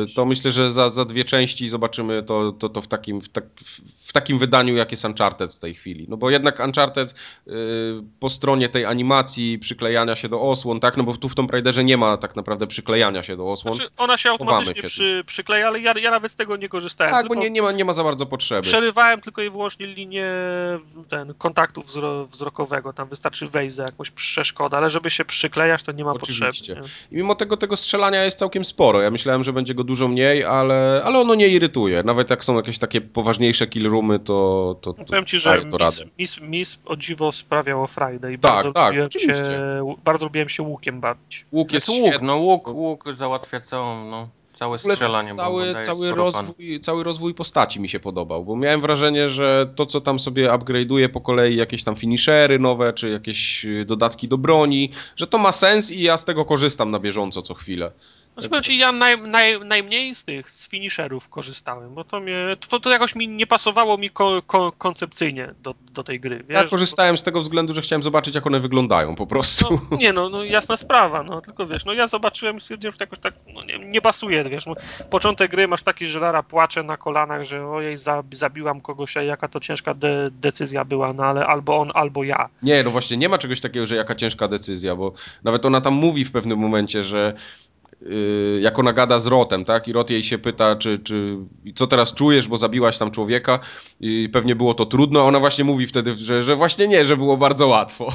y, 0.03 0.14
to 0.16 0.26
myślę, 0.26 0.51
że 0.51 0.72
za, 0.72 0.89
za 0.89 1.05
dwie 1.05 1.24
części 1.24 1.70
zobaczymy 1.70 2.24
to, 2.24 2.51
to, 2.51 2.70
to 2.70 2.82
w, 2.82 2.88
takim, 2.88 3.22
w, 3.22 3.30
tak, 3.30 3.43
w 4.05 4.14
takim 4.14 4.39
wydaniu, 4.39 4.76
jak 4.76 4.91
jest 4.91 5.05
Uncharted 5.05 5.53
w 5.53 5.60
tej 5.60 5.74
chwili. 5.74 6.05
No 6.10 6.18
bo 6.18 6.30
jednak 6.30 6.60
Uncharted 6.60 7.16
y, 7.47 7.53
po 8.20 8.30
stronie 8.30 8.70
tej 8.70 8.86
animacji, 8.86 9.46
przyklejania 9.59 10.15
się 10.15 10.29
do 10.29 10.41
osłon, 10.41 10.79
tak, 10.79 10.97
no 10.97 11.03
bo 11.03 11.17
tu 11.17 11.29
w 11.29 11.35
Tomb 11.35 11.51
Raiderze 11.51 11.83
nie 11.83 11.97
ma 11.97 12.17
tak 12.17 12.35
naprawdę 12.35 12.67
przyklejania 12.67 13.23
się 13.23 13.37
do 13.37 13.51
osłon. 13.51 13.73
Znaczy, 13.73 13.89
ona 13.97 14.17
się 14.17 14.29
automatycznie 14.29 14.75
się 14.75 14.87
przy, 14.87 15.23
przykleja, 15.25 15.67
ale 15.67 15.79
ja, 15.79 15.93
ja 16.01 16.11
nawet 16.11 16.31
z 16.31 16.35
tego 16.35 16.57
nie 16.57 16.69
korzystałem. 16.69 17.13
tak, 17.13 17.27
bo 17.27 17.35
nie, 17.35 17.49
nie, 17.49 17.61
ma, 17.61 17.71
nie 17.71 17.85
ma 17.85 17.93
za 17.93 18.03
bardzo 18.03 18.25
potrzeby. 18.25 18.61
Przerywałem 18.61 19.21
tylko 19.21 19.41
i 19.41 19.49
wyłącznie 19.49 19.87
linię 19.87 20.25
ten, 21.09 21.33
kontaktu 21.33 21.81
wzro, 21.81 22.25
wzrokowego. 22.25 22.93
Tam 22.93 23.09
wystarczy 23.09 23.47
wejść 23.47 23.75
za 23.75 23.83
jakąś 23.83 24.11
przeszkodę, 24.11 24.77
ale 24.77 24.89
żeby 24.89 25.09
się 25.09 25.25
przyklejać, 25.25 25.83
to 25.83 25.91
nie 25.91 26.03
ma 26.03 26.11
Oczywiście. 26.11 26.45
potrzeby. 26.45 26.81
nie? 26.81 26.87
I 27.11 27.15
mimo 27.15 27.35
tego 27.35 27.57
tego 27.57 27.77
strzelania 27.77 28.23
jest 28.23 28.39
całkiem 28.39 28.65
sporo. 28.65 29.01
Ja 29.01 29.11
myślałem, 29.11 29.43
że 29.43 29.53
będzie 29.53 29.73
go 29.73 29.83
dużo 29.83 30.07
mniej, 30.07 30.43
ale, 30.43 31.01
ale 31.05 31.19
ono 31.19 31.35
nie 31.35 31.47
irytuje. 31.47 32.03
Nawet 32.03 32.29
jak 32.29 32.45
są 32.45 32.55
jakieś 32.55 32.77
takie 32.77 33.01
poważniejsze 33.01 33.67
kill 33.67 33.89
roomy, 33.89 34.19
to, 34.19 34.75
to, 34.81 34.93
to 34.93 34.99
No, 34.99 35.05
Powiem 35.05 35.25
ci, 35.25 35.39
że 35.39 35.61
to 35.61 35.77
mis, 35.85 36.03
mis, 36.17 36.41
mis 36.41 36.79
o 36.85 36.95
dziwo 36.95 37.31
sprawiało 37.31 37.87
frajdę 37.87 38.33
i 38.33 38.39
Tak, 38.39 38.51
bardzo, 38.51 38.73
tak, 38.73 38.95
się, 38.95 39.36
oczywiście. 39.41 39.97
bardzo 40.03 40.25
lubiłem 40.25 40.49
się 40.49 40.63
łukiem 40.63 40.99
bawić. 41.01 41.45
Łuk 41.51 41.73
jest 41.73 41.88
Jest 41.88 41.99
łuk, 41.99 42.09
świetny. 42.09 42.27
no 42.27 42.38
łuk, 42.38 42.67
łuk 42.67 43.03
załatwia 43.13 43.61
całą, 43.61 44.09
no, 44.09 44.27
całe 44.53 44.79
strzelanie. 44.79 45.35
cały, 45.35 45.75
cały, 45.85 46.11
rozwój, 46.11 46.79
cały 46.81 47.03
rozwój 47.03 47.33
postaci 47.33 47.79
mi 47.79 47.89
się 47.89 47.99
podobał, 47.99 48.45
bo 48.45 48.55
miałem 48.55 48.81
wrażenie, 48.81 49.29
że 49.29 49.73
to, 49.75 49.85
co 49.85 50.01
tam 50.01 50.19
sobie 50.19 50.49
upgrade'uje 50.49 51.09
po 51.09 51.21
kolei, 51.21 51.55
jakieś 51.55 51.83
tam 51.83 51.95
finishery 51.95 52.59
nowe, 52.59 52.93
czy 52.93 53.09
jakieś 53.09 53.65
y, 53.65 53.85
dodatki 53.85 54.27
do 54.27 54.38
broni, 54.38 54.91
że 55.15 55.27
to 55.27 55.38
ma 55.38 55.51
sens 55.51 55.91
i 55.91 56.01
ja 56.01 56.17
z 56.17 56.25
tego 56.25 56.45
korzystam 56.45 56.91
na 56.91 56.99
bieżąco 56.99 57.41
co 57.41 57.53
chwilę. 57.53 57.91
Znaczy, 58.38 58.49
powiem 58.49 58.63
ci, 58.63 58.77
ja 58.77 58.91
naj, 58.91 59.21
naj, 59.21 59.59
najmniej 59.65 60.15
z 60.15 60.23
tych, 60.23 60.51
z 60.51 60.67
finisherów 60.67 61.29
korzystałem, 61.29 61.93
bo 61.93 62.03
to, 62.03 62.19
mnie, 62.19 62.57
to, 62.69 62.79
to 62.79 62.89
jakoś 62.89 63.15
mi 63.15 63.27
nie 63.27 63.47
pasowało 63.47 63.97
mi 63.97 64.09
ko, 64.09 64.41
ko, 64.47 64.71
koncepcyjnie 64.71 65.53
do, 65.63 65.75
do 65.91 66.03
tej 66.03 66.19
gry. 66.19 66.43
Wiesz? 66.49 66.63
Ja 66.63 66.69
korzystałem 66.69 67.17
z 67.17 67.23
tego 67.23 67.41
względu, 67.41 67.75
że 67.75 67.81
chciałem 67.81 68.03
zobaczyć, 68.03 68.35
jak 68.35 68.47
one 68.47 68.59
wyglądają 68.59 69.15
po 69.15 69.27
prostu. 69.27 69.79
No, 69.91 69.97
nie 69.97 70.13
no, 70.13 70.29
no, 70.29 70.43
jasna 70.43 70.77
sprawa, 70.77 71.23
no 71.23 71.41
tylko 71.41 71.67
wiesz, 71.67 71.85
no 71.85 71.93
ja 71.93 72.07
zobaczyłem 72.07 72.57
i 72.57 72.61
stwierdziłem, 72.61 72.93
że 72.93 72.97
jakoś 72.99 73.19
tak 73.19 73.33
no, 73.53 73.63
nie, 73.63 73.79
nie 73.79 74.01
pasuje, 74.01 74.43
wiesz, 74.43 74.65
no, 74.65 74.73
początek 75.09 75.51
gry 75.51 75.67
masz 75.67 75.83
taki, 75.83 76.07
że 76.07 76.19
Lara 76.19 76.43
płacze 76.43 76.83
na 76.83 76.97
kolanach, 76.97 77.43
że 77.43 77.67
ojej, 77.67 77.97
za, 77.97 78.23
zabiłam 78.31 78.81
kogoś, 78.81 79.17
a 79.17 79.23
jaka 79.23 79.47
to 79.47 79.59
ciężka 79.59 79.93
de, 79.93 80.29
decyzja 80.31 80.85
była, 80.85 81.13
no 81.13 81.23
ale 81.23 81.45
albo 81.45 81.77
on, 81.77 81.91
albo 81.93 82.23
ja. 82.23 82.49
Nie, 82.63 82.83
no 82.83 82.91
właśnie, 82.91 83.17
nie 83.17 83.29
ma 83.29 83.38
czegoś 83.38 83.61
takiego, 83.61 83.85
że 83.85 83.95
jaka 83.95 84.15
ciężka 84.15 84.47
decyzja, 84.47 84.95
bo 84.95 85.13
nawet 85.43 85.65
ona 85.65 85.81
tam 85.81 85.93
mówi 85.93 86.25
w 86.25 86.31
pewnym 86.31 86.59
momencie, 86.59 87.03
że 87.03 87.33
jak 88.61 88.79
ona 88.79 88.93
gada 88.93 89.19
z 89.19 89.27
Rotem, 89.27 89.65
tak? 89.65 89.87
I 89.87 89.93
Rot 89.93 90.09
jej 90.09 90.23
się 90.23 90.37
pyta, 90.37 90.75
czy, 90.75 90.99
czy 90.99 91.37
co 91.75 91.87
teraz 91.87 92.13
czujesz, 92.13 92.47
bo 92.47 92.57
zabiłaś 92.57 92.97
tam 92.97 93.11
człowieka 93.11 93.59
i 93.99 94.29
pewnie 94.33 94.55
było 94.55 94.73
to 94.73 94.85
trudno, 94.85 95.19
a 95.19 95.23
ona 95.23 95.39
właśnie 95.39 95.63
mówi 95.63 95.87
wtedy, 95.87 96.17
że, 96.17 96.43
że 96.43 96.55
właśnie 96.55 96.87
nie, 96.87 97.05
że 97.05 97.17
było 97.17 97.37
bardzo 97.37 97.67
łatwo. 97.67 98.13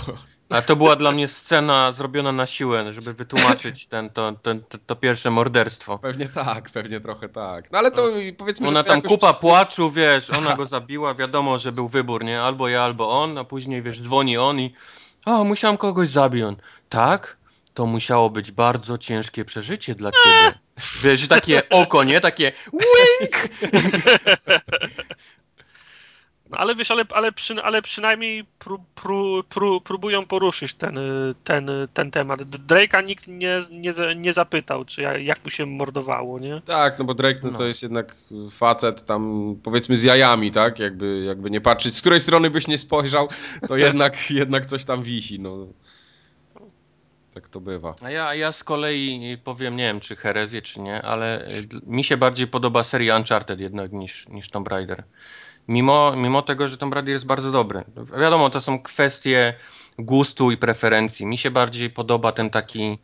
A 0.49 0.63
to 0.63 0.77
była 0.77 0.97
dla 0.97 1.13
mnie 1.13 1.29
scena 1.29 1.93
zrobiona 1.93 2.33
na 2.33 2.47
siłę, 2.47 2.93
żeby 2.93 3.15
wytłumaczyć 3.15 3.87
ten, 3.87 4.11
to, 4.11 4.33
ten, 4.43 4.63
to, 4.69 4.79
to 4.87 4.97
pierwsze 4.97 5.31
morderstwo. 5.31 5.99
Pewnie 5.99 6.29
tak, 6.29 6.71
pewnie 6.71 7.01
trochę 7.01 7.29
tak. 7.29 7.73
No 7.73 7.79
ale 7.79 7.91
to 7.91 8.09
powiedzmy, 8.39 8.69
Ona 8.69 8.85
tam 8.85 8.97
jakoś... 8.97 9.11
kupa 9.11 9.35
płaczu, 9.35 9.91
wiesz, 9.91 10.31
ona 10.31 10.57
go 10.57 10.67
zabiła, 10.67 11.15
wiadomo, 11.15 11.59
że 11.59 11.73
był 11.73 11.89
wybór, 11.89 12.25
nie? 12.25 12.43
Albo 12.43 12.69
ja, 12.69 12.83
albo 12.83 13.23
on, 13.23 13.39
a 13.39 13.45
później, 13.45 13.83
wiesz, 13.83 14.03
dzwoni 14.03 14.39
on 14.39 14.61
i 14.61 14.75
o, 15.27 15.45
musiałam 15.45 15.77
kogoś 15.77 16.09
zabić. 16.09 16.43
On, 16.43 16.57
tak? 16.89 17.42
To 17.75 17.87
musiało 17.87 18.31
być 18.31 18.53
bardzo 18.53 18.99
ciężkie 18.99 19.45
przeżycie 19.45 19.95
dla 19.95 20.11
ciebie. 20.11 20.59
Wiesz, 21.03 21.29
takie 21.29 21.69
oko, 21.69 22.05
nie? 22.05 22.21
Takie 22.21 22.53
wink! 22.73 23.49
No, 26.53 26.59
ale 26.59 26.75
wiesz, 26.75 26.91
ale, 26.91 27.05
ale, 27.11 27.33
przy, 27.33 27.63
ale 27.63 27.83
przynajmniej 27.83 28.45
pró, 28.59 28.79
pró, 28.95 29.43
pró, 29.43 29.81
próbują 29.81 30.27
poruszyć 30.27 30.75
ten, 30.75 30.99
y, 30.99 31.35
ten, 31.45 31.69
y, 31.69 31.89
ten 31.95 32.11
temat. 32.11 32.41
Drake'a 32.43 33.05
nikt 33.07 33.29
nie, 33.29 33.63
nie, 33.71 33.93
nie 34.17 34.33
zapytał, 34.33 34.85
czy 34.85 35.03
jak, 35.03 35.23
jak 35.23 35.45
mu 35.45 35.51
się 35.51 35.67
mordowało, 35.67 36.39
nie? 36.39 36.61
Tak, 36.65 36.99
no 36.99 37.05
bo 37.05 37.15
Drake 37.15 37.41
no, 37.43 37.51
No. 37.51 37.59
to 37.59 37.67
jest 37.67 37.83
jednak 37.83 38.17
facet 38.51 39.07
tam 39.07 39.55
powiedzmy 39.63 39.97
z 39.97 40.03
jajami, 40.03 40.53
tak? 40.53 40.79
Jakby, 40.79 41.25
jakby 41.27 41.51
nie 41.51 41.61
patrzeć, 41.61 41.97
z 41.97 42.01
której 42.01 42.21
strony 42.21 42.51
byś 42.51 42.69
nie 42.69 42.79
spojrzał, 42.79 43.29
to 43.69 43.77
jednak, 43.77 44.31
jednak 44.31 44.67
coś 44.67 44.85
tam 44.85 45.03
wisi, 45.03 45.41
no. 45.41 45.67
Tak 47.35 47.49
to 47.49 47.61
bywa. 47.61 47.95
A 48.01 48.11
ja, 48.11 48.35
ja 48.35 48.53
z 48.53 48.65
kolei 48.65 49.39
powiem, 49.45 49.77
nie 49.77 49.85
wiem, 49.85 50.01
czy 50.01 50.17
herezję, 50.17 50.63
czy 50.63 50.81
nie, 50.81 51.03
ale 51.03 51.47
y, 51.47 51.69
mi 51.87 52.05
się 52.05 52.17
bardziej 52.17 52.47
podoba 52.47 52.85
seria 52.85 53.17
Uncharted 53.17 53.61
jednak 53.61 53.93
niż, 53.93 54.29
niż 54.29 54.51
Tomb 54.51 54.69
Raider. 54.69 55.05
Mimo, 55.69 56.17
mimo 56.17 56.43
tego, 56.43 56.69
że 56.69 56.77
Tomb 56.77 56.95
Raider 56.95 57.13
jest 57.13 57.27
bardzo 57.27 57.51
dobry. 57.51 57.85
Wiadomo, 58.19 58.51
to 58.51 58.61
są 58.61 58.83
kwestie 58.83 59.55
gustu 59.99 60.51
i 60.51 60.57
preferencji. 60.57 61.27
Mi 61.27 61.39
się 61.39 61.51
bardziej 61.51 61.91
podoba 61.91 62.33
ten 62.33 62.51
taki 62.51 62.99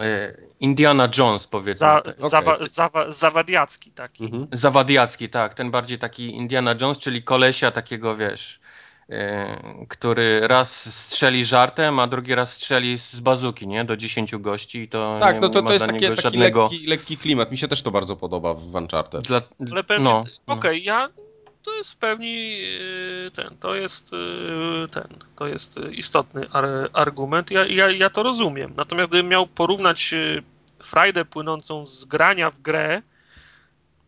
e, 0.00 0.34
Indiana 0.60 1.08
Jones, 1.18 1.46
powiedzmy. 1.46 1.86
Za, 1.86 2.00
tak. 2.00 2.20
zawa, 2.20 2.58
zawa, 2.60 3.12
zawadiacki 3.12 3.92
taki. 3.92 4.24
Mhm. 4.24 4.46
Zawadiacki, 4.52 5.28
tak. 5.28 5.54
Ten 5.54 5.70
bardziej 5.70 5.98
taki 5.98 6.36
Indiana 6.36 6.74
Jones, 6.80 6.98
czyli 6.98 7.22
kolesia 7.22 7.70
takiego, 7.70 8.16
wiesz, 8.16 8.60
który 9.88 10.40
raz 10.48 10.94
strzeli 11.04 11.44
żartem, 11.44 11.98
a 11.98 12.06
drugi 12.06 12.34
raz 12.34 12.52
strzeli 12.52 12.98
z 12.98 13.20
bazuki, 13.20 13.66
nie? 13.66 13.84
Do 13.84 13.96
10 13.96 14.36
gości 14.36 14.78
i 14.78 14.88
to 14.88 15.16
Tak, 15.20 15.34
nie 15.34 15.40
no 15.40 15.48
to, 15.48 15.62
ma 15.62 15.68
to 15.68 15.72
jest 15.72 15.84
dla 15.84 15.92
takie, 15.92 16.04
niego 16.04 16.16
taki 16.16 16.22
żadnego... 16.22 16.62
lekki, 16.62 16.86
lekki 16.86 17.16
klimat. 17.16 17.50
Mi 17.50 17.58
się 17.58 17.68
też 17.68 17.82
to 17.82 17.90
bardzo 17.90 18.16
podoba 18.16 18.54
w 18.54 18.74
Uncharted. 18.74 19.22
Dla, 19.26 19.42
Ale 19.72 19.84
powiem 19.84 20.02
no, 20.02 20.24
ci, 20.26 20.32
okej, 20.46 20.84
ja 20.84 21.08
to 21.62 21.74
jest 21.74 21.92
w 21.92 21.96
pełni 21.96 22.58
yy, 22.58 23.30
ten, 23.36 23.56
to 23.60 23.74
jest 23.74 24.12
yy, 24.12 24.88
ten, 24.92 25.08
to 25.36 25.46
jest 25.46 25.74
istotny 25.92 26.46
ar, 26.52 26.64
argument. 26.92 27.50
Ja, 27.50 27.66
ja, 27.66 27.90
ja 27.90 28.10
to 28.10 28.22
rozumiem. 28.22 28.72
Natomiast 28.76 29.08
gdybym 29.08 29.28
miał 29.28 29.46
porównać 29.46 30.14
frajdę 30.82 31.24
płynącą 31.24 31.86
z 31.86 32.04
grania 32.04 32.50
w 32.50 32.60
grę, 32.60 33.02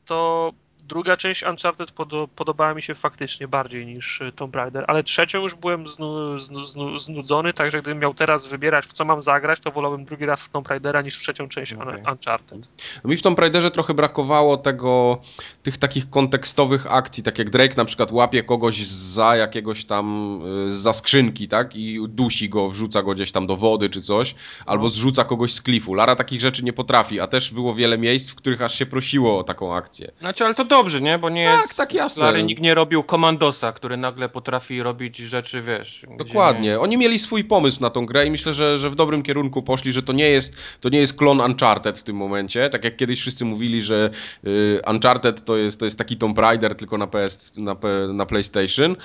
to 0.06 0.52
druga 0.88 1.16
część 1.16 1.42
Uncharted 1.42 1.90
podo, 1.92 2.28
podobała 2.36 2.74
mi 2.74 2.82
się 2.82 2.94
faktycznie 2.94 3.48
bardziej 3.48 3.86
niż 3.86 4.20
y, 4.20 4.32
Tomb 4.32 4.56
Raider, 4.56 4.84
ale 4.88 5.02
trzecią 5.02 5.42
już 5.42 5.54
byłem 5.54 5.86
znu, 5.86 6.38
znu, 6.38 6.64
znu, 6.64 6.98
znudzony, 6.98 7.52
także 7.52 7.80
gdybym 7.80 7.98
miał 7.98 8.14
teraz 8.14 8.46
wybierać 8.46 8.86
w 8.86 8.92
co 8.92 9.04
mam 9.04 9.22
zagrać, 9.22 9.60
to 9.60 9.70
wolałbym 9.70 10.04
drugi 10.04 10.26
raz 10.26 10.42
w 10.42 10.48
Tomb 10.48 10.68
Raidera 10.68 11.02
niż 11.02 11.18
w 11.18 11.20
trzecią 11.20 11.48
część. 11.48 11.72
Un- 11.72 12.06
Uncharted. 12.12 12.58
No 13.04 13.10
mi 13.10 13.16
w 13.16 13.22
Tomb 13.22 13.38
Raiderze 13.38 13.70
trochę 13.70 13.94
brakowało 13.94 14.56
tego, 14.56 15.18
tych 15.62 15.78
takich 15.78 16.10
kontekstowych 16.10 16.92
akcji, 16.92 17.22
tak 17.22 17.38
jak 17.38 17.50
Drake 17.50 17.74
na 17.76 17.84
przykład 17.84 18.12
łapie 18.12 18.42
kogoś 18.42 18.86
za 18.86 19.36
jakiegoś 19.36 19.84
tam, 19.84 20.38
y, 20.68 20.70
za 20.70 20.92
skrzynki, 20.92 21.48
tak? 21.48 21.76
I 21.76 21.98
dusi 22.08 22.48
go, 22.48 22.68
wrzuca 22.70 23.02
go 23.02 23.14
gdzieś 23.14 23.32
tam 23.32 23.46
do 23.46 23.56
wody 23.56 23.90
czy 23.90 24.02
coś, 24.02 24.34
albo 24.66 24.88
zrzuca 24.88 25.24
kogoś 25.24 25.52
z 25.54 25.62
klifu. 25.62 25.94
Lara 25.94 26.16
takich 26.16 26.40
rzeczy 26.40 26.64
nie 26.64 26.72
potrafi, 26.72 27.20
a 27.20 27.26
też 27.26 27.50
było 27.50 27.74
wiele 27.74 27.98
miejsc, 27.98 28.30
w 28.30 28.34
których 28.34 28.62
aż 28.62 28.78
się 28.78 28.86
prosiło 28.86 29.38
o 29.38 29.44
taką 29.44 29.74
akcję. 29.74 30.12
Znaczy, 30.20 30.44
ale 30.44 30.54
to 30.54 30.64
dobrze, 30.76 31.00
nie? 31.00 31.18
Bo 31.18 31.30
nie 31.30 31.46
Tak, 31.46 31.62
jest... 31.62 31.76
tak, 31.76 31.94
jasne. 31.94 32.22
Lary 32.22 32.42
nikt 32.42 32.62
nie 32.62 32.74
robił 32.74 33.02
komandosa, 33.02 33.72
który 33.72 33.96
nagle 33.96 34.28
potrafi 34.28 34.82
robić 34.82 35.16
rzeczy, 35.16 35.62
wiesz... 35.62 36.06
Dokładnie. 36.18 36.68
Nie... 36.68 36.80
Oni 36.80 36.96
mieli 36.96 37.18
swój 37.18 37.44
pomysł 37.44 37.80
na 37.80 37.90
tą 37.90 38.06
grę 38.06 38.26
i 38.26 38.30
myślę, 38.30 38.54
że, 38.54 38.78
że 38.78 38.90
w 38.90 38.94
dobrym 38.94 39.22
kierunku 39.22 39.62
poszli, 39.62 39.92
że 39.92 40.02
to 40.02 40.12
nie 40.12 40.28
jest, 40.28 40.54
to 40.80 40.88
nie 40.88 40.98
jest 40.98 41.16
klon 41.16 41.40
Uncharted 41.40 41.98
w 41.98 42.02
tym 42.02 42.16
momencie. 42.16 42.70
Tak 42.70 42.84
jak 42.84 42.96
kiedyś 42.96 43.20
wszyscy 43.20 43.44
mówili, 43.44 43.82
że 43.82 44.10
y, 44.46 44.80
Uncharted 44.90 45.44
to 45.44 45.56
jest, 45.56 45.78
to 45.80 45.84
jest 45.84 45.98
taki 45.98 46.16
Tomb 46.16 46.38
Raider 46.38 46.74
tylko 46.74 46.98
na, 46.98 47.06
PS, 47.06 47.52
na, 47.56 47.76
na 48.12 48.26
PlayStation. 48.26 48.96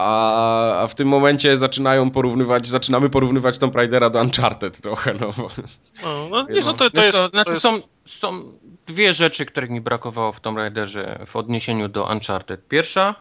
A, 0.00 0.82
a 0.82 0.88
w 0.88 0.94
tym 0.94 1.08
momencie 1.08 1.56
zaczynają 1.56 2.10
porównywać, 2.10 2.68
zaczynamy 2.68 3.10
porównywać 3.10 3.58
Tomb 3.58 3.76
Raidera 3.76 4.10
do 4.10 4.20
Uncharted 4.20 4.80
trochę, 4.80 5.14
no. 5.14 5.32
No, 6.02 6.28
no, 6.30 6.46
wiesz, 6.46 6.66
no 6.66 6.72
to, 6.72 6.90
to 6.90 7.04
jest... 7.04 7.18
co, 7.18 7.28
znaczy 7.28 7.44
to 7.44 7.50
jest... 7.50 7.62
są, 7.62 7.80
są 8.06 8.52
dwie 8.86 9.14
rzeczy, 9.14 9.46
których 9.46 9.70
mi 9.70 9.80
brakowało 9.80 10.32
w 10.32 10.40
Tomb 10.40 10.58
Raiderze 10.58 11.18
w 11.26 11.36
odniesieniu 11.36 11.88
do 11.88 12.04
Uncharted. 12.04 12.68
Pierwsza, 12.68 13.14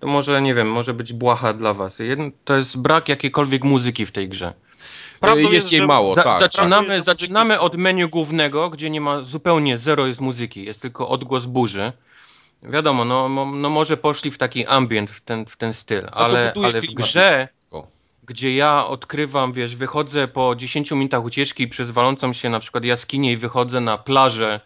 to 0.00 0.06
może, 0.06 0.42
nie 0.42 0.54
wiem, 0.54 0.70
może 0.70 0.94
być 0.94 1.12
błaha 1.12 1.52
dla 1.52 1.74
was. 1.74 1.98
Jedno, 1.98 2.24
to 2.44 2.56
jest 2.56 2.78
brak 2.78 3.08
jakiejkolwiek 3.08 3.64
muzyki 3.64 4.06
w 4.06 4.12
tej 4.12 4.28
grze. 4.28 4.52
Prawdą 5.20 5.38
jest, 5.38 5.52
jest, 5.52 5.72
jej 5.72 5.80
że- 5.80 5.86
mało, 5.86 6.14
Za, 6.14 6.22
tak. 6.22 6.38
zaczynamy 6.38 7.02
zaczynamy 7.02 7.60
od 7.60 7.76
menu 7.76 8.08
głównego, 8.08 8.70
gdzie 8.70 8.90
nie 8.90 9.00
ma 9.00 9.22
zupełnie 9.22 9.78
zero 9.78 10.06
jest 10.06 10.20
muzyki, 10.20 10.64
jest 10.64 10.82
tylko 10.82 11.08
odgłos 11.08 11.46
burzy. 11.46 11.92
Wiadomo, 12.64 13.04
no, 13.04 13.28
no 13.46 13.70
może 13.70 13.96
poszli 13.96 14.30
w 14.30 14.38
taki 14.38 14.66
ambient, 14.66 15.10
w 15.10 15.20
ten, 15.20 15.46
w 15.46 15.56
ten 15.56 15.74
styl, 15.74 16.08
ale, 16.12 16.52
ale 16.64 16.80
w 16.80 16.94
grze, 16.94 17.48
gdzie 18.26 18.54
ja 18.54 18.86
odkrywam, 18.86 19.52
wiesz, 19.52 19.76
wychodzę 19.76 20.28
po 20.28 20.56
10 20.56 20.90
minutach 20.90 21.24
ucieczki 21.24 21.68
przez 21.68 21.90
walącą 21.90 22.32
się 22.32 22.50
na 22.50 22.60
przykład 22.60 22.84
jaskinię 22.84 23.32
i 23.32 23.36
wychodzę 23.36 23.80
na 23.80 23.98
plażę 23.98 24.60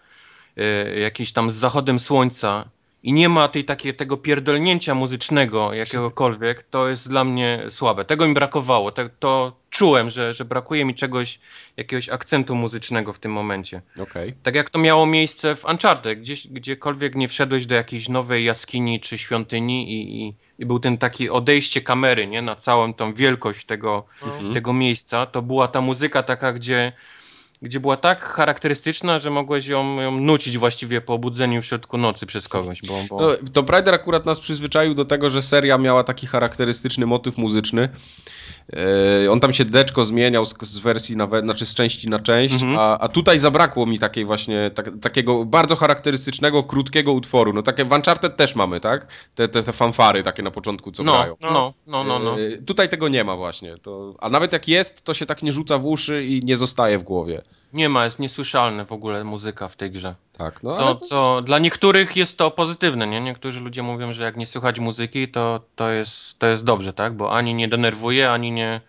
y, 0.59 0.99
jakieś 1.01 1.33
tam 1.33 1.51
z 1.51 1.55
zachodem 1.55 1.99
słońca 1.99 2.65
i 3.03 3.13
nie 3.13 3.29
ma 3.29 3.49
tej 3.49 3.65
takiej, 3.65 3.95
tego 3.95 4.17
pierdolnięcia 4.17 4.95
muzycznego 4.95 5.75
jakiegokolwiek, 5.75 6.63
to 6.63 6.89
jest 6.89 7.09
dla 7.09 7.25
mnie 7.25 7.65
słabe. 7.69 8.05
Tego 8.05 8.29
mi 8.29 8.35
brakowało. 8.35 8.93
Te, 8.93 9.11
to 9.19 9.53
czułem, 9.71 10.11
że, 10.11 10.35
że 10.35 10.45
brakuje 10.45 10.85
mi 10.85 10.95
czegoś, 10.95 11.39
jakiegoś 11.77 12.09
akcentu 12.09 12.55
muzycznego 12.55 13.13
w 13.13 13.19
tym 13.19 13.33
momencie. 13.33 13.83
Okej. 13.99 14.35
Tak 14.43 14.55
jak 14.55 14.71
to 14.71 14.79
miało 14.79 15.07
miejsce 15.07 15.57
w 15.57 15.65
Uncharted, 15.65 16.21
gdzieś, 16.21 16.49
gdziekolwiek 16.49 17.15
nie 17.15 17.29
wszedłeś 17.29 17.67
do 17.67 17.75
jakiejś 17.75 18.09
nowej 18.09 18.45
jaskini 18.45 19.01
czy 19.01 19.19
świątyni 19.19 19.93
i, 19.93 20.27
i, 20.27 20.35
i 20.59 20.67
był 20.67 20.79
ten 20.79 20.99
taki 20.99 21.31
odejście 21.31 21.81
kamery, 21.81 22.27
nie, 22.27 22.43
na 22.43 22.57
całą 22.57 22.95
tą 22.95 23.15
wielkość 23.15 23.67
tego, 23.67 24.05
Mhm. 24.23 24.55
tego 24.55 24.73
miejsca, 24.73 25.27
to 25.27 25.43
była 25.43 25.69
ta 25.69 25.81
muzyka 25.81 26.23
taka, 26.23 26.53
gdzie, 26.53 26.93
gdzie 27.63 27.81
była 27.81 27.97
tak 27.97 28.21
charakterystyczna, 28.23 29.19
że 29.19 29.31
mogłeś 29.31 29.67
ją, 29.67 30.01
ją 30.01 30.21
nucić 30.21 30.59
właściwie 30.59 31.01
po 31.01 31.15
obudzeniu 31.15 31.63
w 31.63 31.67
środku 31.67 31.99
nocy 31.99 32.27
przez 32.27 32.49
kogoś, 32.49 32.83
bo, 32.83 32.95
bo... 33.11 33.21
No, 33.21 33.51
Tomb 33.53 33.71
Raider 33.71 33.95
akurat 33.95 34.27
nas 34.27 34.41
przyzwyczaił 34.41 34.95
do 34.95 35.05
tego, 35.05 35.31
że 35.31 35.43
seria 35.43 35.79
miała 35.79 36.05
taki 36.05 36.27
charakterystyczny 36.27 37.07
motyw 37.07 37.37
muzyczny. 37.39 37.89
E, 39.25 39.31
on 39.31 39.41
tam 39.41 39.53
się 39.53 39.65
deczko 39.65 40.05
zmieniał 40.05 40.47
z, 40.47 40.55
z 40.63 40.79
wersji 40.79 41.17
na 41.17 41.27
we, 41.27 41.41
znaczy 41.41 41.67
z 41.67 41.75
części 41.75 42.09
na 42.09 42.19
część, 42.19 42.55
Mhm. 42.55 42.77
a, 42.79 42.99
a 42.99 43.09
tutaj 43.09 43.39
zabrakło 43.39 43.87
mi 43.87 43.99
takiej 43.99 44.25
właśnie 44.25 44.71
tak, 44.75 44.91
takiego 45.03 45.45
bardzo 45.45 45.77
charakterystycznego, 45.77 46.63
krótkiego 46.63 47.13
utworu. 47.13 47.53
No 47.53 47.63
takie 47.63 47.85
w 47.85 47.93
Uncharted 47.93 48.37
też 48.37 48.55
mamy, 48.55 48.81
tak? 48.81 49.07
Te, 49.35 49.49
te, 49.49 49.63
te 49.63 49.73
fanfary 49.73 50.23
takie 50.23 50.43
na 50.43 50.51
początku, 50.51 50.93
co 50.93 51.03
no, 51.03 51.13
grają. 51.13 51.37
no, 51.41 51.75
no, 51.87 52.05
no, 52.05 52.19
no. 52.19 52.41
E, 52.41 52.59
Tutaj 52.59 52.89
tego 52.89 53.09
nie 53.09 53.25
ma 53.25 53.37
właśnie. 53.37 53.77
To, 53.83 54.15
a 54.19 54.29
nawet 54.29 54.53
jak 54.53 54.69
jest, 54.69 55.03
to 55.05 55.15
się 55.15 55.27
tak 55.27 55.43
nie 55.43 55.53
rzuca 55.53 55.79
w 55.79 55.87
uszy 55.87 56.25
i 56.25 56.41
nie 56.45 56.57
zostaje 56.57 56.99
w 56.99 57.03
głowie. 57.03 57.43
Nie 57.73 57.89
ma, 57.89 58.05
jest 58.05 58.19
niesłyszalne 58.19 58.85
w 58.85 58.93
ogóle 58.93 59.25
muzyka 59.25 59.69
w 59.69 59.77
tej 59.77 59.91
grze. 59.91 60.15
Tak, 60.33 60.63
no 60.63 60.77
Co, 60.77 60.87
ale 60.87 60.97
to, 60.97 61.07
co 61.07 61.43
dla 61.43 61.59
niektórych 61.59 62.17
jest 62.17 62.39
to 62.39 62.51
pozytywne, 62.51 63.07
nie? 63.07 63.21
Niektórzy 63.21 63.61
ludzie 63.61 63.83
mówią, 63.83 64.13
że 64.13 64.25
jak 64.25 64.37
nie 64.37 64.47
słychać 64.47 64.79
muzyki, 64.79 65.29
to, 65.29 65.61
to, 65.77 65.91
jest, 65.91 66.39
to 66.39 66.47
jest 66.47 66.65
dobrze, 66.65 66.93
tak? 66.93 67.17
Bo 67.17 67.33
ani 67.33 67.55
nie 67.55 67.69
denerwuje, 67.69 68.31
ani 68.31 68.53
nie 68.53 68.81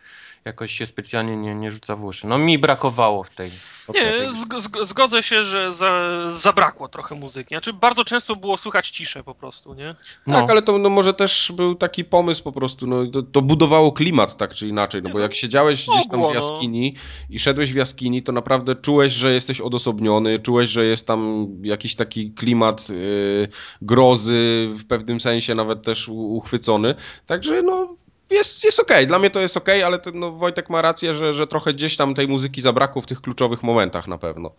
jakoś 0.46 0.72
się 0.72 0.86
specjalnie 0.86 1.38
nie, 1.38 1.56
nie 1.56 1.72
rzuca 1.72 1.96
w 1.96 2.04
uszy. 2.04 2.28
No 2.28 2.38
mi 2.38 2.58
brakowało 2.58 3.24
w 3.24 3.30
tej. 3.30 3.52
Nie, 3.94 4.30
zg- 4.32 4.86
zgodzę 4.86 5.24
się, 5.24 5.44
że 5.44 5.74
za, 5.74 6.20
zabrakło 6.30 6.88
trochę 6.88 7.16
muzyki. 7.16 7.56
Znaczy, 7.56 7.74
bardzo 7.74 8.06
często 8.06 8.36
było 8.36 8.58
słychać 8.58 8.90
ciszę 8.90 9.24
po 9.24 9.36
prostu, 9.36 9.74
nie? 9.74 9.96
No. 10.28 10.42
Tak, 10.42 10.50
ale 10.50 10.62
to 10.62 10.78
no, 10.78 10.90
może 10.90 11.14
też 11.14 11.52
był 11.56 11.76
taki 11.76 12.06
pomysł 12.06 12.44
po 12.44 12.52
prostu, 12.52 12.88
no, 12.88 13.08
to, 13.08 13.24
to 13.24 13.42
budowało 13.42 13.92
klimat 13.92 14.38
tak 14.38 14.54
czy 14.54 14.68
inaczej, 14.68 15.02
no 15.02 15.10
bo 15.10 15.20
jak 15.20 15.36
siedziałeś 15.36 15.88
gdzieś 15.88 16.08
tam 16.08 16.20
w 16.20 16.24
no. 16.24 16.34
jaskini 16.34 16.96
i 17.30 17.40
szedłeś 17.40 17.74
w 17.74 17.76
jaskini, 17.76 18.24
to 18.24 18.32
naprawdę 18.32 18.76
czułeś, 18.76 19.14
że 19.14 19.34
jesteś 19.34 19.62
odosobniony, 19.62 20.40
czułeś, 20.40 20.70
że 20.70 20.86
jest 20.86 21.08
tam 21.08 21.48
jakiś 21.64 21.96
taki 21.96 22.32
klimat 22.32 22.90
yy, 22.90 23.50
grozy, 23.82 24.70
w 24.78 24.86
pewnym 24.86 25.22
sensie 25.22 25.56
nawet 25.56 25.84
też 25.84 26.10
uchwycony, 26.10 26.96
także 27.26 27.62
no 27.62 27.99
jest, 28.30 28.64
jest 28.64 28.80
okej, 28.80 29.08
dla 29.08 29.20
mnie 29.20 29.30
to 29.30 29.40
jest 29.40 29.58
okej, 29.58 29.84
ale 29.84 30.00
to, 30.00 30.12
no, 30.14 30.32
Wojtek 30.32 30.70
ma 30.70 30.82
rację, 30.82 31.16
że, 31.16 31.34
że 31.34 31.48
trochę 31.48 31.74
gdzieś 31.74 31.98
tam 31.98 32.16
tej 32.16 32.28
muzyki 32.28 32.62
zabrakło 32.62 33.02
w 33.02 33.06
tych 33.06 33.22
kluczowych 33.22 33.64
momentach 33.64 34.08
na 34.08 34.18
pewno. 34.18 34.52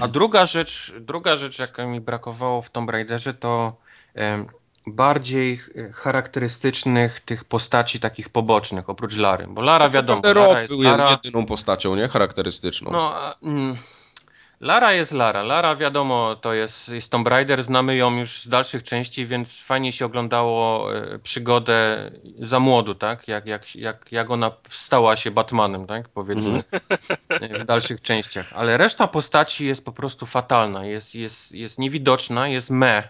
A 0.00 0.08
druga 0.08 0.46
rzecz, 0.46 0.94
druga 1.00 1.36
rzecz, 1.36 1.58
jaka 1.58 1.86
mi 1.86 2.00
brakowało 2.00 2.62
w 2.62 2.70
Tomb 2.70 2.90
Raiderze, 2.90 3.34
to 3.34 3.76
em, 4.14 4.46
bardziej 4.86 5.60
e, 5.74 5.92
charakterystycznych 5.92 7.20
tych 7.20 7.44
postaci 7.44 8.00
takich 8.00 8.28
pobocznych, 8.28 8.90
oprócz 8.90 9.16
Lary. 9.16 9.46
Bo 9.48 9.62
Lara 9.62 9.88
wiadomo, 9.88 10.22
Lara 10.24 10.60
jest 10.60 10.72
był 10.72 10.82
Lara. 10.82 11.10
jedyną 11.10 11.46
postacią, 11.46 11.96
nie? 11.96 12.08
Charakterystyczną. 12.08 12.92
No, 12.92 13.14
a, 13.14 13.34
mm, 13.42 13.76
Lara 14.60 14.92
jest 14.92 15.12
Lara. 15.12 15.42
Lara 15.42 15.76
wiadomo, 15.76 16.36
to 16.36 16.54
jest, 16.54 16.88
jest 16.88 17.10
Tomb 17.10 17.28
Raider, 17.28 17.64
znamy 17.64 17.96
ją 17.96 18.18
już 18.18 18.40
z 18.40 18.48
dalszych 18.48 18.82
części, 18.82 19.26
więc 19.26 19.60
fajnie 19.60 19.92
się 19.92 20.06
oglądało 20.06 20.94
e, 20.96 21.18
przygodę 21.18 22.10
za 22.38 22.60
młodu, 22.60 22.94
tak? 22.94 23.28
Jak, 23.28 23.46
jak, 23.46 23.76
jak, 23.76 24.12
jak 24.12 24.30
ona 24.30 24.50
stała 24.68 25.16
się 25.16 25.30
Batmanem, 25.30 25.86
tak? 25.86 26.08
Powiedzmy, 26.08 26.64
e, 27.28 27.58
w 27.60 27.64
dalszych 27.64 28.00
częściach. 28.02 28.52
Ale 28.54 28.76
reszta 28.76 29.08
postaci 29.08 29.66
jest 29.66 29.84
po 29.84 29.92
prostu 29.92 30.26
fatalna. 30.26 30.84
Jest, 30.84 31.14
jest, 31.14 31.52
jest 31.52 31.78
niewidoczna, 31.78 32.48
jest 32.48 32.70
me. 32.70 33.08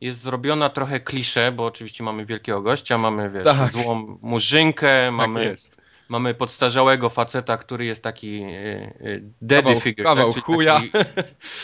Jest 0.00 0.20
zrobiona 0.20 0.70
trochę 0.70 1.00
klisze, 1.00 1.52
bo 1.52 1.66
oczywiście 1.66 2.04
mamy 2.04 2.26
wielkiego 2.26 2.62
gościa, 2.62 2.98
mamy 2.98 3.30
wiesz, 3.30 3.44
Tak. 3.44 3.72
złą 3.72 4.18
murzynkę, 4.22 5.06
tak 5.06 5.14
mamy 5.14 5.44
jest. 5.44 5.79
Mamy 6.10 6.34
podstarzałego 6.34 7.08
faceta, 7.08 7.56
który 7.56 7.84
jest 7.84 8.02
taki 8.02 8.42
e, 8.42 8.48
e, 8.48 8.92
daddy 9.42 9.62
Kawał- 9.70 9.80
figure. 9.80 10.04
kawał 10.04 10.32
tak? 10.32 10.44
Chuja. 10.44 10.74
Taki, 10.74 10.90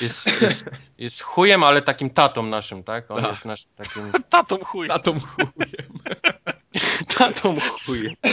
jest, 0.01 0.43
jest, 0.43 0.65
jest 0.99 1.23
chujem, 1.23 1.65
ale 1.65 1.83
takim 1.83 2.11
tatą 2.11 2.43
naszym, 2.43 2.85
tak? 2.85 3.11
On 3.11 3.23
Tak. 3.23 3.31
jest 3.31 3.45
naszym 3.45 3.71
takim 3.77 4.03
Tatą 4.31 4.65
chuj. 4.65 4.89
Na 4.89 4.99
tą 4.99 5.21
chujem. 5.21 5.51
tatą 7.19 7.57
chujem. 7.87 8.15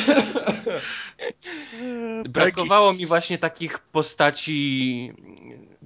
Brakowało 2.29 2.93
mi 2.93 3.05
właśnie 3.05 3.37
takich 3.37 3.79
postaci, 3.79 5.13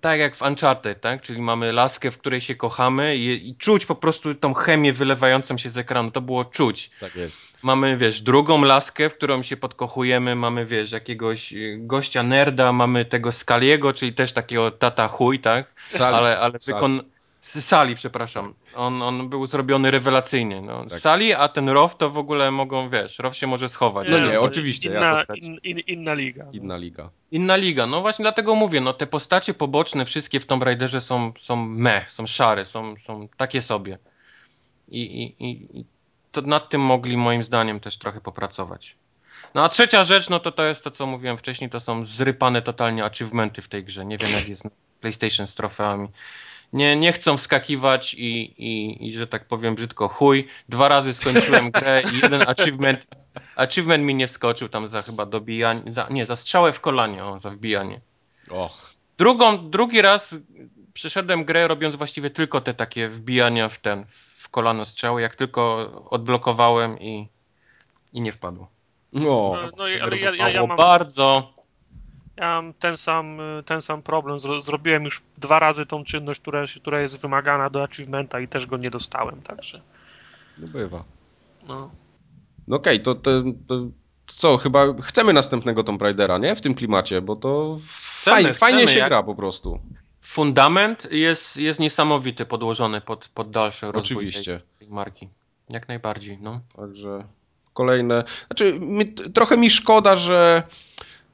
tak 0.02 0.20
jak 0.20 0.36
w 0.36 0.41
Uncharted, 0.41 1.02
tak? 1.02 1.22
Czyli 1.22 1.41
mamy 1.41 1.74
laskę, 1.74 2.12
w 2.12 2.18
której 2.18 2.41
się 2.41 2.56
kochamy 2.56 3.16
i, 3.16 3.50
i 3.50 3.56
czuć 3.56 3.86
po 3.86 3.95
prostu 3.95 4.36
tą 4.36 4.54
chemię 4.54 4.93
wylewającą 4.93 5.58
się 5.58 5.70
z 5.70 5.78
ekranu. 5.78 6.12
To 6.12 6.22
było 6.22 6.45
czuć. 6.45 6.91
Tak 7.00 7.16
jest. 7.16 7.41
Mamy, 7.64 7.98
wiesz, 7.98 8.22
drugą 8.22 8.64
laskę, 8.64 9.10
w 9.10 9.14
którą 9.14 9.43
się 9.43 9.58
podkochujemy, 9.58 10.36
mamy, 10.36 10.66
wiesz, 10.66 10.91
jakiegoś 10.91 11.54
y, 11.54 11.78
gościa 11.80 12.24
nerda, 12.24 12.74
mamy 12.74 13.06
tego 13.06 13.32
Skaliego, 13.32 13.93
czyli 13.93 14.14
też 14.14 14.34
takiego 14.34 14.72
tata 14.72 15.08
chuj, 15.08 15.39
tak? 15.39 15.74
Sali. 15.88 16.16
Ale, 16.16 16.39
ale 16.39 16.60
Sali. 16.60 16.76
wykon... 16.76 17.02
z 17.42 17.66
Sali, 17.66 17.96
przepraszam. 17.96 18.54
On, 18.76 19.02
on 19.02 19.30
był 19.30 19.48
zrobiony 19.48 19.92
rewelacyjnie. 19.92 20.62
No. 20.62 20.86
Tak. 20.86 21.00
Sali, 21.00 21.34
a 21.34 21.48
ten 21.48 21.70
Row 21.70 21.98
to 21.98 22.10
w 22.10 22.18
ogóle 22.18 22.52
mogą, 22.52 22.90
wiesz, 22.90 23.20
Row 23.20 23.36
się 23.36 23.48
może 23.48 23.70
schować. 23.70 24.08
No 24.12 24.20
nie, 24.20 24.34
to 24.34 24.42
oczywiście, 24.42 24.90
Inna, 24.90 25.00
jasna 25.00 25.36
in, 25.36 25.58
in, 25.64 25.80
inna 25.80 26.14
liga. 26.14 26.46
no. 26.46 26.52
Inna 26.52 26.78
liga. 26.78 27.10
Inna 27.32 27.56
liga. 27.56 27.86
No 27.86 28.02
właśnie 28.02 28.24
dlatego 28.24 28.56
mówię, 28.56 28.82
no 28.82 28.94
te 28.94 29.08
postacie 29.08 29.54
poboczne 29.54 30.06
wszystkie 30.06 30.40
w 30.40 30.46
Tomb 30.46 30.64
Raiderze 30.64 31.02
są, 31.02 31.34
są 31.40 31.56
meh, 31.56 32.12
są 32.12 32.28
szare, 32.28 32.66
są, 32.66 32.96
są 33.08 33.28
takie 33.38 33.62
sobie. 33.62 33.98
I, 34.88 35.02
i, 35.02 35.46
i, 35.46 35.80
i 35.80 35.86
to 36.32 36.42
nad 36.42 36.70
tym 36.70 36.82
mogli 36.82 37.18
moim 37.18 37.44
zdaniem 37.44 37.80
też 37.80 37.98
trochę 37.98 38.22
popracować. 38.22 38.96
No 39.54 39.64
a 39.64 39.70
trzecia 39.70 40.04
rzecz, 40.04 40.30
no 40.30 40.40
to 40.40 40.52
to 40.52 40.64
jest 40.64 40.84
to, 40.84 40.92
co 40.92 41.06
mówiłem 41.06 41.38
wcześniej, 41.38 41.70
to 41.70 41.80
są 41.80 42.06
zrypane 42.06 42.62
totalnie 42.62 43.04
achievementy 43.06 43.62
w 43.62 43.68
tej 43.68 43.84
grze. 43.84 44.06
Nie 44.06 44.18
wiem, 44.18 44.32
jak 44.32 44.50
jest 44.50 44.64
na 44.64 44.72
PlayStation 45.02 45.48
z 45.48 45.56
trofeami. 45.56 46.08
Nie, 46.74 46.96
nie 46.96 47.14
chcą 47.14 47.38
wskakiwać 47.38 48.14
i, 48.14 48.44
i, 48.58 49.08
i, 49.08 49.14
że 49.14 49.28
tak 49.28 49.46
powiem 49.48 49.76
brzydko, 49.76 50.08
chuj. 50.08 50.48
Dwa 50.70 50.88
razy 50.88 51.14
skończyłem 51.14 51.72
grę 51.72 52.02
i 52.14 52.20
jeden 52.24 52.42
achievement, 52.48 53.08
achievement 53.56 54.04
mi 54.04 54.16
nie 54.16 54.28
wskoczył 54.28 54.70
tam 54.70 54.88
za 54.88 55.02
chyba 55.02 55.26
dobijanie, 55.26 55.82
za, 55.94 56.08
nie, 56.10 56.26
za 56.26 56.36
strzałę 56.36 56.74
w 56.74 56.80
kolanie, 56.82 57.26
o, 57.26 57.39
za 57.39 57.50
wbijanie. 57.50 58.02
Och. 58.50 58.94
Drugą, 59.18 59.70
drugi 59.70 60.02
raz 60.02 60.36
przeszedłem 60.94 61.46
grę 61.46 61.68
robiąc 61.68 61.96
właściwie 61.96 62.30
tylko 62.30 62.62
te 62.62 62.74
takie 62.74 63.08
wbijania 63.08 63.70
w 63.70 63.80
ten, 63.80 64.06
w 64.08 64.50
kolano 64.50 64.86
strzały, 64.86 65.22
jak 65.22 65.36
tylko 65.36 65.92
odblokowałem 66.10 67.00
i, 67.00 67.30
i 68.14 68.22
nie 68.22 68.32
wpadło. 68.32 68.68
No. 69.14 69.54
No, 69.56 69.72
no 69.78 69.84
ale 70.02 70.18
ja, 70.18 70.36
ja, 70.36 70.48
ja, 70.48 70.54
Było 70.54 70.68
mam, 70.68 70.78
bardzo... 70.78 71.57
ja 72.38 72.62
mam 72.62 72.74
ten 72.74 72.97
sam, 72.97 73.38
ten 73.66 73.82
sam 73.82 74.01
problem. 74.01 74.39
Zro, 74.39 74.62
zrobiłem 74.62 75.04
już 75.04 75.22
dwa 75.38 75.59
razy 75.59 75.86
tą 75.86 76.04
czynność, 76.04 76.39
która, 76.42 76.64
która 76.82 77.01
jest 77.01 77.22
wymagana 77.22 77.70
do 77.70 77.84
achievementa 77.84 78.39
i 78.39 78.47
też 78.47 78.68
go 78.68 78.78
nie 78.78 78.92
dostałem, 78.92 79.42
także. 79.42 79.82
no 80.58 80.68
bywa. 80.68 81.04
No. 81.68 81.92
No 82.68 82.76
okej, 82.78 83.00
to, 83.00 83.16
to, 83.16 83.32
to 83.68 83.88
co, 84.28 84.58
chyba 84.58 85.01
chcemy 85.01 85.34
następnego 85.34 85.84
Tomb 85.84 86.01
Raidera, 86.01 86.38
nie? 86.38 86.55
W 86.55 86.62
tym 86.62 86.74
klimacie, 86.74 87.22
bo 87.22 87.36
to 87.36 87.80
fajnie, 87.84 88.54
chcemy, 88.54 88.54
fajnie 88.54 88.88
się 88.88 89.00
jak- 89.00 89.09
gra 89.09 89.24
po 89.24 89.36
prostu. 89.36 89.80
Fundament 90.22 91.08
jest, 91.12 91.58
jest 91.58 91.80
niesamowity, 91.80 92.46
podłożony 92.46 93.01
pod, 93.01 93.28
pod 93.28 93.50
dalszy 93.51 93.92
rozwój 93.92 94.18
Oczywiście. 94.18 94.59
tej, 94.59 94.80
tej 94.80 94.96
marki. 94.96 95.30
Jak 95.70 95.88
najbardziej, 95.88 96.38
no. 96.42 96.62
Także 96.76 97.24
kolejne. 97.74 98.24
Znaczy, 98.47 98.80
mi, 98.80 99.14
trochę 99.14 99.58
mi 99.58 99.70
szkoda, 99.70 100.16
że 100.16 100.64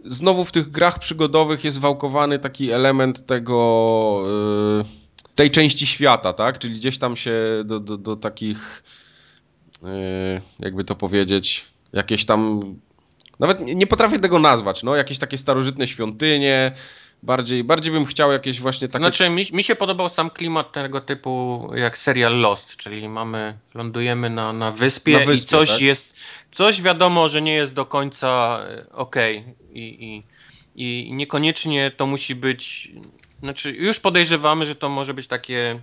znowu 0.05 0.45
w 0.45 0.51
tych 0.51 0.71
grach 0.71 0.99
przygodowych 0.99 1.63
jest 1.63 1.79
wałkowany 1.79 2.39
taki 2.39 2.71
element 2.71 3.25
tego. 3.25 4.23
Yy, 4.77 5.03
tej 5.35 5.51
części 5.51 5.87
świata, 5.87 6.33
tak? 6.33 6.59
Czyli 6.59 6.75
gdzieś 6.75 6.97
tam 6.97 7.17
się 7.17 7.33
do, 7.65 7.79
do, 7.79 7.97
do 7.97 8.15
takich. 8.15 8.83
Yy, 9.83 10.41
jakby 10.59 10.83
to 10.83 10.95
powiedzieć. 10.95 11.65
Jakieś 11.93 12.25
tam. 12.25 12.61
Nawet 13.39 13.59
nie 13.59 13.87
potrafię 13.87 14.19
tego 14.19 14.39
nazwać, 14.39 14.83
no. 14.83 14.95
Jakieś 14.95 15.19
takie 15.19 15.37
starożytne 15.37 15.87
świątynie. 15.87 16.71
Bardziej, 17.23 17.63
bardziej 17.63 17.93
bym 17.93 18.05
chciał 18.05 18.31
jakieś 18.31 18.61
właśnie 18.61 18.87
takie. 18.87 19.03
Znaczy, 19.03 19.29
mi, 19.29 19.43
mi 19.53 19.63
się 19.63 19.75
podobał 19.75 20.09
sam 20.09 20.29
klimat 20.29 20.71
tego 20.71 21.01
typu 21.01 21.69
jak 21.75 21.97
serial 21.97 22.39
Lost, 22.39 22.77
czyli 22.77 23.09
mamy, 23.09 23.57
lądujemy 23.73 24.29
na, 24.29 24.53
na, 24.53 24.71
wyspie, 24.71 25.19
Na 25.19 25.25
wyspie, 25.25 25.45
i 25.45 25.49
coś 25.49 25.69
tak? 25.69 25.81
jest, 25.81 26.15
coś 26.51 26.81
wiadomo, 26.81 27.29
że 27.29 27.41
nie 27.41 27.53
jest 27.53 27.73
do 27.73 27.85
końca 27.85 28.59
ok 28.91 29.15
I, 29.73 30.23
i, 30.75 31.07
i 31.07 31.13
niekoniecznie 31.13 31.91
to 31.91 32.05
musi 32.07 32.35
być, 32.35 32.91
znaczy 33.39 33.71
już 33.71 33.99
podejrzewamy, 33.99 34.65
że 34.65 34.75
to 34.75 34.89
może 34.89 35.13
być 35.13 35.27
takie 35.27 35.79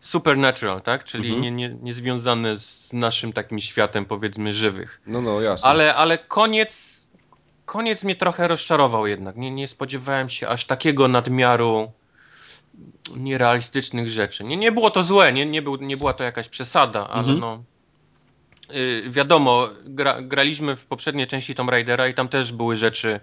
supernatural, 0.00 0.82
tak? 0.82 1.04
Czyli 1.04 1.24
Mhm. 1.34 1.42
nie, 1.42 1.50
nie, 1.50 1.76
niezwiązane 1.82 2.58
z 2.58 2.92
naszym 2.92 3.32
takim 3.32 3.60
światem 3.60 4.04
powiedzmy 4.04 4.54
żywych. 4.54 5.00
No, 5.06 5.20
no, 5.22 5.40
jasne. 5.40 5.68
Ale, 5.68 5.94
ale 5.94 6.18
koniec, 6.18 7.02
koniec 7.64 8.04
mnie 8.04 8.16
trochę 8.16 8.48
rozczarował 8.48 9.06
jednak. 9.06 9.36
Nie, 9.36 9.50
nie 9.50 9.68
spodziewałem 9.68 10.28
się 10.28 10.48
aż 10.48 10.64
takiego 10.64 11.08
nadmiaru 11.08 11.92
nierealistycznych 13.16 14.10
rzeczy. 14.10 14.44
Nie, 14.44 14.56
nie 14.56 14.72
było 14.72 14.90
to 14.90 15.02
złe, 15.02 15.32
nie, 15.32 15.46
nie, 15.46 15.62
był, 15.62 15.76
nie 15.76 15.96
była 15.96 16.12
to 16.12 16.24
jakaś 16.24 16.48
przesada, 16.48 17.08
ale 17.08 17.20
Mhm. 17.20 17.38
no... 17.40 17.62
y, 18.74 19.10
wiadomo, 19.10 19.68
gra, 19.84 20.22
graliśmy 20.22 20.76
w 20.76 20.86
poprzedniej 20.86 21.26
części 21.26 21.54
Tomb 21.54 21.70
Raidera 21.70 22.08
i 22.08 22.14
tam 22.14 22.28
też 22.28 22.52
były 22.52 22.76
rzeczy 22.76 23.20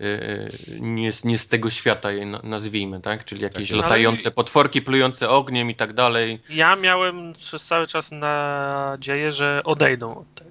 y, 0.00 0.48
nie, 0.80 1.12
z- 1.12 1.24
nie 1.24 1.38
z 1.38 1.48
tego 1.48 1.70
świata, 1.70 2.12
je 2.12 2.26
na- 2.26 2.40
nazwijmy, 2.42 3.00
tak? 3.00 3.24
Czyli 3.24 3.42
jakieś 3.42 3.70
jest. 3.70 3.82
latające 3.82 4.30
potworki 4.30 4.82
plujące 4.82 5.28
ogniem 5.30 5.70
i 5.70 5.74
tak 5.74 5.92
dalej. 5.92 6.42
Ja 6.50 6.76
miałem 6.76 7.34
przez 7.34 7.66
cały 7.66 7.86
czas 7.86 8.10
nadzieję, 8.12 9.32
że 9.32 9.60
odejdą 9.64 10.16
od 10.18 10.34
tego. 10.34 10.50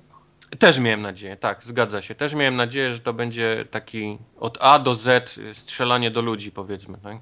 Też 0.60 0.80
miałem 0.80 1.02
nadzieję, 1.02 1.38
tak, 1.38 1.64
zgadza 1.64 2.02
się. 2.02 2.16
Też 2.16 2.34
miałem 2.34 2.56
nadzieję, 2.56 2.94
że 2.94 3.00
to 3.00 3.14
będzie 3.14 3.66
taki 3.72 4.18
od 4.40 4.58
A 4.62 4.80
do 4.80 4.96
Z 4.96 5.38
y, 5.38 5.54
strzelanie 5.54 6.12
do 6.12 6.22
ludzi, 6.22 6.52
powiedzmy, 6.52 6.98
tak? 7.04 7.18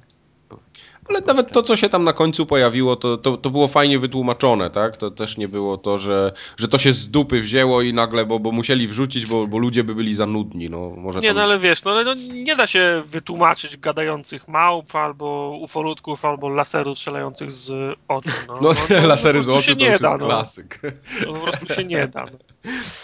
Ale 1.10 1.22
nawet 1.22 1.52
to, 1.52 1.64
co 1.64 1.76
się 1.76 1.90
tam 1.90 2.04
na 2.04 2.14
końcu 2.14 2.46
pojawiło, 2.46 2.96
to, 2.96 3.18
to, 3.18 3.38
to 3.38 3.50
było 3.50 3.68
fajnie 3.68 4.00
wytłumaczone, 4.00 4.70
tak? 4.70 4.98
To 4.98 5.12
też 5.12 5.38
nie 5.38 5.48
było 5.48 5.78
to, 5.78 6.00
że, 6.00 6.32
że 6.58 6.68
to 6.68 6.78
się 6.78 6.94
z 6.94 7.10
dupy 7.10 7.42
wzięło 7.42 7.82
i 7.82 7.94
nagle, 7.94 8.26
bo, 8.26 8.40
bo 8.40 8.52
musieli 8.52 8.88
wrzucić, 8.88 9.26
bo, 9.26 9.48
bo 9.48 9.58
ludzie 9.58 9.84
by 9.84 9.96
byli 9.96 10.14
za 10.16 10.26
nudni, 10.26 10.70
no 10.70 10.90
może 10.98 11.20
Nie, 11.20 11.28
tam... 11.28 11.38
no 11.38 11.44
ale 11.44 11.60
wiesz, 11.60 11.84
no, 11.84 11.92
ale 11.92 12.04
no, 12.04 12.14
nie 12.34 12.56
da 12.56 12.68
się 12.68 13.04
wytłumaczyć 13.06 13.78
gadających 13.78 14.48
małp, 14.48 14.96
albo 14.96 15.58
ufolutków, 15.62 16.26
albo 16.26 16.50
laserów 16.50 16.98
strzelających 16.98 17.52
z 17.52 17.98
oczu. 18.08 18.30
No, 18.48 18.60
No, 18.62 18.72
no, 19.02 19.08
lasery 19.14 19.42
z 19.42 19.50
oczu 19.50 19.76
to 19.76 19.80
nie 19.80 19.92
już 19.92 20.00
da, 20.00 20.08
jest 20.08 20.20
no. 20.20 20.26
klasyk. 20.26 20.82
To 21.26 21.34
po 21.34 21.40
prostu 21.40 21.74
się 21.74 21.84
nie 21.84 22.08
da. 22.08 22.26
No. 22.26 22.53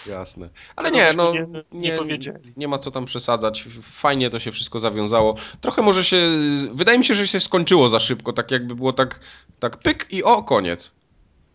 Jasne. 0.08 0.48
Ale 0.76 0.90
nie, 0.90 1.12
no 1.12 1.32
nie- 1.32 1.46
nie 1.72 1.92
powiedzieli. 1.92 2.52
nie 2.56 2.68
ma 2.68 2.78
co 2.78 2.90
tam 2.90 3.04
przesadzać. 3.04 3.68
Fajnie 3.82 4.30
to 4.30 4.38
się 4.38 4.52
wszystko 4.52 4.80
zawiązało. 4.80 5.34
Trochę 5.60 5.82
może 5.82 6.04
się, 6.04 6.30
wydaje 6.74 6.98
mi 6.98 7.04
się, 7.04 7.14
że 7.14 7.28
się 7.28 7.40
skończyło 7.40 7.88
za 7.88 8.00
szybko, 8.00 8.32
tak 8.32 8.50
jakby 8.50 8.74
było 8.74 8.92
tak, 8.92 9.20
tak 9.58 9.76
pyk 9.76 10.06
i 10.10 10.24
o, 10.24 10.42
koniec. 10.42 10.92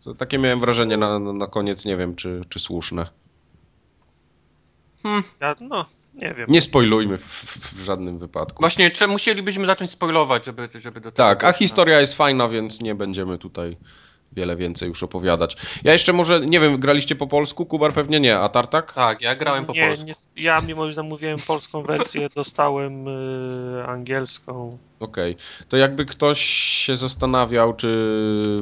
To 0.04 0.16
takie 0.16 0.38
miałem 0.38 0.60
wrażenie 0.60 0.98
na, 0.98 1.20
na 1.20 1.48
koniec, 1.48 1.86
nie 1.86 1.98
wiem, 1.98 2.16
czy, 2.16 2.42
czy 2.50 2.60
słuszne. 2.60 3.08
Ja, 5.42 5.56
no, 5.60 5.86
nie 6.14 6.34
wiem. 6.34 6.46
Nie 6.50 6.62
spoilujmy 6.62 7.18
w, 7.18 7.22
w, 7.24 7.74
w 7.74 7.84
żadnym 7.84 8.20
wypadku. 8.20 8.64
Właśnie, 8.64 8.92
czy 8.92 9.08
musielibyśmy 9.08 9.66
zacząć 9.66 9.92
spoilować, 9.92 10.46
żeby, 10.46 10.70
żeby 10.74 11.02
do 11.02 11.12
tego... 11.12 11.28
Tak, 11.28 11.44
a 11.44 11.48
no. 11.48 11.54
historia 11.54 12.02
jest 12.02 12.14
fajna, 12.14 12.50
więc 12.50 12.82
nie 12.82 12.96
będziemy 12.96 13.38
tutaj 13.38 13.78
wiele 14.36 14.56
więcej 14.56 14.90
już 14.90 15.04
opowiadać. 15.04 15.58
Ja 15.84 15.94
jeszcze 15.94 16.14
może, 16.14 16.40
nie 16.40 16.60
wiem, 16.60 16.80
graliście 16.80 17.16
po 17.16 17.28
polsku? 17.28 17.66
Kubar 17.66 17.94
pewnie 17.94 18.20
nie, 18.20 18.40
a 18.40 18.50
Tartak? 18.50 18.94
Tak, 18.94 19.22
ja 19.22 19.36
grałem 19.36 19.66
po 19.66 19.74
nie, 19.74 19.88
polsku. 19.88 20.06
Nie, 20.06 20.44
ja 20.44 20.62
mimo, 20.62 20.88
że 20.88 20.94
zamówiłem 20.94 21.38
polską 21.48 21.84
wersję, 21.84 22.28
dostałem 22.36 23.08
y, 23.08 23.84
angielską. 23.88 24.78
Okej. 25.00 25.38
To 25.70 25.78
jakby 25.78 26.06
ktoś 26.06 26.42
się 26.86 26.98
zastanawiał, 26.98 27.74
czy 27.74 28.62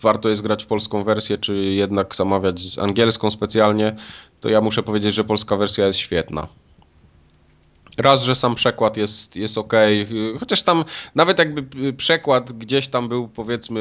warto 0.00 0.28
jest 0.28 0.42
grać 0.42 0.64
w 0.64 0.66
polską 0.66 1.04
wersję, 1.04 1.38
czy 1.38 1.56
jednak 1.56 2.16
zamawiać 2.16 2.60
z 2.60 2.78
angielską 2.78 3.30
specjalnie, 3.30 3.96
to 4.40 4.48
ja 4.48 4.60
muszę 4.60 4.82
powiedzieć, 4.82 5.14
że 5.14 5.24
polska 5.24 5.56
wersja 5.56 5.86
jest 5.86 5.98
świetna. 5.98 6.48
Raz, 7.98 8.22
że 8.22 8.34
sam 8.34 8.54
przekład 8.54 8.96
jest, 8.96 9.36
jest 9.36 9.58
ok, 9.58 9.72
chociaż 10.40 10.62
tam 10.62 10.84
nawet 11.14 11.38
jakby 11.38 11.92
przekład 11.92 12.52
gdzieś 12.52 12.88
tam 12.88 13.08
był 13.08 13.28
powiedzmy 13.28 13.80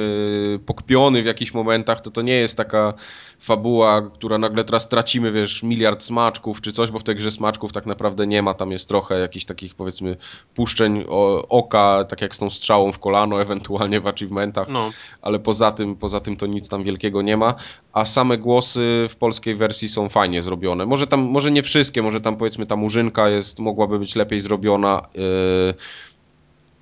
pokpiony 0.65 1.23
w 1.23 1.25
jakichś 1.25 1.53
momentach, 1.53 2.01
to 2.01 2.11
to 2.11 2.21
nie 2.21 2.33
jest 2.33 2.57
taka 2.57 2.93
fabuła, 3.39 4.01
która 4.13 4.37
nagle 4.37 4.63
teraz 4.63 4.89
tracimy, 4.89 5.31
wiesz, 5.31 5.63
miliard 5.63 6.03
smaczków 6.03 6.61
czy 6.61 6.71
coś, 6.71 6.91
bo 6.91 6.99
w 6.99 7.03
tej 7.03 7.15
grze 7.15 7.31
smaczków 7.31 7.73
tak 7.73 7.85
naprawdę 7.85 8.27
nie 8.27 8.41
ma, 8.41 8.53
tam 8.53 8.71
jest 8.71 8.87
trochę 8.87 9.19
jakichś 9.19 9.45
takich 9.45 9.75
powiedzmy 9.75 10.17
puszczeń 10.55 11.03
oka, 11.49 12.05
tak 12.09 12.21
jak 12.21 12.35
z 12.35 12.37
tą 12.37 12.49
strzałą 12.49 12.91
w 12.91 12.99
kolano, 12.99 13.41
ewentualnie 13.47 13.99
w 13.99 14.07
achievementach, 14.07 14.67
No, 14.69 14.91
ale 15.21 15.39
poza 15.39 15.71
tym, 15.71 15.95
poza 15.95 16.19
tym 16.19 16.37
to 16.37 16.45
nic 16.45 16.69
tam 16.69 16.83
wielkiego 16.83 17.21
nie 17.21 17.37
ma, 17.37 17.55
a 17.93 18.05
same 18.05 18.37
głosy 18.37 19.07
w 19.09 19.15
polskiej 19.15 19.55
wersji 19.55 19.89
są 19.89 20.09
fajnie 20.09 20.43
zrobione. 20.43 20.85
Może 20.85 21.07
tam, 21.07 21.19
może 21.19 21.51
nie 21.51 21.63
wszystkie, 21.63 22.01
może 22.01 22.21
tam 22.21 22.37
powiedzmy 22.37 22.65
ta 22.65 22.75
murzynka 22.75 23.29
jest, 23.29 23.59
mogłaby 23.59 23.99
być 23.99 24.06
lepiej 24.15 24.41
zrobiona, 24.41 25.07
yy, 25.13 25.73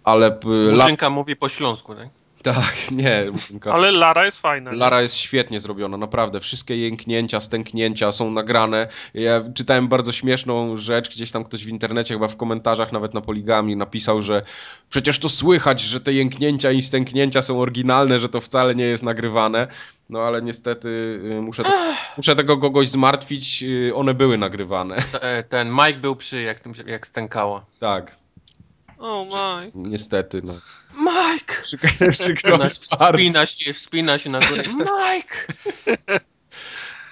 ale... 0.03 0.39
La... 0.45 0.71
Murzynka 0.71 1.09
mówi 1.09 1.35
po 1.35 1.49
śląsku, 1.49 1.95
tak? 1.95 2.09
Tak, 2.53 2.75
nie. 2.91 3.25
Ale 3.71 3.91
Lara 3.91 4.25
jest 4.25 4.41
fajna. 4.41 4.71
Lara 4.71 5.01
jest 5.01 5.15
świetnie 5.15 5.59
zrobiona, 5.59 5.97
naprawdę. 5.97 6.39
Wszystkie 6.39 6.77
jęknięcia, 6.77 7.41
stęknięcia 7.41 8.11
są 8.11 8.31
nagrane. 8.31 8.87
Ja 9.13 9.43
czytałem 9.55 9.87
bardzo 9.87 10.11
śmieszną 10.11 10.77
rzecz, 10.77 11.09
gdzieś 11.09 11.31
tam 11.31 11.43
ktoś 11.43 11.65
w 11.65 11.69
internecie, 11.69 12.13
chyba 12.13 12.27
w 12.27 12.35
komentarzach, 12.37 12.91
nawet 12.91 13.13
na 13.13 13.21
poligami, 13.21 13.75
napisał, 13.75 14.21
że 14.21 14.41
przecież 14.89 15.19
to 15.19 15.29
słychać, 15.29 15.81
że 15.81 15.99
te 16.01 16.13
jęknięcia 16.13 16.71
i 16.71 16.81
stęknięcia 16.81 17.41
są 17.41 17.59
oryginalne, 17.61 18.19
że 18.19 18.29
to 18.29 18.41
wcale 18.41 18.75
nie 18.75 18.85
jest 18.85 19.03
nagrywane. 19.03 19.67
No 20.09 20.19
ale 20.19 20.41
niestety 20.41 20.89
y, 21.37 21.41
muszę, 21.41 21.63
te, 21.63 21.69
muszę 22.17 22.35
tego 22.35 22.57
kogoś 22.57 22.89
zmartwić, 22.89 23.63
y, 23.63 23.95
one 23.95 24.13
były 24.13 24.37
nagrywane. 24.37 24.95
Te- 25.11 25.43
Ten 25.49 25.71
Mike 25.71 25.99
był 25.99 26.15
przy, 26.15 26.41
jak, 26.41 26.59
jak 26.87 27.07
stękała. 27.07 27.65
Tak, 27.79 28.17
O 28.99 29.25
my. 29.25 29.71
niestety. 29.75 30.41
No. 30.43 30.53
Mike! 30.97 31.55
Przykro 32.11 32.57
bardzo. 32.57 32.69
wspina 32.69 33.45
się, 33.45 33.73
wspina 33.73 34.19
się 34.19 34.29
na 34.29 34.39
górę. 34.39 34.63
Mike! 34.77 35.35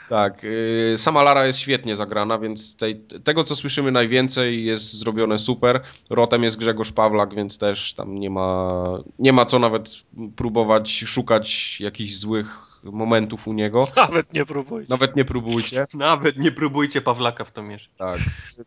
Tak, 0.09 0.43
yy, 0.43 0.97
sama 0.97 1.23
Lara 1.23 1.45
jest 1.45 1.59
świetnie 1.59 1.95
zagrana, 1.95 2.39
więc 2.39 2.75
tej, 2.75 2.99
tego 3.23 3.43
co 3.43 3.55
słyszymy 3.55 3.91
najwięcej 3.91 4.65
jest 4.65 4.93
zrobione 4.93 5.39
super. 5.39 5.81
Rotem 6.09 6.43
jest 6.43 6.57
Grzegorz 6.57 6.91
Pawlak, 6.91 7.35
więc 7.35 7.57
też 7.57 7.93
tam 7.93 8.19
nie 8.19 8.29
ma, 8.29 8.83
nie 9.19 9.33
ma 9.33 9.45
co 9.45 9.59
nawet 9.59 9.89
próbować 10.35 11.03
szukać 11.07 11.77
jakichś 11.79 12.15
złych 12.15 12.72
momentów 12.83 13.47
u 13.47 13.53
niego. 13.53 13.87
Nawet 13.95 14.33
nie 14.33 14.45
próbuj. 14.45 14.85
Nawet 14.89 15.15
nie 15.15 15.25
próbujcie. 15.25 15.85
Nawet 15.93 16.37
nie 16.37 16.51
próbujcie 16.51 17.01
Pawlaka 17.01 17.45
w 17.45 17.51
to 17.51 17.63
mieszać. 17.63 17.89
Tak. 17.97 18.19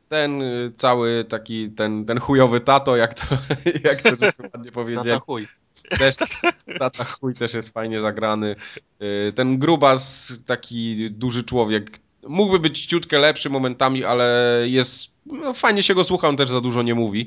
Ten 0.08 0.42
y, 0.42 0.72
cały 0.76 1.24
taki, 1.28 1.70
ten, 1.70 2.04
ten 2.04 2.20
chujowy 2.20 2.60
tato, 2.60 2.96
jak 2.96 3.14
to, 3.14 3.26
jak 3.88 4.02
to 4.02 4.08
ładnie 4.26 4.50
Tata 4.52 4.70
powiedzieli, 4.72 5.20
chuj. 5.20 5.46
też 5.98 6.16
tata 6.78 7.04
chuj 7.04 7.34
też 7.34 7.54
jest 7.54 7.68
fajnie 7.72 8.00
zagrany. 8.00 8.56
Y, 9.02 9.32
Ten 9.36 9.58
grubas, 9.58 10.32
taki 10.46 11.10
duży 11.10 11.44
człowiek, 11.44 11.98
mógłby 12.28 12.58
być 12.58 12.86
ciutkę 12.86 13.18
lepszy 13.18 13.50
momentami, 13.50 14.04
ale 14.04 14.58
jest, 14.64 15.10
no, 15.26 15.54
fajnie 15.54 15.82
się 15.82 15.94
go 15.94 16.04
słucha, 16.04 16.28
on 16.28 16.36
też 16.36 16.48
za 16.50 16.60
dużo 16.60 16.82
nie 16.82 16.94
mówi. 16.94 17.26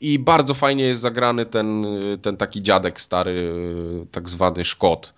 I 0.00 0.18
bardzo 0.18 0.54
fajnie 0.54 0.84
jest 0.84 1.00
zagrany 1.00 1.46
ten, 1.46 1.84
y, 1.84 2.18
ten 2.22 2.36
taki 2.36 2.62
dziadek 2.62 3.00
stary, 3.00 3.52
tak 4.12 4.28
zwany 4.28 4.64
Szkot. 4.64 5.14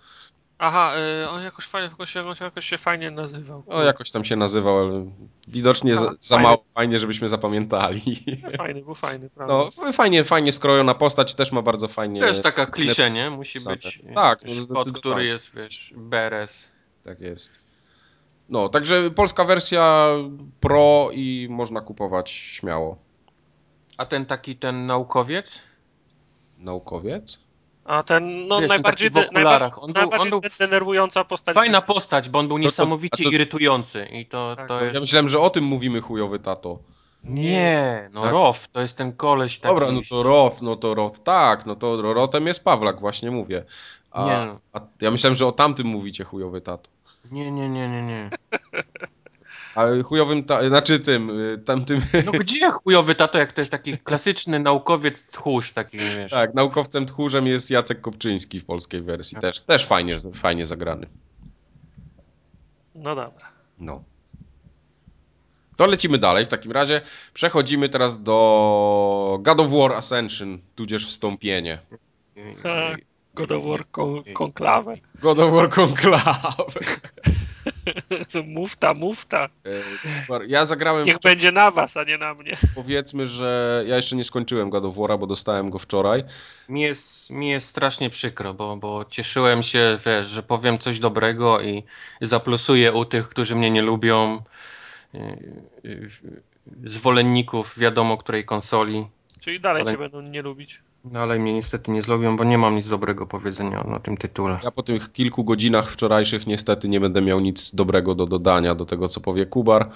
Aha, 0.59 0.93
y, 1.23 1.29
on 1.29 1.43
jakoś 1.43 1.65
fajnie, 1.65 1.89
jakoś, 1.89 2.15
jakoś, 2.15 2.39
jakoś 2.39 2.65
się 2.65 2.77
fajnie 2.77 3.11
nazywał. 3.11 3.63
O, 3.67 3.83
jakoś 3.83 4.11
tam 4.11 4.25
się 4.25 4.35
nazywał, 4.35 4.77
ale 4.79 5.11
widocznie 5.47 5.97
za, 5.97 6.09
A, 6.09 6.13
za 6.19 6.35
fajny. 6.35 6.43
mało 6.43 6.63
fajnie, 6.75 6.99
żebyśmy 6.99 7.29
zapamiętali. 7.29 8.23
Fajny, 8.57 8.81
był 8.81 8.95
fajny, 8.95 9.29
prawda? 9.29 9.53
No, 9.83 9.91
fajnie, 9.93 10.23
fajnie 10.23 10.51
skrojona 10.51 10.93
postać, 10.93 11.35
też 11.35 11.51
ma 11.51 11.61
bardzo 11.61 11.87
fajnie. 11.87 12.19
To 12.21 12.27
jest 12.27 12.43
taka 12.43 12.65
klisze, 12.65 13.11
nie? 13.11 13.29
Musi 13.29 13.53
Pisane. 13.53 13.75
być 13.75 14.01
Tak, 14.15 14.39
no, 14.43 14.49
szkot, 14.49 14.63
zdecydowanie. 14.65 14.93
który 14.99 15.25
jest, 15.25 15.55
wiesz, 15.55 15.93
beres. 15.97 16.51
Tak 17.03 17.21
jest. 17.21 17.51
No, 18.49 18.69
także 18.69 19.11
polska 19.11 19.45
wersja 19.45 20.07
pro 20.59 21.09
i 21.13 21.47
można 21.49 21.81
kupować 21.81 22.31
śmiało. 22.31 22.97
A 23.97 24.05
ten 24.05 24.25
taki, 24.25 24.55
ten 24.55 24.85
naukowiec? 24.85 25.61
Naukowiec? 26.57 27.39
A 27.87 28.03
ten, 28.03 28.47
no 28.47 28.55
Wiesz, 28.55 28.69
ten 28.69 28.81
najbardziej, 28.81 29.07
okularach. 29.09 29.33
najbardziej, 29.33 29.83
On 29.83 29.93
był- 29.93 30.01
najbardziej 30.01 30.33
on 30.33 30.41
był 30.41 30.41
denerwująca 30.59 31.23
postać. 31.23 31.55
Fajna 31.55 31.81
postać, 31.81 32.29
bo 32.29 32.39
on 32.39 32.47
był 32.47 32.57
to- 32.57 32.63
niesamowicie 32.63 33.23
a 33.23 33.23
to- 33.23 33.29
irytujący 33.29 34.05
i 34.11 34.25
to, 34.25 34.55
Tak. 34.55 34.67
to 34.67 34.73
No, 34.73 34.79
Ja 34.79 34.85
jest... 34.87 35.01
myślałem, 35.01 35.29
że 35.29 35.39
o 35.39 35.49
tym 35.49 35.63
mówimy 35.63 36.01
chujowy 36.01 36.39
tato. 36.39 36.79
Nie, 37.23 38.09
no 38.13 38.21
Tak. 38.23 38.31
Rof, 38.31 38.67
to 38.67 38.81
jest 38.81 38.97
ten 38.97 39.11
koleś 39.13 39.59
taki... 39.59 39.75
Dobra, 39.75 39.91
no 39.91 40.01
to 40.09 40.23
Roth, 40.23 40.61
no 40.61 40.75
to 40.75 40.95
Roth, 40.95 41.19
tak, 41.23 41.65
no 41.65 41.75
to 41.75 42.01
Rotem 42.13 42.47
jest 42.47 42.63
Pawlak, 42.63 42.99
właśnie 42.99 43.31
mówię. 43.31 43.63
A, 44.11 44.25
Nie 44.25 44.35
a 44.73 44.79
ja 45.01 45.11
myślałem, 45.11 45.35
że 45.35 45.47
o 45.47 45.51
tamtym 45.51 45.87
mówicie 45.87 46.23
chujowy 46.23 46.61
tato. 46.61 46.89
Nie, 47.31 47.51
nie, 47.51 47.69
nie, 47.69 47.89
nie, 47.89 48.01
nie. 48.01 48.29
A 49.77 50.03
chujowym, 50.03 50.43
ta, 50.43 50.67
znaczy 50.67 50.99
tym, 50.99 51.29
y, 51.29 51.57
tamtym, 51.57 52.01
No 52.25 52.31
gdzie 52.31 52.69
chujowy 52.69 53.15
tato, 53.15 53.37
jak 53.37 53.51
to 53.53 53.61
jest 53.61 53.71
taki 53.71 53.97
klasyczny 53.97 54.59
naukowiec 54.59 55.27
tchórz 55.27 55.71
taki, 55.73 55.97
wiesz. 55.97 56.31
tak, 56.31 56.53
naukowcem 56.53 57.05
tchórzem 57.05 57.47
jest 57.47 57.71
Jacek 57.71 58.01
Kopczyński 58.01 58.59
w 58.59 58.65
polskiej 58.65 59.01
wersji, 59.01 59.37
też, 59.37 59.61
też 59.61 59.85
fajnie, 59.85 60.17
fajnie 60.35 60.65
zagrany. 60.65 61.07
No 62.95 63.15
dobra. 63.15 63.45
No. 63.79 64.03
To 65.75 65.85
lecimy 65.85 66.17
dalej. 66.17 66.45
W 66.45 66.47
takim 66.47 66.71
razie 66.71 67.01
przechodzimy 67.33 67.89
teraz 67.89 68.23
do 68.23 69.39
God 69.41 69.59
of 69.59 69.71
War 69.71 69.93
Ascension, 69.93 70.59
tudzież 70.75 71.07
wstąpienie. 71.07 71.79
Tak. 72.63 73.01
God 73.33 73.51
of 73.51 73.65
War 73.65 73.91
kon 73.91 74.23
konklawę. 74.33 74.97
God 75.21 75.39
of 75.39 75.53
War 75.53 75.69
Conclave. 75.69 76.53
Mufta, 78.45 78.93
mufta. 78.93 79.49
E, 80.29 80.45
Ja 80.47 80.65
zagrałem, 80.65 81.05
Niech 81.05 81.19
będzie 81.19 81.51
na 81.51 81.71
was, 81.71 81.97
a 81.97 82.03
nie 82.03 82.17
na 82.17 82.33
mnie. 82.33 82.57
powiedzmy, 82.75 83.27
że 83.27 83.83
ja 83.87 83.95
jeszcze 83.95 84.15
nie 84.15 84.23
skończyłem 84.23 84.69
God 84.69 84.85
of 84.85 84.95
War'a, 84.95 85.19
bo 85.19 85.27
dostałem 85.27 85.69
go 85.69 85.79
wczoraj. 85.79 86.23
Mi 86.69 86.81
jest, 86.81 87.29
mi 87.29 87.49
jest 87.49 87.67
strasznie 87.67 88.09
przykro, 88.09 88.53
bo, 88.53 88.77
bo 88.77 89.05
cieszyłem 89.09 89.63
się, 89.63 89.97
wiesz, 90.05 90.29
że 90.29 90.43
powiem 90.43 90.77
coś 90.77 90.99
dobrego 90.99 91.61
i 91.61 91.83
zaplusuję 92.21 92.93
u 92.93 93.05
tych, 93.05 93.29
którzy 93.29 93.55
mnie 93.55 93.71
nie 93.71 93.81
lubią. 93.81 94.41
Yy, 95.13 95.21
yy, 95.83 96.09
Zwolenników 96.85 97.79
wiadomo 97.79 98.17
której 98.17 98.45
konsoli. 98.45 99.07
Czyli 99.39 99.59
dalej 99.59 99.81
Ale- 99.81 99.91
cię 99.91 99.97
będą 99.97 100.21
nie 100.21 100.41
lubić. 100.41 100.81
No 101.11 101.19
ale 101.19 101.39
mnie 101.39 101.53
niestety 101.53 101.91
nie 101.91 102.01
zlubią, 102.01 102.37
bo 102.37 102.43
nie 102.43 102.57
mam 102.57 102.75
nic 102.75 102.89
dobrego 102.89 103.27
powiedzenia 103.27 103.83
na 103.83 103.99
tym 103.99 104.17
tytule. 104.17 104.59
Ja 104.63 104.71
po 104.71 104.83
tych 104.83 105.11
kilku 105.11 105.43
godzinach 105.43 105.91
wczorajszych 105.91 106.47
niestety 106.47 106.89
nie 106.89 106.99
będę 106.99 107.21
miał 107.21 107.39
nic 107.39 107.75
dobrego 107.75 108.15
do 108.15 108.25
dodania 108.25 108.75
do 108.75 108.85
tego, 108.85 109.07
co 109.07 109.21
powie 109.21 109.45
Kubar. 109.45 109.89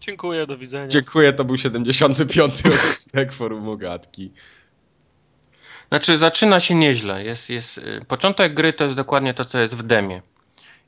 Dziękuję, 0.00 0.46
do 0.46 0.58
widzenia. 0.58 0.88
Dziękuję, 0.88 1.32
to 1.32 1.44
był 1.44 1.56
75. 1.56 2.62
odcinek 2.66 3.32
Forum 3.32 3.68
Ogatki. 3.68 4.32
Znaczy, 5.88 6.18
zaczyna 6.18 6.60
się 6.60 6.74
nieźle. 6.74 7.24
Jest, 7.24 7.50
jest, 7.50 7.78
y, 7.78 8.00
początek 8.08 8.54
gry 8.54 8.72
to 8.72 8.84
jest 8.84 8.96
dokładnie 8.96 9.34
to, 9.34 9.44
co 9.44 9.58
jest 9.58 9.76
w 9.76 9.82
demie. 9.82 10.22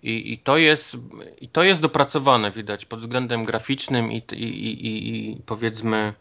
I, 0.02 0.32
i, 0.32 0.38
to, 0.38 0.59
jest, 0.59 0.96
I 1.40 1.48
to 1.48 1.62
jest 1.62 1.80
dopracowane, 1.80 2.51
widać, 2.51 2.84
pod 2.84 3.01
względem 3.01 3.44
graficznym 3.44 4.12
i, 4.12 4.22
i, 4.32 4.66
i, 4.66 5.30
i, 5.30 5.36
powiedzmy 5.46 6.14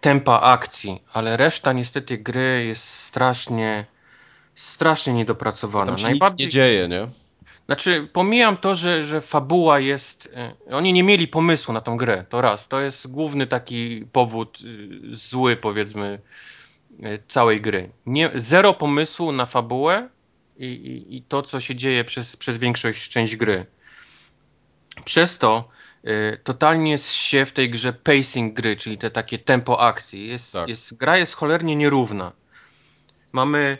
tempa 0.00 0.40
akcji, 0.40 1.02
ale 1.12 1.36
reszta 1.36 1.72
niestety 1.72 2.18
gry 2.18 2.64
jest 2.66 2.84
strasznie, 2.84 3.86
strasznie 4.54 5.12
niedopracowana. 5.12 5.92
Tam 5.92 5.98
się 5.98 6.12
nic 6.12 6.38
nie 6.38 6.48
dzieje, 6.48 6.88
nie? 6.88 7.08
Znaczy, 7.66 8.08
pomijam 8.12 8.56
to, 8.56 8.74
że, 8.74 9.04
że 9.04 9.20
fabuła 9.20 9.78
jest. 9.80 10.26
y, 10.68 10.74
Oni 10.74 10.92
nie 10.92 11.02
mieli 11.02 11.28
pomysłu 11.28 11.74
na 11.74 11.80
tą 11.80 11.96
grę. 11.96 12.24
To 12.28 12.40
raz. 12.40 12.68
To 12.68 12.80
jest 12.80 13.06
główny 13.06 13.46
taki 13.46 14.06
powód 14.12 14.58
y, 14.64 15.16
zły, 15.16 15.56
powiedzmy, 15.56 16.20
y, 17.04 17.22
całej 17.28 17.60
gry. 17.60 17.90
Nie, 18.06 18.30
zero 18.34 18.74
pomysłu 18.74 19.32
na 19.32 19.46
fabułę 19.46 20.08
i, 20.56 20.64
i, 20.64 21.16
i 21.16 21.22
to, 21.22 21.42
co 21.42 21.60
się 21.60 21.74
dzieje 21.74 22.04
przez, 22.04 22.36
przez 22.36 22.58
większość 22.58 23.08
część 23.08 23.36
gry. 23.36 23.66
Przez 25.04 25.38
to 25.38 25.68
y, 25.72 25.75
totalnie 26.44 26.90
jest 26.90 27.12
się 27.12 27.46
w 27.46 27.52
tej 27.52 27.70
grze 27.70 27.92
pacing 27.92 28.54
gry, 28.54 28.76
czyli 28.76 28.98
te 28.98 29.10
takie 29.10 29.38
tempo 29.38 29.80
akcji. 29.80 30.28
Jest, 30.28 30.52
Tak. 30.52 30.68
jest, 30.68 30.94
gra 30.94 31.16
jest 31.18 31.34
cholernie 31.34 31.76
nierówna. 31.76 32.32
Mamy 33.32 33.78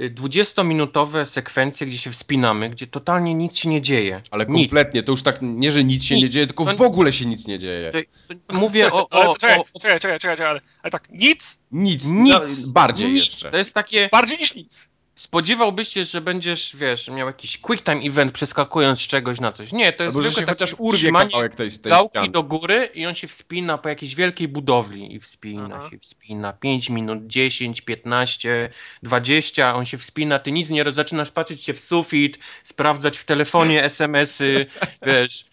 y, 0.00 0.10
20-minutowe 0.14 1.24
sekwencje, 1.26 1.86
gdzie 1.86 1.98
się 1.98 2.10
wspinamy, 2.10 2.70
gdzie 2.70 2.86
totalnie 2.86 3.34
nic 3.34 3.56
się 3.58 3.68
nie 3.68 3.82
dzieje. 3.82 4.22
Ale 4.30 4.46
Nic. 4.46 4.62
kompletnie, 4.68 5.02
to 5.02 5.12
już 5.12 5.22
tak 5.22 5.38
nie, 5.42 5.72
że 5.72 5.84
nic 5.84 6.04
się 6.04 6.14
Nic. 6.14 6.22
nie 6.24 6.30
dzieje, 6.30 6.46
tylko 6.46 6.64
To- 6.64 6.76
w 6.76 6.82
ogóle 6.82 7.12
się 7.12 7.26
nic 7.26 7.46
nie 7.46 7.58
dzieje. 7.58 7.92
To- 8.28 8.34
to 8.46 8.58
Mówię 8.58 8.92
o. 8.92 9.08
O, 9.10 9.32
to 9.34 9.38
czekaj, 9.40 9.58
o, 9.58 9.64
o 9.74 9.80
czekaj, 9.80 10.00
czekaj, 10.00 10.18
czekaj, 10.18 10.46
ale, 10.46 10.60
ale 10.82 10.90
tak, 10.90 11.08
nic, 11.10 11.58
Nic, 11.72 12.04
nic. 12.06 12.66
bardziej 12.66 13.12
nic. 13.12 13.24
jeszcze. 13.24 13.50
To 13.50 13.56
jest 13.58 13.74
takie. 13.74 14.08
bardziej 14.12 14.38
niż 14.38 14.54
nic. 14.54 14.88
Spodziewałbyś 15.16 15.88
się, 15.88 16.04
że 16.04 16.20
będziesz, 16.20 16.76
wiesz, 16.76 17.08
miał 17.08 17.26
jakiś 17.26 17.58
quick 17.58 17.84
time 17.84 18.00
event 18.00 18.32
przeskakując 18.32 19.00
z 19.00 19.06
czegoś 19.06 19.40
na 19.40 19.52
coś. 19.52 19.72
Nie, 19.72 19.92
to 19.92 20.04
jest 20.04 20.16
Albo 20.16 20.22
że 20.22 20.32
się 20.32 20.40
takie 20.40 20.50
chociaż 20.50 20.74
urwie 20.78 21.12
kawałek 21.12 21.56
tej, 21.56 21.70
tej 21.70 21.90
gałki 21.92 22.10
ściany. 22.10 22.28
do 22.28 22.42
góry 22.42 22.90
i 22.94 23.06
on 23.06 23.14
się 23.14 23.28
wspina 23.28 23.78
po 23.78 23.88
jakiejś 23.88 24.14
wielkiej 24.14 24.48
budowli 24.48 25.14
i 25.14 25.20
wspina 25.20 25.76
Aha. 25.78 25.90
się, 25.90 25.98
wspina 25.98 26.52
5 26.52 26.90
minut, 26.90 27.26
10, 27.26 27.80
15, 27.80 28.70
20, 29.02 29.74
on 29.74 29.86
się 29.86 29.98
wspina, 29.98 30.38
ty 30.38 30.52
nic 30.52 30.70
nie 30.70 30.84
zaczynasz 30.92 31.30
patrzeć 31.30 31.64
się 31.64 31.74
w 31.74 31.80
sufit, 31.80 32.38
sprawdzać 32.64 33.18
w 33.18 33.24
telefonie 33.24 33.84
SMS-y, 33.94 34.66
wiesz, 35.02 35.44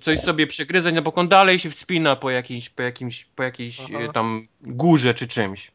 coś 0.00 0.20
sobie 0.20 0.46
przegryzać, 0.46 0.94
no 0.94 1.02
bo 1.02 1.14
on 1.14 1.28
dalej 1.28 1.58
się 1.58 1.70
wspina 1.70 2.16
po 2.16 2.30
jakiejś, 2.30 2.68
po 2.68 2.82
jakimś, 2.82 3.24
po 3.24 3.42
jakiejś 3.42 3.80
Aha. 3.80 4.12
tam 4.12 4.42
górze 4.62 5.14
czy 5.14 5.28
czymś. 5.28 5.73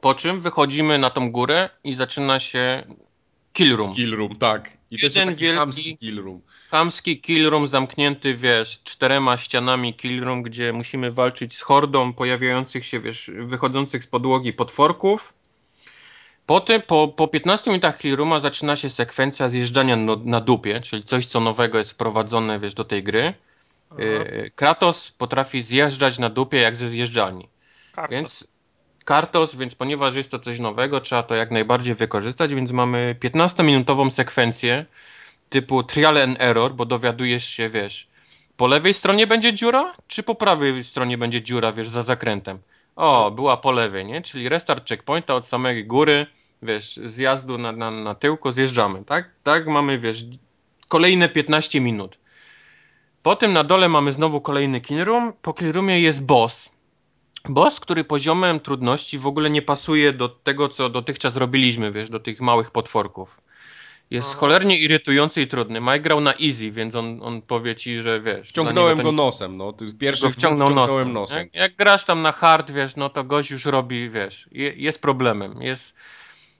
Po 0.00 0.14
czym 0.14 0.40
wychodzimy 0.40 0.98
na 0.98 1.10
tą 1.10 1.32
górę 1.32 1.68
i 1.84 1.94
zaczyna 1.94 2.40
się 2.40 2.84
kill 3.52 3.76
room. 3.76 3.94
Kill 3.94 4.16
room, 4.16 4.36
tak. 4.36 4.78
I 4.90 4.98
to 4.98 5.06
jest 5.06 5.16
Jeden 5.16 5.34
taki 5.34 5.44
wielki- 5.44 5.56
chamski 5.58 5.96
kill 5.96 6.22
room. 6.22 6.40
Chamski 6.70 7.20
kill 7.20 7.50
room 7.50 7.66
zamknięty, 7.66 8.34
wiesz, 8.36 8.80
czterema 8.84 9.36
ścianami 9.36 9.94
kill 9.94 10.24
room, 10.24 10.42
gdzie 10.42 10.72
musimy 10.72 11.12
walczyć 11.12 11.56
z 11.56 11.60
hordą 11.62 12.12
pojawiających 12.12 12.86
się, 12.86 13.00
wiesz, 13.00 13.30
wychodzących 13.38 14.04
z 14.04 14.06
podłogi 14.06 14.52
potworków. 14.52 15.34
Potem, 16.46 16.82
po, 16.82 17.08
po 17.08 17.28
15 17.28 17.70
minutach 17.70 17.98
kill 17.98 18.16
rooma 18.16 18.40
zaczyna 18.40 18.76
się 18.76 18.90
sekwencja 18.90 19.48
zjeżdżania 19.48 19.96
no, 19.96 20.16
na 20.24 20.40
dupie, 20.40 20.80
czyli 20.80 21.04
coś, 21.04 21.26
co 21.26 21.40
nowego 21.40 21.78
jest 21.78 21.92
wprowadzone, 21.92 22.60
wiesz, 22.60 22.74
do 22.74 22.84
tej 22.84 23.02
gry. 23.02 23.34
Aha, 23.90 24.00
Yy, 24.02 24.50
Kratos 24.54 25.10
potrafi 25.10 25.62
zjeżdżać 25.62 26.18
na 26.18 26.30
dupie 26.30 26.58
jak 26.58 26.76
ze 26.76 26.88
zjeżdżalni. 26.88 27.48
kartos. 27.92 28.10
Więc 28.10 28.46
Kartos, 29.08 29.56
więc 29.56 29.74
ponieważ 29.74 30.14
jest 30.14 30.30
to 30.30 30.38
coś 30.38 30.60
nowego, 30.60 31.00
trzeba 31.00 31.22
to 31.22 31.34
jak 31.34 31.50
najbardziej 31.50 31.94
wykorzystać, 31.94 32.54
więc 32.54 32.72
mamy 32.72 33.16
15-minutową 33.20 34.10
sekwencję 34.10 34.86
typu 35.48 35.82
trial 35.82 36.16
and 36.22 36.40
error, 36.40 36.74
bo 36.74 36.84
dowiadujesz 36.84 37.44
się, 37.48 37.68
wiesz, 37.68 38.08
po 38.56 38.66
lewej 38.66 38.94
stronie 38.94 39.26
będzie 39.26 39.54
dziura, 39.54 39.94
czy 40.08 40.22
po 40.22 40.34
prawej 40.34 40.84
stronie 40.84 41.18
będzie 41.18 41.42
dziura, 41.42 41.72
wiesz, 41.72 41.88
za 41.88 42.02
zakrętem. 42.02 42.58
O, 42.96 43.30
była 43.30 43.56
po 43.56 43.72
lewej, 43.72 44.06
nie? 44.06 44.22
Czyli 44.22 44.48
restart 44.48 44.88
checkpointa 44.88 45.34
od 45.34 45.46
samej 45.46 45.86
góry, 45.86 46.26
wiesz, 46.62 47.00
zjazdu 47.06 47.58
na, 47.58 47.72
na, 47.72 47.90
na 47.90 48.14
tyłku, 48.14 48.52
zjeżdżamy, 48.52 49.04
tak? 49.04 49.30
Tak, 49.42 49.66
mamy, 49.66 49.98
wiesz, 49.98 50.24
kolejne 50.88 51.28
15 51.28 51.80
minut. 51.80 52.18
Potem 53.22 53.52
na 53.52 53.64
dole 53.64 53.88
mamy 53.88 54.12
znowu 54.12 54.40
kolejny 54.40 54.80
kill 54.80 55.04
room. 55.04 55.32
Po 55.42 55.52
kill 55.54 55.72
roomie 55.72 56.00
jest 56.00 56.22
boss. 56.22 56.77
Boss, 57.48 57.80
który 57.80 58.04
poziomem 58.04 58.60
trudności 58.60 59.18
w 59.18 59.26
ogóle 59.26 59.50
nie 59.50 59.62
pasuje 59.62 60.12
do 60.12 60.28
tego, 60.28 60.68
co 60.68 60.88
dotychczas 60.88 61.36
robiliśmy, 61.36 61.92
wiesz, 61.92 62.10
do 62.10 62.20
tych 62.20 62.40
małych 62.40 62.70
potworków. 62.70 63.40
Jest 64.10 64.28
Aha. 64.30 64.40
cholernie 64.40 64.78
irytujący 64.78 65.42
i 65.42 65.46
trudny. 65.46 65.80
Mike 65.80 66.00
grał 66.00 66.20
na 66.20 66.34
easy, 66.34 66.70
więc 66.70 66.94
on, 66.94 67.22
on 67.22 67.42
powie 67.42 67.76
ci, 67.76 68.02
że 68.02 68.20
wiesz. 68.20 68.48
Wciągnąłem 68.48 69.02
go 69.02 69.12
nosem, 69.12 69.56
no. 69.56 69.74
Pierwszy 69.98 70.26
go 70.26 70.30
wciągnął 70.30 70.66
wciągnąłem 70.66 71.12
nosem. 71.12 71.12
nosem. 71.12 71.38
Jak, 71.38 71.54
jak 71.54 71.76
grasz 71.76 72.04
tam 72.04 72.22
na 72.22 72.32
hard, 72.32 72.70
wiesz, 72.70 72.96
no 72.96 73.08
to 73.08 73.24
gość 73.24 73.50
już 73.50 73.64
robi, 73.64 74.10
wiesz, 74.10 74.48
je, 74.52 74.72
jest 74.76 75.02
problemem. 75.02 75.62
Jest, 75.62 75.94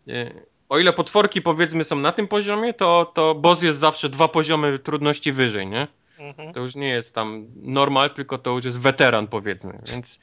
y, 0.09 0.47
o 0.69 0.79
ile 0.79 0.93
potworki 0.93 1.43
powiedzmy 1.43 1.85
są 1.85 1.97
na 1.97 2.13
tym 2.13 2.29
poziomie, 2.29 2.75
to, 2.75 3.13
to 3.15 3.35
boss 3.35 3.63
jest 3.63 3.79
zawsze 3.79 4.09
dwa 4.09 4.29
poziomy 4.29 4.79
trudności 4.79 5.33
wyżej, 5.33 5.67
nie? 5.67 5.87
Mhm. 6.19 6.53
To 6.53 6.61
już 6.61 6.75
nie 6.75 6.89
jest 6.89 7.15
tam 7.15 7.47
normal, 7.57 8.11
tylko 8.11 8.39
to 8.39 8.51
już 8.51 8.65
jest 8.65 8.81
weteran, 8.81 9.27
powiedzmy. 9.27 9.81
Więc, 9.93 10.19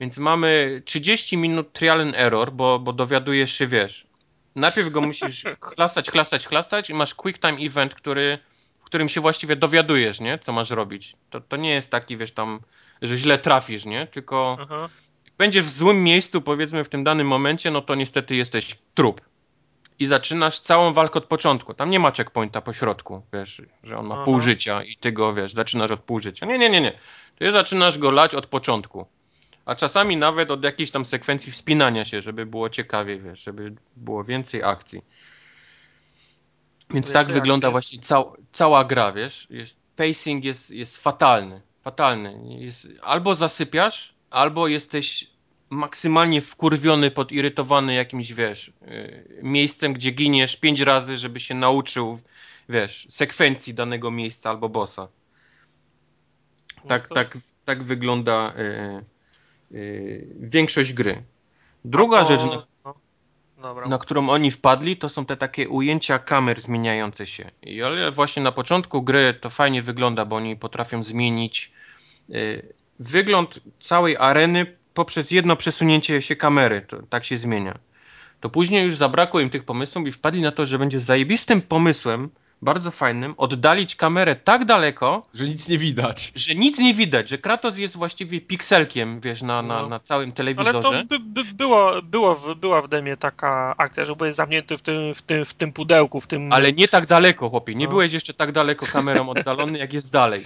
więc 0.00 0.18
mamy 0.18 0.82
30 0.84 1.36
minut 1.36 1.72
trial 1.72 2.00
and 2.00 2.14
error, 2.16 2.52
bo, 2.52 2.78
bo 2.78 2.92
dowiadujesz 2.92 3.52
się, 3.52 3.66
wiesz. 3.66 4.06
Najpierw 4.56 4.90
go 4.90 5.00
musisz 5.00 5.44
chlastać, 5.74 6.10
chlastać, 6.10 6.46
chlastać 6.46 6.90
i 6.90 6.94
masz 6.94 7.14
quick 7.14 7.40
time 7.40 7.58
event, 7.58 7.94
który, 7.94 8.38
w 8.80 8.84
którym 8.84 9.08
się 9.08 9.20
właściwie 9.20 9.56
dowiadujesz, 9.56 10.20
nie? 10.20 10.38
Co 10.38 10.52
masz 10.52 10.70
robić. 10.70 11.16
To, 11.30 11.40
to 11.40 11.56
nie 11.56 11.70
jest 11.70 11.90
taki, 11.90 12.16
wiesz, 12.16 12.32
tam, 12.32 12.60
że 13.02 13.16
źle 13.16 13.38
trafisz, 13.38 13.84
nie? 13.84 14.06
Tylko 14.06 14.56
Aha. 14.60 14.88
będziesz 15.38 15.64
w 15.64 15.70
złym 15.70 16.04
miejscu, 16.04 16.42
powiedzmy, 16.42 16.84
w 16.84 16.88
tym 16.88 17.04
danym 17.04 17.26
momencie, 17.26 17.70
no 17.70 17.80
to 17.80 17.94
niestety 17.94 18.36
jesteś 18.36 18.78
trup. 18.94 19.31
I 19.98 20.06
zaczynasz 20.06 20.58
całą 20.58 20.92
walkę 20.92 21.18
od 21.18 21.24
początku. 21.24 21.74
Tam 21.74 21.90
nie 21.90 22.00
ma 22.00 22.12
checkpointa 22.12 22.60
po 22.60 22.72
środku, 22.72 23.22
wiesz, 23.32 23.62
że 23.82 23.98
on 23.98 24.06
ma 24.06 24.14
Aha. 24.14 24.24
pół 24.24 24.40
życia 24.40 24.82
i 24.82 24.96
ty 24.96 25.12
go, 25.12 25.34
wiesz, 25.34 25.52
zaczynasz 25.52 25.90
od 25.90 26.00
pół 26.00 26.20
życia. 26.20 26.46
Nie, 26.46 26.58
nie, 26.58 26.70
nie, 26.70 26.80
nie. 26.80 26.98
Ty 27.38 27.52
zaczynasz 27.52 27.98
go 27.98 28.10
lać 28.10 28.34
od 28.34 28.46
początku. 28.46 29.06
A 29.64 29.74
czasami 29.74 30.16
nawet 30.16 30.50
od 30.50 30.64
jakiejś 30.64 30.90
tam 30.90 31.04
sekwencji 31.04 31.52
wspinania 31.52 32.04
się, 32.04 32.20
żeby 32.20 32.46
było 32.46 32.70
ciekawie, 32.70 33.18
wiesz, 33.18 33.44
żeby 33.44 33.74
było 33.96 34.24
więcej 34.24 34.62
akcji. 34.62 35.02
Więc 36.90 37.06
Więcej 37.06 37.12
tak 37.12 37.32
wygląda 37.32 37.70
właśnie 37.70 37.98
cał, 37.98 38.36
cała 38.52 38.84
gra, 38.84 39.12
wiesz. 39.12 39.46
Jest, 39.50 39.76
pacing 39.96 40.44
jest, 40.44 40.70
jest 40.70 40.96
fatalny. 40.96 41.60
Fatalny. 41.82 42.58
Jest, 42.58 42.88
albo 43.02 43.34
zasypiasz, 43.34 44.14
albo 44.30 44.68
jesteś 44.68 45.31
maksymalnie 45.72 46.40
wkurwiony, 46.40 47.10
podirytowany 47.10 47.94
jakimś, 47.94 48.32
wiesz, 48.32 48.72
yy, 48.80 49.40
miejscem, 49.42 49.92
gdzie 49.92 50.10
giniesz 50.10 50.56
pięć 50.56 50.80
razy, 50.80 51.18
żeby 51.18 51.40
się 51.40 51.54
nauczył, 51.54 52.20
wiesz, 52.68 53.06
sekwencji 53.10 53.74
danego 53.74 54.10
miejsca 54.10 54.50
albo 54.50 54.68
bossa. 54.68 55.08
No 56.76 56.88
Tak, 56.88 57.08
tak, 57.08 57.38
tak 57.64 57.82
wygląda 57.82 58.52
yy, 58.56 59.80
yy, 59.80 60.26
większość 60.40 60.92
gry. 60.92 61.22
Druga 61.84 62.22
to- 62.22 62.28
rzecz, 62.28 62.40
na, 62.40 62.66
no. 62.84 63.88
Na 63.88 63.98
którą 63.98 64.30
oni 64.30 64.50
wpadli, 64.50 64.96
to 64.96 65.08
są 65.08 65.26
te 65.26 65.36
takie 65.36 65.68
ujęcia 65.68 66.18
kamer 66.18 66.60
zmieniające 66.60 67.26
się. 67.26 67.50
I 67.62 67.82
ale 67.82 68.10
właśnie 68.10 68.42
na 68.42 68.52
początku 68.52 69.02
gry 69.02 69.34
to 69.40 69.50
fajnie 69.50 69.82
wygląda, 69.82 70.24
bo 70.24 70.36
oni 70.36 70.56
potrafią 70.56 71.04
zmienić 71.04 71.72
y, 72.30 72.74
wygląd 72.98 73.60
całej 73.80 74.16
areny 74.16 74.81
poprzez 74.94 75.30
jedno 75.30 75.56
przesunięcie 75.56 76.22
się 76.22 76.36
kamery. 76.36 76.80
To, 76.80 77.02
tak 77.02 77.24
się 77.24 77.36
zmienia. 77.36 77.78
To 78.40 78.50
później 78.50 78.84
już 78.84 78.96
zabrakło 78.96 79.40
im 79.40 79.50
tych 79.50 79.64
pomysłów 79.64 80.06
i 80.06 80.12
wpadli 80.12 80.42
na 80.42 80.52
to, 80.52 80.66
że 80.66 80.78
będzie 80.78 81.00
zajebistym 81.00 81.62
pomysłem, 81.62 82.30
bardzo 82.62 82.90
fajnym, 82.90 83.34
oddalić 83.36 83.96
kamerę 83.96 84.36
tak 84.36 84.64
daleko, 84.64 85.26
Że 85.34 85.44
nic 85.48 85.68
nie 85.68 85.78
widać. 85.78 86.32
że 86.34 86.54
nic 86.54 86.78
nie 86.78 86.94
widać, 86.94 87.28
że 87.28 87.38
Kratos 87.38 87.78
jest 87.78 87.96
właściwie 87.96 88.40
pikselkiem, 88.40 89.20
wiesz, 89.20 89.42
na, 89.42 89.62
na, 89.62 89.82
No. 89.82 89.88
na 89.88 90.00
całym 90.00 90.28
Ale 90.28 90.32
telewizorze. 90.36 90.82
to 90.82 91.04
by, 91.04 91.18
by 91.18 91.44
było, 91.44 92.02
było 92.02 92.40
była 92.56 92.82
w 92.82 92.88
demie 92.88 93.16
taka 93.16 93.74
akcja, 93.78 94.04
że 94.04 94.16
byłeś 94.16 94.34
zamknięty 94.34 94.78
w 94.78 94.82
tym, 94.82 95.14
w 95.14 95.22
tym, 95.22 95.44
w 95.44 95.54
tym 95.54 95.72
pudełku, 95.72 96.20
w 96.20 96.26
tym... 96.26 96.52
Ale 96.52 96.72
nie 96.72 96.88
tak 96.88 97.06
daleko, 97.06 97.48
chłopie. 97.48 97.74
Nie 97.74 97.84
No. 97.84 97.90
byłeś 97.90 98.12
jeszcze 98.12 98.34
tak 98.34 98.52
daleko 98.52 98.86
kamerą 98.86 99.28
oddalony, 99.30 99.78
jak 99.78 99.92
jest 99.92 100.10
dalej. 100.10 100.44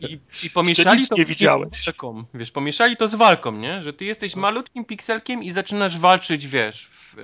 I, 0.00 0.18
i 0.46 0.50
pomieszali 0.54 0.98
to 0.98 1.02
nie 1.02 1.08
później 1.08 1.26
widziałeś. 1.26 1.68
z 1.68 1.84
walką. 1.86 2.24
Wiesz, 2.34 2.50
pomieszali 2.50 2.96
to 2.96 3.08
z 3.08 3.14
walką, 3.14 3.52
nie? 3.52 3.82
Że 3.82 3.92
ty 3.92 4.04
jesteś 4.04 4.36
No. 4.36 4.42
malutkim 4.42 4.84
pikselkiem 4.84 5.42
i 5.42 5.52
zaczynasz 5.52 5.98
walczyć, 5.98 6.46
wiesz, 6.46 6.88
w, 6.92 7.14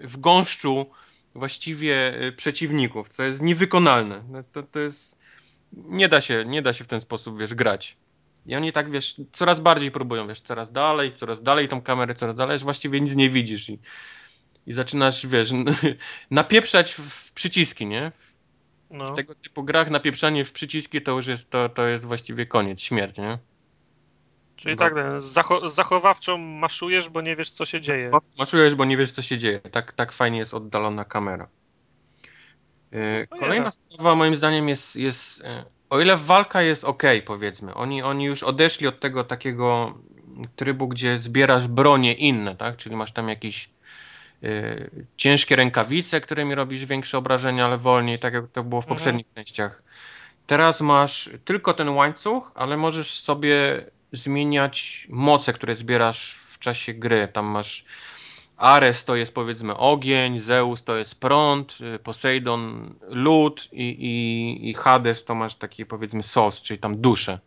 w 0.00 0.16
gąszczu 0.20 0.86
właściwie 1.34 2.14
e, 2.14 2.32
przeciwników, 2.32 3.08
co 3.08 3.22
jest 3.22 3.42
niewykonalne. 3.42 4.22
No 4.28 4.42
To, 4.52 4.62
to 4.62 4.80
jest... 4.80 5.18
Nie 5.72 6.08
da 6.08 6.20
się, 6.20 6.44
nie 6.44 6.62
da 6.62 6.72
się 6.72 6.84
w 6.84 6.88
ten 6.88 7.00
sposób, 7.00 7.38
wiesz, 7.38 7.54
grać. 7.54 7.96
I 8.46 8.54
oni 8.56 8.72
tak, 8.72 8.90
wiesz, 8.90 9.20
coraz 9.32 9.60
bardziej 9.60 9.90
próbują, 9.90 10.28
wiesz, 10.28 10.40
coraz 10.40 10.72
dalej, 10.72 11.12
coraz 11.12 11.42
dalej 11.42 11.68
tą 11.68 11.82
kamerę, 11.82 12.14
coraz 12.14 12.36
dalej, 12.36 12.56
aż 12.56 12.62
właściwie 12.64 13.00
nic 13.00 13.14
nie 13.14 13.30
widzisz 13.30 13.68
i, 13.68 13.78
i 14.66 14.72
zaczynasz, 14.72 15.26
wiesz, 15.26 15.50
napieprzać 16.30 16.92
w 16.92 17.32
przyciski, 17.32 17.86
nie? 17.86 18.12
no. 18.90 19.12
W 19.12 19.16
tego 19.16 19.34
typu 19.34 19.64
grach 19.64 19.90
napieprzanie 19.90 20.44
w 20.44 20.52
przyciski 20.52 21.02
to 21.02 21.12
już 21.12 21.26
jest, 21.26 21.50
to, 21.50 21.68
to 21.68 21.86
jest 21.86 22.04
właściwie 22.04 22.46
koniec, 22.46 22.80
śmierć, 22.80 23.18
nie? 23.18 23.38
Czyli 24.60 24.76
Bo- 24.76 24.84
tak, 24.84 24.94
ten, 24.94 25.20
zacho 25.20 25.68
zachowawczo 25.68 26.38
maszujesz, 26.38 27.08
bo 27.08 27.20
nie 27.20 27.36
wiesz, 27.36 27.50
co 27.50 27.66
się 27.66 27.80
dzieje. 27.80 28.10
Maszujesz, 28.38 28.74
bo 28.74 28.84
nie 28.84 28.96
wiesz, 28.96 29.12
co 29.12 29.22
się 29.22 29.38
dzieje. 29.38 29.60
Tak, 29.60 29.92
tak 29.92 30.12
fajnie 30.12 30.38
jest 30.38 30.54
oddalona 30.54 31.04
kamera. 31.04 31.48
Yy, 32.92 33.26
No 33.30 33.36
Kolejna 33.38 33.64
ja. 33.64 33.70
sprawa 33.70 34.14
moim 34.14 34.36
zdaniem 34.36 34.68
jest, 34.68 34.96
jest 34.96 35.38
yy, 35.38 35.64
o 35.90 36.00
ile 36.00 36.16
walka 36.16 36.62
jest 36.62 36.84
ok, 36.84 37.02
powiedzmy, 37.24 37.74
oni, 37.74 38.02
oni 38.02 38.24
już 38.24 38.42
odeszli 38.42 38.86
od 38.86 39.00
tego 39.00 39.24
takiego 39.24 39.94
trybu, 40.56 40.88
gdzie 40.88 41.18
zbierasz 41.18 41.66
bronie 41.68 42.12
inne, 42.14 42.56
tak? 42.56 42.76
Czyli 42.76 42.96
masz 42.96 43.12
tam 43.12 43.28
jakieś 43.28 43.70
yy, 44.42 44.90
ciężkie 45.16 45.56
rękawice, 45.56 46.20
którymi 46.20 46.54
robisz 46.54 46.84
większe 46.86 47.18
obrażenia, 47.18 47.64
ale 47.64 47.78
wolniej, 47.78 48.18
tak 48.18 48.34
jak 48.34 48.44
to 48.52 48.64
było 48.64 48.80
w 48.80 48.84
Mhm. 48.84 48.96
poprzednich 48.96 49.26
częściach. 49.34 49.82
Teraz 50.46 50.80
masz 50.80 51.30
tylko 51.44 51.74
ten 51.74 51.88
łańcuch, 51.88 52.52
ale 52.54 52.76
możesz 52.76 53.20
sobie 53.20 53.84
zmieniać 54.12 55.06
moce, 55.10 55.52
które 55.52 55.74
zbierasz 55.74 56.32
w 56.32 56.58
czasie 56.58 56.94
gry. 56.94 57.28
Tam 57.28 57.46
masz 57.46 57.84
Ares 58.56 59.04
to 59.04 59.16
jest 59.16 59.34
powiedzmy 59.34 59.76
ogień, 59.76 60.40
Zeus 60.40 60.82
to 60.82 60.96
jest 60.96 61.14
prąd, 61.14 61.78
y, 61.80 61.98
Poseidon 61.98 62.94
lód 63.08 63.68
i, 63.72 63.88
i, 63.88 64.70
i 64.70 64.74
Hades 64.74 65.24
to 65.24 65.34
masz 65.34 65.54
taki 65.54 65.86
powiedzmy 65.86 66.22
sos, 66.22 66.62
czyli 66.62 66.80
tam 66.80 67.00
duszę. 67.00 67.38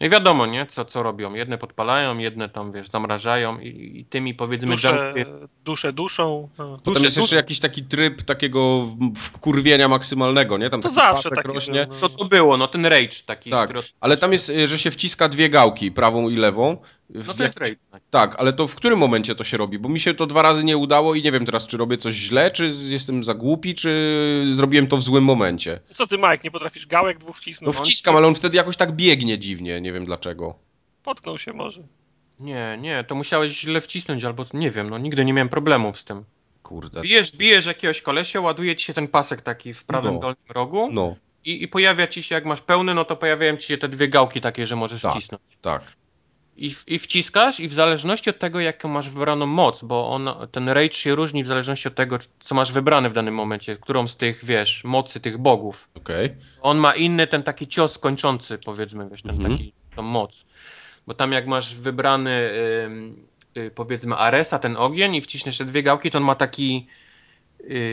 No 0.00 0.06
i 0.06 0.10
wiadomo, 0.10 0.46
nie? 0.46 0.66
Co, 0.66 0.84
co 0.84 1.02
robią. 1.02 1.34
Jedne 1.34 1.58
podpalają, 1.58 2.18
jedne 2.18 2.48
tam, 2.48 2.72
wiesz, 2.72 2.88
zamrażają 2.90 3.58
i, 3.58 3.98
i 4.00 4.04
tymi 4.04 4.34
powiedzmy 4.34 4.68
Duszę, 4.70 5.12
jumpy- 5.16 5.48
duszę 5.64 5.92
duszą. 5.92 6.48
No. 6.58 6.76
Potem 6.84 7.02
jest 7.04 7.16
jeszcze 7.16 7.36
jakiś 7.36 7.60
taki 7.60 7.82
tryb 7.82 8.22
takiego 8.22 8.88
wkurwienia 9.16 9.88
maksymalnego, 9.88 10.58
nie? 10.58 10.70
Tam 10.70 10.80
To 10.82 10.88
zawsze 10.88 11.30
taki 11.30 11.48
rośnie. 11.48 11.86
był, 11.86 11.94
no. 11.94 12.08
To 12.08 12.16
to 12.16 12.24
było, 12.24 12.56
no 12.56 12.66
ten 12.66 12.86
rage 12.86 13.22
taki. 13.26 13.50
Tak, 13.50 13.70
który- 13.70 13.82
ale 14.00 14.16
tam 14.16 14.32
jest, 14.32 14.52
że 14.66 14.78
się 14.78 14.90
wciska 14.90 15.28
dwie 15.28 15.50
gałki, 15.50 15.92
prawą 15.92 16.28
i 16.28 16.36
lewą. 16.36 16.76
No 17.10 17.34
to 17.34 17.42
jest 17.42 17.58
rage. 17.58 17.74
tak. 18.10 18.34
Ale 18.38 18.52
to 18.52 18.68
w 18.68 18.74
którym 18.74 18.98
momencie 18.98 19.34
to 19.34 19.44
się 19.44 19.56
robi? 19.56 19.78
Bo 19.78 19.88
mi 19.88 20.00
się 20.00 20.14
to 20.14 20.26
dwa 20.26 20.42
razy 20.42 20.64
nie 20.64 20.76
udało 20.76 21.14
i 21.14 21.22
nie 21.22 21.32
wiem 21.32 21.46
teraz, 21.46 21.66
czy 21.66 21.76
robię 21.76 21.98
coś 21.98 22.14
źle, 22.14 22.50
czy 22.50 22.66
jestem 22.88 23.24
za 23.24 23.34
głupi, 23.34 23.74
czy 23.74 24.50
zrobiłem 24.52 24.86
to 24.86 24.96
w 24.96 25.02
złym 25.02 25.24
momencie. 25.24 25.80
Co 25.94 26.06
ty, 26.06 26.16
Mike, 26.18 26.38
nie 26.44 26.50
potrafisz 26.50 26.86
gałek 26.86 27.18
dwóch 27.18 27.36
No 27.36 27.40
wcisnąć? 27.40 27.76
wciskam, 27.76 28.16
ale 28.16 28.26
on 28.26 28.34
wtedy 28.34 28.56
jakoś 28.56 28.76
tak 28.76 28.92
biegnie 28.92 29.38
dziwnie, 29.38 29.80
nie 29.80 29.92
wiem 29.92 30.04
dlaczego. 30.04 30.54
Potknął 31.02 31.38
się 31.38 31.52
może. 31.52 31.82
Nie, 32.40 32.78
nie, 32.80 33.04
to 33.04 33.14
musiałeś 33.14 33.60
źle 33.60 33.80
wcisnąć, 33.80 34.24
albo 34.24 34.46
nie 34.54 34.70
wiem, 34.70 34.90
no 34.90 34.98
nigdy 34.98 35.24
nie 35.24 35.32
miałem 35.32 35.48
problemów 35.48 35.98
z 35.98 36.04
tym. 36.04 36.24
Kurde. 36.62 37.02
Bijesz, 37.02 37.36
bijesz 37.36 37.66
jakiegoś 37.66 38.02
kolesia, 38.02 38.40
ładuje 38.40 38.76
ci 38.76 38.86
się 38.86 38.94
ten 38.94 39.08
pasek 39.08 39.40
taki 39.40 39.74
w 39.74 39.84
prawym 39.84 40.14
No. 40.14 40.20
dolnym 40.20 40.36
rogu 40.48 40.88
No, 40.92 41.16
i, 41.44 41.62
i 41.62 41.68
pojawia 41.68 42.06
ci 42.06 42.22
się, 42.22 42.34
jak 42.34 42.44
masz 42.44 42.60
pełny, 42.60 42.94
no 42.94 43.04
to 43.04 43.16
pojawiają 43.16 43.56
ci 43.56 43.68
się 43.68 43.78
te 43.78 43.88
dwie 43.88 44.08
gałki 44.08 44.40
takie, 44.40 44.66
że 44.66 44.76
możesz 44.76 45.02
Tak. 45.02 45.12
wcisnąć. 45.12 45.42
tak. 45.62 45.82
I, 46.58 46.74
I 46.86 46.98
wciskasz 46.98 47.60
i 47.60 47.68
w 47.68 47.72
zależności 47.72 48.30
od 48.30 48.38
tego, 48.38 48.60
jaką 48.60 48.88
masz 48.88 49.10
wybraną 49.10 49.46
moc, 49.46 49.82
bo 49.82 50.10
on, 50.10 50.28
ten 50.52 50.68
rage 50.68 50.92
się 50.94 51.14
różni 51.14 51.44
w 51.44 51.46
zależności 51.46 51.88
od 51.88 51.94
tego, 51.94 52.18
co 52.40 52.54
masz 52.54 52.72
wybrane 52.72 53.10
w 53.10 53.12
danym 53.12 53.34
momencie, 53.34 53.76
którą 53.76 54.08
z 54.08 54.16
tych, 54.16 54.44
wiesz, 54.44 54.84
mocy 54.84 55.20
tych 55.20 55.38
bogów. 55.38 55.88
Okej. 55.94 56.36
On 56.62 56.78
ma 56.78 56.94
inny 56.94 57.26
ten 57.26 57.42
taki 57.42 57.66
cios 57.66 57.98
kończący, 57.98 58.58
powiedzmy, 58.58 59.08
wiesz, 59.10 59.22
ten 59.22 59.34
Mhm. 59.36 59.52
taki, 59.52 59.72
tą 59.96 60.02
moc. 60.02 60.44
Bo 61.06 61.14
tam 61.14 61.32
jak 61.32 61.46
masz 61.46 61.74
wybrany, 61.74 62.50
y, 63.56 63.70
powiedzmy, 63.74 64.16
Aresa, 64.16 64.58
ten 64.58 64.76
ogień 64.76 65.14
i 65.14 65.22
wciśniesz 65.22 65.58
te 65.58 65.64
dwie 65.64 65.82
gałki, 65.82 66.10
to 66.10 66.18
on 66.18 66.24
ma 66.24 66.34
taki 66.34 66.86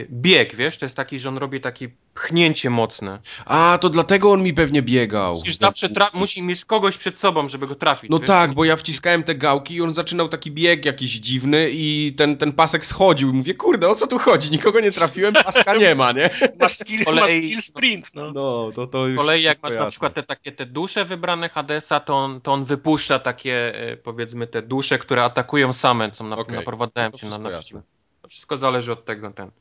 bieg, 0.10 0.56
wiesz, 0.56 0.78
to 0.78 0.86
jest 0.86 0.96
taki, 0.96 1.20
że 1.20 1.30
on 1.30 1.38
robi 1.38 1.62
takie 1.62 1.90
pchnięcie 2.14 2.70
mocne. 2.70 3.20
A, 3.46 3.78
to 3.82 3.90
dlatego 3.90 4.32
on 4.32 4.44
mi 4.44 4.54
pewnie 4.54 4.82
biegał. 4.82 5.34
Musisz 5.34 5.58
zawsze, 5.58 5.90
tra- 5.90 6.10
musi 6.14 6.42
mieć 6.42 6.66
kogoś 6.66 6.98
przed 6.98 7.18
sobą, 7.18 7.50
żeby 7.50 7.68
go 7.68 7.76
trafić. 7.76 8.10
No 8.12 8.20
wiesz? 8.20 8.28
tak, 8.28 8.54
bo 8.54 8.66
ja 8.66 8.76
wciskałem 8.76 9.24
te 9.24 9.36
gałki 9.36 9.76
i 9.76 9.82
on 9.82 9.94
zaczynał 9.94 10.30
taki 10.30 10.52
bieg 10.52 10.86
jakiś 10.86 11.12
dziwny 11.12 11.70
i 11.72 12.14
ten, 12.18 12.38
ten 12.38 12.54
pasek 12.54 12.86
schodził. 12.86 13.30
I 13.30 13.34
mówię, 13.34 13.54
kurde, 13.54 13.88
o 13.88 13.96
co 13.96 14.08
tu 14.08 14.20
chodzi? 14.20 14.52
Nikogo 14.52 14.80
nie 14.80 14.92
trafiłem, 14.92 15.34
paska 15.34 15.76
nie 15.76 15.96
ma, 15.96 16.12
nie? 16.12 16.30
Masz 16.60 16.78
skill, 16.78 17.04
kolei- 17.04 17.20
masz 17.20 17.32
skill 17.32 17.62
sprint, 17.62 18.10
no. 18.14 18.32
No, 18.32 18.72
to 18.76 18.88
to 18.88 19.04
Z 19.04 19.08
już 19.08 19.18
kolei 19.18 19.44
jak 19.44 19.54
wszystko 19.54 19.70
masz 19.70 19.78
na 19.78 19.86
przykład 19.86 20.14
te 20.14 20.24
takie 20.24 20.52
te 20.52 20.66
dusze 20.66 21.06
wybrane 21.06 21.50
Hadesa, 21.50 22.00
to 22.00 22.16
on, 22.16 22.42
to 22.42 22.54
on 22.54 22.66
wypuszcza 22.66 23.20
takie, 23.20 23.76
e, 23.76 23.98
powiedzmy, 23.98 24.48
te 24.48 24.62
dusze, 24.62 25.00
które 25.00 25.24
atakują 25.24 25.74
same, 25.74 26.12
co 26.12 26.24
na, 26.24 26.38
Okej, 26.38 26.56
naprowadzają 26.56 27.12
to 27.12 27.18
się 27.18 27.26
na, 27.26 27.30
wszystko 27.30 27.50
na 27.50 27.56
jasne. 27.56 27.93
Wszystko 28.30 28.58
zależy 28.58 28.92
od 28.92 29.06
tego. 29.06 29.32
Ten. 29.32 29.52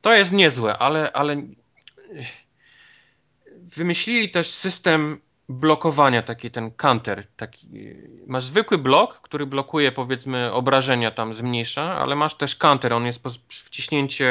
To 0.00 0.14
jest 0.14 0.32
niezłe, 0.32 0.78
ale, 0.78 1.12
ale 1.12 1.42
wymyślili 3.56 4.30
też 4.30 4.50
system 4.50 5.20
blokowania, 5.48 6.22
taki 6.22 6.50
ten 6.50 6.70
counter. 6.70 7.26
Taki, 7.36 7.68
masz 8.26 8.44
zwykły 8.44 8.78
blok, 8.78 9.20
który 9.20 9.46
blokuje 9.46 9.92
powiedzmy 9.92 10.52
obrażenia 10.52 11.10
tam 11.10 11.34
zmniejsza, 11.34 11.94
ale 11.98 12.16
masz 12.16 12.34
też 12.34 12.56
counter, 12.56 12.92
on 12.92 13.06
jest 13.06 13.22
po 13.22 13.30
wciśnięcie 13.48 14.26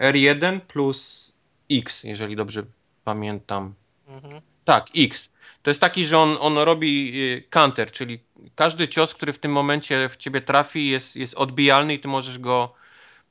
e, 0.00 0.12
R1 0.12 0.60
plus 0.60 1.32
X, 1.70 2.04
jeżeli 2.04 2.36
dobrze 2.36 2.62
pamiętam. 3.04 3.74
Mhm. 4.08 4.42
Tak, 4.64 4.86
X. 4.96 5.28
To 5.62 5.70
jest 5.70 5.80
taki, 5.80 6.06
że 6.06 6.18
on, 6.18 6.36
on 6.40 6.58
robi 6.58 7.12
counter, 7.50 7.90
czyli 7.92 8.20
każdy 8.54 8.88
cios, 8.88 9.14
który 9.14 9.32
w 9.32 9.38
tym 9.38 9.52
momencie 9.52 10.08
w 10.08 10.16
ciebie 10.16 10.40
trafi, 10.40 10.88
jest, 10.88 11.16
jest 11.16 11.34
odbijalny 11.34 11.94
i 11.94 11.98
ty 11.98 12.08
możesz 12.08 12.38
go, 12.38 12.74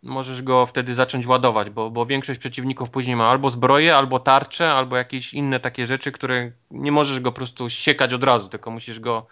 możesz 0.07 0.41
go 0.41 0.65
wtedy 0.65 0.95
zacząć 0.95 1.27
ładować, 1.27 1.69
bo, 1.69 1.89
bo 1.89 2.05
większość 2.05 2.39
przeciwników 2.39 2.89
później 2.89 3.15
ma 3.15 3.27
albo 3.27 3.49
zbroję, 3.49 3.95
albo 3.95 4.19
tarcze, 4.19 4.73
albo 4.73 4.97
jakieś 4.97 5.33
inne 5.33 5.59
takie 5.59 5.87
rzeczy, 5.87 6.11
które 6.11 6.51
nie 6.71 6.91
możesz 6.91 7.19
go 7.19 7.31
po 7.31 7.35
prostu 7.35 7.69
siekać 7.69 8.13
od 8.13 8.23
razu, 8.23 8.49
tylko 8.49 8.71
musisz 8.71 8.99
go. 8.99 9.27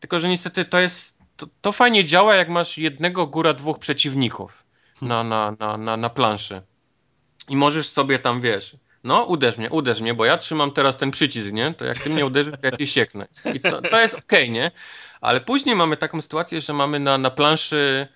Tylko, 0.00 0.20
że 0.20 0.28
niestety 0.28 0.64
to 0.64 0.80
jest. 0.80 1.18
To, 1.36 1.46
to 1.60 1.72
fajnie 1.72 2.04
działa, 2.04 2.34
jak 2.34 2.48
masz 2.48 2.78
jednego, 2.78 3.26
góra 3.26 3.52
dwóch 3.54 3.78
przeciwników 3.78 4.64
na, 5.02 5.24
na, 5.24 5.56
na, 5.58 5.76
na, 5.76 5.96
na 5.96 6.10
planszy. 6.10 6.62
I 7.48 7.56
możesz 7.56 7.88
sobie 7.88 8.18
tam, 8.18 8.40
wiesz, 8.40 8.76
No, 9.04 9.24
uderz 9.24 9.58
mnie, 9.58 9.70
uderz 9.70 10.00
mnie, 10.00 10.14
bo 10.14 10.24
ja 10.24 10.38
trzymam 10.38 10.70
teraz 10.70 10.96
ten 10.96 11.10
przycisk, 11.10 11.52
nie? 11.52 11.74
To 11.74 11.84
jak 11.84 11.98
ty 11.98 12.10
mnie 12.10 12.26
uderzysz, 12.26 12.54
to 12.60 12.66
ja 12.66 12.76
cię 12.76 12.86
sieknę. 12.86 13.28
I 13.54 13.60
to, 13.60 13.82
to 13.82 14.00
jest 14.00 14.14
okej, 14.14 14.42
okay, 14.42 14.48
nie? 14.48 14.70
Ale 15.20 15.40
później 15.40 15.76
mamy 15.76 15.96
taką 15.96 16.22
sytuację, 16.22 16.60
że 16.60 16.72
mamy 16.72 17.00
na, 17.00 17.18
na 17.18 17.30
planszy 17.30 18.08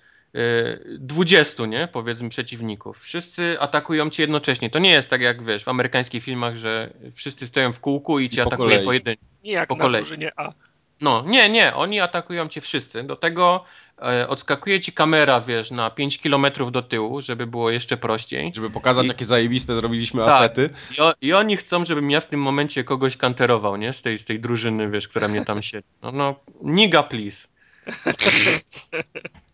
20, 0.98 1.66
nie? 1.66 1.88
Powiedzmy 1.92 2.28
przeciwników. 2.28 3.00
Wszyscy 3.00 3.60
atakują 3.60 4.10
cię 4.10 4.22
jednocześnie. 4.22 4.70
To 4.70 4.78
nie 4.78 4.90
jest 4.90 5.10
tak 5.10 5.20
jak, 5.20 5.44
wiesz, 5.44 5.64
w 5.64 5.68
amerykańskich 5.68 6.24
filmach, 6.24 6.56
że 6.56 6.90
wszyscy 7.14 7.46
stoją 7.46 7.72
w 7.72 7.80
kółku 7.80 8.18
i 8.18 8.28
cię 8.28 8.42
I 8.42 8.46
atakują 8.46 8.84
pojedynczo. 8.84 9.24
Nie 9.44 9.52
jak 9.52 9.68
po 9.68 9.76
na 9.76 9.82
kolei. 9.82 10.02
drużynie 10.02 10.32
A. 10.36 10.52
No, 11.00 11.24
nie, 11.26 11.48
nie, 11.48 11.74
oni 11.74 12.00
atakują 12.00 12.48
cię 12.48 12.60
wszyscy. 12.60 13.02
Do 13.02 13.16
tego 13.16 13.64
e, 14.02 14.28
odskakuje 14.28 14.80
ci 14.80 14.92
kamera, 14.92 15.40
wiesz, 15.40 15.70
na 15.70 15.90
5 15.90 16.18
kilometrów 16.18 16.72
do 16.72 16.82
tyłu, 16.82 17.22
żeby 17.22 17.46
było 17.46 17.70
jeszcze 17.70 17.96
prościej. 17.96 18.52
Żeby 18.54 18.70
pokazać, 18.70 19.04
I... 19.04 19.08
jakie 19.08 19.24
zajebiste 19.24 19.76
zrobiliśmy 19.76 20.24
tak. 20.24 20.32
asety. 20.32 20.70
I, 20.98 21.00
o, 21.00 21.14
I, 21.20 21.32
oni 21.32 21.56
chcą, 21.56 21.86
żebym 21.86 22.10
ja 22.10 22.20
w 22.20 22.26
tym 22.26 22.42
momencie 22.42 22.84
kogoś 22.84 23.16
kanterował, 23.16 23.76
nie? 23.76 23.92
Z 23.92 24.02
tej, 24.02 24.18
z 24.18 24.24
tej 24.24 24.40
drużyny, 24.40 24.90
wiesz, 24.90 25.08
która 25.08 25.28
mnie 25.28 25.44
tam 25.44 25.62
siedzi. 25.62 25.88
No, 26.02 26.12
no 26.12 26.34
niga 26.62 27.02
please. 27.02 27.48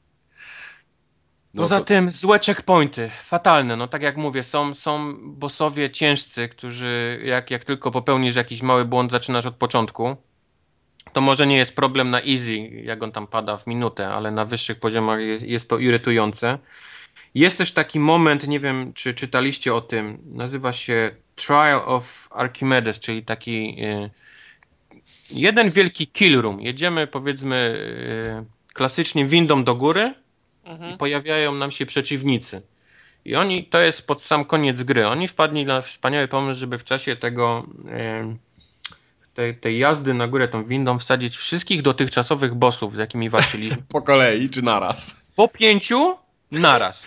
No 1.54 1.62
Poza 1.62 1.78
to... 1.78 1.84
tym 1.84 2.10
złe 2.10 2.38
checkpointy, 2.38 3.10
fatalne, 3.10 3.76
no 3.76 3.88
tak 3.88 4.02
jak 4.02 4.16
mówię, 4.16 4.44
są, 4.44 4.74
są 4.74 5.14
bossowie 5.22 5.90
ciężcy, 5.90 6.48
którzy 6.48 7.22
jak, 7.24 7.50
jak 7.50 7.64
tylko 7.64 7.90
popełnisz 7.90 8.36
jakiś 8.36 8.62
mały 8.62 8.84
błąd, 8.84 9.12
zaczynasz 9.12 9.46
od 9.46 9.56
początku 9.56 10.16
to 11.12 11.20
może 11.20 11.46
nie 11.46 11.56
jest 11.56 11.76
problem 11.76 12.10
na 12.10 12.20
easy, 12.20 12.56
jak 12.84 13.02
on 13.02 13.12
tam 13.12 13.26
pada 13.26 13.56
w 13.56 13.66
minutę, 13.66 14.08
ale 14.08 14.30
na 14.30 14.44
wyższych 14.44 14.80
poziomach 14.80 15.20
jest, 15.20 15.44
jest 15.44 15.68
to 15.68 15.78
irytujące. 15.78 16.58
Jest 17.34 17.58
też 17.58 17.72
taki 17.72 18.00
moment, 18.00 18.48
nie 18.48 18.60
wiem 18.60 18.92
czy 18.92 19.14
czytaliście 19.14 19.74
o 19.74 19.80
tym, 19.80 20.18
nazywa 20.24 20.72
się 20.72 21.14
Trial 21.36 21.82
of 21.86 22.28
Archimedes, 22.30 22.98
czyli 22.98 23.22
taki 23.22 23.76
y, 23.84 24.10
jeden 25.30 25.70
wielki 25.70 26.06
kill 26.06 26.40
room. 26.40 26.60
Jedziemy 26.60 27.06
powiedzmy 27.06 27.56
y, 28.70 28.72
klasycznie 28.74 29.26
windą 29.26 29.64
do 29.64 29.74
góry 29.74 30.14
mhm. 30.64 30.94
i 30.94 30.96
pojawiają 30.98 31.54
nam 31.54 31.70
się 31.70 31.86
przeciwnicy. 31.86 32.62
I 33.24 33.36
oni, 33.36 33.64
to 33.64 33.80
jest 33.80 34.06
pod 34.06 34.22
sam 34.22 34.44
koniec 34.44 34.82
gry. 34.82 35.06
Oni 35.06 35.28
wpadli 35.28 35.64
na 35.64 35.82
wspaniały 35.82 36.28
pomysł, 36.28 36.60
żeby 36.60 36.78
w 36.78 36.84
czasie 36.84 37.16
tego 37.16 37.66
tej, 39.34 39.56
tej 39.56 39.78
jazdy 39.78 40.14
na 40.14 40.28
górę 40.28 40.48
tą 40.48 40.64
windą 40.64 40.98
wsadzić 40.98 41.36
wszystkich 41.36 41.82
dotychczasowych 41.82 42.54
bossów, 42.54 42.94
z 42.94 42.98
jakimi 42.98 43.30
walczyliśmy. 43.30 43.82
Po 43.88 44.02
kolei 44.02 44.50
czy 44.50 44.62
naraz? 44.62 45.22
Po 45.36 45.48
pięciu 45.48 46.16
naraz. 46.50 47.06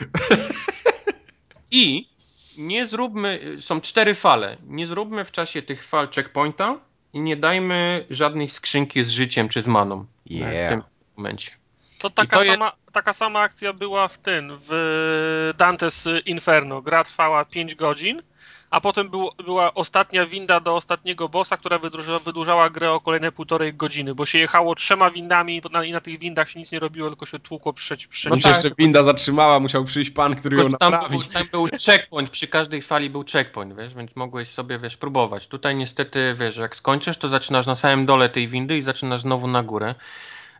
I 1.72 2.10
nie 2.58 2.88
zróbmy, 2.88 3.58
są 3.60 3.82
cztery 3.82 4.16
fale, 4.16 4.58
nie 4.68 4.88
zróbmy 4.88 5.26
w 5.26 5.32
czasie 5.32 5.62
tych 5.62 5.88
fal 5.88 6.08
checkpointa 6.16 6.80
i 7.14 7.20
nie 7.20 7.38
dajmy 7.38 8.06
żadnej 8.10 8.50
skrzynki 8.50 9.04
z 9.04 9.10
życiem 9.10 9.50
czy 9.50 9.62
z 9.62 9.68
maną 9.68 10.06
yeah. 10.26 10.68
w 10.68 10.70
tym 10.70 10.84
momencie. 11.18 11.52
To 12.00 12.10
taka, 12.10 12.38
to 12.38 12.46
sama, 12.46 12.66
jest... 12.66 12.78
taka 12.94 13.14
sama 13.14 13.40
akcja 13.40 13.74
była 13.74 14.08
w 14.08 14.18
tym, 14.18 14.60
w 14.70 15.54
Dante's 15.58 16.22
Inferno. 16.26 16.82
Gra 16.82 17.04
trwała 17.04 17.46
5 17.46 17.76
godzin 17.76 18.22
a 18.70 18.82
potem 18.82 19.10
był, 19.10 19.30
była 19.46 19.74
ostatnia 19.74 20.26
winda 20.26 20.60
do 20.60 20.76
ostatniego 20.76 21.30
bossa, 21.30 21.58
która 21.58 21.80
wydłużała, 21.80 22.20
wydłużała 22.20 22.70
grę 22.70 22.92
o 22.92 23.00
kolejne 23.00 23.32
półtorej 23.32 23.74
godziny, 23.74 24.16
bo 24.16 24.26
się 24.26 24.38
jechało 24.38 24.76
trzema 24.76 25.12
windami 25.12 25.62
i 25.86 25.92
na 25.92 26.02
tych 26.02 26.20
windach 26.20 26.50
się 26.50 26.60
nic 26.60 26.72
nie 26.72 26.80
robiło, 26.80 27.10
tylko 27.10 27.26
się 27.26 27.40
tłukło 27.40 27.74
przed 27.74 28.08
przed 28.08 28.34
No 28.34 28.40
tak, 28.40 28.54
jeszcze 28.54 28.76
winda 28.78 29.04
zatrzymała, 29.04 29.60
musiał 29.60 29.84
przyjść 29.84 30.12
pan, 30.12 30.36
który 30.36 30.58
ją 30.58 30.64
tam 30.64 30.92
naprawi. 30.92 31.18
Był, 31.18 31.24
tam 31.24 31.44
był 31.52 31.68
checkpoint, 31.88 32.30
przy 32.30 32.48
każdej 32.48 32.82
fali 32.82 33.10
był 33.10 33.24
checkpoint, 33.32 33.78
wiesz, 33.78 33.94
więc 33.94 34.16
mogłeś 34.16 34.50
sobie, 34.50 34.80
wiesz, 34.80 34.98
próbować. 34.98 35.48
Tutaj 35.48 35.76
niestety, 35.76 36.36
wiesz, 36.40 36.58
jak 36.58 36.76
skończysz, 36.76 37.18
to 37.18 37.30
zaczynasz 37.30 37.66
na 37.66 37.76
samym 37.76 38.06
dole 38.06 38.30
tej 38.30 38.48
windy 38.48 38.78
i 38.78 38.82
zaczynasz 38.82 39.22
znowu 39.22 39.48
na 39.48 39.64
górę. 39.64 39.96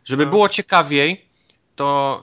Żeby 0.06 0.24
no. 0.24 0.30
było 0.30 0.48
ciekawiej, 0.48 1.26
to 1.76 2.22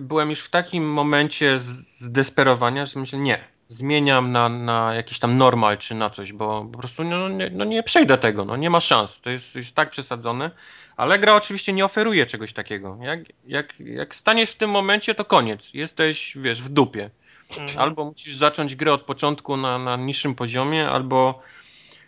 byłem 0.00 0.30
już 0.30 0.40
w 0.40 0.50
takim 0.50 0.92
momencie 0.92 1.60
zdesperowania, 1.98 2.86
że 2.86 3.00
myślę, 3.00 3.18
nie, 3.18 3.44
zmieniam 3.70 4.32
na, 4.32 4.48
na 4.48 4.94
jakiś 4.94 5.18
tam 5.18 5.36
normal 5.36 5.78
czy 5.78 5.94
na 5.94 6.10
coś, 6.10 6.32
bo 6.32 6.64
po 6.72 6.78
prostu 6.78 7.04
no, 7.04 7.28
nie, 7.28 7.50
no 7.50 7.64
nie 7.64 7.82
przejdę 7.82 8.18
tego, 8.18 8.44
no 8.44 8.56
nie 8.56 8.70
ma 8.70 8.80
szans, 8.80 9.20
to 9.20 9.30
jest, 9.30 9.56
jest 9.56 9.74
tak 9.74 9.90
przesadzone, 9.90 10.50
ale 10.96 11.18
gra 11.18 11.34
oczywiście 11.34 11.72
nie 11.72 11.84
oferuje 11.84 12.26
czegoś 12.26 12.52
takiego. 12.52 12.98
Jak, 13.00 13.20
jak, 13.46 13.74
jak 13.80 14.14
staniesz 14.14 14.50
w 14.50 14.56
tym 14.56 14.70
momencie, 14.70 15.14
to 15.14 15.24
koniec, 15.24 15.74
jesteś, 15.74 16.32
wiesz, 16.36 16.62
w 16.62 16.68
dupie. 16.68 17.10
Mhm. 17.50 17.78
Albo 17.78 18.04
musisz 18.04 18.36
zacząć 18.36 18.76
grę 18.76 18.92
od 18.92 19.02
początku 19.02 19.56
na, 19.56 19.78
na 19.78 19.96
niższym 19.96 20.34
poziomie, 20.34 20.88
albo, 20.88 21.42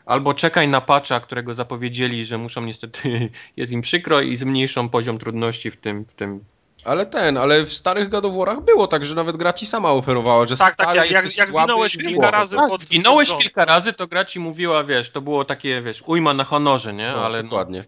albo 0.09 0.35
czekaj 0.35 0.69
na 0.69 0.81
patcha, 0.81 1.21
którego 1.21 1.55
zapowiedzieli, 1.55 2.27
że 2.27 2.39
muszą 2.39 2.65
niestety, 2.65 3.31
jest 3.57 3.73
im 3.73 3.81
przykro 3.81 4.21
i 4.21 4.37
zmniejszą 4.37 4.89
poziom 4.89 5.19
trudności 5.19 5.71
w 5.71 5.77
tym, 5.77 6.05
w 6.05 6.15
tym 6.15 6.45
ale 6.85 7.07
ten, 7.07 7.37
ale 7.37 7.65
w 7.65 7.73
starych 7.73 8.09
God 8.09 8.25
War'ach 8.25 8.65
było 8.65 8.87
tak, 8.87 9.07
że 9.07 9.15
nawet 9.15 9.37
gra 9.37 9.53
ci 9.53 9.67
sama 9.67 9.93
oferowała, 9.93 10.47
że 10.47 10.57
tak, 10.57 10.77
tak, 10.77 10.97
jak, 10.97 11.11
jak, 11.11 11.37
jak 11.37 11.49
zginąłeś 11.49 11.97
kilka 11.97 12.31
razy 12.31 12.57
tak, 12.57 12.69
pod, 12.69 12.83
Zginąłeś 12.83 13.31
pod 13.31 13.39
kilka 13.39 13.65
razy, 13.65 13.93
to 13.93 14.07
gra 14.07 14.25
ci 14.25 14.41
mówiła, 14.41 14.85
wiesz, 14.85 15.11
to 15.11 15.21
było 15.21 15.45
takie, 15.45 15.83
wiesz, 15.83 16.03
ujma 16.07 16.35
na 16.35 16.45
honorze, 16.45 16.95
nie? 16.95 17.13
No, 17.13 17.25
ale 17.25 17.43
dokładnie. 17.43 17.85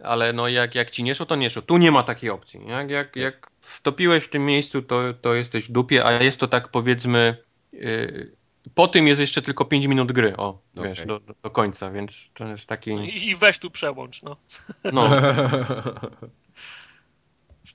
No, 0.00 0.06
ale 0.06 0.32
no 0.32 0.48
jak, 0.48 0.74
jak 0.74 0.90
ci 0.90 1.02
nie 1.02 1.14
szło, 1.14 1.26
to 1.26 1.36
nie 1.36 1.50
szło. 1.50 1.62
Tu 1.62 1.76
nie 1.76 1.90
ma 1.90 2.02
takiej 2.02 2.30
opcji. 2.30 2.60
Jak, 2.66 2.90
jak, 2.90 3.16
jak 3.16 3.50
wtopiłeś 3.60 4.24
w 4.24 4.28
tym 4.28 4.46
miejscu, 4.46 4.82
to, 4.82 5.00
to 5.20 5.34
jesteś 5.34 5.64
w 5.64 5.72
dupie, 5.72 6.04
a 6.04 6.12
jest 6.12 6.40
to 6.40 6.48
tak 6.48 6.68
powiedzmy... 6.68 7.36
Yy, 7.72 8.38
po 8.74 8.88
tym 8.88 9.06
jest 9.06 9.20
jeszcze 9.20 9.42
tylko 9.42 9.64
5 9.64 9.86
minut 9.86 10.12
gry, 10.12 10.36
o, 10.36 10.58
okay. 10.76 10.88
wiesz, 10.88 11.06
do, 11.06 11.20
do, 11.42 11.50
końca, 11.50 11.90
więc 11.90 12.30
to 12.34 12.46
jest 12.46 12.66
taki... 12.66 12.90
I, 12.90 13.28
I 13.28 13.36
weź 13.36 13.58
tu 13.58 13.70
przełącz, 13.70 14.22
no. 14.22 14.36
No. 14.92 15.08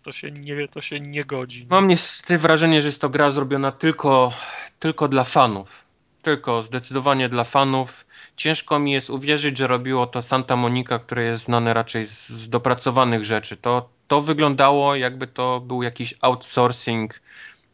To 0.04 0.12
się 0.12 0.32
nie, 0.32 0.68
to 0.68 0.82
się 0.82 1.00
nie 1.00 1.24
godzi. 1.24 1.68
Mam 1.70 1.88
niestety 1.88 2.38
wrażenie, 2.38 2.82
że 2.82 2.88
jest 2.88 3.02
to 3.02 3.10
gra 3.10 3.32
zrobiona 3.32 3.72
tylko, 3.72 4.34
tylko 4.80 5.08
dla 5.08 5.24
fanów. 5.24 5.86
Tylko 6.22 6.64
zdecydowanie 6.64 7.30
dla 7.30 7.44
fanów. 7.44 8.06
Ciężko 8.38 8.80
mi 8.80 8.92
jest 8.92 9.10
uwierzyć, 9.10 9.58
że 9.58 9.68
robiło 9.68 10.08
to 10.08 10.22
Santa 10.22 10.56
Monica, 10.56 11.00
które 11.00 11.24
jest 11.24 11.44
znane 11.44 11.74
raczej 11.74 12.06
z, 12.06 12.30
z 12.30 12.50
dopracowanych 12.50 13.26
rzeczy. 13.26 13.58
To, 13.58 13.90
to 14.08 14.22
wyglądało 14.22 14.96
jakby 14.96 15.28
to 15.28 15.60
był 15.60 15.84
jakiś 15.84 16.14
outsourcing 16.22 17.22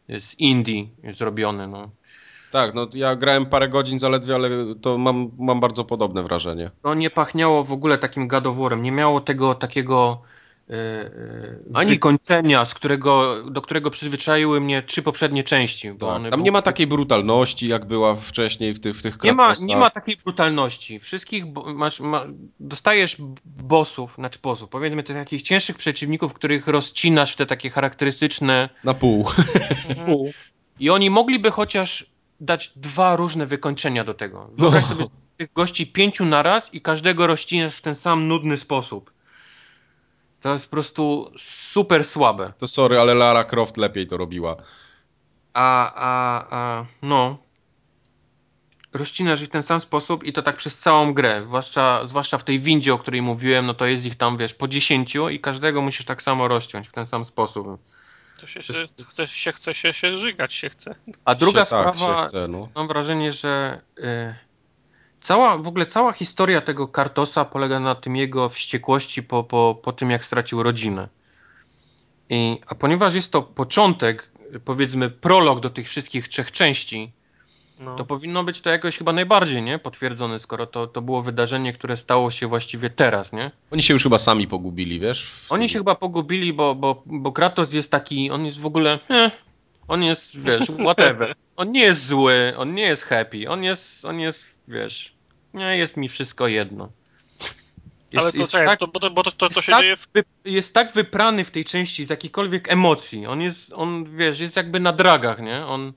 z 0.08 0.34
Indie 0.38 0.86
zrobiony. 1.12 1.68
No. 1.68 1.90
Tak, 2.50 2.74
no 2.74 2.86
ja 2.94 3.16
grałem 3.16 3.46
parę 3.46 3.68
godzin 3.68 3.98
zaledwie, 3.98 4.34
ale 4.34 4.50
to 4.82 4.98
mam, 4.98 5.30
mam 5.38 5.60
bardzo 5.60 5.84
podobne 5.84 6.22
wrażenie. 6.22 6.70
No 6.84 6.94
nie 6.94 7.10
pachniało 7.10 7.64
w 7.64 7.72
ogóle 7.72 7.98
takim 7.98 8.28
gadoworem. 8.28 8.82
Nie 8.82 8.92
miało 8.92 9.20
tego 9.20 9.54
takiego 9.54 10.22
e, 10.70 11.10
ani 11.74 11.98
kończenia, 11.98 12.64
z 12.64 12.74
którego, 12.74 13.42
do 13.50 13.62
którego 13.62 13.90
przyzwyczaiły 13.90 14.60
mnie 14.60 14.82
trzy 14.82 15.02
poprzednie 15.02 15.44
części. 15.44 15.88
Tak, 15.88 16.30
tam 16.30 16.42
nie 16.42 16.52
ma 16.52 16.62
takiej 16.62 16.86
brutalności, 16.86 17.68
jak 17.68 17.84
była 17.84 18.16
wcześniej 18.16 18.74
w 18.74 18.80
tych, 18.80 18.96
w 18.96 19.02
tych 19.02 19.22
nie 19.22 19.32
ma, 19.32 19.54
nie 19.60 19.76
ma 19.76 19.90
takiej 19.90 20.16
brutalności. 20.24 21.00
Wszystkich 21.00 21.44
masz, 21.74 22.00
ma, 22.00 22.26
dostajesz 22.60 23.16
bossów, 23.44 24.14
znaczy 24.14 24.38
bossów, 24.42 24.68
powiedzmy 24.68 25.02
tych 25.02 25.16
takich 25.16 25.42
cięższych 25.42 25.76
przeciwników, 25.76 26.32
których 26.32 26.66
rozcinasz 26.66 27.32
w 27.32 27.36
te 27.36 27.46
takie 27.46 27.70
charakterystyczne... 27.70 28.68
Na 28.84 28.94
pół. 28.94 29.26
pół. 30.06 30.30
I 30.80 30.90
oni 30.90 31.10
mogliby 31.10 31.50
chociaż 31.50 32.06
dać 32.40 32.72
dwa 32.76 33.16
różne 33.16 33.46
wykończenia 33.46 34.04
do 34.04 34.14
tego. 34.14 34.50
Wyobraź 34.58 34.84
no. 34.88 34.88
sobie 34.88 35.10
tych 35.36 35.52
gości 35.52 35.86
pięciu 35.86 36.24
naraz 36.24 36.74
i 36.74 36.80
każdego 36.80 37.26
rozcinasz 37.26 37.76
w 37.76 37.80
ten 37.80 37.94
sam 37.94 38.28
nudny 38.28 38.56
sposób. 38.56 39.12
To 40.40 40.52
jest 40.52 40.66
po 40.66 40.70
prostu 40.70 41.32
super 41.38 42.04
słabe. 42.04 42.52
To 42.58 42.68
sorry, 42.68 43.00
ale 43.00 43.14
Lara 43.14 43.44
Croft 43.44 43.76
lepiej 43.76 44.06
to 44.06 44.16
robiła. 44.16 44.56
A, 45.54 45.94
a, 45.94 46.46
a, 46.50 46.86
no. 47.02 47.38
Rozcinasz 48.92 49.40
ich 49.42 49.48
w 49.48 49.52
ten 49.52 49.62
sam 49.62 49.80
sposób 49.80 50.24
i 50.24 50.32
to 50.32 50.42
tak 50.42 50.56
przez 50.56 50.78
całą 50.78 51.14
grę. 51.14 51.42
Zwłaszcza, 51.46 52.06
zwłaszcza 52.06 52.38
w 52.38 52.44
tej 52.44 52.58
windzie, 52.58 52.94
o 52.94 52.98
której 52.98 53.22
mówiłem, 53.22 53.66
no 53.66 53.74
to 53.74 53.86
jest 53.86 54.06
ich 54.06 54.16
tam, 54.16 54.36
wiesz, 54.36 54.54
po 54.54 54.68
dziesięciu 54.68 55.28
i 55.28 55.40
każdego 55.40 55.82
musisz 55.82 56.06
tak 56.06 56.22
samo 56.22 56.48
rozciąć 56.48 56.88
w 56.88 56.92
ten 56.92 57.06
sam 57.06 57.24
sposób. 57.24 57.66
To 58.40 58.46
się, 58.46 58.60
chce, 59.08 59.26
się 59.26 59.52
chce 59.52 59.74
się, 59.74 59.92
się 59.92 60.16
żygać, 60.16 60.54
się 60.54 60.70
chce. 60.70 60.94
A 61.24 61.34
druga 61.34 61.64
się, 61.64 61.70
tak, 61.70 61.96
sprawa, 61.96 62.20
tak, 62.20 62.28
chce, 62.28 62.48
no. 62.48 62.68
mam 62.74 62.88
wrażenie, 62.88 63.32
że... 63.32 63.80
Y 63.98 64.50
Cała, 65.20 65.58
w 65.58 65.68
ogóle 65.68 65.86
cała 65.86 66.12
historia 66.12 66.60
tego 66.60 66.88
Kartosa 66.88 67.44
polega 67.44 67.80
na 67.80 67.94
tym 67.94 68.16
jego 68.16 68.48
wściekłości 68.48 69.22
po, 69.22 69.44
po, 69.44 69.78
po 69.82 69.92
tym, 69.92 70.10
jak 70.10 70.24
stracił 70.24 70.62
rodzinę. 70.62 71.08
I, 72.28 72.60
a 72.66 72.74
ponieważ 72.74 73.14
jest 73.14 73.32
to 73.32 73.42
początek, 73.42 74.30
powiedzmy 74.64 75.10
prolog 75.10 75.60
do 75.60 75.70
tych 75.70 75.88
wszystkich 75.88 76.28
trzech 76.28 76.52
części, 76.52 77.12
no. 77.80 77.96
to 77.96 78.04
powinno 78.04 78.44
być 78.44 78.60
to 78.60 78.70
jakoś 78.70 78.98
chyba 78.98 79.12
najbardziej 79.12 79.62
nie 79.62 79.78
potwierdzone, 79.78 80.38
skoro 80.38 80.66
to, 80.66 80.86
to 80.86 81.02
było 81.02 81.22
wydarzenie, 81.22 81.72
które 81.72 81.96
stało 81.96 82.30
się 82.30 82.46
właściwie 82.46 82.90
teraz, 82.90 83.32
nie? 83.32 83.50
Oni 83.70 83.82
się 83.82 83.94
już 83.94 84.02
chyba 84.02 84.18
sami 84.18 84.48
pogubili, 84.48 85.00
wiesz? 85.00 85.32
Oni 85.48 85.68
się 85.68 85.78
chyba 85.78 85.94
pogubili, 85.94 86.52
bo, 86.52 86.74
bo, 86.74 87.02
bo 87.06 87.32
Kratos 87.32 87.72
jest 87.72 87.90
taki, 87.90 88.30
on 88.30 88.46
jest 88.46 88.60
w 88.60 88.66
ogóle... 88.66 88.98
Eh, 89.08 89.32
On 89.88 90.02
jest, 90.02 90.40
wiesz, 90.40 90.70
whatever. 90.86 91.34
On 91.56 91.72
nie 91.72 91.80
jest 91.80 92.06
zły, 92.06 92.52
on 92.56 92.74
nie 92.74 92.82
jest 92.82 93.02
happy, 93.02 93.48
on 93.48 93.64
jest, 93.64 94.04
on 94.04 94.20
jest, 94.20 94.46
wiesz, 94.68 95.14
nie 95.54 95.76
jest 95.76 95.96
mi 95.96 96.08
wszystko 96.08 96.48
jedno. 96.48 96.88
Jest, 98.12 98.26
Ale 98.26 98.32
to 98.32 98.46
czekaj, 98.46 98.66
tak, 98.66 98.78
to, 98.78 98.86
bo 98.86 99.00
to, 99.00 99.10
bo 99.10 99.22
to, 99.22 99.32
to, 99.32 99.48
to 99.48 99.62
się 99.62 99.72
tak 99.72 99.82
dzieje... 99.82 99.96
W... 99.96 100.06
Jest 100.44 100.74
tak 100.74 100.92
wyprany 100.92 101.44
w 101.44 101.50
tej 101.50 101.64
części 101.64 102.04
z 102.04 102.10
jakichkolwiek 102.10 102.72
emocji. 102.72 103.26
On 103.26 103.40
jest, 103.40 103.72
on, 103.72 104.16
wiesz, 104.16 104.40
jest 104.40 104.56
jakby 104.56 104.80
na 104.80 104.92
dragach, 104.92 105.38
nie? 105.38 105.66
On, 105.66 105.92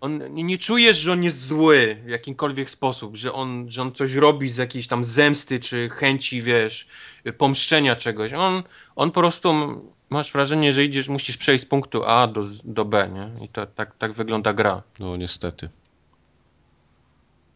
on 0.00 0.34
nie 0.34 0.58
czujesz, 0.58 0.98
że 0.98 1.12
on 1.12 1.22
jest 1.22 1.46
zły 1.46 1.96
w 2.04 2.08
jakimkolwiek 2.08 2.70
sposób, 2.70 3.16
że 3.16 3.32
on, 3.32 3.70
że 3.70 3.82
on 3.82 3.92
coś 3.92 4.14
robi 4.14 4.48
z 4.48 4.56
jakiejś 4.56 4.86
tam 4.86 5.04
zemsty, 5.04 5.60
czy 5.60 5.88
chęci, 5.88 6.42
wiesz, 6.42 6.86
pomszczenia 7.38 7.96
czegoś. 7.96 8.32
On, 8.32 8.62
on 8.96 9.10
po 9.10 9.20
prostu 9.20 9.54
masz 10.10 10.32
wrażenie, 10.32 10.72
że 10.72 10.84
idziesz, 10.84 11.08
musisz 11.08 11.36
przejść 11.36 11.64
z 11.64 11.66
punktu 11.66 12.04
A 12.04 12.26
do, 12.26 12.44
do 12.64 12.84
B, 12.84 13.10
nie? 13.14 13.44
I 13.44 13.48
to, 13.48 13.66
tak, 13.66 13.94
tak 13.94 14.12
wygląda 14.12 14.52
gra. 14.52 14.82
No 15.00 15.16
niestety. 15.16 15.68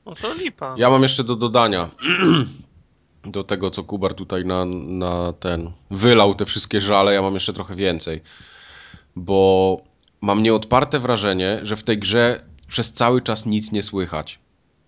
No 0.06 0.14
to 0.14 0.34
lipa. 0.34 0.74
Ja 0.78 0.90
mam 0.90 1.02
jeszcze 1.02 1.24
do 1.24 1.36
dodania 1.36 1.90
do 3.24 3.44
tego, 3.44 3.70
co 3.70 3.84
Kubar 3.84 4.14
tutaj 4.14 4.44
na, 4.44 4.64
na 4.64 5.32
ten 5.32 5.70
wylał 5.90 6.34
te 6.34 6.44
wszystkie 6.44 6.80
żale, 6.80 7.14
ja 7.14 7.22
mam 7.22 7.34
jeszcze 7.34 7.52
trochę 7.52 7.76
więcej. 7.76 8.22
Bo 9.16 9.80
mam 10.26 10.42
nieodparte 10.42 10.98
wrażenie, 10.98 11.58
że 11.62 11.76
w 11.76 11.84
tej 11.84 11.98
grze 11.98 12.44
przez 12.68 12.92
cały 12.92 13.22
czas 13.22 13.46
nic 13.46 13.72
nie 13.72 13.82
słychać. 13.82 14.38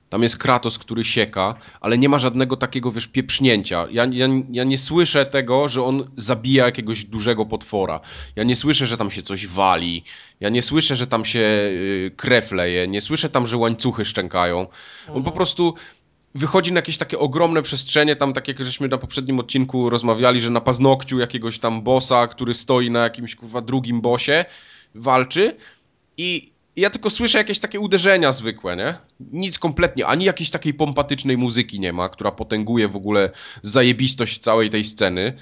Tam 0.09 0.23
jest 0.23 0.39
Kratos, 0.39 0.78
który 0.78 1.05
sieka, 1.05 1.55
ale 1.81 1.98
nie 1.98 2.09
ma 2.09 2.19
żadnego 2.19 2.56
takiego, 2.56 2.93
wiesz, 2.93 3.06
pieprznięcia. 3.06 3.86
Ja, 3.90 4.05
ja, 4.12 4.27
ja 4.51 4.65
nie 4.65 4.78
słyszę 4.78 5.27
tego, 5.27 5.69
że 5.69 5.82
on 5.82 6.10
zabija 6.16 6.65
jakiegoś 6.65 7.05
dużego 7.05 7.47
potwora. 7.47 8.01
Ja 8.36 8.44
nie 8.44 8.56
słyszę, 8.56 8.86
że 8.86 8.97
tam 8.97 9.10
się 9.10 9.23
coś 9.23 9.47
wali. 9.47 10.05
Ja 10.40 10.48
nie 10.48 10.62
słyszę, 10.62 10.97
że 10.97 11.06
tam 11.06 11.24
się 11.24 11.40
y, 11.40 12.12
krew 12.16 12.52
leje. 12.52 12.89
Nie 12.89 13.01
słyszę 13.01 13.31
tam, 13.31 13.47
że 13.47 13.56
łańcuchy 13.56 14.05
szczękają. 14.05 14.66
On 15.15 15.23
po 15.23 15.32
prostu 15.32 15.74
wychodzi 16.35 16.73
na 16.73 16.78
jakieś 16.78 16.97
takie 16.97 17.19
ogromne 17.19 17.62
przestrzenie, 17.62 18.16
tam 18.16 18.32
tak 18.32 18.48
jak 18.48 18.65
żeśmy 18.65 18.89
na 18.89 18.98
poprzednim 18.98 19.40
odcinku 19.40 19.90
rozmawiali, 19.90 20.40
że 20.40 20.51
na 20.51 20.60
paznokciu 20.60 21.19
jakiegoś 21.19 21.59
tam 21.59 21.82
bossa, 21.82 22.27
który 22.27 22.55
stoi 22.55 22.90
na 22.90 23.01
jakimś 23.01 23.35
kurwa 23.35 23.60
drugim 23.60 24.01
bosie, 24.01 24.44
walczy 24.99 25.57
i 26.16 26.53
ja 26.77 26.91
tylko 26.91 27.11
słyszę 27.11 27.39
jakieś 27.39 27.59
takie 27.59 27.81
uderzenia 27.81 28.33
zwykłe, 28.33 28.77
nie? 28.77 28.95
Nic 29.33 29.59
kompletnie, 29.59 30.07
ani 30.07 30.25
jakiejś 30.25 30.51
takiej 30.51 30.75
pompatycznej 30.75 31.39
muzyki 31.39 31.81
nie 31.81 31.93
ma, 31.93 32.09
która 32.09 32.33
potęguje 32.33 32.89
w 32.89 32.97
ogóle 32.97 33.31
zajebistość 33.62 34.39
całej 34.39 34.70
tej 34.70 34.85
sceny 34.85 35.33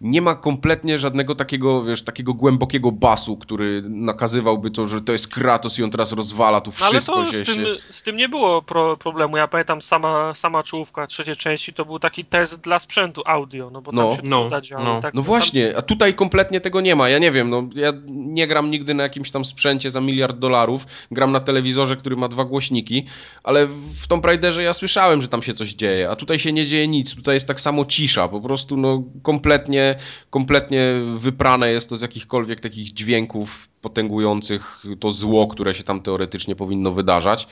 nie 0.00 0.22
ma 0.22 0.34
kompletnie 0.34 0.98
żadnego 0.98 1.34
takiego, 1.34 1.84
wiesz, 1.84 2.02
takiego 2.02 2.34
głębokiego 2.34 2.92
basu, 2.92 3.36
który 3.36 3.82
nakazywałby 3.88 4.70
to, 4.70 4.86
że 4.86 5.00
to 5.00 5.12
jest 5.12 5.28
Kratos 5.28 5.78
i 5.78 5.82
on 5.82 5.90
teraz 5.90 6.12
rozwala 6.12 6.60
tu 6.60 6.72
wszystko. 6.72 7.14
Ale 7.14 7.32
to 7.32 7.38
z 7.38 7.42
tym, 7.42 7.64
z 7.90 8.02
tym 8.02 8.16
nie 8.16 8.28
było 8.28 8.62
pro 8.62 8.96
problemu. 8.96 9.36
Ja 9.36 9.48
pamiętam 9.48 9.82
sama, 9.82 10.34
sama 10.34 10.62
czołówka 10.62 11.06
trzeciej 11.06 11.36
części 11.36 11.72
to 11.72 11.84
był 11.84 11.98
taki 11.98 12.24
test 12.24 12.60
dla 12.60 12.78
sprzętu 12.78 13.22
audio, 13.26 13.70
no 13.70 13.82
bo 13.82 13.92
tam 13.92 14.00
no, 14.00 14.16
się 14.16 14.22
no, 14.24 14.60
działo. 14.60 14.84
No, 14.84 15.00
tak, 15.00 15.14
no 15.14 15.22
właśnie, 15.22 15.76
a 15.76 15.82
tutaj 15.82 16.14
kompletnie 16.14 16.60
tego 16.60 16.80
nie 16.80 16.96
ma. 16.96 17.08
Ja 17.08 17.18
nie 17.18 17.32
wiem, 17.32 17.50
no 17.50 17.68
ja 17.74 17.92
nie 18.06 18.46
gram 18.46 18.70
nigdy 18.70 18.94
na 18.94 19.02
jakimś 19.02 19.30
tam 19.30 19.44
sprzęcie 19.44 19.90
za 19.90 20.00
miliard 20.00 20.38
dolarów, 20.38 20.86
gram 21.10 21.32
na 21.32 21.40
telewizorze, 21.40 21.96
który 21.96 22.16
ma 22.16 22.28
dwa 22.28 22.44
głośniki, 22.44 23.06
ale 23.42 23.66
w 24.02 24.06
Tomb 24.08 24.24
Raiderze 24.24 24.62
ja 24.62 24.74
słyszałem, 24.74 25.22
że 25.22 25.28
tam 25.28 25.42
się 25.42 25.54
coś 25.54 25.74
dzieje, 25.74 26.10
a 26.10 26.16
tutaj 26.16 26.38
się 26.38 26.52
nie 26.52 26.66
dzieje 26.66 26.88
nic. 26.88 27.14
Tutaj 27.14 27.34
jest 27.34 27.48
tak 27.48 27.60
samo 27.60 27.84
cisza, 27.84 28.28
po 28.28 28.40
prostu 28.40 28.76
no 28.76 29.02
kompletnie 29.22 29.85
kompletnie, 30.30 30.94
wyprane 31.16 31.72
jest 31.72 31.88
to 31.88 31.96
z 31.96 32.02
jakichkolwiek 32.02 32.60
takich 32.60 32.92
dźwięków 32.92 33.68
potęgujących 33.80 34.82
to 35.00 35.12
zło, 35.12 35.46
które 35.46 35.74
się 35.74 35.84
tam 35.84 36.02
teoretycznie 36.02 36.56
powinno 36.56 36.92
wydarzać. 36.92 37.48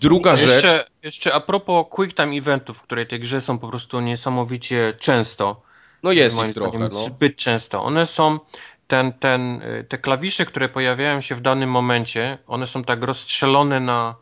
Druga 0.00 0.36
rzecz. 0.36 0.50
Jeszcze, 0.50 0.86
jeszcze 1.02 1.34
a 1.34 1.40
propos 1.40 1.86
quick 1.90 2.16
time 2.16 2.36
eventów, 2.36 2.82
które 2.82 3.06
tej 3.06 3.20
grze 3.20 3.40
są 3.40 3.58
po 3.58 3.68
prostu 3.68 4.00
niesamowicie 4.00 4.94
często. 4.98 5.62
No 6.02 6.12
jest 6.12 6.38
ich 6.48 6.54
trochę. 6.54 6.78
No. 6.78 6.88
Zbyt 6.90 7.36
często. 7.36 7.84
One 7.84 8.06
są. 8.06 8.38
Ten, 8.86 9.12
ten, 9.12 9.60
te 9.88 9.98
klawisze, 9.98 10.46
które 10.46 10.68
pojawiają 10.68 11.20
się 11.20 11.34
w 11.34 11.40
danym 11.40 11.70
momencie, 11.70 12.38
one 12.46 12.66
są 12.66 12.84
tak 12.84 13.02
rozstrzelone 13.02 13.80
na, 13.80 14.14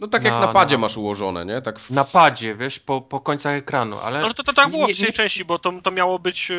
no 0.00 0.08
tak 0.08 0.22
na, 0.22 0.28
jak 0.28 0.40
na 0.40 0.48
padzie 0.48 0.76
na, 0.76 0.80
masz 0.80 0.96
ułożone, 0.96 1.46
nie? 1.46 1.62
Tak 1.62 1.80
w... 1.80 1.90
Na 1.90 2.04
padzie, 2.04 2.54
wiesz, 2.54 2.78
po, 2.78 3.00
po 3.00 3.20
końcach 3.20 3.56
ekranu, 3.56 3.98
ale... 3.98 4.20
No 4.20 4.34
to, 4.34 4.42
to 4.42 4.52
tak 4.52 4.70
było 4.70 4.86
w 4.86 4.90
trzeciej 4.90 5.12
części, 5.12 5.44
bo 5.44 5.58
to, 5.58 5.72
to 5.82 5.90
miało 5.90 6.18
być 6.18 6.50
y, 6.50 6.54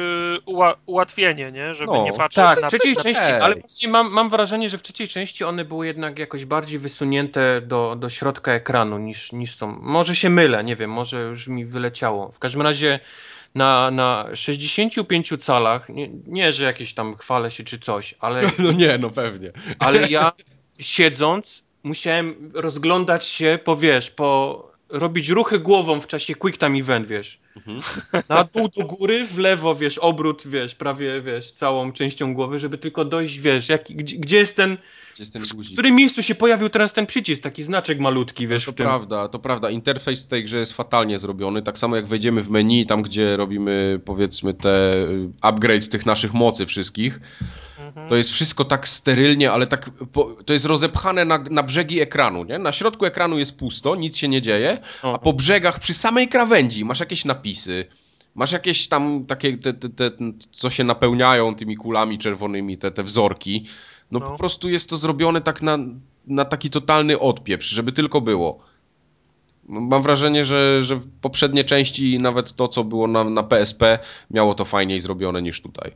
uła, 0.45 0.75
ułatwienie, 0.85 1.51
nie? 1.51 1.75
Żeby 1.75 1.91
no, 1.91 2.03
nie 2.03 2.13
patrzeć 2.13 2.43
tak, 2.43 2.61
na... 2.61 2.67
w 2.67 2.69
trzeciej 2.69 2.95
części, 2.95 3.31
ale 3.31 3.55
właśnie 3.55 3.89
mam, 3.89 4.11
mam 4.11 4.29
wrażenie, 4.29 4.69
że 4.69 4.77
w 4.77 4.81
trzeciej 4.81 5.07
części 5.07 5.43
one 5.43 5.65
były 5.65 5.87
jednak 5.87 6.19
jakoś 6.19 6.45
bardziej 6.45 6.79
wysunięte 6.79 7.61
do, 7.61 7.95
do 7.95 8.09
środka 8.09 8.51
ekranu 8.51 8.97
niż, 8.97 9.31
niż 9.31 9.55
są. 9.55 9.77
Może 9.81 10.15
się 10.15 10.29
mylę, 10.29 10.63
nie 10.63 10.75
wiem, 10.75 10.91
może 10.91 11.21
już 11.21 11.47
mi 11.47 11.65
wyleciało. 11.65 12.31
W 12.31 12.39
każdym 12.39 12.61
razie 12.61 12.99
na, 13.55 13.91
na 13.91 14.27
65 14.33 15.33
calach, 15.39 15.89
nie, 15.89 16.09
nie, 16.27 16.53
że 16.53 16.63
jakieś 16.63 16.93
tam 16.93 17.15
chwalę 17.15 17.51
się 17.51 17.63
czy 17.63 17.79
coś, 17.79 18.15
ale... 18.19 18.41
No 18.59 18.71
nie, 18.71 18.97
no 18.97 19.09
pewnie. 19.09 19.51
Ale 19.79 20.07
ja 20.09 20.31
siedząc 20.79 21.64
musiałem 21.85 22.51
rozglądać 22.53 23.25
się 23.27 23.59
po, 23.63 23.77
wiesz, 23.77 24.11
po 24.11 24.71
robić 24.89 25.29
ruchy 25.29 25.59
głową 25.59 26.01
w 26.01 26.07
czasie 26.07 26.35
quick 26.35 26.59
time 26.59 26.79
event, 26.79 27.07
wiesz. 27.07 27.39
Mhm. 27.55 27.79
Na 28.29 28.43
dół 28.43 28.69
do 28.77 28.85
góry, 28.85 29.25
w 29.25 29.37
lewo, 29.37 29.75
wiesz, 29.75 29.97
obrót, 29.97 30.43
wiesz, 30.45 30.75
prawie, 30.75 31.21
wiesz, 31.21 31.51
całą 31.51 31.91
częścią 31.91 32.33
głowy, 32.33 32.59
żeby 32.59 32.77
tylko 32.77 33.05
dojść, 33.05 33.39
wiesz, 33.39 33.69
jak, 33.69 33.83
gdzie, 33.89 34.17
gdzie 34.17 34.37
jest 34.37 34.55
ten, 34.55 34.77
gdzie 35.13 35.21
jest 35.21 35.33
ten 35.33 35.41
w 35.41 35.73
którym 35.73 35.95
miejscu 35.95 36.23
się 36.23 36.35
pojawił 36.35 36.69
teraz 36.69 36.93
ten 36.93 37.05
przycisk, 37.05 37.43
taki 37.43 37.63
znaczek 37.63 37.99
malutki, 37.99 38.47
wiesz, 38.47 38.67
no 38.67 38.73
to 38.73 38.77
prawda, 38.77 39.27
to 39.27 39.39
prawda. 39.39 39.69
Interfejs 39.69 40.23
w 40.23 40.27
tej 40.27 40.43
grze 40.43 40.57
jest 40.57 40.73
fatalnie 40.73 41.19
zrobiony, 41.19 41.61
tak 41.61 41.77
samo 41.77 41.95
jak 41.95 42.07
wejdziemy 42.07 42.41
w 42.41 42.49
menu, 42.49 42.85
tam 42.85 43.01
gdzie 43.01 43.37
robimy, 43.37 43.99
powiedzmy, 44.05 44.53
te 44.53 44.93
y, 44.95 45.29
upgrade 45.41 45.89
tych 45.89 46.05
naszych 46.05 46.33
mocy 46.33 46.65
wszystkich, 46.65 47.19
Mhm. 47.77 48.09
To 48.09 48.15
jest 48.15 48.29
wszystko 48.29 48.65
tak 48.65 48.87
sterylnie, 48.87 49.51
ale 49.51 49.67
tak. 49.67 49.89
to 50.45 50.53
jest 50.53 50.65
rozepchane 50.65 51.25
na, 51.25 51.37
na 51.37 51.63
brzegi 51.63 52.01
ekranu, 52.01 52.43
nie? 52.43 52.59
Na 52.59 52.71
środku 52.71 53.05
ekranu 53.05 53.39
jest 53.39 53.57
pusto, 53.57 53.95
nic 53.95 54.17
się 54.17 54.27
nie 54.27 54.41
dzieje, 54.41 54.77
a 55.01 55.17
po 55.17 55.33
brzegach 55.33 55.79
przy 55.79 55.93
samej 55.93 56.27
krawędzi 56.27 56.85
masz 56.85 56.99
jakieś 56.99 57.25
napisy. 57.25 57.44
Masz 58.35 58.51
jakieś 58.51 58.87
tam 58.87 59.25
takie, 59.25 59.57
te, 59.57 59.73
te, 59.73 59.89
te, 59.89 60.11
co 60.51 60.69
się 60.69 60.83
napełniają 60.83 61.55
tymi 61.55 61.75
kulami 61.75 62.19
czerwonymi, 62.19 62.77
te, 62.77 62.91
te 62.91 63.03
wzorki. 63.03 63.65
No, 64.11 64.19
no, 64.19 64.25
po 64.25 64.37
prostu 64.37 64.69
jest 64.69 64.89
to 64.89 64.97
zrobione 64.97 65.41
tak 65.41 65.61
na, 65.61 65.77
na 66.27 66.45
taki 66.45 66.69
totalny 66.69 67.19
odpieprz, 67.19 67.67
żeby 67.67 67.91
tylko 67.91 68.21
było. 68.21 68.59
Mam 69.67 70.01
wrażenie, 70.01 70.45
że, 70.45 70.83
że 70.83 71.01
poprzednie 71.21 71.63
części, 71.63 72.19
nawet 72.19 72.53
to, 72.53 72.67
co 72.67 72.83
było 72.83 73.07
na, 73.07 73.23
na 73.23 73.43
PSP, 73.43 73.99
miało 74.31 74.55
to 74.55 74.65
fajniej 74.65 75.01
zrobione 75.01 75.41
niż 75.41 75.61
tutaj. 75.61 75.91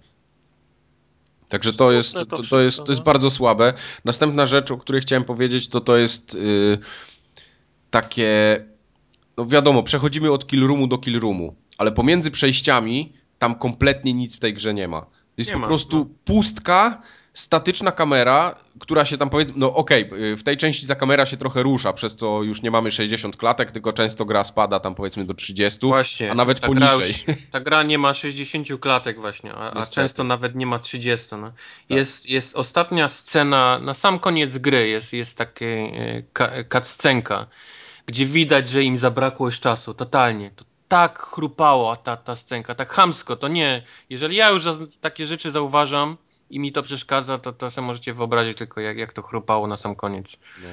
Także 1.50 1.74
to 1.74 1.92
jest, 1.92 2.14
to, 2.14 2.26
to, 2.26 2.44
to, 2.44 2.60
jest, 2.60 2.78
to 2.78 2.92
jest 2.92 3.02
no. 3.02 3.06
bardzo 3.06 3.30
słabe. 3.30 3.74
Następna 4.06 4.46
rzecz, 4.46 4.72
o 4.72 4.78
której 4.78 5.02
chciałem 5.02 5.24
powiedzieć, 5.24 5.68
to 5.68 5.82
to 5.82 5.98
jest 5.98 6.34
yy, 6.34 6.78
takie. 7.90 8.30
No 9.40 9.46
wiadomo, 9.46 9.84
przechodzimy 9.84 10.32
od 10.32 10.48
kill 10.48 10.68
roomu 10.68 10.88
do 10.88 10.98
kill 10.98 11.20
roomu, 11.20 11.56
ale 11.78 11.92
pomiędzy 11.92 12.32
przejściami 12.32 13.14
tam 13.38 13.56
kompletnie 13.56 14.14
nic 14.14 14.38
w 14.38 14.40
tej 14.40 14.54
grze 14.54 14.74
nie 14.74 14.88
ma. 14.88 15.06
Jest 15.38 15.50
nie 15.50 15.54
po 15.54 15.60
ma, 15.60 15.68
prostu 15.68 15.98
no. 15.98 16.06
pustka 16.26 17.02
statyczna 17.34 17.92
kamera, 17.92 18.56
która 18.80 19.06
się 19.06 19.18
tam 19.18 19.30
powiedzmy, 19.30 19.54
no 19.58 19.74
okej, 19.74 20.08
okay, 20.08 20.38
w 20.38 20.44
tej 20.44 20.58
części 20.58 20.88
ta 20.88 20.96
kamera 20.96 21.26
się 21.26 21.38
trochę 21.38 21.64
rusza, 21.64 21.94
przez 21.94 22.16
co 22.16 22.44
już 22.44 22.62
nie 22.62 22.72
mamy 22.72 22.92
60 22.92 23.38
klatek, 23.38 23.72
tylko 23.72 23.94
często 23.94 24.26
gra 24.26 24.44
spada 24.44 24.80
tam 24.80 24.96
powiedzmy 24.96 25.26
do 25.26 25.34
30, 25.34 25.80
właśnie, 25.88 26.32
a 26.32 26.36
nawet 26.36 26.60
ta 26.60 26.68
poniżej. 26.68 27.14
Gra 27.26 27.34
już, 27.34 27.52
ta 27.52 27.60
gra 27.60 27.84
nie 27.84 27.98
ma 27.98 28.14
60 28.14 28.68
klatek 28.80 29.22
właśnie, 29.22 29.54
a, 29.54 29.72
a 29.72 29.86
często 29.86 30.24
nawet 30.24 30.56
nie 30.56 30.66
ma 30.66 30.80
30. 30.80 31.28
No. 31.32 31.48
Tak. 31.48 31.98
Jest, 31.98 32.30
jest 32.30 32.56
ostatnia 32.56 33.08
scena, 33.08 33.80
na 33.80 33.94
sam 33.94 34.20
koniec 34.20 34.58
gry 34.58 34.88
jest, 34.88 35.14
jest 35.14 35.38
taka 35.38 35.66
e, 35.66 36.64
cutscenka, 36.64 37.48
gdzie 38.10 38.26
widać, 38.26 38.70
że 38.70 38.84
im 38.84 38.98
zabrakło 38.98 39.46
już 39.46 39.60
czasu, 39.60 39.94
totalnie, 39.94 40.52
to 40.56 40.66
tak 40.88 41.20
chrupała 41.20 41.96
ta, 41.96 42.18
ta 42.18 42.36
scenka, 42.36 42.76
tak 42.76 42.94
hamsko, 42.94 43.36
to 43.36 43.48
nie, 43.48 43.84
jeżeli 44.10 44.36
ja 44.36 44.50
już 44.50 44.64
takie 45.02 45.26
rzeczy 45.26 45.52
zauważam, 45.52 46.18
i 46.50 46.60
mi 46.60 46.72
to 46.72 46.84
przeszkadza, 46.84 47.38
to, 47.38 47.54
to 47.54 47.72
sobie 47.72 47.88
możecie 47.88 48.14
wyobrazić 48.14 48.58
tylko 48.58 48.82
jak, 48.82 48.98
jak 48.98 49.14
to 49.14 49.22
chrupało 49.22 49.68
na 49.68 49.78
sam 49.78 49.96
koniec. 49.96 50.26
No. 50.64 50.70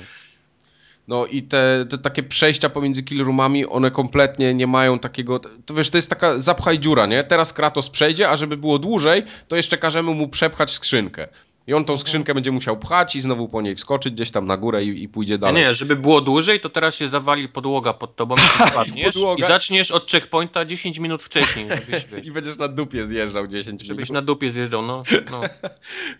No 1.08 1.26
i 1.26 1.42
te, 1.42 1.86
te 1.90 1.98
takie 1.98 2.22
przejścia 2.22 2.68
pomiędzy 2.68 3.02
killroomami, 3.02 3.66
one 3.66 3.90
kompletnie 3.90 4.54
nie 4.54 4.66
mają 4.66 4.98
takiego, 4.98 5.38
to 5.38 5.74
wiesz, 5.74 5.90
to 5.90 5.98
jest 5.98 6.10
taka 6.10 6.38
zapchaj 6.38 6.78
dziura, 6.78 7.06
nie? 7.06 7.24
Teraz 7.24 7.52
Kratos 7.52 7.90
przejdzie, 7.90 8.30
a 8.30 8.36
żeby 8.36 8.56
było 8.56 8.78
dłużej, 8.78 9.22
to 9.48 9.56
jeszcze 9.56 9.78
każemy 9.78 10.14
mu 10.14 10.28
przepchać 10.28 10.70
skrzynkę. 10.70 11.28
I 11.66 11.74
on 11.74 11.84
tą 11.84 11.98
skrzynkę 11.98 12.34
będzie 12.34 12.52
musiał 12.52 12.76
pchać 12.76 13.16
i 13.16 13.20
znowu 13.20 13.48
po 13.48 13.62
niej 13.62 13.76
wskoczyć 13.76 14.14
gdzieś 14.14 14.30
tam 14.30 14.46
na 14.46 14.56
górę 14.56 14.84
i, 14.84 15.02
i 15.02 15.08
pójdzie 15.08 15.38
dalej. 15.38 15.62
nie, 15.62 15.74
żeby 15.74 15.96
było 15.96 16.20
dłużej, 16.20 16.60
to 16.60 16.68
teraz 16.68 16.94
się 16.94 17.08
zawali 17.08 17.48
podłoga 17.48 17.92
pod 17.92 18.16
tobą 18.16 18.34
i 18.34 18.58
ty 18.58 18.70
spadniesz 18.70 19.04
podłoga. 19.04 19.46
i 19.46 19.48
zaczniesz 19.48 19.90
od 19.90 20.10
checkpointa 20.10 20.64
10 20.64 20.98
minut 20.98 21.22
wcześniej, 21.22 21.68
żebyś, 21.68 22.06
wiesz, 22.06 22.26
I 22.26 22.30
będziesz 22.30 22.58
na 22.58 22.68
dupie 22.68 23.06
zjeżdżał 23.06 23.46
10 23.46 23.82
żebyś 23.82 24.08
minut. 24.08 24.14
na 24.14 24.22
dupie 24.22 24.50
zjeżdżał, 24.50 24.82
no. 24.82 25.02
no. 25.30 25.40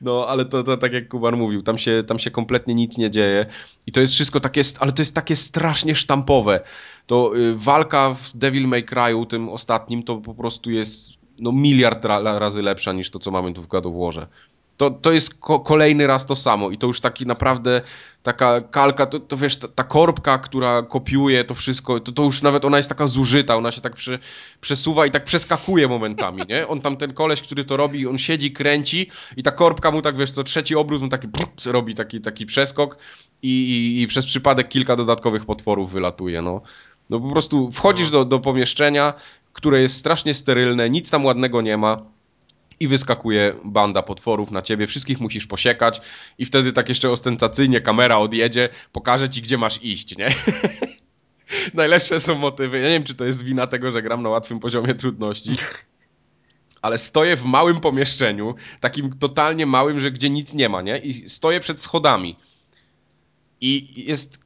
No, 0.01 0.27
ale 0.29 0.45
to, 0.45 0.63
to 0.65 0.77
tak 0.77 0.93
jak 0.93 1.09
Kubar 1.09 1.37
mówił, 1.37 1.63
tam 1.63 1.79
się, 1.79 2.03
tam 2.07 2.19
się 2.19 2.31
kompletnie 2.31 2.75
nic 2.75 2.99
nie 2.99 3.11
dzieje 3.11 3.47
i 3.87 3.93
to 3.93 4.01
jest 4.01 4.13
wszystko 4.13 4.41
takie, 4.41 4.63
ale 4.81 4.93
to 4.93 5.03
jest 5.03 5.15
takie 5.15 5.37
strasznie 5.37 5.95
sztampowe. 5.95 6.61
To 7.07 7.37
y, 7.37 7.55
walka 7.57 8.15
w 8.15 8.37
Devil 8.37 8.69
May 8.69 8.85
Cry'u, 8.85 9.27
tym 9.27 9.49
ostatnim, 9.49 10.03
to 10.03 10.17
po 10.17 10.35
prostu 10.35 10.71
jest 10.71 11.13
no, 11.39 11.53
miliard 11.53 12.05
ra, 12.05 12.39
razy 12.39 12.63
lepsza 12.63 12.93
niż 12.93 13.11
to, 13.11 13.19
co 13.19 13.31
mamy 13.31 13.53
tu 13.53 13.63
w 13.63 13.67
God 13.67 13.87
of 13.87 13.95
Warze. 13.97 14.27
To, 14.77 14.91
to 14.91 15.13
jest 15.13 15.35
ko 15.35 15.61
kolejny 15.61 16.07
raz 16.07 16.27
to 16.27 16.37
samo 16.37 16.71
i 16.71 16.79
to 16.79 16.87
już 16.87 17.01
taki 17.01 17.27
naprawdę 17.27 17.83
taka 18.23 18.61
kalka, 18.61 19.07
to, 19.07 19.21
to 19.21 19.37
wiesz, 19.37 19.57
ta, 19.57 19.69
ta 19.69 19.85
korbka, 19.85 20.39
która 20.39 20.83
kopiuje 20.83 21.45
to 21.45 21.55
wszystko, 21.55 22.01
to, 22.01 22.13
to 22.13 22.23
już 22.23 22.43
nawet 22.43 22.65
ona 22.65 22.77
jest 22.77 22.89
taka 22.89 23.07
zużyta, 23.07 23.57
ona 23.57 23.73
się 23.73 23.81
tak 23.81 23.95
prze, 23.95 24.19
przesuwa 24.61 25.07
i 25.07 25.11
tak 25.11 25.25
przeskakuje 25.25 25.89
momentami, 25.89 26.43
nie? 26.49 26.69
On 26.69 26.81
tam, 26.81 26.97
ten 26.97 27.15
koleś, 27.15 27.43
który 27.43 27.65
to 27.65 27.77
robi, 27.77 28.07
on 28.07 28.19
siedzi, 28.19 28.53
kręci 28.53 29.11
i 29.37 29.43
ta 29.43 29.51
korbka 29.51 29.91
mu 29.91 30.03
tak, 30.03 30.17
wiesz, 30.17 30.31
co 30.31 30.45
trzeci 30.45 30.75
obrót 30.75 31.03
mu 31.03 31.09
taki 31.09 31.29
brrr, 31.29 31.49
robi 31.67 31.95
taki, 31.95 32.21
taki 32.21 32.47
przeskok 32.47 32.99
i, 33.43 33.49
i, 33.49 34.03
i 34.03 34.07
przez 34.07 34.27
przypadek 34.27 34.69
kilka 34.69 34.97
dodatkowych 34.97 35.45
potworów 35.45 35.93
wylatuje, 35.93 36.43
no. 36.43 36.61
No 37.11 37.21
po 37.21 37.31
prostu 37.31 37.73
wchodzisz 37.73 38.11
do, 38.11 38.25
do 38.25 38.39
pomieszczenia, 38.39 39.15
które 39.53 39.83
jest 39.83 39.97
strasznie 39.97 40.35
sterylne, 40.35 40.91
nic 40.91 41.11
tam 41.11 41.25
ładnego 41.25 41.63
nie 41.63 41.77
ma, 41.77 42.03
i 42.81 42.89
wyskakuje 42.89 43.55
banda 43.65 44.03
potworów 44.03 44.51
na 44.51 44.63
ciebie, 44.63 44.87
wszystkich 44.87 45.21
musisz 45.21 45.47
posiekać 45.47 46.01
i 46.39 46.45
wtedy 46.45 46.73
tak 46.73 46.89
jeszcze 46.89 47.11
ostentacyjnie 47.11 47.81
kamera 47.81 48.19
odjedzie, 48.19 48.69
pokaże 48.93 49.29
ci, 49.29 49.43
gdzie 49.43 49.59
masz 49.59 49.83
iść, 49.83 50.17
nie? 50.17 50.29
Najlepsze 51.75 52.21
są 52.21 52.35
motywy. 52.35 52.79
Ja 52.79 52.85
nie 52.85 52.95
wiem, 52.95 53.05
czy 53.05 53.15
to 53.15 53.25
jest 53.25 53.45
wina 53.45 53.67
tego, 53.67 53.91
że 53.91 54.03
gram 54.03 54.23
na 54.23 54.29
łatwym 54.29 54.61
poziomie 54.61 54.95
trudności, 54.95 55.51
ale 56.83 56.99
stoję 56.99 57.37
w 57.37 57.45
małym 57.45 57.81
pomieszczeniu, 57.81 58.55
takim 58.81 59.19
totalnie 59.19 59.67
małym, 59.67 60.01
że 60.01 60.11
gdzie 60.11 60.31
nic 60.31 60.55
nie 60.55 60.69
ma, 60.69 60.83
nie? 60.83 60.99
I 60.99 61.29
stoję 61.29 61.61
przed 61.61 61.81
schodami. 61.81 62.37
I 63.61 64.05
jest 64.07 64.46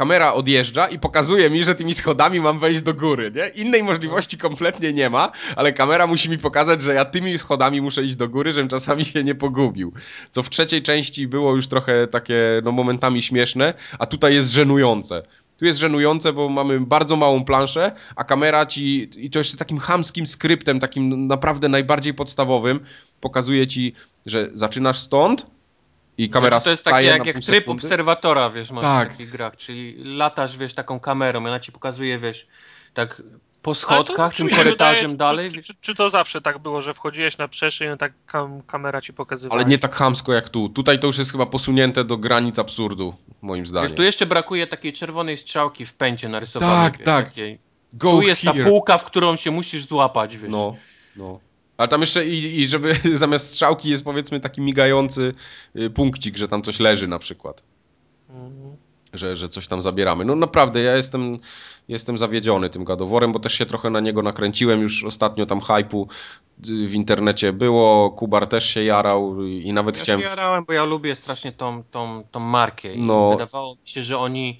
kamera 0.00 0.32
odjeżdża 0.32 0.88
i 0.88 0.98
pokazuje 0.98 1.50
mi, 1.50 1.64
że 1.64 1.74
tymi 1.74 1.94
schodami 1.94 2.40
mam 2.40 2.58
wejść 2.58 2.82
do 2.82 2.94
góry, 2.94 3.32
nie? 3.34 3.62
Innej 3.62 3.82
możliwości 3.82 4.38
kompletnie 4.38 4.92
nie 4.92 5.10
ma, 5.10 5.32
ale 5.56 5.72
kamera 5.72 6.06
musi 6.06 6.30
mi 6.30 6.38
pokazać, 6.38 6.82
że 6.82 6.94
ja 6.94 7.04
tymi 7.04 7.38
schodami 7.38 7.82
muszę 7.82 8.04
iść 8.04 8.16
do 8.16 8.28
góry, 8.28 8.52
żebym 8.52 8.68
czasami 8.68 9.04
się 9.04 9.24
nie 9.24 9.34
pogubił. 9.34 9.92
Co 10.30 10.42
w 10.42 10.50
trzeciej 10.50 10.82
części 10.82 11.26
było 11.26 11.56
już 11.56 11.68
trochę 11.68 12.06
takie, 12.06 12.60
no 12.64 12.72
momentami 12.72 13.22
śmieszne, 13.22 13.74
a 13.98 14.06
tutaj 14.06 14.34
jest 14.34 14.50
żenujące. 14.50 15.22
Tu 15.56 15.64
jest 15.64 15.78
żenujące, 15.78 16.32
bo 16.32 16.48
mamy 16.48 16.80
bardzo 16.80 17.16
małą 17.16 17.44
planszę, 17.44 17.92
a 18.16 18.24
kamera 18.24 18.66
ci, 18.66 19.10
i 19.16 19.30
to 19.30 19.38
jeszcze 19.38 19.56
takim 19.56 19.78
chamskim 19.78 20.26
skryptem, 20.26 20.80
takim 20.80 21.26
naprawdę 21.26 21.68
najbardziej 21.68 22.14
podstawowym, 22.14 22.80
pokazuje 23.20 23.66
ci, 23.66 23.94
że 24.26 24.48
zaczynasz 24.54 24.98
stąd, 24.98 25.46
i 26.24 26.30
kamera 26.30 26.50
znaczy, 26.50 26.64
to 26.64 26.70
jest 26.70 26.84
takie 26.84 27.06
jak, 27.06 27.18
na 27.18 27.26
jak 27.26 27.40
tryb 27.40 27.44
sekundy. 27.44 27.86
obserwatora, 27.86 28.50
wiesz, 28.50 28.70
masz 28.70 28.82
Tak. 28.82 29.08
w 29.08 29.12
takich 29.12 29.30
grach, 29.30 29.56
czyli 29.56 29.94
latasz, 30.04 30.56
wiesz, 30.56 30.74
taką 30.74 31.00
kamerą, 31.00 31.38
ona 31.38 31.60
ci 31.60 31.72
pokazuje, 31.72 32.18
wiesz, 32.18 32.46
tak 32.94 33.22
po 33.62 33.74
schodkach, 33.74 34.34
tym 34.34 34.48
korytarzem 34.48 35.10
wydaje, 35.10 35.16
dalej. 35.16 35.50
Czy, 35.50 35.62
czy, 35.62 35.74
czy 35.80 35.94
to 35.94 36.10
zawsze 36.10 36.40
tak 36.40 36.58
było, 36.58 36.82
że 36.82 36.94
wchodziłeś 36.94 37.38
na 37.38 37.48
przestrzeń 37.48 37.94
i 37.94 37.98
tak 37.98 38.12
kam, 38.26 38.62
kamera 38.62 39.00
ci 39.00 39.12
pokazywała? 39.12 39.60
Ale 39.60 39.70
nie 39.70 39.78
tak 39.78 39.94
chamsko 39.94 40.32
jak 40.32 40.48
tu. 40.48 40.68
Tutaj 40.68 41.00
to 41.00 41.06
już 41.06 41.18
jest 41.18 41.32
chyba 41.32 41.46
posunięte 41.46 42.04
do 42.04 42.16
granic 42.16 42.58
absurdu, 42.58 43.14
moim 43.42 43.66
zdaniem. 43.66 43.88
Wiesz, 43.88 43.96
tu 43.96 44.02
jeszcze 44.02 44.26
brakuje 44.26 44.66
takiej 44.66 44.92
czerwonej 44.92 45.36
strzałki 45.38 45.86
w 45.86 45.94
pęcie 45.94 46.28
narysowanej. 46.28 46.90
Tak, 46.90 46.98
wiesz, 46.98 47.04
tak. 47.04 47.24
Takiej. 47.24 47.58
Go 47.92 48.10
tu 48.10 48.22
jest 48.22 48.42
here. 48.42 48.64
ta 48.64 48.70
półka, 48.70 48.98
w 48.98 49.04
którą 49.04 49.36
się 49.36 49.50
musisz 49.50 49.86
złapać, 49.86 50.36
wiesz. 50.36 50.50
No, 50.50 50.76
no. 51.16 51.40
Ale 51.80 51.88
tam 51.88 52.00
jeszcze 52.00 52.26
i, 52.26 52.60
i 52.60 52.68
żeby 52.68 52.94
zamiast 53.14 53.46
strzałki 53.46 53.88
jest 53.88 54.04
powiedzmy 54.04 54.40
taki 54.40 54.60
migający 54.60 55.34
y, 55.76 55.90
punkcik, 55.90 56.36
że 56.36 56.48
tam 56.48 56.62
coś 56.62 56.80
leży 56.80 57.08
na 57.08 57.18
przykład. 57.18 57.62
Mhm. 58.30 58.76
Że, 59.12 59.36
że 59.36 59.48
coś 59.48 59.68
tam 59.68 59.82
zabieramy. 59.82 60.24
No 60.24 60.36
naprawdę, 60.36 60.80
ja 60.80 60.96
jestem, 60.96 61.38
jestem 61.88 62.18
zawiedziony 62.18 62.70
tym 62.70 62.84
gadoworem, 62.84 63.32
bo 63.32 63.38
też 63.38 63.54
się 63.54 63.66
trochę 63.66 63.90
na 63.90 64.00
niego 64.00 64.22
nakręciłem. 64.22 64.80
Już 64.80 65.04
ostatnio 65.04 65.46
tam 65.46 65.60
hypu 65.60 66.08
y, 66.68 66.88
w 66.88 66.94
internecie 66.94 67.52
było. 67.52 68.10
Kubar 68.10 68.46
też 68.46 68.64
się 68.68 68.84
jarał 68.84 69.44
i 69.44 69.72
nawet 69.72 69.96
Ja 69.96 70.02
chciałem... 70.02 70.20
się 70.20 70.26
jarałem, 70.26 70.64
bo 70.66 70.72
ja 70.72 70.84
lubię 70.84 71.16
strasznie 71.16 71.52
tą, 71.52 71.82
tą, 71.90 72.24
tą 72.30 72.40
markę 72.40 72.94
i 72.94 73.02
No. 73.02 73.30
wydawało 73.30 73.72
mi 73.72 73.88
się, 73.88 74.04
że 74.04 74.18
oni 74.18 74.58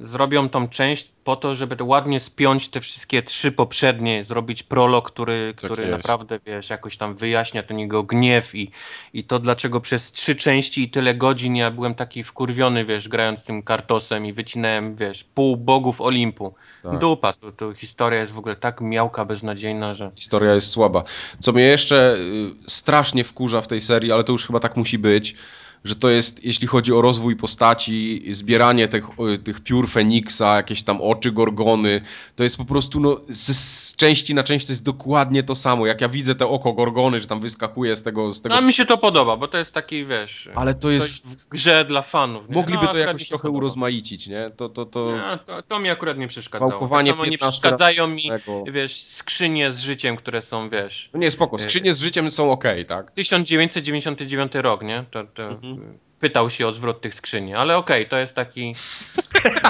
zrobią 0.00 0.48
tą 0.48 0.68
część 0.68 1.12
po 1.24 1.36
to, 1.36 1.54
żeby 1.54 1.76
ładnie 1.84 2.20
spiąć 2.20 2.68
te 2.68 2.80
wszystkie 2.80 3.22
trzy 3.22 3.52
poprzednie, 3.52 4.24
zrobić 4.24 4.62
prolog, 4.62 5.10
który, 5.10 5.54
Tak 5.56 5.64
który 5.64 5.82
jest. 5.82 5.96
naprawdę, 5.96 6.40
wiesz, 6.46 6.70
jakoś 6.70 6.96
tam 6.96 7.14
wyjaśnia 7.14 7.62
ten 7.62 7.78
jego 7.78 8.02
gniew 8.02 8.54
i, 8.54 8.70
i 9.14 9.24
to, 9.24 9.38
dlaczego 9.38 9.80
przez 9.80 10.12
trzy 10.12 10.36
części 10.36 10.82
i 10.82 10.90
tyle 10.90 11.14
godzin 11.14 11.56
ja 11.56 11.70
byłem 11.70 11.94
taki 11.94 12.22
wkurwiony, 12.22 12.84
wiesz, 12.84 13.08
grając 13.08 13.44
tym 13.44 13.62
kartosem 13.62 14.26
i 14.26 14.32
wycinałem, 14.32 14.96
wiesz, 14.96 15.24
pół 15.24 15.56
bogów 15.56 16.00
Olimpu. 16.00 16.54
Tak. 16.82 16.98
Dupa, 16.98 17.32
to, 17.32 17.52
to 17.52 17.74
historia 17.74 18.20
jest 18.20 18.32
w 18.32 18.38
ogóle 18.38 18.56
tak 18.56 18.80
miałka, 18.80 19.24
beznadziejna, 19.24 19.94
że... 19.94 20.10
Historia 20.16 20.54
jest 20.54 20.70
słaba. 20.70 21.04
Co 21.40 21.52
mnie 21.52 21.64
jeszcze 21.64 22.16
y, 22.16 22.70
strasznie 22.70 23.24
wkurza 23.24 23.60
w 23.60 23.68
tej 23.68 23.80
serii, 23.80 24.12
ale 24.12 24.24
to 24.24 24.32
już 24.32 24.46
chyba 24.46 24.60
tak 24.60 24.76
musi 24.76 24.98
być, 24.98 25.34
że 25.84 25.96
to 25.96 26.10
jest, 26.10 26.44
jeśli 26.44 26.66
chodzi 26.66 26.92
o 26.92 27.00
rozwój 27.02 27.36
postaci, 27.36 28.24
zbieranie 28.30 28.88
tych, 28.88 29.04
y, 29.34 29.38
tych 29.38 29.60
piór 29.60 29.88
Feniksa, 29.88 30.56
jakieś 30.56 30.82
tam 30.82 31.00
oczy 31.00 31.32
Gorgony, 31.32 32.00
to 32.36 32.44
jest 32.44 32.56
po 32.56 32.64
prostu, 32.64 33.00
no, 33.00 33.20
z, 33.28 33.56
z 33.56 33.96
części 33.96 34.34
na 34.34 34.44
część 34.44 34.66
to 34.66 34.72
jest 34.72 34.82
dokładnie 34.82 35.42
to 35.42 35.54
samo. 35.54 35.86
Jak 35.86 36.00
ja 36.00 36.08
widzę 36.08 36.34
te 36.34 36.46
oko 36.46 36.72
Gorgony, 36.72 37.20
że 37.20 37.26
tam 37.26 37.40
wyskakuje 37.40 37.96
z 37.96 38.02
tego... 38.02 38.34
Z 38.34 38.42
tego 38.42 38.54
No, 38.54 38.58
a 38.60 38.64
mi 38.64 38.72
się 38.72 38.86
to 38.86 38.98
podoba, 38.98 39.36
bo 39.36 39.48
to 39.48 39.58
jest 39.58 39.74
taki, 39.74 40.06
wiesz... 40.06 40.48
ale 40.54 40.74
to 40.74 40.90
jest... 40.90 41.26
w 41.26 41.48
grze 41.48 41.84
dla 41.84 42.02
fanów. 42.02 42.48
Nie? 42.48 42.54
Mogliby 42.54 42.84
No, 42.84 42.92
to 42.92 42.98
jakoś 42.98 43.28
trochę 43.28 43.42
podoba. 43.42 43.58
urozmaicić, 43.58 44.26
nie? 44.26 44.50
To, 44.56 44.68
to, 44.68 44.86
to... 44.86 45.12
Nie, 45.16 45.38
to, 45.46 45.62
to 45.62 45.78
mi 45.78 45.90
akurat 45.90 46.18
nie 46.18 46.28
przeszkadzało. 46.28 46.70
Wałkowanie 46.70 47.10
tak 47.10 47.16
samo 47.16 47.24
nie 47.24 47.30
15 47.38 47.60
przeszkadzają 47.60 48.06
mi, 48.08 48.28
tego. 48.28 48.64
wiesz, 48.72 49.02
skrzynie 49.02 49.72
z 49.72 49.80
życiem, 49.80 50.16
które 50.16 50.42
są, 50.42 50.68
wiesz, 50.68 51.10
No 51.14 51.20
nie, 51.20 51.30
spoko, 51.30 51.58
skrzynie 51.58 51.94
z 51.94 52.00
życiem 52.00 52.30
są 52.30 52.52
okej, 52.52 52.86
tak? 52.86 53.10
1999 53.10 54.52
rok, 54.54 54.82
nie? 54.82 55.04
To, 55.10 55.24
to 55.24 55.42
Mhm. 55.42 55.71
Pytał 56.20 56.50
się 56.50 56.66
o 56.66 56.72
zwrot 56.72 57.00
tych 57.00 57.14
skrzyni, 57.14 57.54
ale 57.54 57.76
okej, 57.76 58.08
to 58.08 58.18
jest 58.18 58.34
taki 58.34 58.74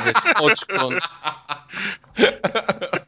wiesz, 0.06 0.34
oczko. 0.40 0.88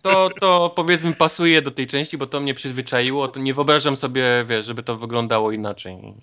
To, 0.02 0.30
to 0.40 0.72
powiedzmy 0.76 1.12
pasuje 1.12 1.62
do 1.62 1.70
tej 1.70 1.86
części, 1.86 2.18
bo 2.18 2.26
to 2.26 2.40
mnie 2.40 2.54
przyzwyczaiło, 2.54 3.28
to 3.28 3.40
nie 3.40 3.54
wyobrażam 3.54 3.96
sobie, 3.96 4.44
wiesz, 4.48 4.66
żeby 4.66 4.82
to 4.82 4.96
wyglądało 4.96 5.52
inaczej. 5.52 6.14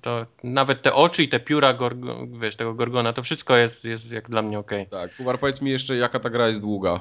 To 0.00 0.26
nawet 0.44 0.82
te 0.82 0.94
oczy 0.94 1.22
i 1.22 1.28
te 1.28 1.40
pióra, 1.40 1.74
gorgo, 1.74 2.26
wiesz, 2.40 2.56
tego 2.56 2.74
Gorgona, 2.74 3.12
to 3.12 3.22
wszystko 3.22 3.56
jest, 3.56 3.84
jest 3.84 4.12
jak 4.12 4.30
dla 4.30 4.42
mnie 4.42 4.58
okej. 4.58 4.86
Tak, 4.86 5.16
Kubar, 5.16 5.38
powiedz 5.38 5.60
mi 5.60 5.70
jeszcze, 5.70 5.96
jaka 5.96 6.20
ta 6.20 6.30
gra 6.30 6.48
jest 6.48 6.60
długa. 6.60 7.00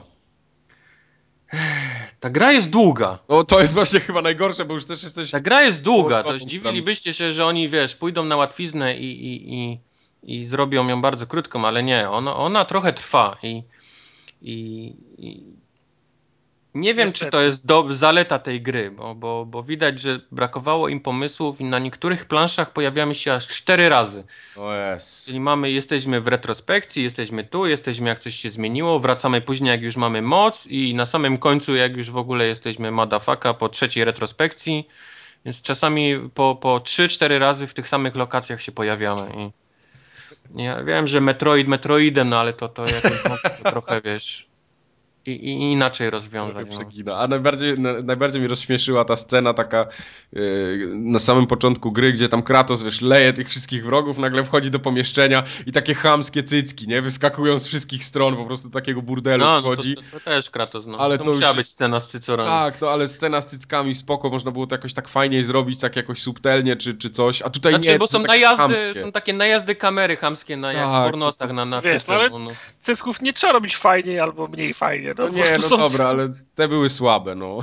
Ta 2.22 2.30
gra 2.30 2.52
jest 2.52 2.69
długa. 2.69 3.19
No 3.30 3.43
to 3.43 3.61
jest 3.61 3.73
właśnie 3.73 3.99
chyba 3.99 4.22
najgorsze, 4.22 4.65
bo 4.65 4.73
już 4.73 4.85
też 4.85 5.03
jesteś... 5.03 5.31
Ta 5.31 5.39
gra 5.39 5.61
jest 5.64 5.81
długa, 5.81 6.23
to 6.23 6.39
zdziwilibyście 6.39 7.14
się, 7.14 7.34
że 7.34 7.45
oni, 7.45 7.69
wiesz, 7.69 7.95
pójdą 7.95 8.26
na 8.26 8.38
łatwiznę 8.38 8.98
i, 8.98 9.26
i, 9.26 9.53
i, 9.56 9.80
i 10.23 10.48
zrobią 10.48 10.88
ją 10.88 11.02
bardzo 11.02 11.27
krótką, 11.27 11.68
ale 11.68 11.84
nie, 11.84 12.10
ona, 12.10 12.35
ona 12.35 12.65
trochę 12.65 12.93
trwa 12.93 13.38
i, 13.43 13.64
i, 14.41 14.93
i 15.18 15.43
nie 16.76 16.93
wiem, 16.93 17.07
Niestety. 17.07 17.26
czy 17.26 17.31
to 17.31 17.41
jest 17.41 17.65
do, 17.65 17.85
zaleta 17.89 18.39
tej 18.39 18.61
gry, 18.61 18.91
bo, 18.91 19.15
bo, 19.15 19.45
bo 19.45 19.64
widać, 19.64 19.99
że 19.99 20.19
brakowało 20.31 20.89
im 20.89 20.99
pomysłów 20.99 21.61
i 21.61 21.64
na 21.64 21.80
niektórych 21.80 22.26
planszach 22.26 22.73
pojawiamy 22.73 23.15
się 23.15 23.34
aż 23.34 23.48
cztery 23.48 23.89
razy. 23.89 24.23
O 24.57 24.73
jest. 24.73 25.26
Czyli 25.26 25.39
mamy, 25.39 25.72
jesteśmy 25.72 26.22
w 26.22 26.27
retrospekcji, 26.27 27.03
jesteśmy 27.03 27.43
tu, 27.43 27.65
jesteśmy 27.65 28.10
jak 28.10 28.19
coś 28.19 28.35
się 28.35 28.49
zmieniło, 28.49 28.99
wracamy 28.99 29.41
później 29.41 29.72
jak 29.72 29.81
już 29.81 29.95
mamy 29.95 30.22
moc 30.22 30.68
i 30.68 30.95
na 30.95 31.06
samym 31.06 31.38
końcu 31.38 31.76
jak 31.76 31.98
już 31.98 32.11
w 32.11 32.18
ogóle 32.18 32.48
jesteśmy 32.48 32.91
madafaka 32.91 33.53
po 33.53 33.69
trzeciej 33.69 34.03
retrospekcji. 34.06 34.88
Więc 35.45 35.61
czasami 35.61 36.30
po, 36.34 36.56
po 36.56 36.77
3-4 36.77 37.39
razy 37.39 37.68
w 37.68 37.73
tych 37.73 37.88
samych 37.88 38.15
lokacjach 38.15 38.61
się 38.61 38.72
pojawiamy. 38.72 39.52
I 40.56 40.64
ja 40.64 40.84
wiem, 40.84 41.07
że 41.07 41.22
Metroid 41.22 41.68
Metroidem, 41.68 42.30
no 42.30 42.39
ale 42.39 42.53
to, 42.53 42.69
to 42.69 42.85
jakoś 42.85 43.41
trochę 43.64 44.02
wiesz. 44.02 44.51
I, 45.26 45.31
i 45.31 45.52
inaczej 45.72 46.10
rozwiązać. 46.10 46.68
No. 46.69 46.76
przegina. 46.76 47.18
A 47.18 47.27
najbardziej, 47.27 47.80
na, 47.80 47.93
najbardziej 48.02 48.41
mi 48.41 48.48
rozśmieszyła 48.48 49.06
ta 49.06 49.15
scena 49.15 49.53
taka 49.53 49.85
yy, 50.34 50.89
na 50.93 51.19
samym 51.19 51.48
początku 51.48 51.91
gry, 51.91 52.14
gdzie 52.14 52.30
tam 52.30 52.41
Kratos, 52.43 52.84
wiesz, 52.84 53.02
leje 53.02 53.34
tych 53.34 53.49
wszystkich 53.49 53.85
wrogów, 53.85 54.18
nagle 54.18 54.43
wchodzi 54.43 54.72
do 54.72 54.80
pomieszczenia 54.80 55.43
i 55.68 55.72
takie 55.72 55.93
chamskie 55.95 56.43
cycki, 56.43 56.88
nie? 56.88 57.02
Wyskakują 57.02 57.60
z 57.60 57.68
wszystkich 57.68 58.03
stron, 58.03 58.35
po 58.35 58.45
prostu 58.45 58.69
do 58.69 58.80
takiego 58.80 59.02
burdelu 59.02 59.43
No, 59.45 59.52
no 59.53 59.61
to, 59.61 59.73
wchodzi. 59.73 59.95
to, 59.95 60.02
to 60.11 60.19
też 60.19 60.49
Kratos, 60.49 60.85
no. 60.85 60.98
Ale 60.98 61.18
to, 61.18 61.23
to 61.23 61.31
musiała 61.31 61.49
już- 61.52 61.57
być 61.57 61.69
scena 61.69 61.99
z 61.99 62.07
cycorami. 62.07 62.49
Tak, 62.49 62.81
no 62.81 62.89
ale 62.89 63.07
scena 63.07 63.41
z 63.41 63.48
cyckami 63.48 63.95
spoko, 63.95 64.30
można 64.30 64.52
było 64.52 64.68
to 64.68 64.76
jakoś 64.76 64.93
tak 64.93 65.10
fajniej 65.10 65.45
zrobić, 65.45 65.80
tak 65.80 65.95
jakoś 65.95 66.22
subtelnie 66.22 66.76
czy, 66.76 66.93
czy 66.95 67.10
coś, 67.10 67.41
a 67.41 67.49
tutaj 67.49 67.73
Znaczy, 67.73 67.89
nie, 67.89 67.99
bo 67.99 68.07
to 68.07 68.11
są 68.11 68.19
takie 68.23 68.27
najazdy, 68.34 68.57
chamskie. 68.57 69.02
są 69.02 69.11
takie 69.11 69.34
najazdy 69.34 69.76
kamery 69.76 70.18
chamskie, 70.18 70.57
na, 70.57 70.73
jak 70.73 70.84
Tak, 70.85 71.03
w 71.07 71.11
pornosach 71.11 71.52
na, 71.53 71.65
na 71.65 71.81
Wiesz, 71.81 72.02
cyce, 72.02 72.14
no 72.14 72.19
ale- 72.19 72.30
no, 72.30 72.39
no. 72.39 72.49
Cysków 72.80 73.22
nie 73.22 73.34
trzeba 73.34 73.53
robić 73.53 73.76
fajniej 73.77 74.19
albo 74.19 74.48
mniej 74.48 74.73
fajnie. 74.73 75.10
No, 75.17 75.23
No 75.25 75.29
po 75.31 75.35
nie, 75.38 75.51
no 75.57 75.69
są- 75.69 75.77
dobra, 75.77 76.05
ale 76.07 76.29
te 76.55 76.67
były 76.67 76.89
słabe, 76.89 77.35
no. 77.35 77.59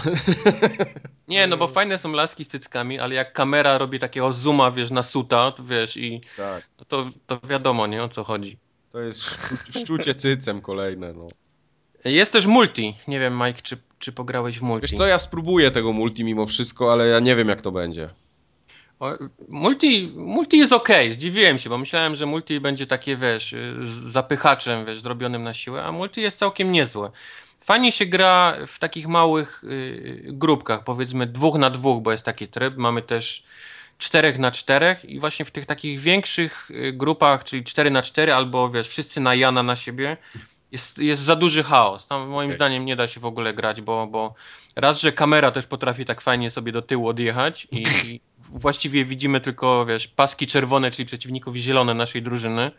Nie, 1.28 1.46
no 1.46 1.56
bo 1.56 1.68
fajne 1.68 1.98
są 1.98 2.12
laski 2.12 2.44
z 2.44 2.48
cyckami, 2.48 2.98
ale 2.98 3.14
jak 3.14 3.32
kamera 3.32 3.78
robi 3.78 3.98
takiego 3.98 4.32
zooma, 4.32 4.70
wiesz, 4.70 4.90
na 4.90 5.02
suta, 5.02 5.50
to 5.50 5.64
wiesz, 5.64 5.96
i 5.96 6.20
Tak, 6.36 6.68
no 6.78 6.84
to, 6.88 7.06
to 7.26 7.40
wiadomo, 7.48 7.86
nie, 7.86 8.02
o 8.02 8.08
co 8.08 8.24
chodzi. 8.24 8.58
to 8.92 9.00
jest 9.00 9.20
szczu- 9.20 9.80
szczucie 9.80 10.14
cycem 10.14 10.60
kolejne, 10.60 11.12
no. 11.12 11.26
Jest 12.04 12.32
też 12.32 12.46
multi. 12.46 12.94
Nie 13.08 13.20
wiem, 13.20 13.38
Mike, 13.46 13.62
czy, 13.62 13.76
czy 13.98 14.12
pograłeś 14.12 14.58
w 14.58 14.62
multi. 14.62 14.82
Wiesz 14.82 14.98
co, 14.98 15.06
ja 15.06 15.18
spróbuję 15.18 15.70
tego 15.70 15.92
multi 15.92 16.24
mimo 16.24 16.46
wszystko, 16.46 16.92
ale 16.92 17.06
ja 17.08 17.20
nie 17.20 17.36
wiem 17.36 17.48
jak 17.48 17.62
to 17.62 17.72
będzie. 17.72 18.10
Multi, 19.48 20.12
multi 20.16 20.58
jest 20.58 20.72
ok, 20.72 20.88
zdziwiłem 21.10 21.58
się, 21.58 21.70
bo 21.70 21.78
myślałem, 21.78 22.16
że 22.16 22.26
multi 22.26 22.60
będzie 22.60 22.86
takie, 22.86 23.16
wiesz, 23.16 23.52
y, 23.52 23.76
z 23.82 24.12
zapychaczem, 24.12 24.86
wiesz, 24.86 25.00
zrobionym 25.00 25.42
na 25.42 25.54
siłę, 25.54 25.84
a 25.84 25.92
multi 25.92 26.20
jest 26.20 26.38
całkiem 26.38 26.72
niezłe. 26.72 27.10
Fajnie 27.64 27.92
się 27.92 28.06
gra 28.06 28.56
w 28.66 28.78
takich 28.78 29.08
małych 29.08 29.64
y, 29.64 30.22
grupkach, 30.26 30.84
powiedzmy 30.84 31.26
dwóch 31.26 31.58
na 31.58 31.70
dwóch, 31.70 32.02
bo 32.02 32.12
jest 32.12 32.24
taki 32.24 32.48
tryb. 32.48 32.76
Mamy 32.76 33.02
też 33.02 33.44
czterech 33.98 34.38
na 34.38 34.50
czterech 34.50 35.04
i 35.04 35.20
właśnie 35.20 35.44
w 35.44 35.50
tych 35.50 35.66
takich 35.66 36.00
większych 36.00 36.70
y, 36.70 36.92
grupach, 36.92 37.44
czyli 37.44 37.64
4 37.64 37.90
na 37.90 38.02
4 38.02 38.34
albo 38.34 38.70
wiesz, 38.70 38.88
wszyscy 38.88 39.20
na 39.20 39.34
Jana 39.34 39.62
na 39.62 39.76
siebie, 39.76 40.16
jest, 40.72 40.98
jest 40.98 41.22
za 41.22 41.36
duży 41.36 41.62
chaos. 41.62 42.06
Tam 42.06 42.28
moim 42.28 42.48
Okej. 42.48 42.56
zdaniem 42.56 42.84
nie 42.84 42.96
da 42.96 43.08
się 43.08 43.20
w 43.20 43.24
ogóle 43.24 43.54
grać, 43.54 43.80
bo, 43.80 44.06
bo 44.06 44.34
raz, 44.76 45.00
że 45.00 45.12
kamera 45.12 45.50
też 45.50 45.66
potrafi 45.66 46.04
tak 46.04 46.20
fajnie 46.20 46.50
sobie 46.50 46.72
do 46.72 46.82
tyłu 46.82 47.08
odjechać 47.08 47.68
i, 47.70 47.82
i 47.82 48.20
właściwie 48.50 49.04
widzimy 49.04 49.40
tylko, 49.40 49.86
wiesz, 49.86 50.08
paski 50.08 50.46
czerwone, 50.46 50.90
czyli 50.90 51.06
przeciwników 51.06 51.56
i 51.56 51.60
zielone 51.60 51.94
naszej 51.94 52.22
drużyny, 52.22 52.70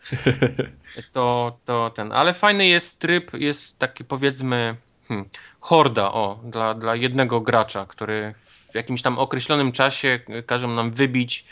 to, 1.12 1.58
to 1.64 1.90
ten. 1.94 2.12
Ale 2.12 2.34
fajny 2.34 2.66
jest 2.66 2.98
tryb, 2.98 3.30
jest 3.34 3.78
taki 3.78 4.04
powiedzmy 4.04 4.76
hmm, 5.08 5.28
horda, 5.60 6.12
o, 6.12 6.40
dla, 6.44 6.74
dla 6.74 6.96
jednego 6.96 7.40
gracza, 7.40 7.86
który 7.86 8.34
w 8.70 8.74
jakimś 8.74 9.02
tam 9.02 9.18
określonym 9.18 9.72
czasie 9.72 10.20
każe 10.46 10.68
nam 10.68 10.90
wybić 10.90 11.44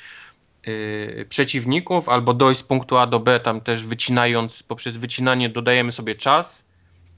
yy, 0.67 1.27
przeciwników 1.29 2.09
albo 2.09 2.35
dojść 2.35 2.61
z 2.61 2.63
punktu 2.63 2.97
A 2.97 3.07
do 3.07 3.21
B, 3.21 3.41
tam 3.41 3.61
też 3.61 3.85
wycinając, 3.85 4.63
poprzez 4.63 4.97
wycinanie 4.97 5.49
dodajemy 5.49 5.93
sobie 5.93 6.15
czas. 6.15 6.65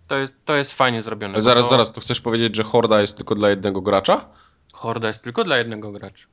To 0.08 0.18
jest, 0.18 0.32
to 0.44 0.56
jest 0.56 0.74
fajnie 0.74 1.02
zrobione. 1.02 1.42
Zaraz, 1.42 1.64
to 1.64 1.70
zaraz, 1.70 1.92
to 1.92 2.00
chcesz 2.00 2.20
powiedzieć, 2.20 2.56
że 2.56 2.62
horda 2.64 3.00
jest 3.00 3.16
tylko 3.16 3.34
dla 3.34 3.50
jednego 3.50 3.80
gracza? 3.80 4.28
Horda 4.72 5.08
jest 5.08 5.22
tylko 5.22 5.44
dla 5.44 5.58
jednego 5.58 5.92
gracza. 5.92 6.26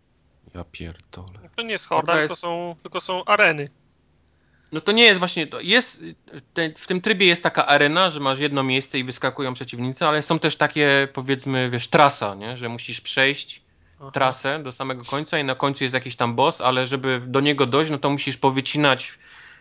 Ja 0.55 0.63
pierdolę. 0.71 1.49
To 1.55 1.61
nie 1.61 1.71
jest 1.71 1.85
horda, 1.87 2.13
Horda 2.13 2.21
tylko, 2.21 2.33
jest- 2.33 2.41
są, 2.41 2.75
tylko 2.83 3.01
są 3.01 3.25
areny. 3.25 3.69
No 4.71 4.81
to 4.81 4.91
nie 4.91 5.03
jest 5.03 5.19
właśnie, 5.19 5.47
to 5.47 5.59
jest, 5.59 6.03
te, 6.53 6.69
w 6.77 6.87
tym 6.87 7.01
trybie 7.01 7.25
jest 7.25 7.43
taka 7.43 7.65
arena, 7.67 8.09
że 8.09 8.19
masz 8.19 8.39
jedno 8.39 8.63
miejsce 8.63 8.99
i 8.99 9.03
wyskakują 9.03 9.53
przeciwnicy, 9.53 10.05
ale 10.05 10.23
są 10.23 10.39
też 10.39 10.55
takie 10.55 11.07
powiedzmy, 11.13 11.69
wiesz, 11.69 11.87
trasa, 11.87 12.35
nie? 12.35 12.57
że 12.57 12.69
musisz 12.69 13.01
przejść 13.01 13.61
Aha. 13.99 14.11
trasę 14.11 14.63
do 14.63 14.71
samego 14.71 15.05
końca 15.05 15.39
i 15.39 15.43
na 15.43 15.55
końcu 15.55 15.83
jest 15.83 15.93
jakiś 15.93 16.15
tam 16.15 16.35
boss, 16.35 16.61
ale 16.61 16.87
żeby 16.87 17.21
do 17.27 17.39
niego 17.39 17.65
dojść, 17.65 17.91
no 17.91 17.97
to 17.97 18.09
musisz 18.09 18.37
powycinać 18.37 19.17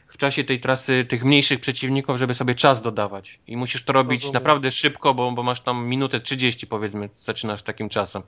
w 0.08 0.16
czasie 0.16 0.44
tej 0.44 0.60
trasy 0.60 1.04
tych 1.04 1.24
mniejszych 1.24 1.60
przeciwników, 1.60 2.16
żeby 2.18 2.34
sobie 2.34 2.54
czas 2.54 2.80
dodawać. 2.80 3.38
I 3.46 3.56
musisz 3.56 3.84
to 3.84 3.92
robić 3.92 4.20
Rozumiem. 4.22 4.34
naprawdę 4.34 4.70
szybko, 4.70 5.14
bo, 5.14 5.32
bo 5.32 5.42
masz 5.42 5.60
tam 5.60 5.86
minutę 5.86 6.20
30 6.20 6.66
powiedzmy, 6.66 7.08
zaczynasz 7.14 7.62
takim 7.62 7.88
czasem. 7.88 8.22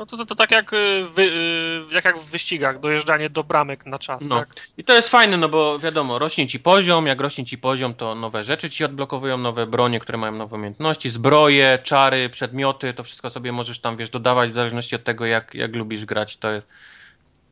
No 0.00 0.06
to, 0.06 0.16
to, 0.16 0.26
to 0.26 0.34
tak 0.34 0.50
jak, 0.50 0.72
y, 0.72 1.04
wy, 1.14 1.22
y, 1.22 1.94
jak, 1.94 2.04
jak 2.04 2.18
w 2.18 2.30
wyścigach, 2.30 2.80
dojeżdżanie 2.80 3.30
do 3.30 3.44
bramek 3.44 3.86
na 3.86 3.98
czas, 3.98 4.28
No. 4.28 4.38
tak? 4.38 4.48
I 4.78 4.84
to 4.84 4.92
jest 4.94 5.08
fajne, 5.08 5.36
no 5.36 5.48
bo 5.48 5.78
wiadomo, 5.78 6.18
rośnie 6.18 6.46
ci 6.46 6.60
poziom, 6.60 7.06
jak 7.06 7.20
rośnie 7.20 7.44
ci 7.44 7.58
poziom, 7.58 7.94
to 7.94 8.14
nowe 8.14 8.44
rzeczy 8.44 8.70
ci 8.70 8.84
odblokowują, 8.84 9.38
nowe 9.38 9.66
bronie, 9.66 10.00
które 10.00 10.18
mają 10.18 10.32
nowe 10.32 10.56
umiejętności, 10.56 11.10
zbroje, 11.10 11.78
czary, 11.82 12.28
przedmioty, 12.28 12.94
to 12.94 13.04
wszystko 13.04 13.30
sobie 13.30 13.52
możesz 13.52 13.78
tam, 13.78 13.96
wiesz, 13.96 14.10
dodawać 14.10 14.50
w 14.50 14.54
zależności 14.54 14.96
od 14.96 15.04
tego, 15.04 15.26
jak, 15.26 15.54
jak 15.54 15.76
lubisz 15.76 16.04
grać, 16.04 16.36
to, 16.36 16.50
jest- 16.50 16.66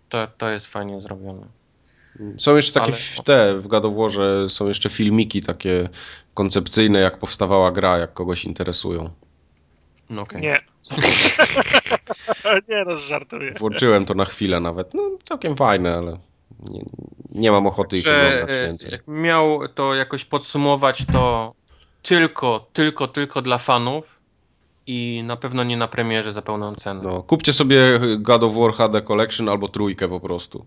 to, 0.08 0.26
to 0.38 0.48
jest 0.48 0.66
fajnie 0.66 1.00
zrobione. 1.00 1.46
Są 2.38 2.56
jeszcze 2.56 2.72
takie 2.72 2.86
Ale- 2.92 2.96
w 2.96 3.20
te, 3.24 3.54
w 3.58 3.66
God 3.66 3.84
of 3.84 3.94
Warze 3.96 4.48
są 4.48 4.68
jeszcze 4.68 4.88
filmiki 4.90 5.42
takie 5.42 5.88
koncepcyjne, 6.34 6.98
jak 7.00 7.18
powstawała 7.18 7.72
gra, 7.72 7.98
jak 7.98 8.12
kogoś 8.12 8.44
interesują. 8.44 9.10
No, 10.10 10.22
okej. 10.22 10.40
Nie. 10.42 10.60
nie, 12.68 12.84
no 12.86 12.96
żartuję. 12.96 13.54
Włączyłem 13.58 14.06
to 14.06 14.14
na 14.14 14.24
chwilę 14.24 14.60
nawet. 14.60 14.94
No, 14.94 15.10
całkiem 15.24 15.56
fajne, 15.56 15.94
ale 15.94 16.18
nie, 16.60 16.84
nie 17.30 17.52
mam 17.52 17.66
ochoty 17.66 17.96
ich 17.96 18.04
oglądać 18.06 18.50
e, 18.50 18.66
więcej. 18.66 18.90
jak 18.92 19.02
miał 19.08 19.68
to 19.74 19.94
jakoś 19.94 20.24
podsumować, 20.24 21.04
to 21.12 21.54
tylko, 22.02 22.66
tylko, 22.72 23.08
tylko 23.08 23.42
dla 23.42 23.58
fanów 23.58 24.18
i 24.86 25.22
na 25.26 25.36
pewno 25.36 25.64
nie 25.64 25.76
na 25.76 25.88
premierze 25.88 26.32
za 26.32 26.42
pełną 26.42 26.74
cenę. 26.74 27.00
No, 27.02 27.22
kupcie 27.22 27.52
sobie 27.52 28.00
God 28.18 28.42
of 28.42 28.54
War 28.54 28.72
HD 28.72 29.02
Collection 29.02 29.48
albo 29.48 29.68
trójkę 29.68 30.08
po 30.08 30.20
prostu. 30.20 30.66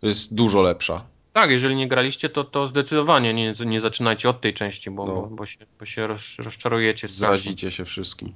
To 0.00 0.06
jest 0.06 0.34
dużo 0.34 0.62
lepsza. 0.62 1.04
Tak, 1.32 1.50
jeżeli 1.50 1.76
nie 1.76 1.88
graliście, 1.88 2.28
to, 2.28 2.44
to 2.44 2.66
zdecydowanie 2.66 3.34
nie, 3.34 3.54
nie 3.66 3.80
zaczynajcie 3.80 4.28
od 4.28 4.40
tej 4.40 4.54
części, 4.54 4.90
bo, 4.90 5.06
No. 5.06 5.14
bo, 5.14 5.26
bo 5.26 5.46
się, 5.46 5.58
bo 5.78 5.86
się 5.86 6.06
roz, 6.06 6.36
rozczarujecie. 6.38 7.08
Zrazicie 7.08 7.70
się 7.70 7.84
wszystkim. 7.84 8.32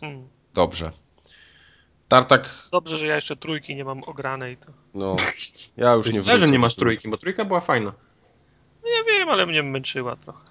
Hmm. 0.00 0.28
Dobrze. 0.54 0.92
Tartak, 2.08 2.68
Dobrze, 2.72 2.96
że 2.96 3.06
ja 3.06 3.14
jeszcze 3.14 3.36
trójki 3.36 3.76
nie 3.76 3.84
mam 3.84 4.02
ogranej. 4.04 4.56
To... 4.56 4.66
no, 4.94 5.16
ja 5.76 5.92
już 5.94 6.12
nie 6.12 6.20
Źle, 6.22 6.38
że 6.38 6.48
nie 6.48 6.58
masz 6.58 6.74
trójki. 6.74 7.08
bo 7.08 7.16
trójka 7.16 7.44
była 7.44 7.60
fajna. 7.60 7.92
No 8.82 8.88
ja 8.88 9.04
wiem, 9.18 9.28
ale 9.28 9.46
mnie 9.46 9.62
męczyła 9.62 10.16
trochę. 10.16 10.44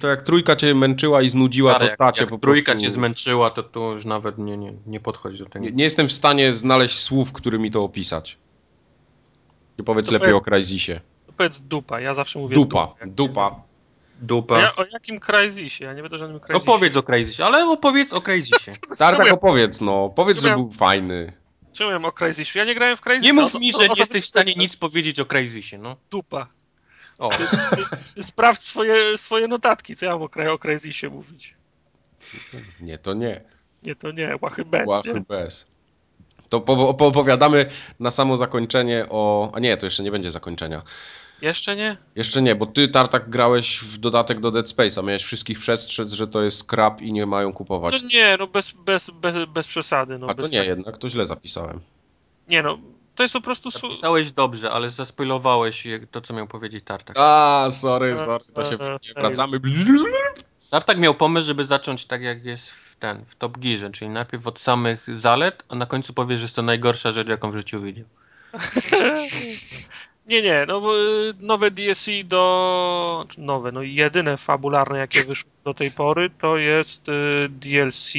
To 0.00 0.08
jak 0.08 0.22
trójka 0.22 0.56
cię 0.56 0.74
męczyła 0.74 1.22
i 1.22 1.28
znudziła, 1.28 1.70
Ale 1.70 1.80
to 1.84 1.90
jak, 1.90 1.98
ta 1.98 2.12
cię 2.12 2.20
jak 2.22 2.30
po 2.30 2.38
trójka 2.38 2.72
prostu... 2.72 2.88
cię 2.88 2.92
zmęczyła, 2.94 3.50
to 3.50 3.62
tu 3.62 3.92
już 3.92 4.04
nawet 4.04 4.38
nie, 4.38 4.56
nie, 4.56 4.72
nie 4.86 5.00
podchodź 5.00 5.38
do 5.38 5.46
tego. 5.46 5.64
Nie, 5.64 5.72
nie 5.72 5.84
jestem 5.84 6.08
w 6.08 6.12
stanie 6.12 6.52
znaleźć 6.52 6.98
słów, 6.98 7.32
którymi 7.32 7.70
to 7.70 7.82
opisać. 7.84 8.38
I 9.78 9.82
powiedz 9.82 10.06
To 10.06 10.12
lepiej 10.12 10.28
powiedz- 10.28 10.36
o 10.36 10.40
Crysisie. 10.40 11.00
To 11.26 11.32
powiedz 11.32 11.60
dupa, 11.60 12.00
ja 12.00 12.14
zawsze 12.14 12.38
mówię 12.38 12.54
Dupa, 12.54 12.86
dupa. 12.86 13.06
dupa. 13.06 13.62
Dupa. 14.24 14.60
ja, 14.60 14.76
o 14.76 14.84
jakim 14.92 15.20
Crysisie? 15.20 15.84
Ja 15.84 15.92
nie 15.92 16.02
będę 16.02 16.16
o 16.16 16.18
żadnym 16.18 16.40
Crysisie. 16.40 16.70
Opowiedz 16.72 16.96
o 16.96 17.02
Crazysie, 17.02 17.44
ale 17.44 17.64
opowiedz 17.64 18.12
o 18.12 18.20
Crazysie. 18.20 18.72
Tartak 18.98 19.32
opowiedz, 19.38 19.80
no. 19.80 20.08
Powiedz, 20.16 20.42
że 20.42 20.50
był 20.50 20.72
fajny. 20.72 21.32
Czemu 21.72 21.90
ja 21.90 21.96
o 21.96 22.12
Crysisie? 22.12 22.58
Ja 22.58 22.64
nie 22.64 22.74
grałem 22.74 22.96
w 22.96 23.00
Crysis. 23.00 23.24
Nie 23.24 23.32
mów 23.32 23.52
to- 23.52 23.58
mi, 23.58 23.72
że 23.72 23.88
nie 23.88 23.94
jesteś 23.96 24.24
w 24.24 24.28
stanie 24.28 24.54
nic 24.56 24.76
powiedzieć 24.76 25.20
o 25.20 25.24
Crazysie, 25.24 25.78
no. 25.78 25.96
Dupa. 26.10 26.46
O, 27.18 27.30
Sprawdź 28.22 28.62
swoje, 28.62 29.18
swoje 29.18 29.48
notatki, 29.48 29.96
co 29.96 30.06
ja 30.06 30.12
mam 30.12 30.22
o, 30.22 30.52
o 30.52 30.58
Crysisie 30.58 31.10
mówić. 31.10 31.54
Nie, 32.80 32.98
to 32.98 33.14
nie. 33.14 33.40
Nie, 33.82 33.96
to 33.96 34.10
nie, 34.10 34.36
łachy 34.40 34.64
bez. 34.64 34.86
Łachy 34.88 35.14
nie? 35.14 35.20
bez. 35.20 35.66
To 36.48 36.60
po, 36.60 36.94
poopowiadamy 36.94 37.66
na 38.00 38.10
samo 38.10 38.36
zakończenie 38.36 39.06
o... 39.10 39.52
A 39.54 39.60
nie, 39.60 39.76
to 39.76 39.86
jeszcze 39.86 40.02
nie 40.02 40.10
będzie 40.10 40.30
zakończenia. 40.30 40.82
Jeszcze 41.44 41.76
nie? 41.76 41.96
Jeszcze 42.16 42.42
nie, 42.42 42.54
bo 42.54 42.66
ty, 42.66 42.88
Tartak, 42.88 43.30
grałeś 43.30 43.78
w 43.78 43.98
dodatek 43.98 44.40
do 44.40 44.50
Dead 44.50 44.66
Space'a. 44.66 45.04
Miałeś 45.04 45.22
wszystkich 45.22 45.58
przestrzec, 45.58 46.12
że 46.12 46.26
to 46.26 46.42
jest 46.42 46.64
crap 46.64 47.00
i 47.00 47.12
nie 47.12 47.26
mają 47.26 47.52
kupować. 47.52 48.02
No 48.02 48.08
nie, 48.08 48.36
no 48.38 48.46
bez, 48.46 48.70
bez, 48.70 49.10
bez, 49.10 49.36
bez 49.48 49.66
przesady. 49.66 50.18
No, 50.18 50.26
A 50.26 50.34
to 50.34 50.42
bez 50.42 50.50
nie 50.50 50.58
tak- 50.58 50.68
jednak, 50.68 50.98
to 50.98 51.08
źle 51.10 51.26
zapisałem. 51.26 51.80
Nie 52.48 52.62
no, 52.62 52.78
to 53.14 53.22
jest 53.22 53.32
po 53.32 53.40
prostu... 53.40 53.70
Su... 53.70 53.88
pisałeś 53.88 54.32
dobrze, 54.32 54.70
ale 54.70 54.90
zaspoilowałeś 54.90 55.86
to, 56.10 56.20
co 56.20 56.34
miał 56.34 56.46
powiedzieć 56.46 56.84
Tartak. 56.84 57.16
A, 57.18 57.68
sorry, 57.72 58.16
sorry, 58.16 58.44
to 58.54 58.64
się 58.64 58.70
nie 58.70 59.14
wracamy. 59.16 59.60
Tartak 60.70 60.98
miał 60.98 61.14
pomysł, 61.14 61.46
żeby 61.46 61.64
zacząć 61.64 62.06
tak 62.06 62.22
jak 62.22 62.44
jest 62.44 62.70
w 62.70 62.96
ten, 62.96 63.24
w 63.26 63.36
Top 63.36 63.58
Gearze, 63.58 63.90
czyli 63.90 64.10
najpierw 64.10 64.46
od 64.46 64.60
samych 64.60 65.06
zalet, 65.16 65.64
a 65.68 65.74
na 65.74 65.86
końcu 65.86 66.12
powie, 66.12 66.36
że 66.36 66.42
jest 66.42 66.56
to 66.56 66.62
najgorsza 66.62 67.12
rzecz, 67.12 67.28
jaką 67.28 67.50
w 67.50 67.56
życiu 67.56 67.80
widział. 67.80 68.06
Nie, 70.26 70.42
nie, 70.42 70.64
no 70.68 70.96
y, 70.96 71.34
nowe 71.40 71.70
DLC 71.70 72.06
do... 72.24 73.26
Nowe, 73.38 73.72
no 73.72 73.82
jedyne 73.82 74.36
fabularne, 74.36 74.98
jakie 74.98 75.24
wyszło 75.24 75.50
do 75.64 75.74
tej 75.74 75.90
pory, 75.90 76.30
to 76.30 76.56
jest 76.56 77.08
y, 77.08 77.48
DLC 77.48 78.12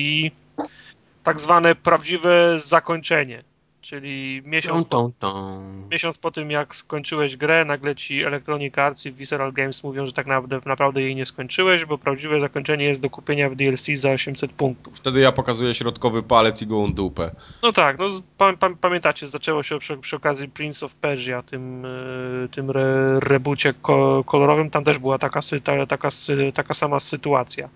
tak 1.23 1.41
zwane 1.41 1.76
prawdziwe 1.76 2.60
zakończenie. 2.60 3.44
Czyli 3.86 4.41
miesiąc, 4.45 4.90
Tą, 4.90 5.12
tą, 5.12 5.34
tą. 5.34 5.62
miesiąc 5.91 6.18
po 6.18 6.32
tym, 6.32 6.52
jak 6.52 6.76
skończyłeś 6.76 7.38
grę, 7.38 7.66
nagle 7.66 7.95
ci 7.95 8.24
Electronic 8.24 8.78
Arts 8.78 9.06
i 9.06 9.12
Visceral 9.12 9.53
Games 9.53 9.84
mówią, 9.84 10.07
że 10.07 10.14
tak 10.14 10.28
naprawdę, 10.28 10.60
naprawdę 10.66 11.02
jej 11.02 11.16
nie 11.16 11.26
skończyłeś, 11.26 11.86
bo 11.86 11.98
prawdziwe 11.98 12.40
zakończenie 12.40 12.86
jest 12.86 13.02
do 13.02 13.10
kupienia 13.10 13.49
w 13.49 13.56
DLC 13.56 13.88
za 13.95 14.12
800 14.12 14.53
punktów. 14.53 14.94
Wtedy 14.98 15.20
ja 15.20 15.32
pokazuję 15.32 15.74
środkowy 15.74 16.24
palec 16.24 16.62
i 16.62 16.68
gołą 16.68 16.94
dupę. 16.94 17.32
No 17.64 17.72
tak, 17.72 17.99
no 17.99 18.07
pa, 18.38 18.53
pa, 18.53 18.70
pamiętacie, 18.82 19.28
zaczęło 19.28 19.64
się 19.64 19.80
przy, 19.80 19.98
przy 19.98 20.16
okazji 20.16 20.49
Prince 20.49 20.84
of 20.84 20.95
Persia, 20.95 21.44
tym, 21.44 21.86
e, 21.86 22.48
tym 22.52 22.70
re, 22.70 23.20
reboocie 23.20 23.74
ko, 23.74 24.24
kolorowym, 24.24 24.70
tam 24.70 24.84
też 24.84 24.99
była 24.99 25.18
taka, 25.18 25.41
sy, 25.41 25.62
ta, 25.62 25.86
taka, 25.86 26.12
sy, 26.12 26.52
taka 26.56 26.74
sama 26.74 26.99
sytuacja. 26.99 27.70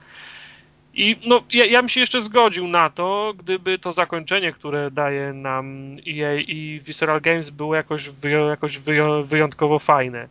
I 1.00 1.16
no, 1.26 1.44
ja, 1.54 1.66
ja 1.66 1.82
bym 1.82 1.90
się 1.90 2.00
jeszcze 2.00 2.22
zgodził 2.22 2.68
na 2.68 2.90
to, 2.90 3.34
gdyby 3.38 3.80
to 3.80 3.94
zakończenie, 3.94 4.54
które 4.54 4.92
daje 4.92 5.34
nam 5.34 5.94
EA 6.08 6.36
i 6.36 6.82
Visceral 6.84 7.22
Games 7.22 7.50
było 7.50 7.76
jakoś, 7.76 8.10
wyjo, 8.10 8.50
jakoś 8.50 8.78
wyjo, 8.78 9.24
wyjątkowo 9.24 9.80
fajne. 9.80 10.28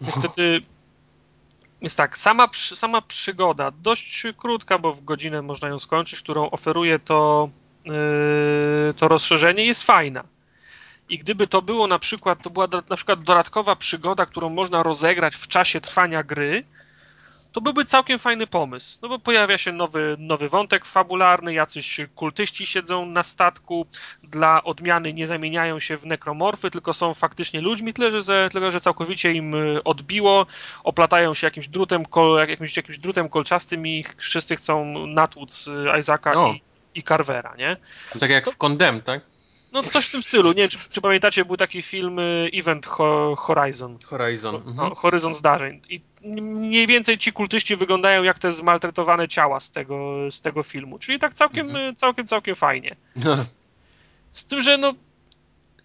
Niestety 0.00 0.60
jest 1.80 1.96
tak, 1.96 2.18
sama, 2.18 2.48
sama 2.54 3.02
przygoda, 3.02 3.70
dość 3.70 4.26
krótka, 4.36 4.78
bo 4.78 4.92
w 4.92 5.04
godzinę 5.04 5.42
można 5.42 5.68
ją 5.68 5.78
skończyć, 5.78 6.22
którą 6.22 6.50
oferuje 6.50 6.98
to, 6.98 7.48
yy, 7.84 8.94
to 8.96 9.08
rozszerzenie, 9.08 9.64
jest 9.64 9.82
fajna. 9.82 10.24
I 11.08 11.18
gdyby 11.18 11.46
to 11.46 11.62
było 11.62 11.86
na 11.86 11.98
przykład, 11.98 12.42
to 12.42 12.50
była 12.50 12.68
na 12.90 12.96
przykład 12.96 13.22
dodatkowa 13.22 13.76
przygoda, 13.76 14.26
którą 14.26 14.48
można 14.48 14.82
rozegrać 14.82 15.36
w 15.36 15.48
czasie 15.48 15.80
trwania 15.80 16.22
gry, 16.22 16.64
to 17.52 17.60
byłby 17.60 17.84
całkiem 17.84 18.18
fajny 18.18 18.46
pomysł. 18.46 18.98
No 19.02 19.08
bo 19.08 19.18
pojawia 19.18 19.58
się 19.58 19.72
nowy, 19.72 20.16
nowy 20.18 20.48
wątek 20.48 20.84
fabularny, 20.84 21.54
jacyś 21.54 22.00
kultyści 22.14 22.66
siedzą 22.66 23.06
na 23.06 23.22
statku, 23.22 23.86
dla 24.22 24.62
odmiany 24.64 25.12
nie 25.12 25.26
zamieniają 25.26 25.80
się 25.80 25.96
w 25.96 26.06
nekromorfy, 26.06 26.70
tylko 26.70 26.94
są 26.94 27.14
faktycznie 27.14 27.60
ludźmi, 27.60 27.94
tyle 27.94 28.22
że, 28.22 28.48
tyle, 28.52 28.72
że 28.72 28.80
całkowicie 28.80 29.32
im 29.32 29.54
y, 29.54 29.82
odbiło, 29.84 30.46
oplatają 30.84 31.34
się 31.34 31.46
jakimś 31.46 31.68
drutem, 31.68 32.06
kol, 32.06 32.38
jakimś, 32.48 32.76
jakimś 32.76 32.98
drutem 32.98 33.28
kolczastym 33.28 33.86
i 33.86 34.04
wszyscy 34.16 34.56
chcą 34.56 35.06
natłuc 35.06 35.68
y, 35.68 35.98
Isaaca 36.00 36.32
i, 36.34 36.62
i 36.94 37.02
Carvera, 37.02 37.54
nie? 37.58 37.76
Tak 38.20 38.30
jak 38.30 38.50
w 38.50 38.56
Condemn, 38.56 39.00
tak? 39.00 39.20
No 39.72 39.82
coś 39.82 40.06
w 40.08 40.12
tym 40.12 40.22
stylu. 40.22 40.48
Nie 40.48 40.54
wiem, 40.54 40.68
czy, 40.68 40.78
czy 40.90 41.00
pamiętacie, 41.00 41.44
był 41.44 41.56
taki 41.56 41.82
film 41.82 42.18
y, 42.18 42.50
Event 42.54 42.86
Ho- 42.86 43.34
Horizon. 43.38 43.98
Horizon. 44.06 44.54
No, 44.64 44.70
Mhm. 44.70 44.94
horyzont 44.94 45.36
zdarzeń. 45.36 45.80
I 45.88 46.00
mniej 46.24 46.86
więcej 46.86 47.18
ci 47.18 47.32
kultyści 47.32 47.76
wyglądają 47.76 48.22
jak 48.22 48.38
te 48.38 48.52
zmaltretowane 48.52 49.28
ciała 49.28 49.60
z 49.60 49.70
tego, 49.70 50.14
z 50.30 50.40
tego 50.40 50.62
filmu. 50.62 50.98
Czyli 50.98 51.18
tak 51.18 51.34
całkiem, 51.34 51.66
Mhm. 51.66 51.96
całkiem, 51.96 52.26
całkiem 52.26 52.56
fajnie. 52.56 52.96
No, 53.16 53.46
Z 54.32 54.44
tym, 54.44 54.62
że 54.62 54.78
no 54.78 54.94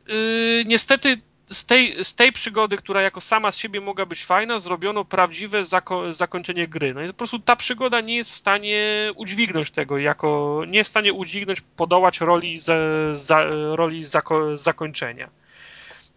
yy, 0.08 0.66
niestety 0.66 1.18
z 1.46 1.66
tej, 1.66 2.04
z 2.04 2.16
tej 2.16 2.32
przygody, 2.32 2.78
która 2.78 3.02
jako 3.02 3.22
sama 3.22 3.52
z 3.52 3.58
siebie 3.58 3.82
mogła 3.82 4.06
być 4.06 4.26
fajna, 4.26 4.60
zrobiono 4.60 5.06
prawdziwe 5.06 5.66
zako 5.66 6.14
zakończenie 6.14 6.68
gry. 6.68 6.94
No 6.94 7.02
i 7.04 7.08
po 7.08 7.14
prostu 7.14 7.40
ta 7.40 7.56
przygoda 7.56 8.02
nie 8.02 8.16
jest 8.16 8.32
w 8.32 8.36
stanie 8.36 9.12
udźwignąć 9.16 9.72
tego, 9.72 9.98
jako 9.98 10.62
nie 10.68 10.78
jest 10.78 10.88
w 10.88 10.92
stanie 10.92 11.14
udźwignąć, 11.14 11.62
podołać 11.62 12.20
roli, 12.22 12.58
za, 12.58 12.76
za, 13.14 13.44
roli 13.76 14.04
zako 14.04 14.58
zakończenia. 14.58 15.30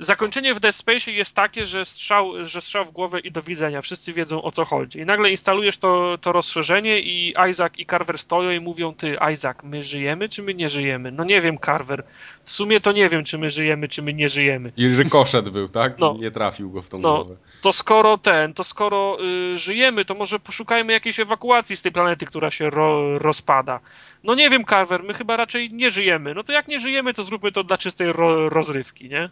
Zakończenie 0.02 0.54
w 0.54 0.60
Dead 0.60 0.74
Space 0.76 1.12
jest 1.12 1.34
takie, 1.34 1.66
że 1.66 1.84
strzał, 1.84 2.44
że 2.46 2.60
strzał 2.60 2.84
w 2.84 2.90
głowę 2.90 3.20
i 3.20 3.32
do 3.32 3.42
widzenia. 3.42 3.82
Wszyscy 3.82 4.12
wiedzą 4.12 4.42
o 4.42 4.50
co 4.50 4.64
chodzi. 4.64 4.98
I 4.98 5.04
nagle 5.06 5.30
instalujesz 5.30 5.78
to, 5.78 6.18
to 6.20 6.32
rozszerzenie 6.32 7.00
i 7.00 7.34
Isaac 7.50 7.72
i 7.78 7.86
Carver 7.86 8.18
stoją 8.18 8.50
i 8.50 8.60
mówią 8.60 8.94
ty, 8.94 9.16
Isaac, 9.32 9.56
my 9.62 9.84
żyjemy 9.84 10.28
czy 10.28 10.42
my 10.42 10.54
nie 10.54 10.70
żyjemy? 10.70 11.12
No 11.12 11.24
nie 11.24 11.40
wiem, 11.40 11.58
Carver. 11.58 12.04
W 12.44 12.50
sumie 12.52 12.80
to 12.80 12.92
nie 12.92 13.08
wiem, 13.08 13.24
czy 13.24 13.38
my 13.38 13.50
żyjemy, 13.50 13.88
czy 13.88 14.02
my 14.02 14.14
nie 14.14 14.28
żyjemy. 14.28 14.72
I 14.76 14.88
rykoszet 14.96 15.48
był, 15.48 15.68
tak? 15.68 15.98
No. 15.98 16.16
Nie 16.20 16.30
trafił 16.30 16.70
go 16.70 16.82
w 16.82 16.88
tą 16.88 16.98
No. 16.98 17.14
głowę. 17.14 17.36
To 17.62 17.72
skoro 17.72 18.18
ten, 18.18 18.54
to 18.54 18.64
skoro 18.64 19.18
y, 19.54 19.58
żyjemy, 19.58 20.04
to 20.04 20.14
może 20.14 20.38
poszukajmy 20.38 20.92
jakiejś 20.92 21.20
ewakuacji 21.20 21.76
z 21.76 21.82
tej 21.82 21.92
planety, 21.92 22.26
która 22.26 22.50
się 22.50 22.70
ro, 22.70 23.18
rozpada. 23.18 23.80
No 24.24 24.34
nie 24.34 24.50
wiem, 24.50 24.64
Carver, 24.64 25.02
my 25.02 25.14
chyba 25.14 25.36
raczej 25.36 25.72
nie 25.72 25.90
żyjemy. 25.90 26.34
No 26.34 26.42
to 26.42 26.52
jak 26.52 26.68
nie 26.68 26.80
żyjemy, 26.80 27.14
to 27.14 27.22
zróbmy 27.24 27.52
to 27.52 27.64
dla 27.64 27.78
czystej 27.78 28.12
ro, 28.12 28.48
rozrywki, 28.48 29.08
nie? 29.08 29.30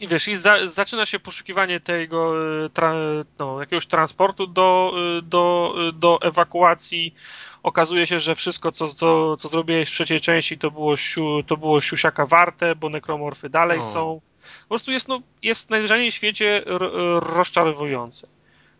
I 0.00 0.08
wiesz, 0.08 0.28
i 0.28 0.36
za, 0.36 0.66
zaczyna 0.66 1.06
się 1.06 1.20
poszukiwanie 1.20 1.80
tego 1.80 2.34
y, 2.64 2.70
tra, 2.70 2.94
no, 3.38 3.60
jakiegoś 3.60 3.86
transportu 3.86 4.46
do, 4.46 4.92
y, 5.18 5.22
do, 5.22 5.74
y, 5.88 5.92
do 5.92 6.18
ewakuacji. 6.22 7.14
Okazuje 7.62 8.06
się, 8.06 8.20
że 8.20 8.34
wszystko, 8.34 8.72
co, 8.72 8.88
co, 8.88 9.36
co 9.36 9.48
zrobiłeś 9.48 9.90
w 9.90 9.92
trzeciej 9.92 10.20
części, 10.20 10.58
to 10.58 10.70
było, 10.70 10.96
siu, 10.96 11.42
to 11.46 11.56
było 11.56 11.80
siusiaka 11.80 12.26
warte, 12.26 12.74
bo 12.76 12.88
nekromorfy 12.88 13.48
dalej 13.48 13.78
O. 13.78 13.82
są. 13.82 14.20
Po 14.62 14.68
prostu 14.68 14.90
jest, 14.90 15.08
no, 15.08 15.20
jest 15.42 15.70
najwyżej 15.70 16.10
w 16.10 16.14
świecie 16.14 16.62
ro, 16.66 17.20
rozczarowujące. 17.20 18.37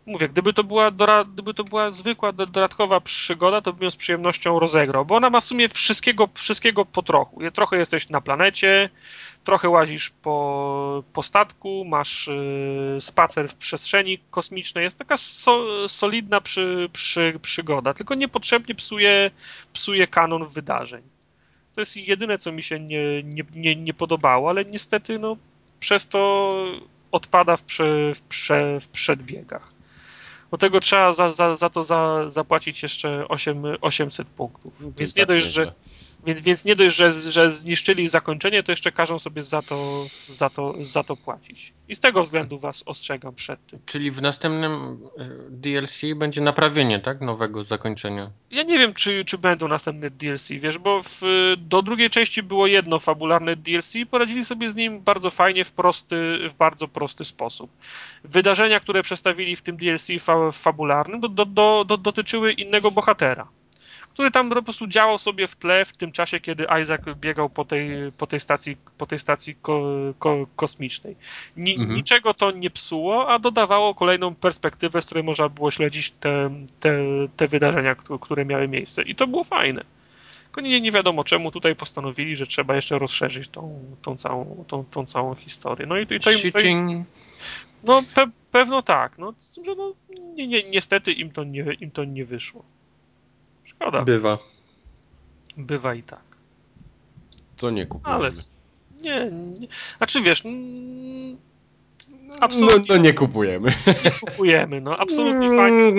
Mówię, 0.09 0.29
gdyby 0.29 0.53
to 0.53 0.63
była, 0.63 0.91
dora, 0.91 1.25
gdyby 1.25 1.53
to 1.53 1.63
była 1.63 1.91
zwykła, 1.91 2.31
do- 2.31 2.45
dodatkowa 2.45 2.99
przygoda, 2.99 3.61
to 3.61 3.73
bym 3.73 3.83
ją 3.83 3.91
z 3.91 3.95
przyjemnością 3.95 4.59
rozegrał, 4.59 5.05
bo 5.05 5.15
ona 5.15 5.29
ma 5.29 5.41
w 5.41 5.45
sumie 5.45 5.69
wszystkiego, 5.69 6.29
wszystkiego 6.33 6.85
po 6.85 7.03
trochu. 7.03 7.41
Trochę 7.53 7.77
jesteś 7.77 8.09
na 8.09 8.21
planecie, 8.21 8.89
trochę 9.43 9.69
łazisz 9.69 10.09
po, 10.09 11.03
po 11.13 11.23
statku, 11.23 11.85
masz 11.87 12.27
y, 12.27 12.97
spacer 12.99 13.49
w 13.49 13.55
przestrzeni 13.55 14.19
kosmicznej. 14.31 14.83
Jest 14.83 14.97
taka 14.97 15.17
so, 15.17 15.89
solidna 15.89 16.41
przy, 16.41 16.89
przy, 16.93 17.39
przygoda, 17.41 17.93
tylko 17.93 18.15
niepotrzebnie 18.15 18.75
psuje, 18.75 19.31
psuje 19.73 20.07
kanon 20.07 20.45
wydarzeń. 20.45 21.03
To 21.75 21.81
jest 21.81 21.97
jedyne, 21.97 22.37
co 22.37 22.51
mi 22.51 22.63
się 22.63 22.79
nie, 22.79 23.23
nie, 23.23 23.43
nie, 23.55 23.75
nie 23.75 23.93
podobało, 23.93 24.49
ale 24.49 24.65
niestety 24.65 25.19
no, 25.19 25.37
przez 25.79 26.07
to 26.07 26.51
odpada 27.11 27.57
w, 27.57 27.63
prze, 27.63 28.15
w, 28.15 28.21
prze, 28.21 28.79
w 28.79 28.87
przedbiegach. 28.87 29.78
Do 30.51 30.57
tego 30.57 30.79
trzeba 30.79 31.13
za, 31.13 31.31
za, 31.31 31.55
za 31.55 31.69
to 31.69 31.83
za, 31.83 32.29
zapłacić 32.29 32.83
jeszcze 32.83 33.27
8, 33.27 33.63
800 33.81 34.27
punktów. 34.27 34.73
To 34.79 34.91
Więc 34.97 35.15
nie 35.15 35.25
tak 35.25 35.35
dość, 35.35 35.47
że 35.47 35.73
więc, 36.25 36.41
więc 36.41 36.65
nie 36.65 36.75
dość, 36.75 36.95
że, 36.95 37.11
że 37.11 37.51
zniszczyli 37.51 38.07
zakończenie, 38.07 38.63
to 38.63 38.71
jeszcze 38.71 38.91
każą 38.91 39.19
sobie 39.19 39.43
za 39.43 39.61
to, 39.61 40.05
za, 40.29 40.49
to, 40.49 40.73
za 40.81 41.03
to 41.03 41.15
płacić. 41.15 41.73
I 41.87 41.95
z 41.95 41.99
tego 41.99 42.23
względu 42.23 42.59
was 42.59 42.83
ostrzegam 42.85 43.35
przed 43.35 43.65
tym. 43.67 43.79
czyli 43.85 44.11
w 44.11 44.21
następnym 44.21 44.71
e, 45.17 45.29
DLC 45.49 46.01
będzie 46.15 46.41
naprawienie, 46.41 46.99
tak? 46.99 47.21
Nowego 47.21 47.63
zakończenia. 47.63 48.31
Ja 48.51 48.63
nie 48.63 48.77
wiem, 48.77 48.93
czy, 48.93 49.25
czy 49.25 49.37
będą 49.37 49.67
następne 49.67 50.09
DLC, 50.09 50.49
wiesz, 50.49 50.77
bo 50.77 51.01
w, 51.03 51.21
do 51.57 51.81
drugiej 51.81 52.09
części 52.09 52.43
było 52.43 52.67
jedno 52.67 52.99
fabularne 52.99 53.55
DLC 53.55 53.95
i 53.95 54.05
poradzili 54.05 54.45
sobie 54.45 54.71
z 54.71 54.75
nim 54.75 55.01
bardzo 55.01 55.29
fajnie, 55.29 55.65
w 55.65 55.71
prosty, 55.71 56.39
w 56.49 56.53
bardzo 56.53 56.87
prosty 56.87 57.25
sposób. 57.25 57.71
Wydarzenia, 58.23 58.79
które 58.79 59.03
przedstawili 59.03 59.55
w 59.55 59.61
tym 59.61 59.77
DLC 59.77 60.07
fa, 60.19 60.51
fabularnym, 60.51 61.19
do, 61.19 61.29
do, 61.45 61.85
do, 61.85 61.97
dotyczyły 61.97 62.51
innego 62.51 62.91
bohatera, 62.91 63.47
który 64.19 64.31
tam 64.31 64.49
po 64.49 64.61
prostu 64.63 64.87
działał 64.87 65.17
sobie 65.17 65.47
w 65.47 65.55
tle 65.55 65.85
w 65.85 65.97
tym 65.97 66.11
czasie, 66.11 66.39
kiedy 66.39 66.65
Isaac 66.81 67.01
biegał 67.15 67.49
po 67.49 67.65
tej, 67.65 67.89
po 68.17 68.27
tej 68.27 68.39
stacji, 68.39 68.77
po 68.97 69.05
tej 69.05 69.19
stacji 69.19 69.55
ko, 69.61 69.83
ko, 70.19 70.47
kosmicznej. 70.55 71.15
Ni, 71.57 71.73
Mhm. 71.75 71.95
Niczego 71.95 72.33
to 72.33 72.51
nie 72.51 72.69
psuło, 72.69 73.29
a 73.29 73.39
dodawało 73.39 73.95
kolejną 73.95 74.35
perspektywę, 74.35 75.01
z 75.01 75.05
której 75.05 75.23
można 75.23 75.49
było 75.49 75.71
śledzić 75.71 76.11
te, 76.11 76.49
te, 76.79 76.97
te 77.37 77.47
wydarzenia, 77.47 77.95
któ- 77.95 78.19
które 78.19 78.45
miały 78.45 78.67
miejsce. 78.67 79.03
I 79.03 79.15
to 79.15 79.27
było 79.27 79.43
fajne. 79.43 79.83
Tylko 80.45 80.61
nie, 80.61 80.81
nie 80.81 80.91
wiadomo 80.91 81.23
czemu 81.23 81.51
tutaj 81.51 81.75
postanowili, 81.75 82.35
że 82.35 82.47
trzeba 82.47 82.75
jeszcze 82.75 82.99
rozszerzyć 82.99 83.49
tą, 83.49 83.79
tą, 84.01 84.15
całą, 84.15 84.65
tą, 84.67 84.83
tą 84.91 85.05
całą 85.05 85.35
historię. 85.35 85.87
No 85.87 85.97
i, 85.97 86.03
i 86.03 86.07
to, 86.07 86.15
im, 86.15 86.21
to 86.21 86.31
im, 86.31 86.41
Cheating. 86.41 87.07
no 87.83 87.99
pe, 88.15 88.25
pewno 88.51 88.81
tak. 88.81 89.17
No, 89.17 89.33
z 89.37 89.55
tym, 89.55 89.65
że 89.65 89.75
no, 89.75 89.93
ni, 90.35 90.47
ni, 90.47 90.63
niestety 90.69 91.11
im 91.11 91.31
to, 91.31 91.43
nie, 91.43 91.63
im 91.79 91.91
to 91.91 92.03
nie 92.03 92.25
wyszło. 92.25 92.63
Szkoda. 93.81 94.01
Bywa. 94.05 94.37
Bywa 95.57 95.95
i 95.95 96.03
tak. 96.03 96.23
To 97.57 97.69
nie 97.69 97.85
kupujemy. 97.85 98.15
Ale 98.25 98.31
nie, 99.01 99.31
nie. 99.59 99.67
Znaczy 99.97 100.21
wiesz, 100.21 100.45
mm, 100.45 101.37
No, 102.09 102.35
absolutnie 102.39 102.95
no 102.95 103.01
nie 103.01 103.13
kupujemy. 103.13 103.73
nie 104.05 104.11
kupujemy. 104.11 104.81
No, 104.81 104.97
absolutni 104.97 105.47
fani, 105.49 105.93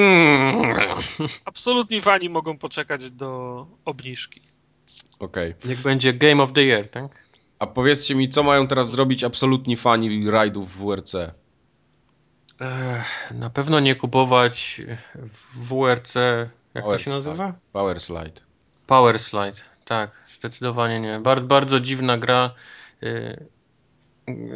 absolutni 1.44 2.00
fani 2.00 2.28
mogą 2.28 2.58
poczekać 2.58 3.10
do 3.10 3.66
obniżki. 3.84 4.40
Okej. 5.18 5.54
Jak 5.64 5.78
będzie 5.78 6.12
Game 6.12 6.42
of 6.42 6.52
the 6.52 6.62
Year, 6.62 6.88
tak? 6.90 7.28
A 7.58 7.66
powiedzcie 7.66 8.14
mi, 8.14 8.28
co 8.28 8.42
mają 8.42 8.66
teraz 8.66 8.90
zrobić 8.90 9.24
absolutni 9.24 9.76
fani 9.76 10.30
rajdów 10.30 10.70
w 10.76 10.84
WRC? 10.84 11.14
Ech, 12.60 13.30
na 13.34 13.50
pewno 13.50 13.80
nie 13.80 13.94
kupować 13.94 14.82
w 15.14 15.68
WRC, 15.68 16.14
jak 16.74 16.84
to 16.84 16.98
się 16.98 17.10
nazywa? 17.10 17.54
Power 17.72 18.00
Slide. 18.00 18.40
Power 18.86 19.18
Slide, 19.18 19.60
tak, 19.84 20.10
zdecydowanie 20.38 21.00
nie. 21.00 21.20
Bardzo, 21.20 21.46
bardzo 21.46 21.80
dziwna 21.80 22.18
gra. 22.18 22.54
Y, 23.02 23.46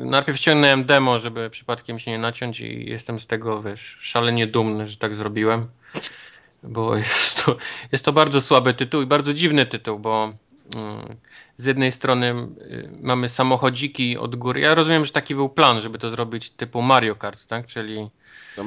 Najpierw 0.05 0.39
ściągnąłem 0.39 0.85
demo, 0.85 1.19
żeby 1.19 1.51
przypadkiem 1.51 1.99
się 1.99 2.11
nie 2.11 2.19
naciąć 2.19 2.61
i 2.61 2.91
jestem 2.91 3.21
z 3.21 3.27
tego, 3.27 3.63
wiesz, 3.63 3.99
szalenie 4.01 4.47
dumny, 4.47 4.89
że 4.89 4.97
tak 4.97 5.15
zrobiłem. 5.17 5.69
Bo 6.63 6.97
jest 6.97 7.45
to, 7.45 7.57
jest 7.93 8.05
to 8.05 8.13
bardzo 8.13 8.41
słaby 8.41 8.75
tytuł 8.75 9.03
i 9.03 9.07
bardzo 9.07 9.35
dziwny 9.35 9.67
tytuł, 9.67 9.99
bo 9.99 10.33
z 11.57 11.65
jednej 11.65 11.93
strony 11.93 12.35
mamy 13.03 13.29
samochodziki 13.29 14.19
od 14.19 14.37
góry. 14.37 14.61
Ja 14.61 14.75
rozumiem, 14.75 15.07
że 15.07 15.13
taki 15.13 15.35
był 15.35 15.49
plan, 15.49 15.81
żeby 15.81 15.99
to 15.99 16.11
zrobić 16.11 16.51
typu 16.51 16.83
Mario 16.83 17.17
Kart, 17.17 17.47
tak? 17.47 17.67
Czyli 17.67 18.11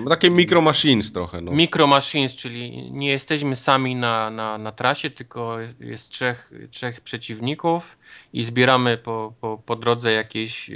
takie 0.09 0.29
micro 0.31 0.61
machines 0.61 1.11
trochę. 1.11 1.41
No. 1.41 1.51
Micro 1.51 1.87
machines, 1.87 2.35
czyli 2.35 2.91
nie 2.91 3.09
jesteśmy 3.09 3.55
sami 3.55 3.95
na, 3.95 4.29
na, 4.29 4.57
na 4.57 4.71
trasie, 4.71 5.09
tylko 5.09 5.57
jest 5.79 6.09
trzech, 6.09 6.51
trzech 6.71 7.01
przeciwników 7.01 7.97
i 8.33 8.43
zbieramy 8.43 8.97
po, 8.97 9.33
po, 9.41 9.57
po 9.65 9.75
drodze 9.75 10.11
jakieś 10.11 10.71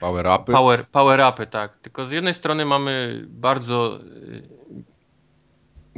power-upy. 0.00 0.52
Power, 0.52 0.86
power-upy, 0.92 1.46
tak. 1.46 1.76
Tylko 1.76 2.06
z 2.06 2.10
jednej 2.10 2.34
strony 2.34 2.64
mamy 2.64 3.24
bardzo 3.28 3.98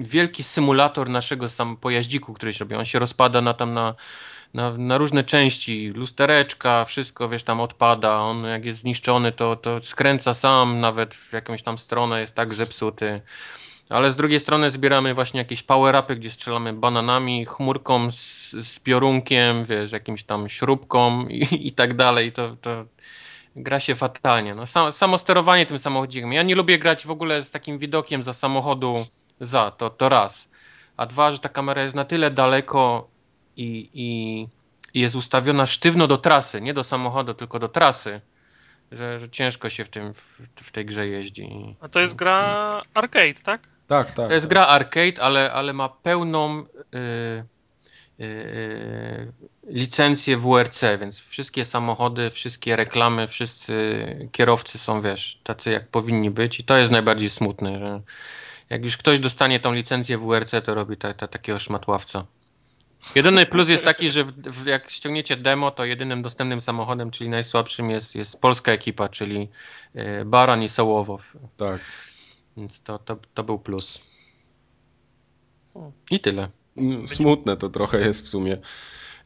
wielki 0.05 0.43
symulator 0.43 1.11
naszego 1.11 1.49
sam 1.49 1.77
pojaździku, 1.77 2.35
który 2.35 2.53
się 2.53 2.59
robi. 2.59 2.75
On 2.75 2.85
się 2.85 2.99
rozpada 2.99 3.41
na 3.41 3.55
tam 3.55 3.75
na, 3.75 3.95
na, 4.55 4.79
na, 4.79 4.99
różne 4.99 5.25
części, 5.25 5.89
lustereczka, 5.95 6.85
wszystko, 6.85 7.29
wiesz, 7.29 7.43
tam 7.43 7.61
odpada, 7.61 8.17
on 8.17 8.45
jak 8.45 8.65
jest 8.65 8.81
zniszczony, 8.81 9.33
to, 9.33 9.57
to 9.57 9.83
skręca 9.83 10.35
sam, 10.35 10.81
nawet 10.81 11.15
w 11.15 11.33
jakąś 11.33 11.63
tam 11.63 11.79
stronę 11.79 12.21
jest 12.21 12.35
tak 12.35 12.55
zepsuty. 12.55 13.21
Ale 13.89 14.13
z 14.13 14.17
drugiej 14.17 14.41
strony 14.41 14.71
zbieramy 14.71 15.15
właśnie 15.15 15.39
jakieś 15.39 15.63
power-upy, 15.63 16.17
gdzie 16.17 16.31
strzelamy 16.31 16.73
bananami, 16.73 17.47
chmurką 17.47 18.13
z, 18.13 18.51
z 18.51 18.79
piorunkiem, 18.79 19.65
wiesz, 19.65 19.93
jakimś 19.93 20.25
tam 20.25 20.49
śrubką 20.49 21.27
i, 21.29 21.47
i 21.69 21.73
tak 21.73 21.95
dalej. 21.95 22.33
To, 22.33 22.57
to 22.57 22.85
gra 23.57 23.81
się 23.81 23.95
fatalnie. 23.95 24.55
No, 24.55 24.67
sam, 24.67 24.93
samo 24.93 25.19
sterowanie 25.19 25.67
tym 25.67 25.79
samochodzikiem. 25.79 26.33
Ja 26.33 26.43
nie 26.43 26.55
lubię 26.55 26.79
grać 26.79 27.07
w 27.07 27.11
ogóle 27.11 27.43
z 27.43 27.51
takim 27.51 27.79
widokiem 27.79 28.23
za 28.23 28.33
samochodu 28.33 29.07
za, 29.41 29.71
to, 29.71 29.91
to 29.91 30.09
raz. 30.09 30.49
A 30.97 31.07
dwa, 31.07 31.33
że 31.33 31.39
ta 31.39 31.49
kamera 31.49 31.83
jest 31.83 31.95
na 31.95 32.05
tyle 32.05 32.31
daleko 32.31 33.09
i, 33.57 33.91
i, 33.95 34.41
i 34.95 35.01
jest 35.01 35.17
ustawiona 35.17 35.67
sztywno 35.67 36.07
do 36.07 36.19
trasy, 36.19 36.61
nie 36.61 36.75
do 36.75 36.85
samochodu, 36.85 37.35
tylko 37.35 37.59
do 37.59 37.69
trasy, 37.69 38.21
że, 38.93 39.21
że 39.21 39.31
ciężko 39.31 39.71
się 39.71 39.85
w, 39.85 39.89
tym, 39.89 40.15
w, 40.15 40.39
w, 40.57 40.73
tej 40.73 40.87
grze 40.87 41.07
jeździ. 41.07 41.77
A 41.81 41.89
to 41.89 42.01
jest 42.01 42.17
gra 42.17 42.83
arcade, 42.95 43.35
tak? 43.43 43.61
Tak, 43.87 44.07
tak. 44.07 44.29
To 44.29 44.35
jest 44.35 44.47
tak. 44.47 44.51
gra 44.51 44.67
arcade, 44.67 45.23
ale, 45.23 45.53
ale 45.53 45.73
ma 45.73 45.89
pełną 45.89 46.57
yy, 46.59 47.45
yy, 48.19 49.33
licencję 49.67 50.37
WRC, 50.37 50.85
więc 51.01 51.19
wszystkie 51.19 51.65
samochody, 51.65 52.31
wszystkie 52.31 52.77
reklamy, 52.77 53.29
wszyscy 53.29 54.07
kierowcy 54.33 54.79
są, 54.79 55.03
wiesz, 55.03 55.41
tacy 55.43 55.71
jak 55.71 55.89
powinni 55.89 56.31
być 56.31 56.61
i 56.61 56.65
to 56.65 56.77
jest 56.77 56.91
najbardziej 56.91 57.31
smutne, 57.31 57.79
że 57.79 58.01
jak 58.71 58.85
już 58.85 58.97
ktoś 58.97 59.21
dostanie 59.21 59.61
tą 59.61 59.73
licencję 59.73 60.19
WRC, 60.19 60.63
to 60.65 60.75
robi 60.75 60.97
ta, 60.97 61.15
ta, 61.15 61.29
takiego 61.29 61.59
szmatławca. 61.59 62.27
Jedyny 63.15 63.47
plus 63.47 63.69
jest 63.69 63.85
taki, 63.85 64.11
że 64.11 64.25
w, 64.25 64.33
w, 64.33 64.67
jak 64.67 64.91
ściągniecie 64.91 65.37
demo, 65.37 65.71
to 65.71 65.85
jedynym 65.85 66.23
dostępnym 66.23 66.61
samochodem, 66.61 67.11
czyli 67.11 67.31
najsłabszym 67.31 67.91
jest, 67.91 68.15
jest 68.15 68.41
polska 68.41 68.73
ekipa, 68.73 69.09
czyli 69.09 69.49
y, 69.97 70.25
Baran 70.25 70.63
i 70.63 70.69
Sołowow. 70.69 71.37
Tak. 71.57 71.81
Więc 72.57 72.83
to, 72.83 72.99
to, 72.99 73.19
to 73.35 73.45
był 73.45 73.59
plus. 73.59 74.01
I 76.11 76.21
tyle. 76.21 76.49
Smutne 77.07 77.57
to 77.57 77.69
trochę 77.69 78.01
jest 78.01 78.27
w 78.27 78.29
sumie. 78.29 78.59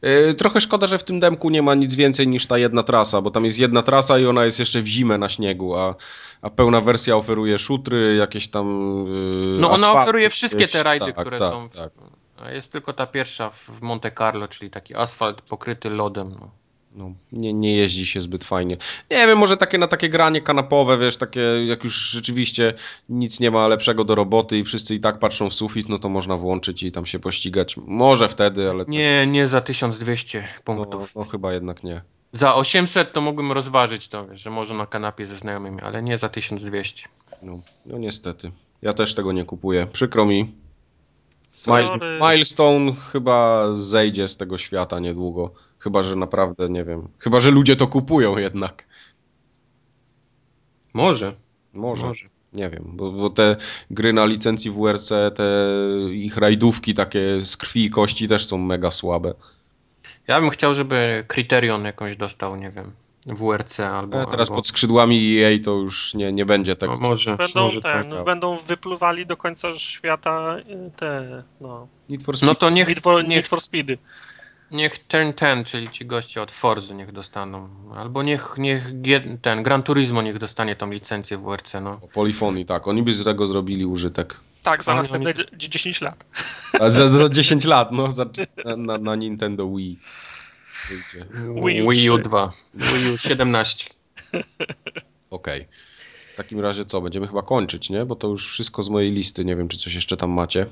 E, 0.05 0.33
trochę 0.33 0.61
szkoda, 0.61 0.87
że 0.87 0.97
w 0.97 1.03
tym 1.03 1.19
demku 1.19 1.49
nie 1.49 1.61
ma 1.61 1.75
nic 1.75 1.95
więcej 1.95 2.27
niż 2.27 2.45
ta 2.45 2.57
jedna 2.57 2.83
trasa, 2.83 3.21
bo 3.21 3.31
tam 3.31 3.45
jest 3.45 3.59
jedna 3.59 3.83
trasa 3.83 4.19
i 4.19 4.25
ona 4.25 4.45
jest 4.45 4.59
jeszcze 4.59 4.81
w 4.81 4.87
zimę 4.87 5.17
na 5.17 5.29
śniegu, 5.29 5.75
a, 5.75 5.95
a 6.41 6.49
pełna 6.49 6.81
wersja 6.81 7.15
oferuje 7.15 7.59
szutry, 7.59 8.15
jakieś 8.15 8.47
tam. 8.47 8.67
Yy, 9.07 9.61
no 9.61 9.71
ona 9.71 9.93
oferuje 9.93 10.29
wszystkie 10.29 10.67
te 10.67 10.83
rajdy, 10.83 11.05
tak, 11.05 11.15
które 11.15 11.39
tak, 11.39 11.49
są. 11.49 11.69
W, 11.69 11.75
tak. 11.75 11.91
Jest 12.51 12.71
tylko 12.71 12.93
ta 12.93 13.07
pierwsza 13.07 13.49
w 13.49 13.81
Monte 13.81 14.11
Carlo, 14.11 14.47
czyli 14.47 14.71
taki 14.71 14.95
asfalt 14.95 15.41
pokryty 15.41 15.89
lodem. 15.89 16.35
No. 16.39 16.49
No, 16.95 17.11
nie, 17.31 17.53
nie 17.53 17.75
jeździ 17.75 18.05
się 18.05 18.21
zbyt 18.21 18.43
fajnie. 18.43 18.77
Nie 19.11 19.27
wiem, 19.27 19.37
może 19.37 19.57
takie 19.57 19.77
na 19.77 19.87
takie 19.87 20.09
granie 20.09 20.41
kanapowe, 20.41 20.97
wiesz, 20.97 21.17
takie 21.17 21.41
jak 21.65 21.83
już 21.83 21.95
rzeczywiście 21.95 22.73
nic 23.09 23.39
nie 23.39 23.51
ma 23.51 23.67
lepszego 23.67 24.03
do 24.03 24.15
roboty 24.15 24.57
i 24.57 24.63
wszyscy 24.63 24.95
i 24.95 24.99
tak 24.99 25.19
patrzą 25.19 25.49
w 25.49 25.53
sufit, 25.53 25.89
no 25.89 25.99
to 25.99 26.09
można 26.09 26.37
włączyć 26.37 26.83
i 26.83 26.91
tam 26.91 27.05
się 27.05 27.19
pościgać. 27.19 27.77
Może 27.77 28.29
wtedy, 28.29 28.69
ale... 28.69 28.85
Nie, 28.87 29.27
nie 29.27 29.47
za 29.47 29.61
1200 29.61 30.47
punktów. 30.63 31.15
No, 31.15 31.21
no 31.21 31.27
chyba 31.29 31.53
jednak 31.53 31.83
nie. 31.83 32.01
Za 32.33 32.55
800 32.55 33.13
to 33.13 33.21
mógłbym 33.21 33.51
rozważyć 33.51 34.07
to, 34.07 34.27
wiesz, 34.27 34.41
że 34.41 34.49
może 34.49 34.73
na 34.73 34.85
kanapie 34.85 35.27
ze 35.27 35.35
znajomymi, 35.35 35.81
ale 35.81 36.03
nie 36.03 36.17
za 36.17 36.29
1200. 36.29 37.03
No, 37.43 37.59
no 37.85 37.97
niestety. 37.97 38.51
Ja 38.81 38.93
też 38.93 39.15
tego 39.15 39.31
nie 39.31 39.45
kupuję. 39.45 39.87
Przykro 39.93 40.25
mi. 40.25 40.51
Milestone 42.31 42.93
chyba 43.11 43.67
zejdzie 43.73 44.27
z 44.27 44.37
tego 44.37 44.57
świata 44.57 44.99
niedługo. 44.99 45.51
Chyba, 45.85 46.03
że 46.03 46.15
naprawdę, 46.15 46.69
nie 46.69 46.83
wiem. 46.83 47.07
Chyba, 47.19 47.39
że 47.39 47.51
ludzie 47.51 47.75
to 47.75 47.87
kupują 47.87 48.37
jednak. 48.37 48.87
Może. 50.93 51.33
Może. 51.73 52.07
Może. 52.07 52.25
Nie 52.53 52.69
wiem, 52.69 52.83
bo, 52.85 53.11
bo, 53.11 53.29
te 53.29 53.55
gry 53.91 54.13
na 54.13 54.25
licencji 54.25 54.71
WRC, 54.71 55.09
te 55.35 55.43
ich 56.11 56.37
rajdówki 56.37 56.93
takie 56.93 57.41
z 57.41 57.57
krwi 57.57 57.85
i 57.85 57.89
kości 57.89 58.27
też 58.27 58.45
są 58.45 58.57
mega 58.57 58.91
słabe. 58.91 59.33
Ja 60.27 60.41
bym 60.41 60.49
chciał, 60.49 60.75
żeby 60.75 61.25
Criterion 61.27 61.85
jakąś 61.85 62.17
dostał, 62.17 62.55
nie 62.55 62.71
wiem, 62.71 62.91
WRC 63.27 63.79
albo... 63.79 64.21
A 64.21 64.25
teraz 64.25 64.49
albo... 64.49 64.55
pod 64.55 64.67
skrzydłami 64.67 65.39
EA 65.39 65.59
to 65.65 65.71
już 65.71 66.13
nie, 66.13 66.31
nie 66.31 66.45
będzie 66.45 66.75
tego. 66.75 66.93
No, 66.93 67.09
może, 67.09 67.37
będą, 67.37 67.61
może 67.61 67.81
ten, 67.81 68.11
tak. 68.11 68.23
będą 68.23 68.57
wypluwali 68.57 69.25
do 69.25 69.37
końca 69.37 69.73
świata 69.73 70.57
y, 70.57 70.91
te, 70.95 71.43
no... 71.61 71.87
Need 72.09 72.23
for 72.23 72.37
Speed. 72.37 72.51
No 72.51 72.55
to 72.55 72.69
niech... 72.69 72.87
Need 72.87 72.99
for, 72.99 73.27
Need 73.27 73.47
for 73.47 73.61
Speedy. 73.61 73.97
Niech 74.71 74.99
ten, 74.99 75.33
ten, 75.33 75.63
czyli 75.63 75.89
ci 75.89 76.05
goście 76.05 76.41
od 76.41 76.51
Forzy 76.51 76.95
niech 76.95 77.11
dostaną. 77.11 77.69
Albo 77.95 78.23
niech, 78.23 78.55
niech 78.57 78.91
ten 79.41 79.63
Gran 79.63 79.83
Turismo 79.83 80.21
niech 80.21 80.37
dostanie 80.37 80.75
tą 80.75 80.91
licencję 80.91 81.37
w 81.37 81.41
WRC, 81.41 81.73
no. 81.81 81.99
Polifonii, 82.13 82.65
tak. 82.65 82.87
Oni 82.87 83.03
by 83.03 83.13
z 83.13 83.23
tego 83.23 83.47
zrobili 83.47 83.85
użytek. 83.85 84.39
Tak, 84.63 84.83
za 84.83 84.95
następne 84.95 85.33
oni... 85.37 85.57
10 85.57 86.01
lat. 86.01 86.25
A 86.79 86.89
za, 86.89 87.17
za 87.17 87.29
10 87.29 87.65
lat, 87.65 87.91
no. 87.91 88.11
Za, 88.11 88.25
na, 88.77 88.97
na 88.97 89.15
Nintendo 89.15 89.69
Wii. 89.69 89.99
Wii 91.63 91.81
U, 91.81 91.89
Wii 91.89 92.09
U 92.09 92.17
2. 92.17 92.51
Wii 92.73 93.11
U 93.11 93.17
17. 93.17 93.89
Okej. 95.29 95.61
Okay. 95.61 95.65
W 96.33 96.37
takim 96.37 96.59
razie 96.59 96.85
co? 96.85 97.01
Będziemy 97.01 97.27
chyba 97.27 97.41
kończyć, 97.41 97.89
nie? 97.89 98.05
Bo 98.05 98.15
to 98.15 98.27
już 98.27 98.49
wszystko 98.49 98.83
z 98.83 98.89
mojej 98.89 99.11
listy. 99.11 99.45
Nie 99.45 99.55
wiem, 99.55 99.67
czy 99.67 99.77
coś 99.77 99.93
jeszcze 99.93 100.17
tam 100.17 100.29
macie. 100.29 100.65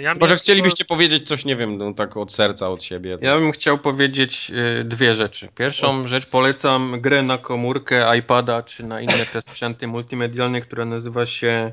Ja 0.00 0.14
Może 0.14 0.36
chcielibyście 0.36 0.84
powiedzieć 0.84 1.28
coś, 1.28 1.44
nie 1.44 1.56
wiem, 1.56 1.78
no, 1.78 1.94
tak 1.94 2.16
od 2.16 2.32
serca, 2.32 2.68
od 2.68 2.82
siebie. 2.82 3.18
Ja 3.20 3.36
bym 3.36 3.52
chciał 3.52 3.78
powiedzieć 3.78 4.52
y, 4.80 4.84
dwie 4.84 5.14
rzeczy. 5.14 5.48
Pierwszą 5.54 6.00
o, 6.00 6.08
rzecz 6.08 6.30
polecam 6.30 7.00
grę 7.00 7.22
na 7.22 7.38
komórkę, 7.38 8.18
iPada 8.18 8.62
czy 8.62 8.84
na 8.84 9.00
inne 9.00 9.26
te 9.32 9.42
sprzęty 9.42 9.86
multimedialne, 9.86 10.60
która 10.60 10.84
nazywa 10.84 11.26
się 11.26 11.72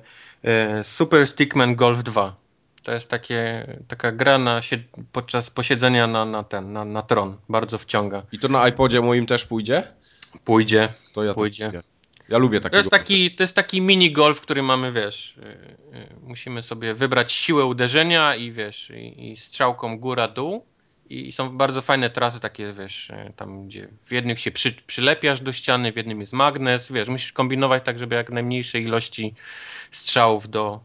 y, 0.80 0.84
Super 0.84 1.28
Stickman 1.28 1.76
Golf 1.76 2.04
2. 2.04 2.36
To 2.84 2.94
jest 2.94 3.10
takie, 3.10 3.68
taka 3.88 4.12
gra 4.12 4.38
na, 4.38 4.62
podczas 5.12 5.50
posiedzenia 5.50 6.08
na, 6.08 6.26
na 6.26 6.44
ten, 6.44 6.74
na, 6.74 6.86
na 6.86 7.02
tron. 7.02 7.38
Bardzo 7.50 7.78
wciąga. 7.78 8.24
I 8.32 8.40
to 8.40 8.48
na 8.48 8.68
iPodzie 8.68 9.02
moim 9.02 9.26
też 9.26 9.46
pójdzie? 9.46 9.84
Pójdzie. 10.44 10.90
To 11.14 11.24
ja 11.24 11.34
pójdzie. 11.34 11.72
To 11.72 11.95
ja 12.30 12.38
lubię 12.38 12.62
takie. 12.62 12.72
To 12.72 12.78
jest 12.78 12.92
taki, 12.92 13.32
to 13.32 13.44
jest 13.44 13.56
taki 13.56 13.82
mini 13.82 14.12
golf, 14.12 14.42
który 14.42 14.64
mamy, 14.64 14.92
wiesz, 14.92 15.38
yy, 15.38 16.00
yy, 16.00 16.08
musimy 16.22 16.64
sobie 16.64 16.94
wybrać 16.94 17.32
siłę 17.32 17.66
uderzenia 17.66 18.36
i 18.36 18.52
wiesz, 18.52 18.90
i, 18.90 19.32
i 19.32 19.38
strzałką 19.38 20.00
góra-dół. 20.00 20.66
I 21.10 21.32
są 21.32 21.58
bardzo 21.58 21.82
fajne 21.82 22.10
trasy 22.10 22.40
takie, 22.40 22.74
wiesz, 22.74 23.10
yy, 23.10 23.34
tam 23.36 23.68
gdzie 23.68 23.88
w 24.06 24.12
jednych 24.12 24.40
się 24.40 24.52
przy, 24.52 24.72
przylepiasz 24.72 25.42
do 25.42 25.52
ściany, 25.52 25.92
w 25.92 25.98
jednym 25.98 26.22
jest 26.22 26.34
magnes, 26.34 26.92
wiesz, 26.92 27.08
musisz 27.08 27.34
kombinować 27.34 27.84
tak, 27.84 28.00
żeby 28.00 28.16
jak 28.16 28.30
najmniejszej 28.30 28.84
ilości 28.84 29.34
strzałów 29.92 30.50
do, 30.50 30.80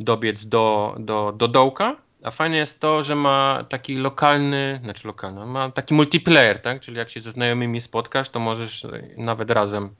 dobiec 0.00 0.46
do, 0.46 0.96
do, 0.98 1.32
do 1.36 1.48
dołka. 1.48 1.96
A 2.24 2.30
fajne 2.30 2.56
jest 2.56 2.80
to, 2.80 3.02
że 3.02 3.14
ma 3.14 3.64
taki 3.68 3.96
lokalny, 3.96 4.80
znaczy 4.82 5.06
lokalny, 5.08 5.46
ma 5.46 5.70
taki 5.70 5.94
multiplayer, 5.94 6.62
tak? 6.62 6.80
Czyli 6.80 6.96
jak 6.96 7.10
się 7.10 7.20
ze 7.20 7.30
znajomymi 7.30 7.80
spotkasz, 7.80 8.30
to 8.30 8.40
możesz 8.40 8.86
nawet 9.16 9.50
razem 9.50 9.94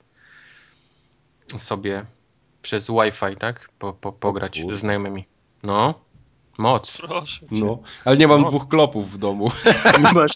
sobie 1.57 2.05
przez 2.61 2.87
Wi-Fi, 2.87 3.37
tak? 3.39 3.69
Po, 3.79 3.93
po, 3.93 4.11
pograć 4.11 4.61
ze 4.69 4.77
znajomymi. 4.77 5.25
No, 5.63 5.93
moc. 6.57 6.97
Proszę. 6.97 7.45
No, 7.51 7.77
ale 8.05 8.17
nie 8.17 8.27
mam 8.27 8.41
moc. 8.41 8.49
dwóch 8.49 8.69
klopów 8.69 9.11
w 9.11 9.17
domu. 9.17 9.51
Nie 9.99 10.13
masz 10.19 10.31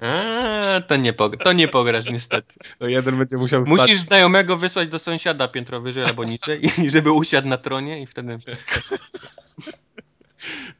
A, 0.00 0.80
to, 0.80 0.96
nie 0.96 1.12
to 1.12 1.52
nie 1.52 1.68
pograsz 1.68 2.10
niestety. 2.10 2.54
To 2.78 2.88
jeden 2.88 3.18
będzie 3.18 3.36
musiał 3.36 3.66
stać. 3.66 3.78
Musisz 3.78 4.00
znajomego 4.00 4.56
wysłać 4.56 4.88
do 4.88 4.98
sąsiada 4.98 5.48
piętro 5.48 5.80
wyżej 5.80 6.04
albo 6.04 6.24
niżej 6.24 6.60
i 6.84 6.90
żeby 6.90 7.12
usiadł 7.12 7.48
na 7.48 7.56
tronie 7.56 8.02
i 8.02 8.06
wtedy... 8.06 8.38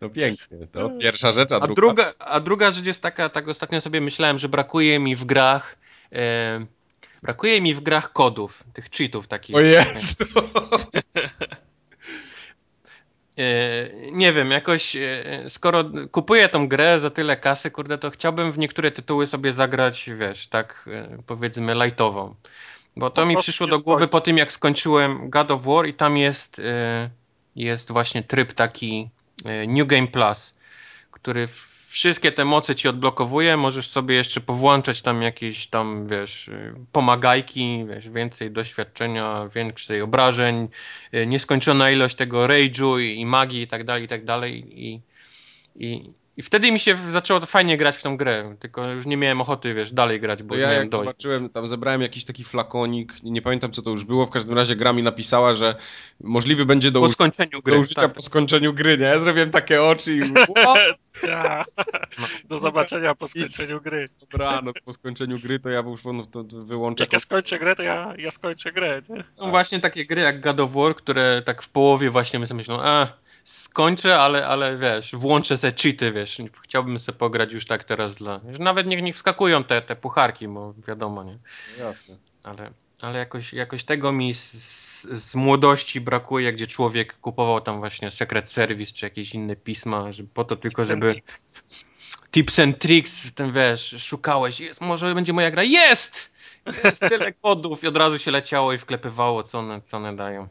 No 0.00 0.10
pięknie, 0.10 0.66
to 0.72 0.90
pierwsza 0.90 1.32
rzecz, 1.32 1.52
a, 1.52 1.56
a 1.56 1.60
druga... 1.60 1.74
druga... 1.74 2.12
A 2.18 2.40
druga 2.40 2.70
rzecz 2.70 2.86
jest 2.86 3.02
taka, 3.02 3.28
tak 3.28 3.48
ostatnio 3.48 3.80
sobie 3.80 4.00
myślałem, 4.00 4.38
że 4.38 4.48
brakuje 4.48 4.98
mi 4.98 5.16
w 5.16 5.24
grach 5.24 5.76
e, 6.12 6.66
Brakuje 7.22 7.60
mi 7.60 7.74
w 7.74 7.80
grach 7.80 8.12
kodów, 8.12 8.64
tych 8.72 8.90
cheatów 8.90 9.26
takich. 9.26 9.56
O 9.56 9.60
Jezu! 9.60 10.24
E, 13.38 13.88
nie 14.12 14.32
wiem, 14.32 14.50
jakoś 14.50 14.96
e, 14.96 15.44
skoro 15.48 15.84
kupuję 16.10 16.48
tą 16.48 16.68
grę 16.68 17.00
za 17.00 17.10
tyle 17.10 17.36
kasy, 17.36 17.70
kurde, 17.70 17.98
to 17.98 18.10
chciałbym 18.10 18.52
w 18.52 18.58
niektóre 18.58 18.90
tytuły 18.90 19.26
sobie 19.26 19.52
zagrać, 19.52 20.10
wiesz, 20.18 20.46
tak 20.48 20.88
e, 20.92 21.18
powiedzmy 21.26 21.74
lightową. 21.74 22.34
Bo 22.96 23.10
to 23.10 23.22
Po 23.22 23.28
mi 23.28 23.36
przyszło 23.36 23.66
do 23.66 23.80
głowy 23.80 24.00
skończy. 24.00 24.10
po 24.12 24.20
tym, 24.20 24.38
jak 24.38 24.52
skończyłem 24.52 25.30
God 25.30 25.50
of 25.50 25.64
War 25.64 25.86
i 25.86 25.94
tam 25.94 26.16
jest, 26.16 26.60
jest 27.56 27.92
właśnie 27.92 28.22
tryb 28.22 28.52
taki 28.52 29.08
New 29.68 29.86
Game 29.86 30.06
Plus, 30.06 30.54
który 31.10 31.46
w- 31.46 31.77
wszystkie 31.88 32.32
te 32.32 32.44
moce 32.44 32.74
ci 32.74 32.88
odblokowuje, 32.88 33.56
możesz 33.56 33.90
sobie 33.90 34.14
jeszcze 34.14 34.40
powłączać 34.40 35.02
tam 35.02 35.22
jakieś 35.22 35.66
tam, 35.66 36.06
wiesz, 36.06 36.48
y, 36.48 36.74
pomagajki, 36.92 37.84
wiesz, 37.88 38.08
więcej 38.08 38.50
doświadczenia, 38.50 39.48
więcej 39.54 40.02
obrażeń, 40.02 40.68
y, 41.14 41.26
nieskończona 41.26 41.90
ilość 41.90 42.16
tego 42.16 42.46
rage'u 42.46 43.00
i, 43.00 43.20
i 43.20 43.26
magii 43.26 43.62
i 43.62 43.66
tak 43.66 43.84
dalej, 43.84 44.04
i 44.04 44.08
tak 44.08 44.24
dalej 44.24 44.82
i, 44.84 45.00
i, 45.76 46.12
i 46.38 46.42
wtedy 46.42 46.72
mi 46.72 46.80
się 46.80 46.96
zaczęło 47.10 47.40
to 47.40 47.46
fajnie 47.46 47.76
grać 47.76 47.96
w 47.96 48.02
tą 48.02 48.16
grę, 48.16 48.56
tylko 48.60 48.90
już 48.90 49.06
nie 49.06 49.16
miałem 49.16 49.40
ochoty, 49.40 49.74
wiesz, 49.74 49.92
dalej 49.92 50.20
grać, 50.20 50.42
bo 50.42 50.54
już 50.54 50.62
ja 50.62 50.68
miałem 50.68 50.82
jak 50.82 50.90
dość. 50.90 51.00
zobaczyłem, 51.00 51.48
tam 51.50 51.68
zebrałem 51.68 52.02
jakiś 52.02 52.24
taki 52.24 52.44
flakonik, 52.44 53.14
nie, 53.22 53.42
pamiętam 53.42 53.72
co 53.72 53.82
to 53.82 53.90
już 53.90 54.04
było, 54.04 54.26
w 54.26 54.30
każdym 54.30 54.54
razie 54.54 54.76
gra 54.76 54.92
mi 54.92 55.02
napisała, 55.02 55.54
że 55.54 55.74
możliwy 56.20 56.66
będzie 56.66 56.90
do, 56.90 57.00
Po 57.00 57.12
skończeniu 57.12 57.50
do 57.50 57.62
gry. 57.62 57.78
użycia 57.78 58.00
tak. 58.00 58.12
po 58.12 58.22
skończeniu 58.22 58.74
gry, 58.74 58.98
nie? 58.98 59.04
Ja 59.04 59.18
zrobiłem 59.18 59.50
takie 59.50 59.82
oczy 59.82 60.14
i. 60.16 60.20
No. 62.18 62.26
Do 62.44 62.58
zobaczenia 62.58 63.14
po 63.14 63.28
skończeniu 63.28 63.80
gry. 63.80 64.08
Dobranoc, 64.20 64.76
po 64.84 64.92
skończeniu 64.92 65.38
gry 65.38 65.60
to 65.60 65.68
ja 65.68 65.80
już 65.80 66.04
no, 66.04 66.26
to, 66.26 66.44
to 66.44 66.64
wyłączę 66.64 67.04
Jak 67.04 67.12
ja 67.12 67.18
skończę 67.18 67.58
grę, 67.58 67.76
to 67.76 67.82
ja, 67.82 68.14
ja 68.18 68.30
skończę 68.30 68.72
grę. 68.72 69.02
Nie? 69.08 69.24
Są 69.38 69.50
właśnie 69.50 69.80
takie 69.80 70.06
gry 70.06 70.22
jak 70.22 70.40
God 70.40 70.60
of 70.60 70.72
War, 70.72 70.94
które 70.94 71.42
tak 71.42 71.62
w 71.62 71.68
połowie 71.68 72.10
właśnie 72.10 72.38
my 72.38 72.46
sobie 72.46 72.58
myślą, 72.58 72.80
a 72.82 73.12
skończę, 73.48 74.20
ale, 74.20 74.46
ale 74.46 74.78
wiesz, 74.78 75.10
włączę 75.12 75.58
se 75.58 75.72
cheaty, 75.72 76.12
wiesz, 76.12 76.38
chciałbym 76.62 76.98
sobie 76.98 77.18
pograć 77.18 77.52
już 77.52 77.64
tak 77.64 77.84
teraz 77.84 78.14
dla... 78.14 78.38
Wiesz, 78.38 78.58
nawet 78.58 78.86
niech 78.86 79.02
nie 79.02 79.12
wskakują 79.12 79.64
te, 79.64 79.82
te 79.82 79.96
pucharki, 79.96 80.48
bo 80.48 80.74
wiadomo, 80.88 81.24
nie? 81.24 81.38
Jasne. 81.78 82.16
Ale, 82.42 82.70
ale 83.00 83.18
jakoś, 83.18 83.52
jakoś 83.52 83.84
tego 83.84 84.12
mi 84.12 84.34
z, 84.34 84.52
z, 84.52 85.08
z 85.08 85.34
młodości 85.34 86.00
brakuje, 86.00 86.52
gdzie 86.52 86.66
człowiek 86.66 87.18
kupował 87.20 87.60
tam 87.60 87.78
właśnie 87.78 88.10
Secret 88.10 88.48
Service 88.48 88.92
czy 88.92 89.06
jakieś 89.06 89.34
inne 89.34 89.56
pisma, 89.56 90.12
żeby, 90.12 90.28
po 90.34 90.44
to 90.44 90.56
tylko, 90.56 90.84
żeby 90.84 91.22
tips 92.30 92.58
and 92.58 92.78
tricks, 92.78 93.32
ten 93.34 93.52
wiesz, 93.52 93.94
szukałeś, 93.98 94.60
jest, 94.60 94.80
może 94.80 95.14
będzie 95.14 95.32
moja 95.32 95.50
gra, 95.50 95.62
jest! 95.62 96.32
Jest 96.84 97.00
tyle 97.00 97.32
kodów 97.42 97.84
i 97.84 97.86
od 97.86 97.96
razu 97.96 98.18
się 98.18 98.30
leciało 98.30 98.72
i 98.72 98.78
wklepywało, 98.78 99.42
co 99.42 99.58
one, 99.58 99.82
co 99.82 99.96
one 99.96 100.16
dają. 100.16 100.48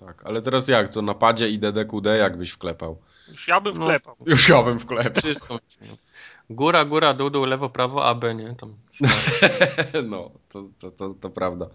No 0.00 0.06
tak, 0.06 0.26
ale 0.26 0.42
teraz 0.42 0.68
jak, 0.68 0.88
co 0.88 1.02
na 1.02 1.14
padzie 1.14 1.48
i 1.50 1.58
DDQD 1.58 2.06
jakbyś 2.18 2.50
wklepał? 2.50 2.98
Już 3.28 3.48
ja 3.48 3.60
bym 3.60 3.78
No. 3.78 3.84
wklepał. 3.84 4.16
Już 4.26 4.48
ja 4.48 4.62
bym 4.62 4.80
wklepał. 4.80 5.22
Wszystko. 5.22 5.58
Góra, 6.50 6.84
góra, 6.84 7.14
dół, 7.14 7.30
dół, 7.30 7.44
lewo, 7.44 7.70
prawo, 7.70 8.06
AB, 8.06 8.24
nie? 8.34 8.54
Tam. 8.54 8.74
No, 10.10 10.30
to, 10.48 10.64
to, 10.80 10.90
to, 10.90 11.14
to 11.14 11.30
prawda. 11.30 11.66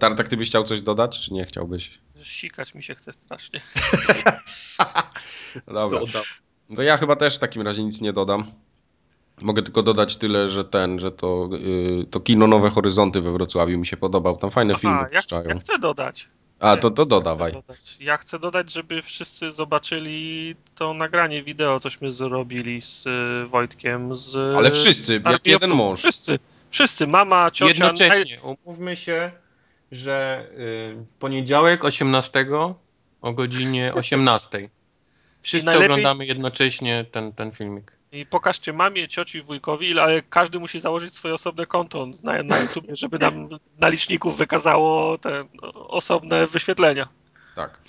Tartak, 0.00 0.28
ty 0.28 0.36
byś 0.36 0.48
chciał 0.48 0.64
coś 0.64 0.82
dodać, 0.82 1.20
czy 1.20 1.34
nie 1.34 1.44
chciałbyś? 1.44 1.98
Sikać 2.22 2.74
mi 2.74 2.82
się 2.82 2.94
chce 2.94 3.12
strasznie. 3.12 3.60
No 5.66 5.72
Dobra. 5.90 6.00
No 6.70 6.76
To 6.76 6.82
ja 6.82 6.96
chyba 6.96 7.16
też 7.16 7.36
w 7.36 7.38
takim 7.38 7.62
razie 7.62 7.84
nic 7.84 8.00
nie 8.00 8.12
dodam. 8.12 8.44
Mogę 9.40 9.62
tylko 9.62 9.82
dodać 9.82 10.16
tyle, 10.16 10.48
że 10.48 10.64
ten, 10.64 11.00
że 11.00 11.12
to, 11.12 11.48
yy, 11.52 12.04
to 12.10 12.20
kino 12.20 12.46
Nowe 12.46 12.70
Horyzonty 12.70 13.20
we 13.20 13.32
Wrocławiu 13.32 13.78
mi 13.78 13.86
się 13.86 13.96
podobał. 13.96 14.36
Tam 14.36 14.50
fajne 14.50 14.76
filmy 14.78 14.96
Aha, 14.96 15.08
ja, 15.12 15.18
puszczają. 15.18 15.48
ja 15.48 15.58
chcę 15.58 15.78
dodać. 15.78 16.28
A, 16.60 16.76
to, 16.76 16.90
to 16.90 17.06
dodawaj. 17.06 17.52
Ja 18.00 18.16
chcę 18.16 18.38
dodać, 18.38 18.72
żeby 18.72 19.02
wszyscy 19.02 19.52
zobaczyli 19.52 20.56
to 20.74 20.94
nagranie 20.94 21.42
wideo, 21.42 21.80
cośmy 21.80 22.12
zrobili 22.12 22.82
z 22.82 23.06
y, 23.06 23.46
Wojtkiem. 23.48 24.16
Z, 24.16 24.36
Ale 24.56 24.70
wszyscy, 24.70 25.22
jak 25.30 25.46
jeden 25.46 25.70
mąż. 25.70 25.98
Wszyscy. 25.98 26.38
Wszyscy. 26.70 27.06
Mama, 27.06 27.50
ciocia. 27.50 27.84
Jednocześnie. 27.84 28.40
Umówmy 28.42 28.96
się, 28.96 29.30
że 29.92 30.46
y, 30.52 31.04
w 31.04 31.18
poniedziałek 31.18 31.84
18 31.84 32.46
o 33.22 33.32
godzinie 33.32 33.94
18. 33.94 34.68
Wszyscy 35.42 35.66
najlepiej- 35.66 35.84
oglądamy 35.84 36.26
jednocześnie 36.26 37.04
ten, 37.12 37.32
ten 37.32 37.52
filmik. 37.52 37.92
I 38.12 38.26
pokażcie 38.26 38.72
mamie, 38.72 39.08
cioci, 39.08 39.42
wujkowi, 39.42 39.98
ale 39.98 40.22
każdy 40.22 40.58
musi 40.58 40.80
założyć 40.80 41.14
swoje 41.14 41.34
osobne 41.34 41.66
konto 41.66 42.06
na, 42.22 42.42
na 42.42 42.58
YouTube, 42.58 42.84
żeby 42.92 43.18
nam 43.18 43.48
na 43.78 43.88
liczników 43.88 44.36
wykazało 44.36 45.18
te 45.18 45.44
no, 45.62 45.88
osobne 45.88 46.46
wyświetlenia. 46.46 47.08
Tak. 47.56 47.80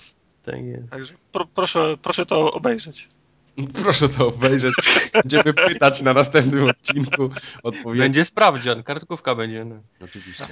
Tak 0.43 0.65
jest. 0.65 0.91
Także 0.91 1.13
pro, 1.31 1.45
proszę, 1.45 1.97
proszę 2.01 2.25
to 2.25 2.53
obejrzeć. 2.53 3.07
Proszę 3.83 4.09
to 4.09 4.27
obejrzeć. 4.27 4.73
Będziemy 5.13 5.53
pytać 5.53 6.01
na 6.01 6.13
następnym 6.13 6.69
odcinku 6.69 7.29
odpowiedzi. 7.63 7.99
Będzie 7.99 8.25
sprawdzian, 8.25 8.83
kartkówka 8.83 9.35
będzie. 9.35 9.65
No. 9.65 9.75
Oczywiście. 10.03 10.47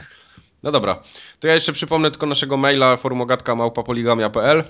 No 0.63 0.71
dobra, 0.71 1.03
to 1.39 1.47
ja 1.47 1.53
jeszcze 1.53 1.73
przypomnę 1.73 2.11
tylko 2.11 2.25
naszego 2.25 2.57
maila 2.57 2.97
forumogatka.małpapoligamia.pl 2.97 4.63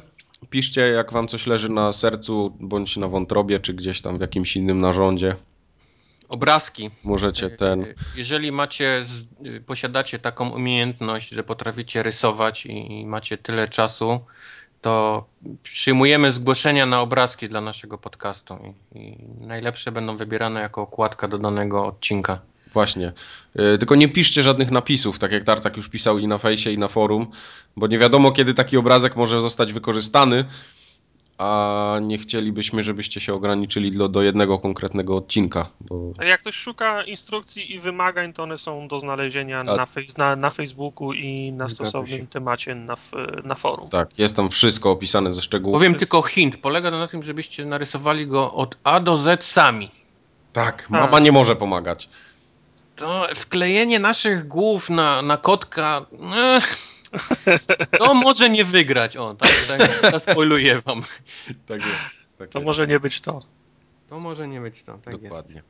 Piszcie, 0.49 0.81
jak 0.81 1.13
wam 1.13 1.27
coś 1.27 1.47
leży 1.47 1.69
na 1.69 1.93
sercu, 1.93 2.57
bądź 2.59 2.97
na 2.97 3.07
wątrobie, 3.07 3.59
czy 3.59 3.73
gdzieś 3.73 4.01
tam 4.01 4.17
w 4.17 4.21
jakimś 4.21 4.55
innym 4.55 4.79
narządzie. 4.79 5.35
Obrazki. 6.29 6.89
Możecie 7.03 7.49
ten... 7.49 7.85
Jeżeli 8.15 8.51
macie, 8.51 9.05
y, 9.45 9.61
posiadacie 9.61 10.19
taką 10.19 10.49
umiejętność, 10.49 11.29
że 11.29 11.43
potraficie 11.43 12.03
rysować 12.03 12.65
i, 12.65 12.99
i 13.01 13.05
macie 13.05 13.37
tyle 13.37 13.67
czasu, 13.67 14.19
to 14.81 15.25
przyjmujemy 15.63 16.33
zgłoszenia 16.33 16.85
na 16.85 17.01
obrazki 17.01 17.49
dla 17.49 17.61
naszego 17.61 17.97
podcastu 17.97 18.57
i, 18.95 18.99
i 18.99 19.17
najlepsze 19.47 19.91
będą 19.91 20.17
wybierane 20.17 20.61
jako 20.61 20.81
okładka 20.81 21.27
do 21.27 21.37
danego 21.37 21.85
odcinka. 21.85 22.39
Właśnie. 22.73 23.11
Yy, 23.55 23.77
Tylko 23.77 23.95
nie 23.95 24.07
piszcie 24.07 24.43
żadnych 24.43 24.71
napisów, 24.71 25.19
tak 25.19 25.31
jak 25.31 25.43
Tartak 25.43 25.77
już 25.77 25.89
pisał 25.89 26.17
i 26.19 26.27
na 26.27 26.37
fejsie, 26.37 26.71
i 26.71 26.77
na 26.77 26.87
forum, 26.87 27.27
bo 27.77 27.87
nie 27.87 27.99
wiadomo, 27.99 28.31
kiedy 28.31 28.53
taki 28.53 28.77
obrazek 28.77 29.15
może 29.15 29.41
zostać 29.41 29.73
wykorzystany, 29.73 30.45
a 31.37 31.97
nie 32.01 32.17
chcielibyśmy, 32.17 32.83
żebyście 32.83 33.19
się 33.19 33.33
ograniczyli 33.33 33.91
do, 33.91 34.09
do 34.09 34.21
jednego 34.21 34.59
konkretnego 34.59 35.15
odcinka, 35.17 35.69
bo 35.81 36.13
A 36.17 36.23
Jak 36.25 36.41
ktoś 36.41 36.55
szuka 36.55 37.03
instrukcji 37.03 37.73
i 37.73 37.79
wymagań, 37.79 38.33
to 38.33 38.43
one 38.43 38.57
są 38.57 38.87
do 38.87 38.99
znalezienia 38.99 39.59
A- 39.59 39.63
na, 39.63 39.85
fej- 39.85 40.17
na, 40.17 40.35
na 40.35 40.49
Facebooku 40.49 41.13
i 41.13 41.51
na 41.51 41.67
Zgadza 41.67 41.75
stosownym 41.89 42.19
się. 42.19 42.27
temacie 42.27 42.75
na, 42.75 42.93
f- 42.93 43.11
na 43.43 43.55
forum. 43.55 43.89
tak, 43.89 44.19
jest 44.19 44.35
tam 44.35 44.49
wszystko 44.49 44.91
opisane 44.91 45.33
ze 45.33 45.41
szczegółów. 45.41 45.77
Powiem 45.79 45.93
wszystko. 45.95 46.17
tylko 46.17 46.27
hint. 46.29 46.57
Polega 46.57 46.91
to 46.91 46.99
na 46.99 47.07
tym, 47.07 47.23
żebyście 47.23 47.65
narysowali 47.65 48.27
go 48.27 48.53
od 48.53 48.77
A 48.83 48.99
do 48.99 49.17
Z 49.17 49.43
sami. 49.43 49.91
Tak, 50.53 50.89
mama 50.89 51.19
nie 51.19 51.31
może 51.31 51.55
pomagać. 51.55 52.09
To 52.99 53.27
wklejenie 53.35 53.99
naszych 53.99 54.47
głów 54.47 54.89
na, 54.89 55.21
na 55.21 55.37
kotka. 55.37 56.05
eh, 56.57 56.77
to 57.99 58.13
może 58.13 58.49
nie 58.49 58.65
wygrać. 58.65 59.17
O, 59.17 59.35
tak, 59.35 59.51
tak 59.67 60.11
zaspoiluję 60.11 60.81
wam. 60.81 61.01
Tak 61.65 61.81
jest. 61.81 62.27
Tak 62.37 62.49
To 62.49 62.59
jest. 62.59 62.65
może 62.65 62.87
nie 62.87 62.99
być 62.99 63.21
to. 63.21 63.39
To 64.09 64.19
może 64.19 64.47
nie 64.47 64.61
być 64.61 64.83
to. 64.83 64.97
Tak 64.97 65.17
Dokładnie. 65.21 65.63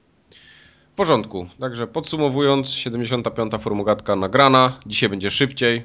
W 0.92 0.96
porządku. 0.96 1.50
Także 1.60 1.88
podsumowując, 1.88 2.70
75. 2.70 3.54
formogatka 3.62 4.16
nagrana. 4.16 4.80
Dzisiaj 4.86 5.10
będzie 5.10 5.32
szybciej 5.32 5.84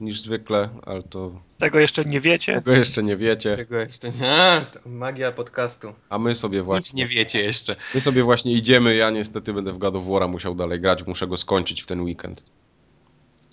niż 0.00 0.20
zwykle, 0.20 0.68
ale 0.86 1.02
to 1.02 1.32
Tego 1.58 1.78
jeszcze 1.78 2.04
nie 2.04 2.20
wiecie. 2.20 2.54
tego 2.54 2.72
jeszcze 2.72 3.02
nie 3.02 3.16
wiecie. 3.16 3.56
Tego 3.56 3.76
jeszcze 3.76 4.10
nie. 4.10 4.32
A, 4.32 4.66
magia 4.86 5.32
podcastu. 5.32 5.92
A 6.08 6.18
my 6.18 6.34
sobie 6.34 6.58
Nic 6.58 6.66
właśnie, 6.66 6.96
nie 7.02 7.06
wiecie 7.08 7.42
jeszcze. 7.44 7.76
my 7.94 8.00
sobie 8.00 8.22
właśnie 8.22 8.52
idziemy. 8.52 8.94
Ja 8.96 9.10
niestety 9.10 9.52
będę 9.52 9.72
w 9.72 9.78
God 9.78 9.96
of 9.96 10.04
War'a 10.04 10.28
musiał 10.28 10.54
dalej 10.54 10.80
grać. 10.80 11.06
Muszę 11.06 11.26
go 11.26 11.36
skończyć 11.36 11.82
w 11.82 11.86
ten 11.86 12.00
weekend. 12.00 12.42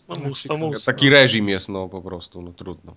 No 0.10 0.16
mus, 0.16 0.44
to 0.44 0.58
mus. 0.58 0.86
Taki 0.86 1.10
reżim 1.10 1.50
jest, 1.50 1.70
no 1.70 1.90
po 1.90 2.02
prostu, 2.02 2.42
no 2.42 2.54
trudno. 2.54 2.92
no. 2.92 2.96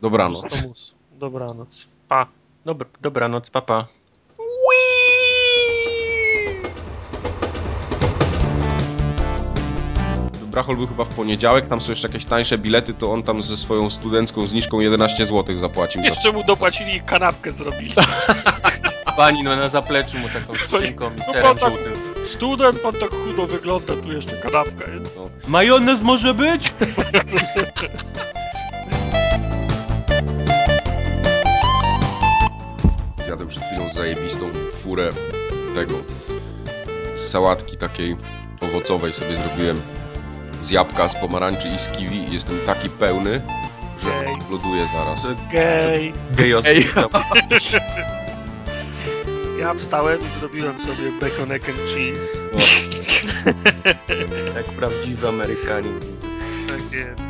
Dobranoc. 0.00 0.42
Mus, 0.42 0.52
to 0.62 0.68
mus. 0.68 0.94
Dobranoc. 1.18 1.88
Pa. 2.08 2.26
Dobra, 2.64 2.88
dobranoc, 3.00 3.50
papa. 3.50 3.88
Brachol 10.56 10.76
był 10.76 10.86
chyba 10.86 11.04
w 11.04 11.08
poniedziałek, 11.08 11.68
tam 11.68 11.80
są 11.80 11.92
jeszcze 11.92 12.08
jakieś 12.08 12.24
tańsze 12.24 12.58
bilety, 12.58 12.94
to 12.94 13.12
on 13.12 13.22
tam 13.22 13.42
ze 13.42 13.56
swoją 13.56 13.90
studencką 13.90 14.46
zniżką 14.46 14.80
11 14.80 15.26
zł 15.26 15.58
zapłacił. 15.58 16.02
Za... 16.02 16.08
Jeszcze 16.08 16.32
mu 16.32 16.44
dopłacili 16.44 16.96
i 16.96 17.00
kanapkę 17.00 17.52
zrobili. 17.52 17.94
Pani 19.16 19.42
no, 19.42 19.56
na 19.56 19.68
zapleczu 19.68 20.18
mu 20.18 20.28
taką 20.28 20.54
skrzynką 20.54 21.06
i 21.06 21.10
No 21.18 21.24
serem 21.24 21.42
pan 21.42 21.58
tak- 21.58 21.68
żółtym. 21.68 21.92
Student, 22.26 22.80
pan 22.80 22.94
tak 22.94 23.10
chudo 23.10 23.46
wygląda, 23.46 23.96
tu 23.96 24.12
jeszcze 24.12 24.36
kanapka 24.36 24.90
jest. 24.90 25.18
Majonez 25.48 26.02
może 26.02 26.34
być? 26.34 26.72
Zjadłem 33.24 33.48
przed 33.48 33.62
chwilą 33.62 33.92
zajebistą 33.92 34.50
furę 34.82 35.10
tego 35.74 35.94
sałatki 37.16 37.76
takiej 37.76 38.14
owocowej 38.60 39.12
sobie 39.12 39.38
zrobiłem 39.38 39.80
z 40.60 40.70
jabłka, 40.70 41.08
z 41.08 41.14
pomarańczy 41.14 41.68
i 41.68 41.78
z 41.78 41.88
kiwi 41.88 42.16
i 42.28 42.34
jestem 42.34 42.58
taki 42.66 42.88
pełny, 42.88 43.40
że 44.02 44.10
Gej. 44.24 44.36
zaraz. 44.94 45.26
Gej. 45.52 46.12
Gejos. 46.36 46.64
Ej. 46.66 46.88
Ja 49.60 49.74
wstałem 49.74 50.18
i 50.20 50.38
zrobiłem 50.40 50.80
sobie 50.80 51.12
bacon 51.20 51.52
egg 51.52 51.68
and 51.68 51.78
cheese. 51.94 52.38
Jak 54.56 54.64
prawdziwy 54.66 55.28
Amerykanin. 55.28 56.00
Tak 56.68 56.92
jest. 56.92 57.22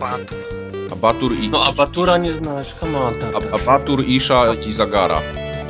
Batur. 0.00 0.38
Abatur 0.92 1.32
i... 1.32 1.48
No 1.48 1.64
Abatura 1.64 2.16
nie 2.16 2.32
znasz, 2.32 2.74
come 2.74 3.00
on. 3.00 3.14
Ab- 3.14 3.54
Abatur, 3.62 4.04
Isha 4.06 4.54
i 4.54 4.72
Zagara. 4.72 5.20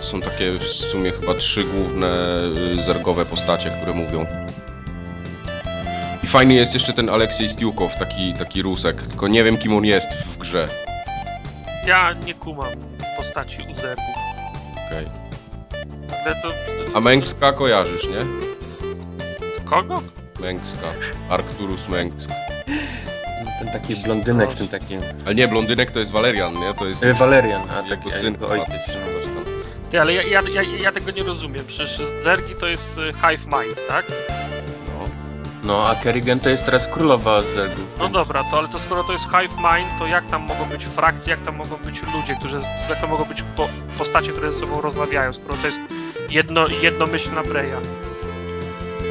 Są 0.04 0.20
takie 0.20 0.52
w 0.52 0.68
sumie 0.68 1.12
chyba 1.12 1.34
trzy 1.34 1.64
główne 1.64 2.38
y, 2.78 2.82
zergowe 2.82 3.26
postacie, 3.26 3.70
które 3.70 3.92
mówią. 3.94 4.26
I 6.22 6.26
fajny 6.26 6.54
jest 6.54 6.74
jeszcze 6.74 6.92
ten 6.92 7.08
Aleksiej 7.08 7.48
Stiukow, 7.48 7.96
taki, 7.98 8.34
taki 8.34 8.62
Rusek, 8.62 9.02
tylko 9.06 9.28
nie 9.28 9.44
wiem 9.44 9.56
kim 9.58 9.76
on 9.76 9.84
jest 9.84 10.12
w 10.14 10.38
grze. 10.38 10.68
Ja 11.86 12.12
nie 12.26 12.34
kumam 12.34 12.68
postaci 13.16 13.58
uzerków. 13.72 14.04
Okej. 14.86 15.06
Ale 16.24 16.34
to, 16.42 16.48
to, 16.48 16.96
A 16.96 17.00
Mękska 17.00 17.52
kojarzysz, 17.52 18.08
nie? 18.08 18.26
Kogo? 19.64 20.02
Mękska. 20.40 20.86
Arcturus 21.28 21.88
Męksk. 21.88 22.30
No, 23.44 23.50
Ten 23.58 23.68
taki 23.68 23.96
blondynek 23.96 24.50
w 24.50 24.54
tym 24.54 24.68
takim... 24.68 25.00
Ale 25.26 25.34
nie, 25.34 25.48
blondynek 25.48 25.90
to 25.90 25.98
jest 25.98 26.12
Valerian, 26.12 26.54
nie? 26.54 26.74
To 26.74 26.86
jest 26.86 27.04
E, 27.04 27.14
Valerian, 27.14 27.62
a 27.70 27.76
jego 27.82 27.96
taki 27.96 28.10
syn. 28.10 28.32
jego 28.32 28.46
ojciec. 28.48 28.68
Ty, 29.94 30.00
ale 30.00 30.14
ja, 30.14 30.22
ja, 30.22 30.42
ja, 30.42 30.62
ja 30.62 30.92
tego 30.92 31.10
nie 31.10 31.22
rozumiem. 31.22 31.64
Przecież 31.66 32.08
zergi 32.20 32.54
to 32.54 32.66
jest 32.66 32.98
y, 32.98 33.12
hive 33.12 33.46
mind, 33.46 33.88
tak? 33.88 34.04
No. 34.88 35.08
No, 35.64 35.88
a 35.88 35.94
Kerrigan 35.94 36.40
to 36.40 36.48
jest 36.48 36.64
teraz 36.64 36.88
królowa 36.88 37.42
zergów. 37.42 37.86
No 37.98 38.08
dobra, 38.08 38.44
to 38.50 38.58
ale 38.58 38.68
to 38.68 38.78
skoro 38.78 39.04
to 39.04 39.12
jest 39.12 39.24
hive 39.24 39.56
mind, 39.56 39.88
to 39.98 40.06
jak 40.06 40.26
tam 40.30 40.42
mogą 40.42 40.64
być 40.64 40.86
frakcje, 40.86 41.30
jak 41.30 41.42
tam 41.42 41.56
mogą 41.56 41.76
być 41.76 42.02
ludzie, 42.14 42.36
którzy, 42.38 42.56
jak 42.88 43.00
tam 43.00 43.10
mogą 43.10 43.24
być 43.24 43.44
po, 43.56 43.68
postacie, 43.98 44.32
które 44.32 44.52
ze 44.52 44.60
sobą 44.60 44.80
rozmawiają, 44.80 45.32
skoro 45.32 45.54
to 45.56 45.66
jest 45.66 45.80
jedno, 46.30 46.66
jednomyślna 46.82 47.42
breja. 47.42 47.76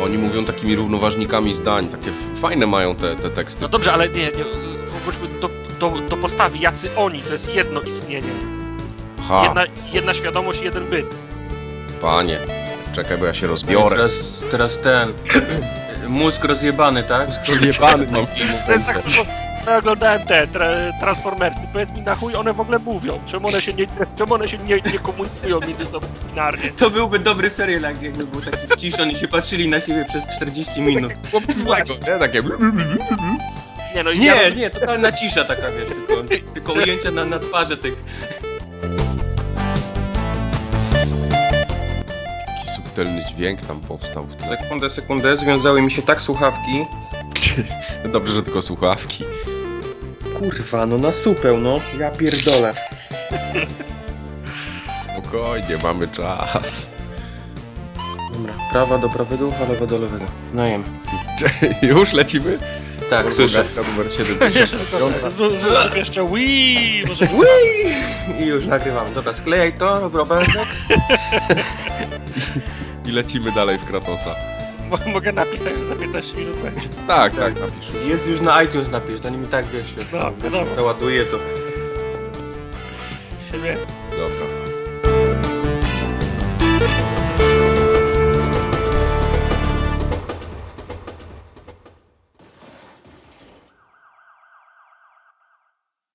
Oni 0.03 0.17
mówią 0.17 0.45
takimi 0.45 0.75
równoważnikami 0.75 1.55
zdań, 1.55 1.87
takie 1.87 2.11
fajne 2.41 2.67
mają 2.67 2.95
te, 2.95 3.15
te 3.15 3.29
teksty. 3.29 3.61
No 3.61 3.67
dobrze, 3.67 3.93
ale 3.93 4.09
nie, 4.09 4.25
nie, 4.25 4.43
wróćmy 5.05 5.39
do, 5.39 5.49
do, 5.79 6.01
do 6.09 6.17
postawy, 6.17 6.57
jacy 6.57 6.89
oni, 6.95 7.21
to 7.21 7.33
jest 7.33 7.55
jedno 7.55 7.81
istnienie. 7.81 8.62
Jedna, 9.45 9.63
jedna 9.93 10.13
świadomość, 10.13 10.61
jeden 10.61 10.89
byt. 10.89 11.05
panie. 12.01 12.39
Czekaj, 12.93 13.17
bo 13.17 13.25
ja 13.25 13.33
się 13.33 13.45
No 13.45 13.51
rozbiorę. 13.51 13.95
Teraz, 13.95 14.13
teraz 14.51 14.77
ten... 14.77 15.13
Mózg 16.07 16.43
rozjebany, 16.43 17.03
tak? 17.03 17.29
Rozjebany 17.49 18.07
mam 18.11 18.27
film. 18.27 18.49
To 18.65 18.71
jest 18.71 18.85
tak 18.85 19.01
samo, 19.01 19.25
ja 19.67 19.77
oglądałem 19.77 20.25
te 20.25 20.47
tra, 20.47 20.67
Transformersy, 20.99 21.59
powiedz 21.73 21.91
mi 21.93 22.01
na 22.01 22.15
chuj 22.15 22.35
one 22.35 22.53
w 22.53 22.59
ogóle 22.59 22.79
mówią, 22.79 23.19
czemu 23.25 23.47
one 23.47 23.61
się 23.61 23.73
nie, 23.73 23.85
czemu 24.17 24.33
one 24.33 24.47
się 24.49 24.57
nie, 24.57 24.75
nie 24.75 24.99
komunikują 24.99 25.59
między 25.59 25.85
sobą 25.85 26.07
binarnie. 26.29 26.71
To 26.71 26.89
byłby 26.89 27.19
dobry 27.19 27.49
serial, 27.49 27.81
jak- 27.81 28.01
jakby 28.01 28.25
był 28.25 28.41
taki 28.41 28.67
wciszony 28.67 29.11
i 29.11 29.15
się 29.15 29.27
patrzyli 29.27 29.67
na 29.69 29.81
siebie 29.81 30.05
przez 30.09 30.23
40 30.35 30.81
minut. 30.81 31.13
Chłopcowego, 31.31 31.93
nie? 31.93 32.19
Takie... 32.19 32.43
Nie 33.95 34.03
no, 34.03 34.11
i 34.11 34.19
Nie, 34.19 34.25
ja, 34.25 34.49
nie, 34.49 34.69
totalna 34.69 35.11
cisza 35.11 35.43
taka, 35.43 35.71
wiesz, 35.71 35.85
tylko, 35.87 36.23
tylko 36.53 36.73
ujęcia 36.73 37.11
na, 37.11 37.25
na 37.25 37.39
twarze 37.39 37.77
tych... 37.77 37.93
subtelny 42.93 43.25
dźwięk 43.25 43.61
tam 43.65 43.79
powstał. 43.79 44.27
Sekundę, 44.49 44.89
sekundę, 44.89 45.37
związały 45.37 45.81
mi 45.81 45.91
się 45.91 46.01
tak 46.01 46.21
słuchawki. 46.21 46.85
Dobrze, 48.13 48.33
że 48.33 48.43
tylko 48.43 48.61
słuchawki. 48.61 49.23
Kurwa, 50.39 50.85
no 50.85 50.97
na 50.97 51.11
supeł, 51.11 51.57
no. 51.57 51.79
Ja 51.99 52.11
pierdolę. 52.11 52.73
Spokojnie, 55.03 55.77
mamy 55.83 56.07
czas. 56.07 56.89
Dobra, 58.33 58.53
prawa 58.71 58.97
do 58.97 59.09
prawego, 59.09 59.47
ucha, 59.47 59.65
lewa 59.65 59.85
do 59.85 59.97
lewego. 59.97 60.25
No 60.53 60.65
jem. 60.67 60.83
Już 61.81 62.13
lecimy? 62.13 62.59
Tak, 63.09 63.33
słyszę. 63.33 63.63
Bogatka 63.63 63.91
numer 63.91 64.05
jeszcze 64.05 64.25
70. 64.25 64.89
tylko 64.91 65.09
z- 65.31 65.33
z- 65.33 65.91
z- 65.91 65.95
jeszcze 65.95 66.27
Wii, 66.35 67.03
może 67.07 67.25
Ui! 67.25 68.43
I 68.43 68.45
już 68.47 68.65
nagrywam. 68.65 69.13
Dobra, 69.13 69.33
sklejaj 69.33 69.73
to, 69.73 70.09
Robertek 70.09 70.67
i 73.05 73.11
lecimy 73.11 73.51
dalej 73.51 73.77
w 73.77 73.85
Kratosa. 73.85 74.35
Mogę 75.13 75.31
napisać, 75.31 75.77
że 75.77 75.85
za 75.85 75.95
15 75.95 76.37
minut 76.37 76.57
będzie. 76.57 76.89
Tak, 77.07 77.35
tak, 77.35 77.53
tak 77.53 77.59
napisz. 77.59 78.07
Jest 78.07 78.27
już 78.27 78.41
na 78.41 78.63
iTunes 78.63 78.89
napisz, 78.89 79.19
zanim 79.19 79.43
i 79.43 79.47
tak 79.47 79.65
wiesz, 79.65 79.93
jest. 79.97 80.13
No, 80.13 80.31
wiadomo. 80.43 80.75
Załaduję 80.75 81.25
to. 81.25 81.39
Siebie. 83.51 83.77
Dobra. 84.11 84.63